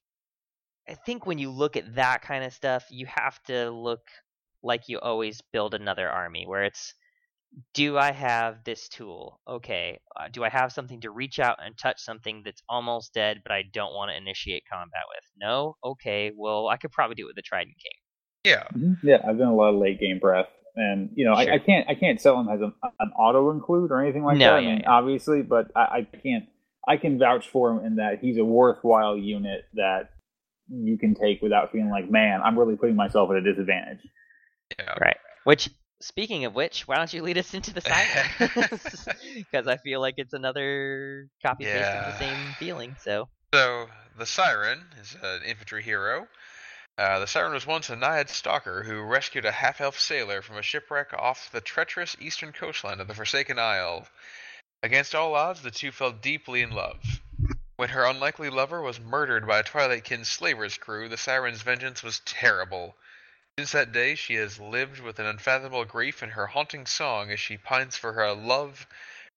[0.89, 4.03] I think when you look at that kind of stuff, you have to look
[4.63, 6.95] like you always build another army, where it's
[7.73, 9.41] do I have this tool?
[9.49, 10.01] Okay.
[10.19, 13.53] Uh, do I have something to reach out and touch something that's almost dead, but
[13.53, 15.25] I don't want to initiate combat with?
[15.41, 15.77] No?
[15.85, 16.33] Okay.
[16.37, 18.53] Well, I could probably do it with the Trident King.
[18.53, 18.95] Yeah.
[19.03, 21.51] Yeah, I've done a lot of late game breath, and you know Sure.
[21.53, 24.37] I, I can't I can't sell him as an, an auto include or anything like
[24.37, 24.57] No, that.
[24.57, 24.91] I yeah, mean, yeah.
[24.91, 26.45] obviously, but I, I can't
[26.87, 30.11] I can vouch for him in that he's a worthwhile unit that
[30.69, 34.01] you can take without feeling like, man, I'm really putting myself at a disadvantage.
[34.79, 34.93] Yeah.
[35.01, 35.17] Right.
[35.45, 38.51] Which, speaking of which, why don't you lead us into the siren?
[39.35, 42.97] Because I feel like it's another copy paste of the same feeling.
[43.01, 43.87] So So
[44.19, 46.27] the Siren is an infantry hero.
[46.97, 50.59] Uh, the Siren was once a Naiad stalker who rescued a half elf sailor from
[50.59, 54.07] a shipwreck off the treacherous eastern coastline of the Forsaken Isle.
[54.85, 57.03] Against all odds, the two fell deeply in love.
[57.77, 62.05] When her unlikely lover was murdered by a Twilight Kin slaver's crew, the Siren's vengeance
[62.05, 62.95] was terrible.
[63.57, 67.39] Since that day, she has lived with an unfathomable grief, and her haunting song, as
[67.39, 68.85] she pines for her love,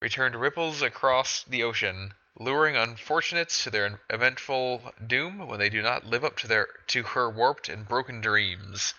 [0.02, 6.04] returned ripples across the ocean, luring unfortunates to their eventful doom when they do not
[6.04, 8.96] live up to their to her warped and broken dreams.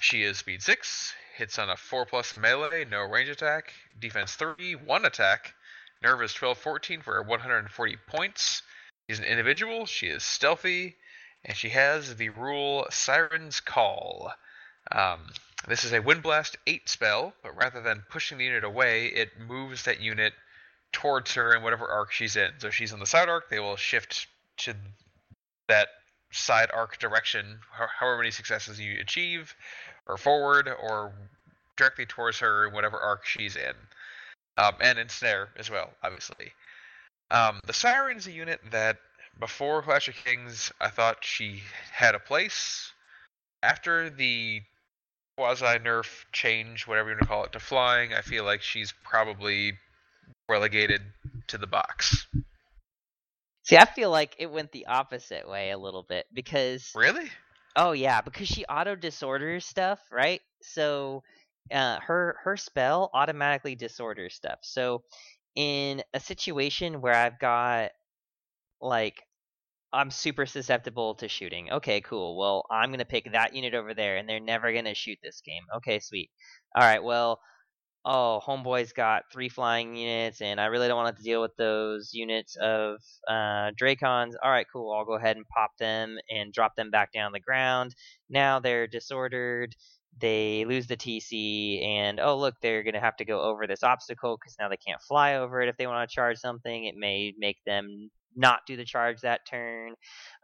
[0.00, 4.74] She is speed six, hits on a four plus melee, no range attack, defense three,
[4.74, 5.54] one attack,
[6.02, 8.60] nerve is 12 14 for 140 points.
[9.08, 10.98] She's an individual, she is stealthy,
[11.44, 14.32] and she has the rule Siren's Call.
[14.90, 15.20] Um,
[15.68, 19.38] this is a Wind Blast 8 spell, but rather than pushing the unit away, it
[19.38, 20.32] moves that unit
[20.92, 22.52] towards her in whatever arc she's in.
[22.58, 24.26] So if she's in the side arc, they will shift
[24.58, 24.74] to
[25.68, 25.88] that
[26.30, 29.54] side arc direction, however many successes you achieve,
[30.06, 31.12] or forward, or
[31.76, 33.74] directly towards her in whatever arc she's in.
[34.56, 36.52] Um, and ensnare as well, obviously.
[37.30, 38.98] Um, the Siren is a unit that
[39.38, 42.92] before Clash of Kings, I thought she had a place.
[43.62, 44.62] After the
[45.36, 48.92] quasi nerf change, whatever you want to call it, to flying, I feel like she's
[49.04, 49.74] probably
[50.48, 51.02] relegated
[51.48, 52.26] to the box.
[53.64, 57.30] See, I feel like it went the opposite way a little bit because Really?
[57.76, 60.40] Oh yeah, because she auto disorders stuff, right?
[60.62, 61.22] So
[61.72, 64.58] uh, her her spell automatically disorders stuff.
[64.62, 65.02] So
[65.56, 67.92] in a situation where I've got
[68.84, 69.22] like
[69.92, 71.70] I'm super susceptible to shooting.
[71.72, 72.36] Okay, cool.
[72.36, 75.62] Well, I'm gonna pick that unit over there, and they're never gonna shoot this game.
[75.76, 76.30] Okay, sweet.
[76.76, 77.02] All right.
[77.02, 77.40] Well,
[78.04, 82.10] oh, homeboy's got three flying units, and I really don't want to deal with those
[82.12, 82.96] units of
[83.28, 84.32] uh, Drakons.
[84.42, 84.92] All right, cool.
[84.92, 87.94] I'll go ahead and pop them and drop them back down the ground.
[88.28, 89.74] Now they're disordered.
[90.20, 93.82] They lose the TC, and oh, look, they're going to have to go over this
[93.82, 96.84] obstacle because now they can't fly over it if they want to charge something.
[96.84, 99.94] It may make them not do the charge that turn.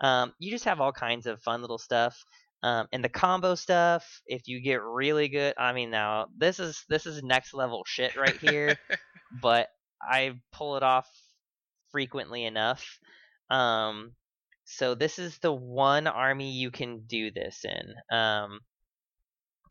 [0.01, 2.25] Um, you just have all kinds of fun little stuff.
[2.63, 6.85] Um, and the combo stuff, if you get really good, I mean, now this is
[6.89, 8.77] this is next level shit right here,
[9.43, 9.69] but
[10.03, 11.09] I pull it off
[11.91, 12.99] frequently enough.
[13.49, 14.13] Um,
[14.65, 18.17] so this is the one army you can do this in.
[18.17, 18.61] Um,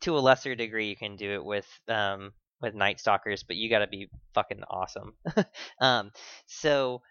[0.00, 3.70] to a lesser degree, you can do it with um, with Night Stalkers, but you
[3.70, 5.14] got to be fucking awesome.
[5.80, 6.10] um,
[6.46, 7.02] so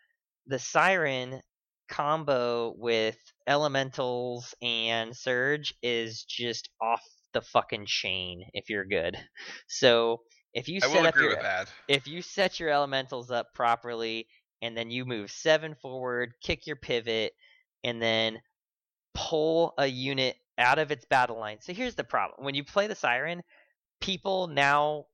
[0.48, 1.42] the Siren
[1.90, 7.04] combo with elementals and surge is just off
[7.34, 9.18] the fucking chain if you're good.
[9.68, 10.22] So
[10.54, 11.38] if you set up your
[11.88, 14.28] if you set your elementals up properly
[14.62, 17.34] and then you move seven forward, kick your pivot,
[17.84, 18.42] and then
[19.14, 21.60] pull a unit out of its battle line.
[21.62, 23.44] So here's the problem: when you play the siren,
[24.02, 25.06] people now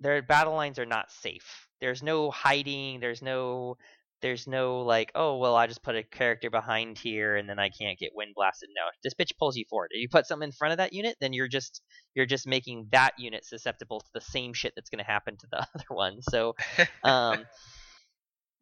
[0.00, 1.68] their battle lines are not safe.
[1.80, 3.00] There's no hiding.
[3.00, 3.76] There's no
[4.24, 7.68] there's no like, oh well, I just put a character behind here and then I
[7.68, 8.70] can't get wind blasted.
[8.74, 9.90] No, this bitch pulls you forward.
[9.90, 11.82] If you put something in front of that unit, then you're just
[12.14, 15.46] you're just making that unit susceptible to the same shit that's going to happen to
[15.50, 16.22] the other one.
[16.22, 16.54] So,
[17.04, 17.44] um,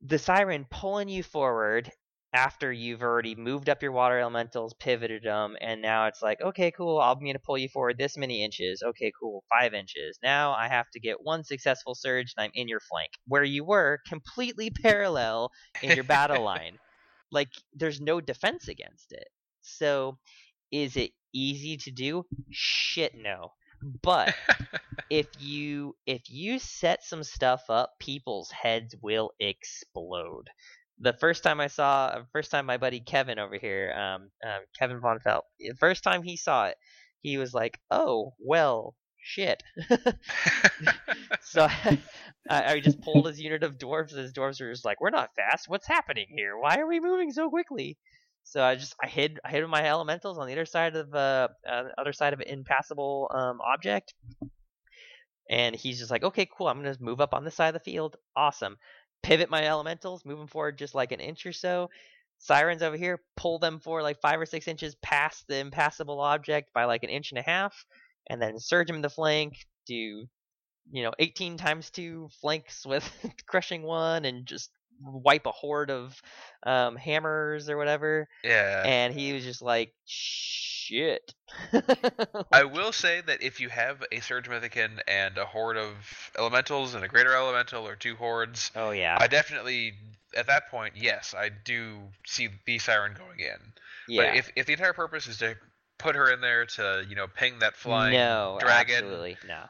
[0.05, 1.93] the siren pulling you forward
[2.33, 3.45] after you've already mm-hmm.
[3.45, 7.35] moved up your water elementals, pivoted them, and now it's like, okay, cool, I'm going
[7.35, 8.83] to pull you forward this many inches.
[8.83, 10.19] Okay, cool, five inches.
[10.23, 13.65] Now I have to get one successful surge, and I'm in your flank, where you
[13.65, 15.51] were completely parallel
[15.83, 16.79] in your battle line.
[17.31, 19.29] Like, there's no defense against it.
[19.63, 20.19] So,
[20.71, 22.25] is it easy to do?
[22.51, 23.53] Shit, no.
[24.03, 24.35] But
[25.11, 30.49] if you if you set some stuff up, people's heads will explode
[31.03, 35.01] the first time I saw, first time my buddy Kevin over here, um, um, Kevin
[35.01, 36.77] Von Felt, the first time he saw it,
[37.21, 39.63] he was like, "Oh, well, shit."
[41.43, 41.67] so
[42.49, 44.17] I, I just pulled his unit of dwarves.
[44.17, 45.69] His dwarves were just like, "We're not fast.
[45.69, 46.57] What's happening here?
[46.57, 47.99] Why are we moving so quickly?"
[48.45, 51.49] So I just I hid I hid my elementals on the other side of uh,
[51.69, 54.15] uh other side of an impassable um, object,
[55.51, 56.69] and he's just like, "Okay, cool.
[56.69, 58.17] I'm gonna move up on this side of the field.
[58.37, 58.77] Awesome."
[59.23, 61.91] Pivot my elementals, move them forward just like an inch or so.
[62.39, 66.73] Sirens over here, pull them for like five or six inches past the impassable object
[66.75, 67.85] by like an inch and a half,
[68.29, 70.27] and then surge them in the flank, do
[70.91, 73.09] you know 18 times two flanks with
[73.47, 74.71] crushing one, and just
[75.05, 76.21] wipe a horde of
[76.65, 78.29] um, hammers or whatever.
[78.45, 78.83] Yeah.
[78.85, 81.35] And he was just like, shit.
[82.53, 85.95] I will say that if you have a Surge Mythican and a horde of
[86.39, 89.95] elementals and a greater elemental or two hordes, oh yeah, I definitely
[90.37, 93.73] at that point, yes, I do see the Siren going in.
[94.09, 94.23] yeah.
[94.23, 95.57] But if if the entire purpose is to
[95.99, 98.97] put her in there to you know ping that flying no, dragon.
[98.97, 99.65] absolutely no.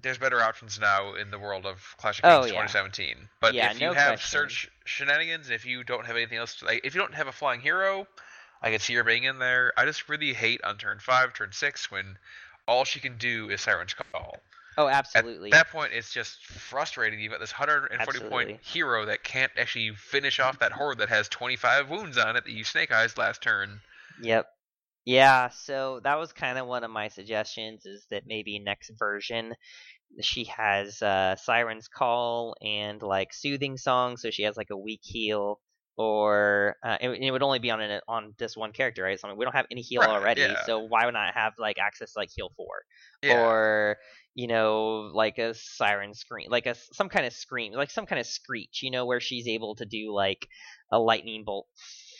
[0.00, 2.66] There's better options now in the world of Clash of Oh, Kings yeah.
[2.66, 3.28] 2017.
[3.40, 4.40] But Yeah, if you no have question.
[4.40, 7.26] surge shenanigans, and if you don't have anything else, to, like if you don't have
[7.26, 8.06] a flying hero,
[8.62, 9.72] I could see her being in there.
[9.76, 12.16] I just really hate on turn five, turn six when
[12.66, 14.38] all she can do is Siren's Call.
[14.76, 15.50] Oh, absolutely.
[15.50, 17.18] At that point, it's just frustrating.
[17.18, 18.28] You've got this 140 Absolutely.
[18.28, 22.44] point hero that can't actually finish off that horde that has 25 wounds on it
[22.44, 23.80] that you Snake Eyes last turn.
[24.20, 24.48] Yep.
[25.08, 29.54] Yeah, so that was kind of one of my suggestions is that maybe next version
[30.20, 35.00] she has uh Siren's Call and like soothing song so she has like a weak
[35.02, 35.60] heal
[35.96, 39.18] or uh, it, it would only be on an, on this one character, right?
[39.20, 40.66] So I mean, we don't have any heal Right, already, yeah.
[40.66, 42.66] so why would not have like access to like heal 4
[43.22, 43.54] Yeah.
[43.56, 43.98] or
[44.34, 48.20] you know like a siren scream like a some kind of scream like some kind
[48.20, 50.48] of screech you know where she's able to do like
[50.92, 51.66] a lightning bolt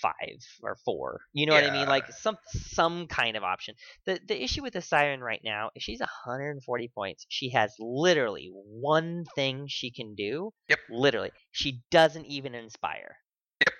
[0.01, 1.89] five or four you know what i mean?
[1.89, 3.75] Like some some kind of option.
[4.07, 7.27] The the issue with the siren right now is she's 140 points.
[7.29, 10.53] She has literally one thing she can do.
[10.69, 10.79] Yep.
[10.91, 11.31] literally.
[11.51, 13.17] She doesn't even inspire.
[13.61, 13.75] Yep.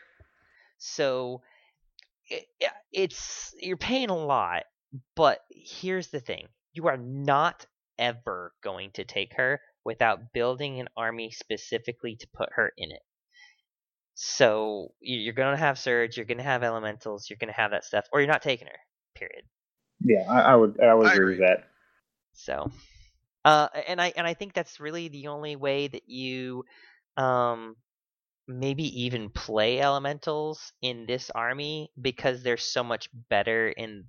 [0.79, 1.43] so
[2.29, 2.45] it,
[2.93, 4.65] it's you're paying a lot
[5.17, 6.49] but here's the thing.
[6.73, 7.67] You are not
[7.99, 13.03] ever going to take her without building an army specifically to put her in it.
[14.21, 17.61] So you- you're going to have Surge, you're going to have Elementals, you're going to
[17.61, 18.79] have that stuff, or you're not taking her,
[19.15, 19.45] period.
[20.01, 21.69] Yeah, I, I would I would I agree with that.
[22.33, 22.71] So,
[23.45, 26.65] uh, and I and I think that's really the only way that you,
[27.17, 27.77] um,
[28.49, 34.05] maybe even play elementals in this army because they're so much better in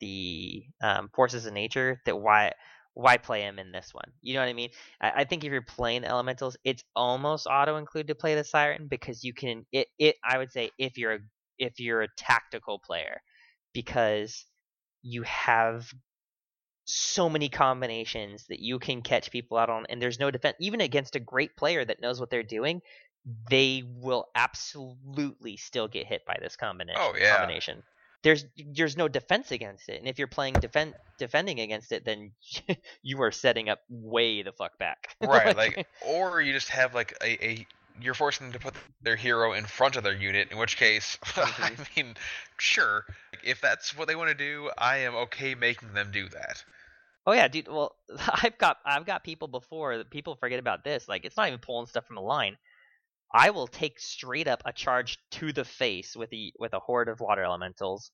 [0.00, 2.52] the um, forces of nature that why
[2.94, 4.12] why play him in this one?
[4.22, 4.70] You know what I mean?
[5.00, 8.86] I, I think if you're playing elementals, it's almost auto include to play the siren
[8.88, 11.18] because you can it it I would say if you're a
[11.58, 13.20] if you're a tactical player
[13.72, 14.44] because
[15.02, 15.92] you have
[16.86, 20.80] so many combinations that you can catch people out on and there's no defense even
[20.82, 22.80] against a great player that knows what they're doing
[23.48, 27.38] they will absolutely still get hit by this combination Oh, yeah.
[27.38, 27.82] combination
[28.24, 28.44] there's
[28.74, 32.32] there's no defense against it and if you're playing defend defending against it then
[33.02, 37.16] you are setting up way the fuck back right like or you just have like
[37.22, 37.66] a, a
[38.00, 41.18] you're forcing them to put their hero in front of their unit in which case
[41.36, 41.82] i mm-hmm.
[41.96, 42.14] mean
[42.58, 43.04] sure
[43.44, 46.64] if that's what they want to do i am okay making them do that
[47.26, 47.68] Oh yeah, dude.
[47.68, 47.96] Well,
[48.28, 51.08] I've got I've got people before that people forget about this.
[51.08, 52.58] Like it's not even pulling stuff from the line.
[53.34, 57.08] I will take straight up a charge to the face with the with a horde
[57.08, 58.12] of water elementals,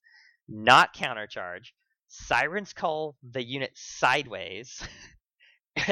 [0.48, 1.66] not countercharge.
[2.08, 4.82] Sirens call the unit sideways.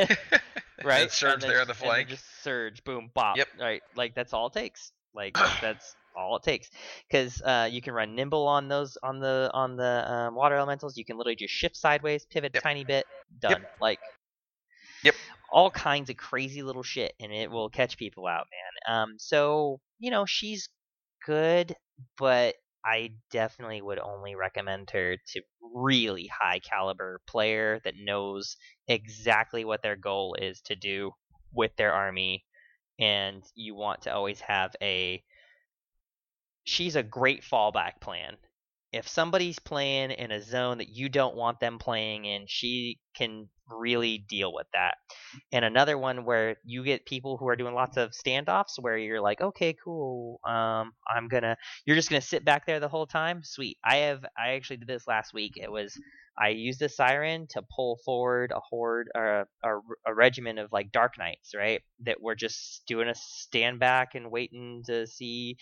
[0.85, 1.11] right?
[1.11, 2.09] Surge then- there on the flank.
[2.09, 3.37] just surge, boom, bop.
[3.37, 3.49] Yep.
[3.61, 3.83] Right.
[3.95, 4.93] Like that's all it takes.
[5.15, 6.71] Like that's all it takes.
[7.09, 10.97] Because uh, you can run nimble on those on the on the um, water elementals.
[10.97, 12.63] You can literally just shift sideways, pivot Yep.
[12.63, 13.05] a tiny bit,
[13.41, 13.65] done.
[13.81, 14.01] Like.
[15.51, 18.47] All kinds of crazy little shit, and it will catch people out,
[18.87, 18.97] man.
[19.03, 19.15] Um.
[19.19, 20.69] So you know she's
[21.27, 21.75] good,
[22.19, 25.43] but I definitely would only recommend her to
[25.75, 28.57] really high caliber player that knows
[28.89, 31.13] exactly what their goal is to do
[31.53, 32.45] with their army
[32.99, 35.23] and you want to always have a
[36.65, 38.37] she's a great fallback plan.
[38.93, 43.49] If somebody's playing in a zone that you don't want them playing in, she can
[43.71, 44.95] really deal with that.
[45.53, 49.21] And another one where you get people who are doing lots of standoffs where you're
[49.21, 53.43] like, okay, cool, um, I'm gonna, you're just gonna sit back there the whole time.
[53.45, 53.77] Sweet.
[53.85, 55.53] I have, I actually did this last week.
[55.57, 55.93] It was,
[56.41, 60.73] I used the siren to pull forward a horde or a, a, a regiment of
[60.73, 61.83] like dark knights, right?
[62.05, 65.59] That were just doing a stand back and waiting to see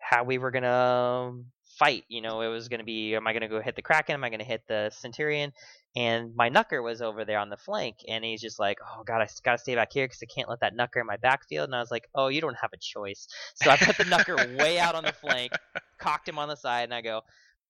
[0.00, 1.32] how we were gonna
[1.82, 2.04] fight.
[2.08, 4.14] You know, it was gonna be, am I gonna go hit the kraken?
[4.14, 5.52] Am I gonna hit the centurion?
[5.96, 9.20] And my knucker was over there on the flank, and he's just like, "Oh God,
[9.20, 11.74] I gotta stay back here because I can't let that knucker in my backfield." And
[11.74, 14.78] I was like, "Oh, you don't have a choice." So I put the knucker way
[14.78, 15.52] out on the flank,
[15.98, 17.22] cocked him on the side, and I go,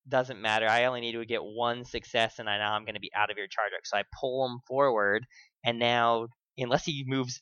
[0.09, 0.69] "Doesn't matter.
[0.69, 3.39] I only need to get one success, and I know I'm gonna be out of
[3.39, 5.27] your charge arc." So I pull him forward,
[5.65, 7.41] and now unless he moves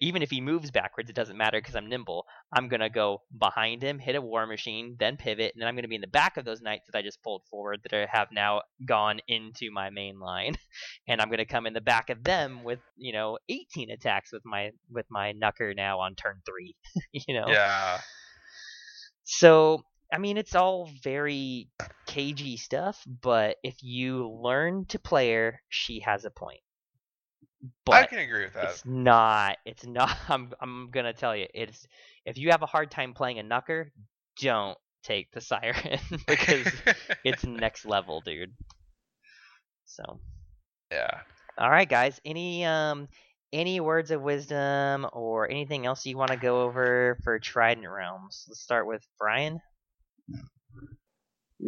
[0.00, 2.26] even if he moves backwards, it doesn't matter because I'm nimble.
[2.52, 5.88] I'm gonna go behind him, hit a war machine, then pivot, and then I'm gonna
[5.88, 8.28] be in the back of those knights that I just pulled forward that are, have
[8.32, 10.54] now gone into my main line,
[11.08, 14.44] and I'm gonna come in the back of them with you know 18 attacks with
[14.44, 16.74] my with my knucker now on turn three.
[17.12, 17.48] you know.
[17.48, 18.00] yeah
[19.24, 19.82] So
[20.12, 21.68] I mean, it's all very
[22.06, 26.60] cagey stuff, but if you learn to play her, she has a point.
[27.84, 29.58] But i can agree with that it's not.
[29.64, 30.16] It's not.
[30.28, 30.52] I'm.
[30.60, 31.46] I'm gonna tell you.
[31.54, 31.86] It's
[32.24, 33.86] if you have a hard time playing a knucker,
[34.40, 36.66] don't take the siren because
[37.24, 38.52] it's next level, dude.
[39.86, 40.20] So,
[40.90, 41.20] Yeah.
[41.58, 42.20] all right, guys.
[42.24, 43.08] Any um
[43.52, 48.44] any words of wisdom or anything else you want to go over for Trident Realms?
[48.48, 49.60] Let's start with Brian.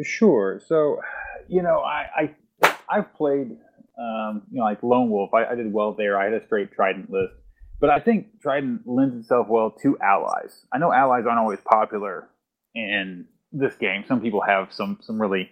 [0.03, 0.61] Sure.
[0.67, 1.01] So,
[1.49, 3.57] you know, I, I I've played,
[3.99, 5.33] um, you know, like Lone Wolf.
[5.35, 6.19] I, I did well there.
[6.19, 7.33] I had a straight Trident list,
[7.81, 10.65] but I think Trident lends itself well to allies.
[10.73, 12.29] I know allies aren't always popular
[12.75, 14.05] in this game.
[14.07, 15.51] Some people have some some really,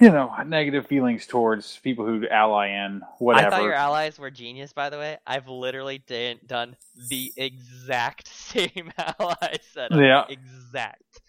[0.00, 3.46] you know, negative feelings towards people who ally in whatever.
[3.46, 5.18] I thought your allies were genius, by the way.
[5.26, 5.98] I've literally
[6.46, 6.76] done
[7.08, 10.00] the exact same ally setup.
[10.00, 10.24] Yeah.
[10.28, 11.20] Exact.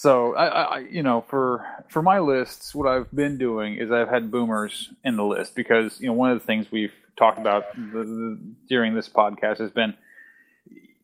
[0.00, 4.08] So I, I, you know, for for my lists, what I've been doing is I've
[4.08, 7.64] had boomers in the list because you know one of the things we've talked about
[7.74, 9.92] the, the, during this podcast has been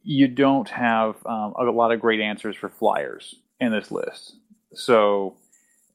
[0.03, 4.37] you don't have um, a lot of great answers for flyers in this list.
[4.73, 5.37] So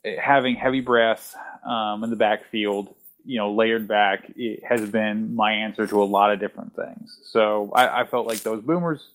[0.06, 1.34] eh, having heavy breath
[1.66, 2.94] um, in the backfield,
[3.26, 7.18] you know, layered back, it has been my answer to a lot of different things.
[7.24, 9.08] So I, I felt like those boomers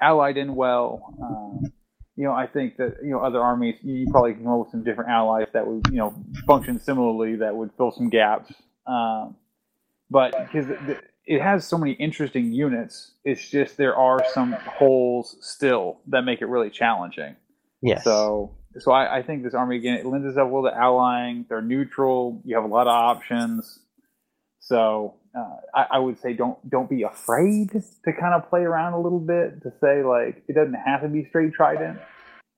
[0.00, 1.14] allied in well.
[1.20, 1.73] Um,
[2.16, 4.84] you know, I think that you know other armies, you probably can roll with some
[4.84, 6.14] different allies that would you know
[6.46, 8.52] function similarly that would fill some gaps.
[8.86, 9.36] Um,
[10.10, 10.66] but because
[11.26, 16.42] it has so many interesting units, it's just there are some holes still that make
[16.42, 17.34] it really challenging.
[17.82, 18.04] Yes.
[18.04, 21.46] So, so I, I think this army again it lends itself well to allying.
[21.48, 22.42] They're neutral.
[22.44, 23.80] You have a lot of options.
[24.60, 28.92] So uh, I, I would say don't don't be afraid to kind of play around
[28.92, 31.98] a little bit to say like it doesn't have to be straight trident.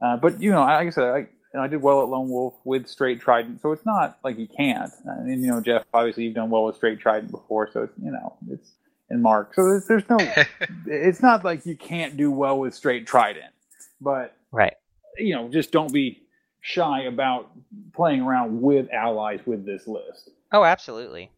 [0.05, 2.29] Uh, but you know, like I said, I, you know, I did well at Lone
[2.29, 4.93] Wolf with straight trident, so it's not like you can't.
[5.05, 8.11] And you know, Jeff, obviously you've done well with straight trident before, so it's you
[8.11, 8.73] know it's
[9.11, 9.55] and Mark.
[9.55, 10.19] So there's, there's no,
[10.87, 13.53] it's not like you can't do well with straight trident,
[14.01, 14.75] but right.
[15.17, 16.23] you know, just don't be
[16.61, 17.51] shy about
[17.95, 20.31] playing around with allies with this list.
[20.53, 21.31] Oh, absolutely.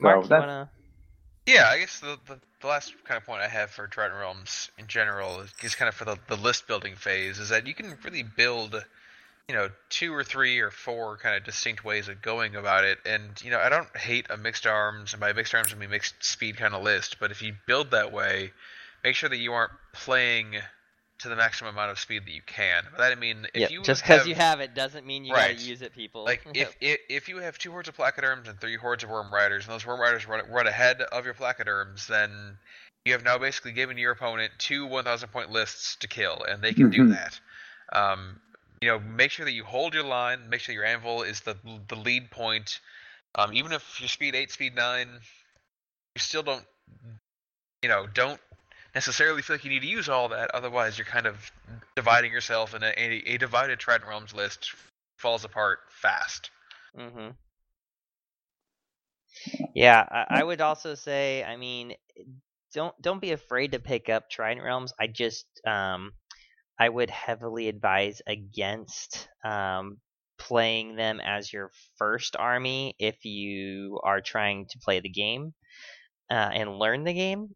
[0.00, 0.70] Mark, you wanna?
[1.46, 4.70] Yeah, I guess the, the, the last kind of point I have for Trident Realms
[4.78, 7.74] in general is, is kind of for the, the list building phase is that you
[7.74, 8.82] can really build,
[9.48, 12.98] you know, two or three or four kind of distinct ways of going about it.
[13.04, 15.90] And, you know, I don't hate a mixed arms, and by mixed arms I mean
[15.90, 18.52] mixed speed kind of list, but if you build that way,
[19.02, 20.56] make sure that you aren't playing
[21.20, 22.84] to the maximum amount of speed that you can.
[22.96, 25.32] By that I mean, if Yeah, you just because you have it doesn't mean you
[25.32, 25.54] Right.
[25.54, 26.26] gotta use it, people.
[26.26, 29.32] like if, if if you have two hordes of placoderms and three hordes of worm
[29.32, 32.58] riders, and those worm riders run, run ahead of your placoderms, then
[33.04, 36.72] you have now basically given your opponent two 1,000 point lists to kill, and they
[36.72, 37.08] can do Mhm.
[37.08, 37.40] that.
[37.92, 38.40] Um,
[38.80, 40.48] you know, make sure that you hold your line.
[40.48, 41.56] Make sure your anvil is the
[41.88, 42.80] the lead point.
[43.36, 45.08] Um, even if you're speed eight, speed nine,
[46.14, 46.64] you still don't,
[47.82, 48.40] you know, don't
[48.94, 50.50] necessarily feel like you need to use all that.
[50.54, 51.50] Otherwise, you're kind of
[51.96, 54.72] dividing yourself, and a, a, a divided Trident Realms list
[55.18, 56.50] falls apart fast.
[56.98, 57.30] Mm-hmm.
[59.74, 61.94] Yeah, I, I would also say, I mean,
[62.72, 64.92] don't don't be afraid to pick up Trident Realms.
[64.98, 66.12] I just, um,
[66.78, 69.98] I would heavily advise against um,
[70.38, 75.54] playing them as your first army if you are trying to play the game
[76.30, 77.48] uh, and learn the game,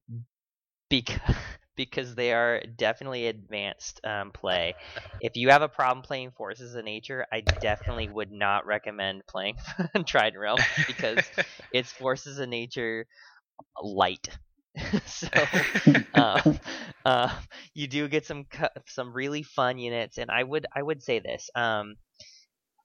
[0.90, 1.20] because
[1.76, 4.76] because they are definitely advanced um, play.
[5.20, 9.56] If you have a problem playing Forces of Nature, I definitely would not recommend playing
[10.06, 11.30] Trident Realm because
[11.72, 13.06] it's Forces of Nature
[13.82, 14.28] light.
[15.06, 15.48] so
[16.14, 16.60] um,
[17.04, 17.40] uh,
[17.74, 18.46] you do get some
[18.86, 21.50] some really fun units, and I would I would say this.
[21.54, 21.96] Um,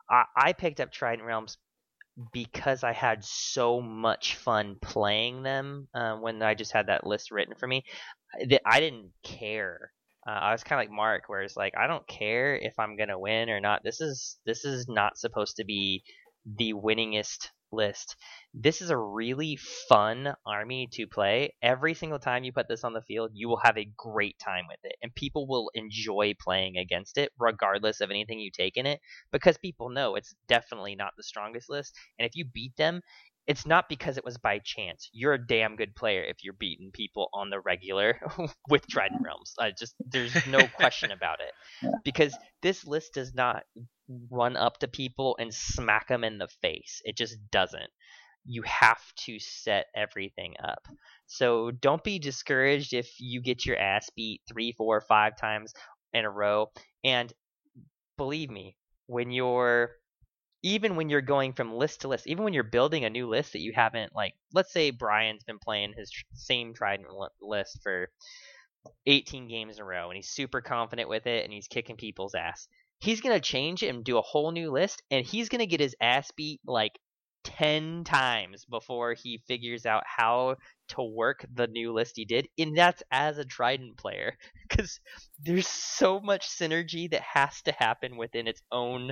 [0.10, 1.58] I, I picked up Trident Realms
[2.32, 7.32] because I had so much fun playing them uh, when I just had that list
[7.32, 7.84] written for me
[8.50, 9.92] that I didn't care.
[10.28, 12.96] Uh, I was kind of like Mark, where it's like I don't care if I'm
[12.96, 13.84] gonna win or not.
[13.84, 16.04] This is this is not supposed to be
[16.46, 18.16] the winningest list.
[18.54, 19.58] This is a really
[19.90, 21.54] fun army to play.
[21.62, 24.66] Every single time you put this on the field, you will have a great time
[24.70, 28.86] with it, and people will enjoy playing against it, regardless of anything you take in
[28.86, 29.00] it,
[29.32, 31.96] because people know it's definitely not the strongest list.
[32.20, 33.02] And if you beat them,
[33.48, 35.10] it's not because it was by chance.
[35.12, 38.20] You're a damn good player if you're beating people on the regular
[38.70, 39.54] with Trident Realms.
[39.60, 41.52] I just there's no question about it.
[42.04, 43.64] Because this list does not
[44.12, 44.36] Mm-hmm.
[44.36, 47.02] run up to people and smack them in the face.
[47.06, 47.90] It just doesn't.
[48.46, 50.86] You have to set everything up.
[51.28, 55.74] So don't be discouraged if you get your ass beat three, four, five times
[56.14, 56.70] in a row.
[57.06, 57.32] And
[58.18, 58.76] believe me,
[59.08, 59.92] when you're
[60.64, 63.54] even when you're going from list to list, even when you're building a new list
[63.54, 67.80] that you haven't like, let's say Brian's been playing his tr- same Trident li- list
[67.84, 68.10] for
[69.06, 72.36] 18 games in a row, and he's super confident with it, and he's kicking people's
[72.36, 72.68] ass.
[73.04, 76.32] He's gonna change and do a whole new list, and he's gonna get his ass
[76.36, 76.98] beat like
[77.44, 80.56] ten times before he figures out how
[80.88, 84.38] to work the new list he did, and that's as a Trident player,
[84.70, 85.00] because
[85.42, 89.12] there's so much synergy that has to happen within its own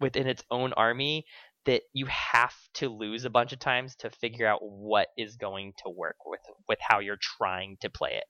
[0.00, 1.24] within its own army
[1.66, 5.72] that you have to lose a bunch of times to figure out what is going
[5.76, 8.24] to work with with how you're trying to play it.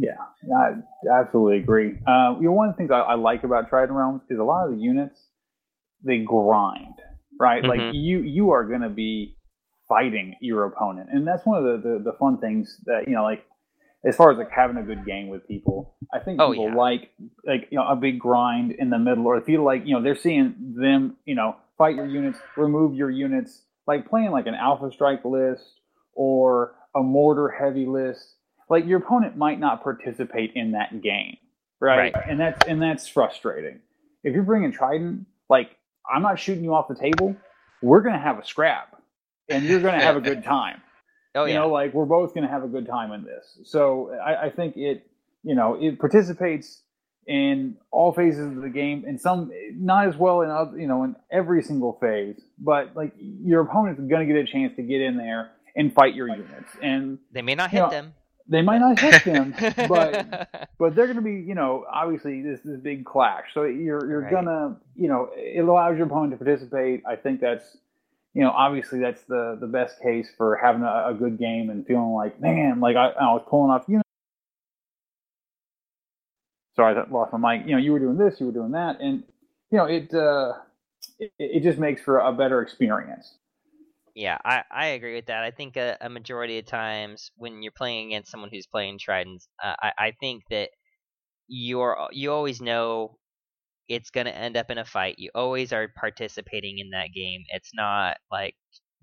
[0.00, 0.16] Yeah,
[0.56, 0.74] I
[1.12, 1.98] absolutely agree.
[2.06, 4.44] Uh, you know, one of the things I, I like about Trident Realms is a
[4.44, 5.20] lot of the units
[6.04, 6.94] they grind,
[7.40, 7.62] right?
[7.64, 7.68] Mhm.
[7.68, 9.36] Like you you are going to be
[9.88, 13.24] fighting your opponent, and that's one of the, the the fun things that you know,
[13.24, 13.44] like
[14.04, 15.96] as far as like having a good game with people.
[16.14, 16.74] I think Oh, people yeah.
[16.76, 17.10] like
[17.44, 20.14] like you know a big grind in the middle, or feel like you know they're
[20.16, 24.90] seeing them you know fight your units, remove your units, like playing like an Alpha
[24.92, 25.80] Strike list
[26.14, 28.36] or a mortar heavy list.
[28.68, 31.36] Like your opponent might not participate in that game,
[31.80, 32.12] right?
[32.14, 32.24] Right.
[32.28, 33.80] And that's and that's frustrating.
[34.24, 35.70] If you're bringing Trident, like
[36.10, 37.36] I'm not shooting you off the table.
[37.82, 39.00] We're gonna have a scrap,
[39.48, 40.82] and you're gonna have a good time
[41.34, 43.58] Oh you yeah, know like we're both going to have a good time in this
[43.64, 45.08] so I, I think it
[45.42, 46.82] you know it participates
[47.26, 51.04] in all phases of the game and some not as well in other, you know
[51.04, 55.00] in every single phase but like your opponent's going to get a chance to get
[55.00, 58.14] in there and fight your units and they may not hit know, them,
[58.48, 60.24] they might not hit them but
[60.78, 63.46] but they're going to be you know obviously this this big clash.
[63.54, 64.26] So you're you're Right.
[64.26, 67.02] gonna you know it allows your opponent to participate.
[67.06, 67.78] I think that's
[68.34, 71.86] you know obviously that's the the best case for having a, a good game and
[71.86, 74.02] feeling like man like i, I was pulling off you know.
[76.76, 77.66] Sorry i lost my mic.
[77.66, 79.24] You know you were doing this you were doing that and
[79.70, 80.54] you know it uh
[81.18, 83.34] it, it just makes for a better experience
[84.18, 85.44] Yeah, I, I agree with that.
[85.44, 89.46] I think a, a majority of times when you're playing against someone who's playing Tridents,
[89.62, 90.70] uh, I, I think that
[91.48, 93.18] you're you always know
[93.88, 95.16] it's going to end up in a fight.
[95.18, 97.42] You always are participating in that game.
[97.50, 98.54] It's not like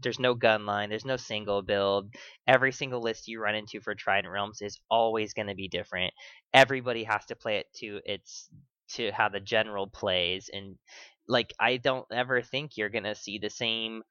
[0.01, 2.13] there's no gun line, there's no single build.
[2.47, 6.13] Every single list you run into for Trident Realms is always going to be different.
[6.53, 8.49] Everybody has to play it to its
[8.95, 10.75] to how the general plays and
[11.27, 14.03] like I don't ever think you're going to see the same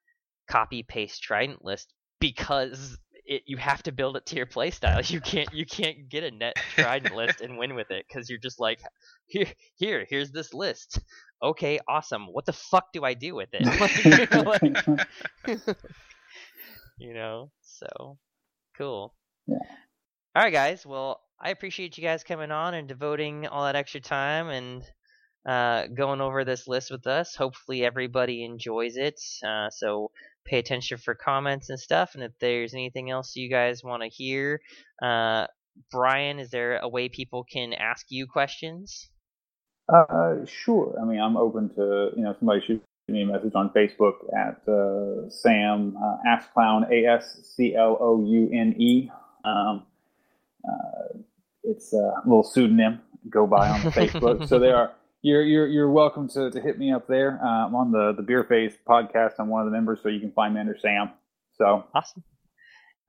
[0.47, 5.07] copy paste trident list because it, you have to build it to your playstyle.
[5.09, 8.39] You can't you can't get a net trident list and win with it because you're
[8.39, 8.79] just like
[9.25, 10.99] here here here's this list.
[11.43, 12.27] Okay, awesome.
[12.31, 13.65] What the fuck do I do with it?
[13.79, 14.49] Like, you know,
[15.47, 15.77] like-
[16.97, 18.17] you know, so
[18.77, 19.13] cool.
[19.47, 19.57] Yeah.
[20.35, 20.85] All right, guys.
[20.85, 24.83] Well, I appreciate you guys coming on and devoting all that extra time and
[25.45, 27.35] uh, going over this list with us.
[27.35, 29.19] Hopefully, everybody enjoys it.
[29.45, 30.11] Uh, so
[30.45, 32.11] pay attention for comments and stuff.
[32.13, 34.61] And if there's anything else you guys want to hear,
[35.01, 35.47] uh,
[35.91, 39.09] Brian, is there a way people can ask you questions?
[39.89, 40.97] Uh, sure.
[41.01, 44.67] I mean, I'm open to you know somebody shoot me a message on Facebook at
[44.67, 49.11] uh, Sam uh, Ask Clown A S C L O U N E.
[49.43, 49.83] Um,
[50.67, 51.19] uh,
[51.63, 54.47] it's a little pseudonym go by on Facebook.
[54.47, 54.93] so there are
[55.25, 57.39] you're you're you're welcome to, to hit me up there.
[57.43, 59.33] Uh, I'm on the the Beer Phase podcast.
[59.39, 61.09] I'm one of the members, so you can find me under Sam.
[61.57, 62.23] So Awesome.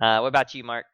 [0.01, 0.87] Uh, what about you, Mark?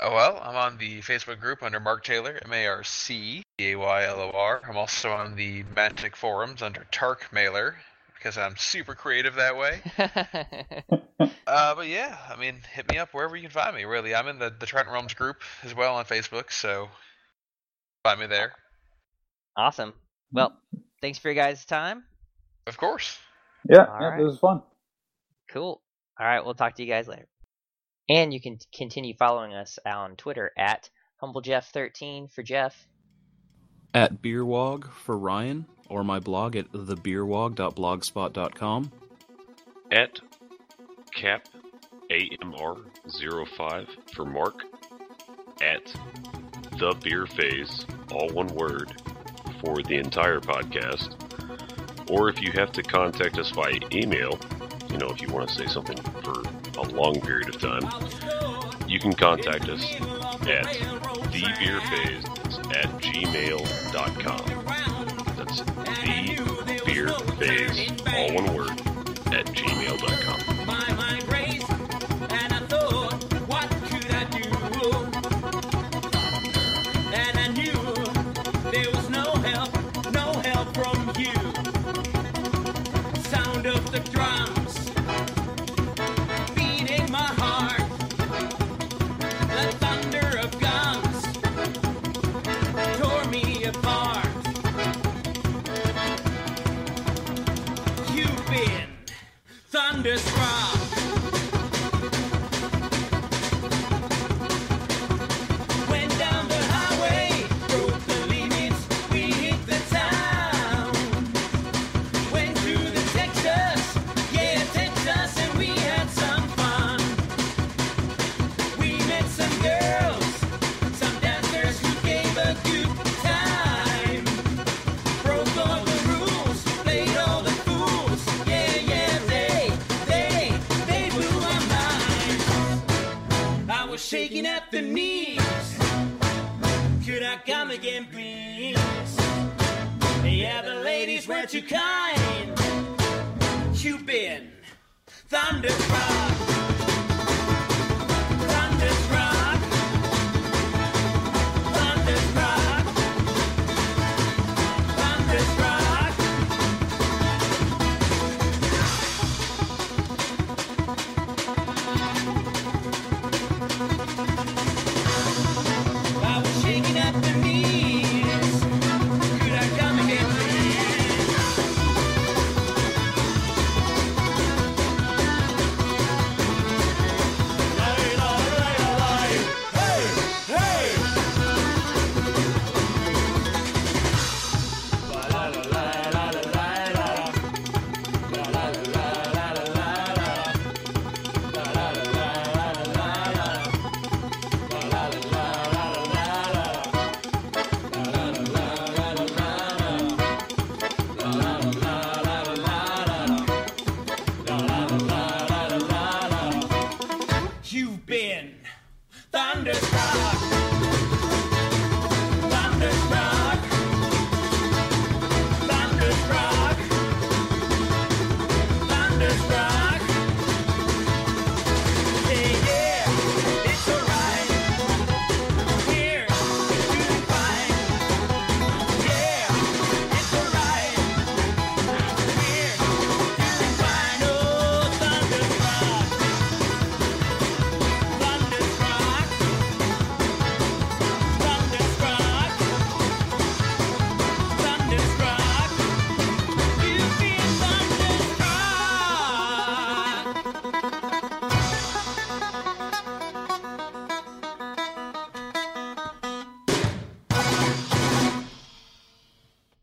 [0.00, 3.72] Oh well, I'm on the Facebook group under Mark Taylor, M A R C T
[3.72, 4.60] A Y L O R.
[4.68, 7.76] I'm also on the Mantic forums under Tark Mailer
[8.14, 9.80] because I'm super creative that way.
[11.48, 13.84] Uh, but yeah, I mean, hit me up wherever you can find me.
[13.84, 16.90] Really, I'm in the the Trident Realms group as well on Facebook, so
[18.04, 18.52] find me there.
[19.56, 19.94] awesome.
[20.32, 20.52] Well,
[21.00, 22.04] thanks for your guys' time.
[22.66, 23.16] Of course.
[23.68, 24.18] yeah, All yeah right.
[24.18, 24.62] this was fun.
[25.50, 25.80] Cool.
[26.20, 27.26] All right, we'll talk to you guys later.
[28.08, 30.88] And you can continue following us on Twitter at
[31.22, 32.86] HumbleJeff13 for Jeff.
[33.94, 38.92] At Beerwog for Ryan, or my blog at thebeerwog.blogspot.com.
[39.90, 40.20] at
[41.14, 41.48] cap
[42.10, 44.62] AMR05 for Mark
[45.62, 45.92] at
[46.78, 48.92] the beer phase, all one word,
[49.60, 51.14] for the entire podcast.
[52.10, 54.38] Or if you have to contact us by email,
[54.90, 56.42] you know, if you want to say something for
[56.78, 57.82] a long period of time,
[58.88, 59.84] you can contact us
[60.42, 60.66] at
[61.30, 62.24] thebeerphase
[62.74, 64.44] at gmail.com.
[65.36, 68.70] That's the beer phase, all one word,
[69.34, 69.77] at gmail.com.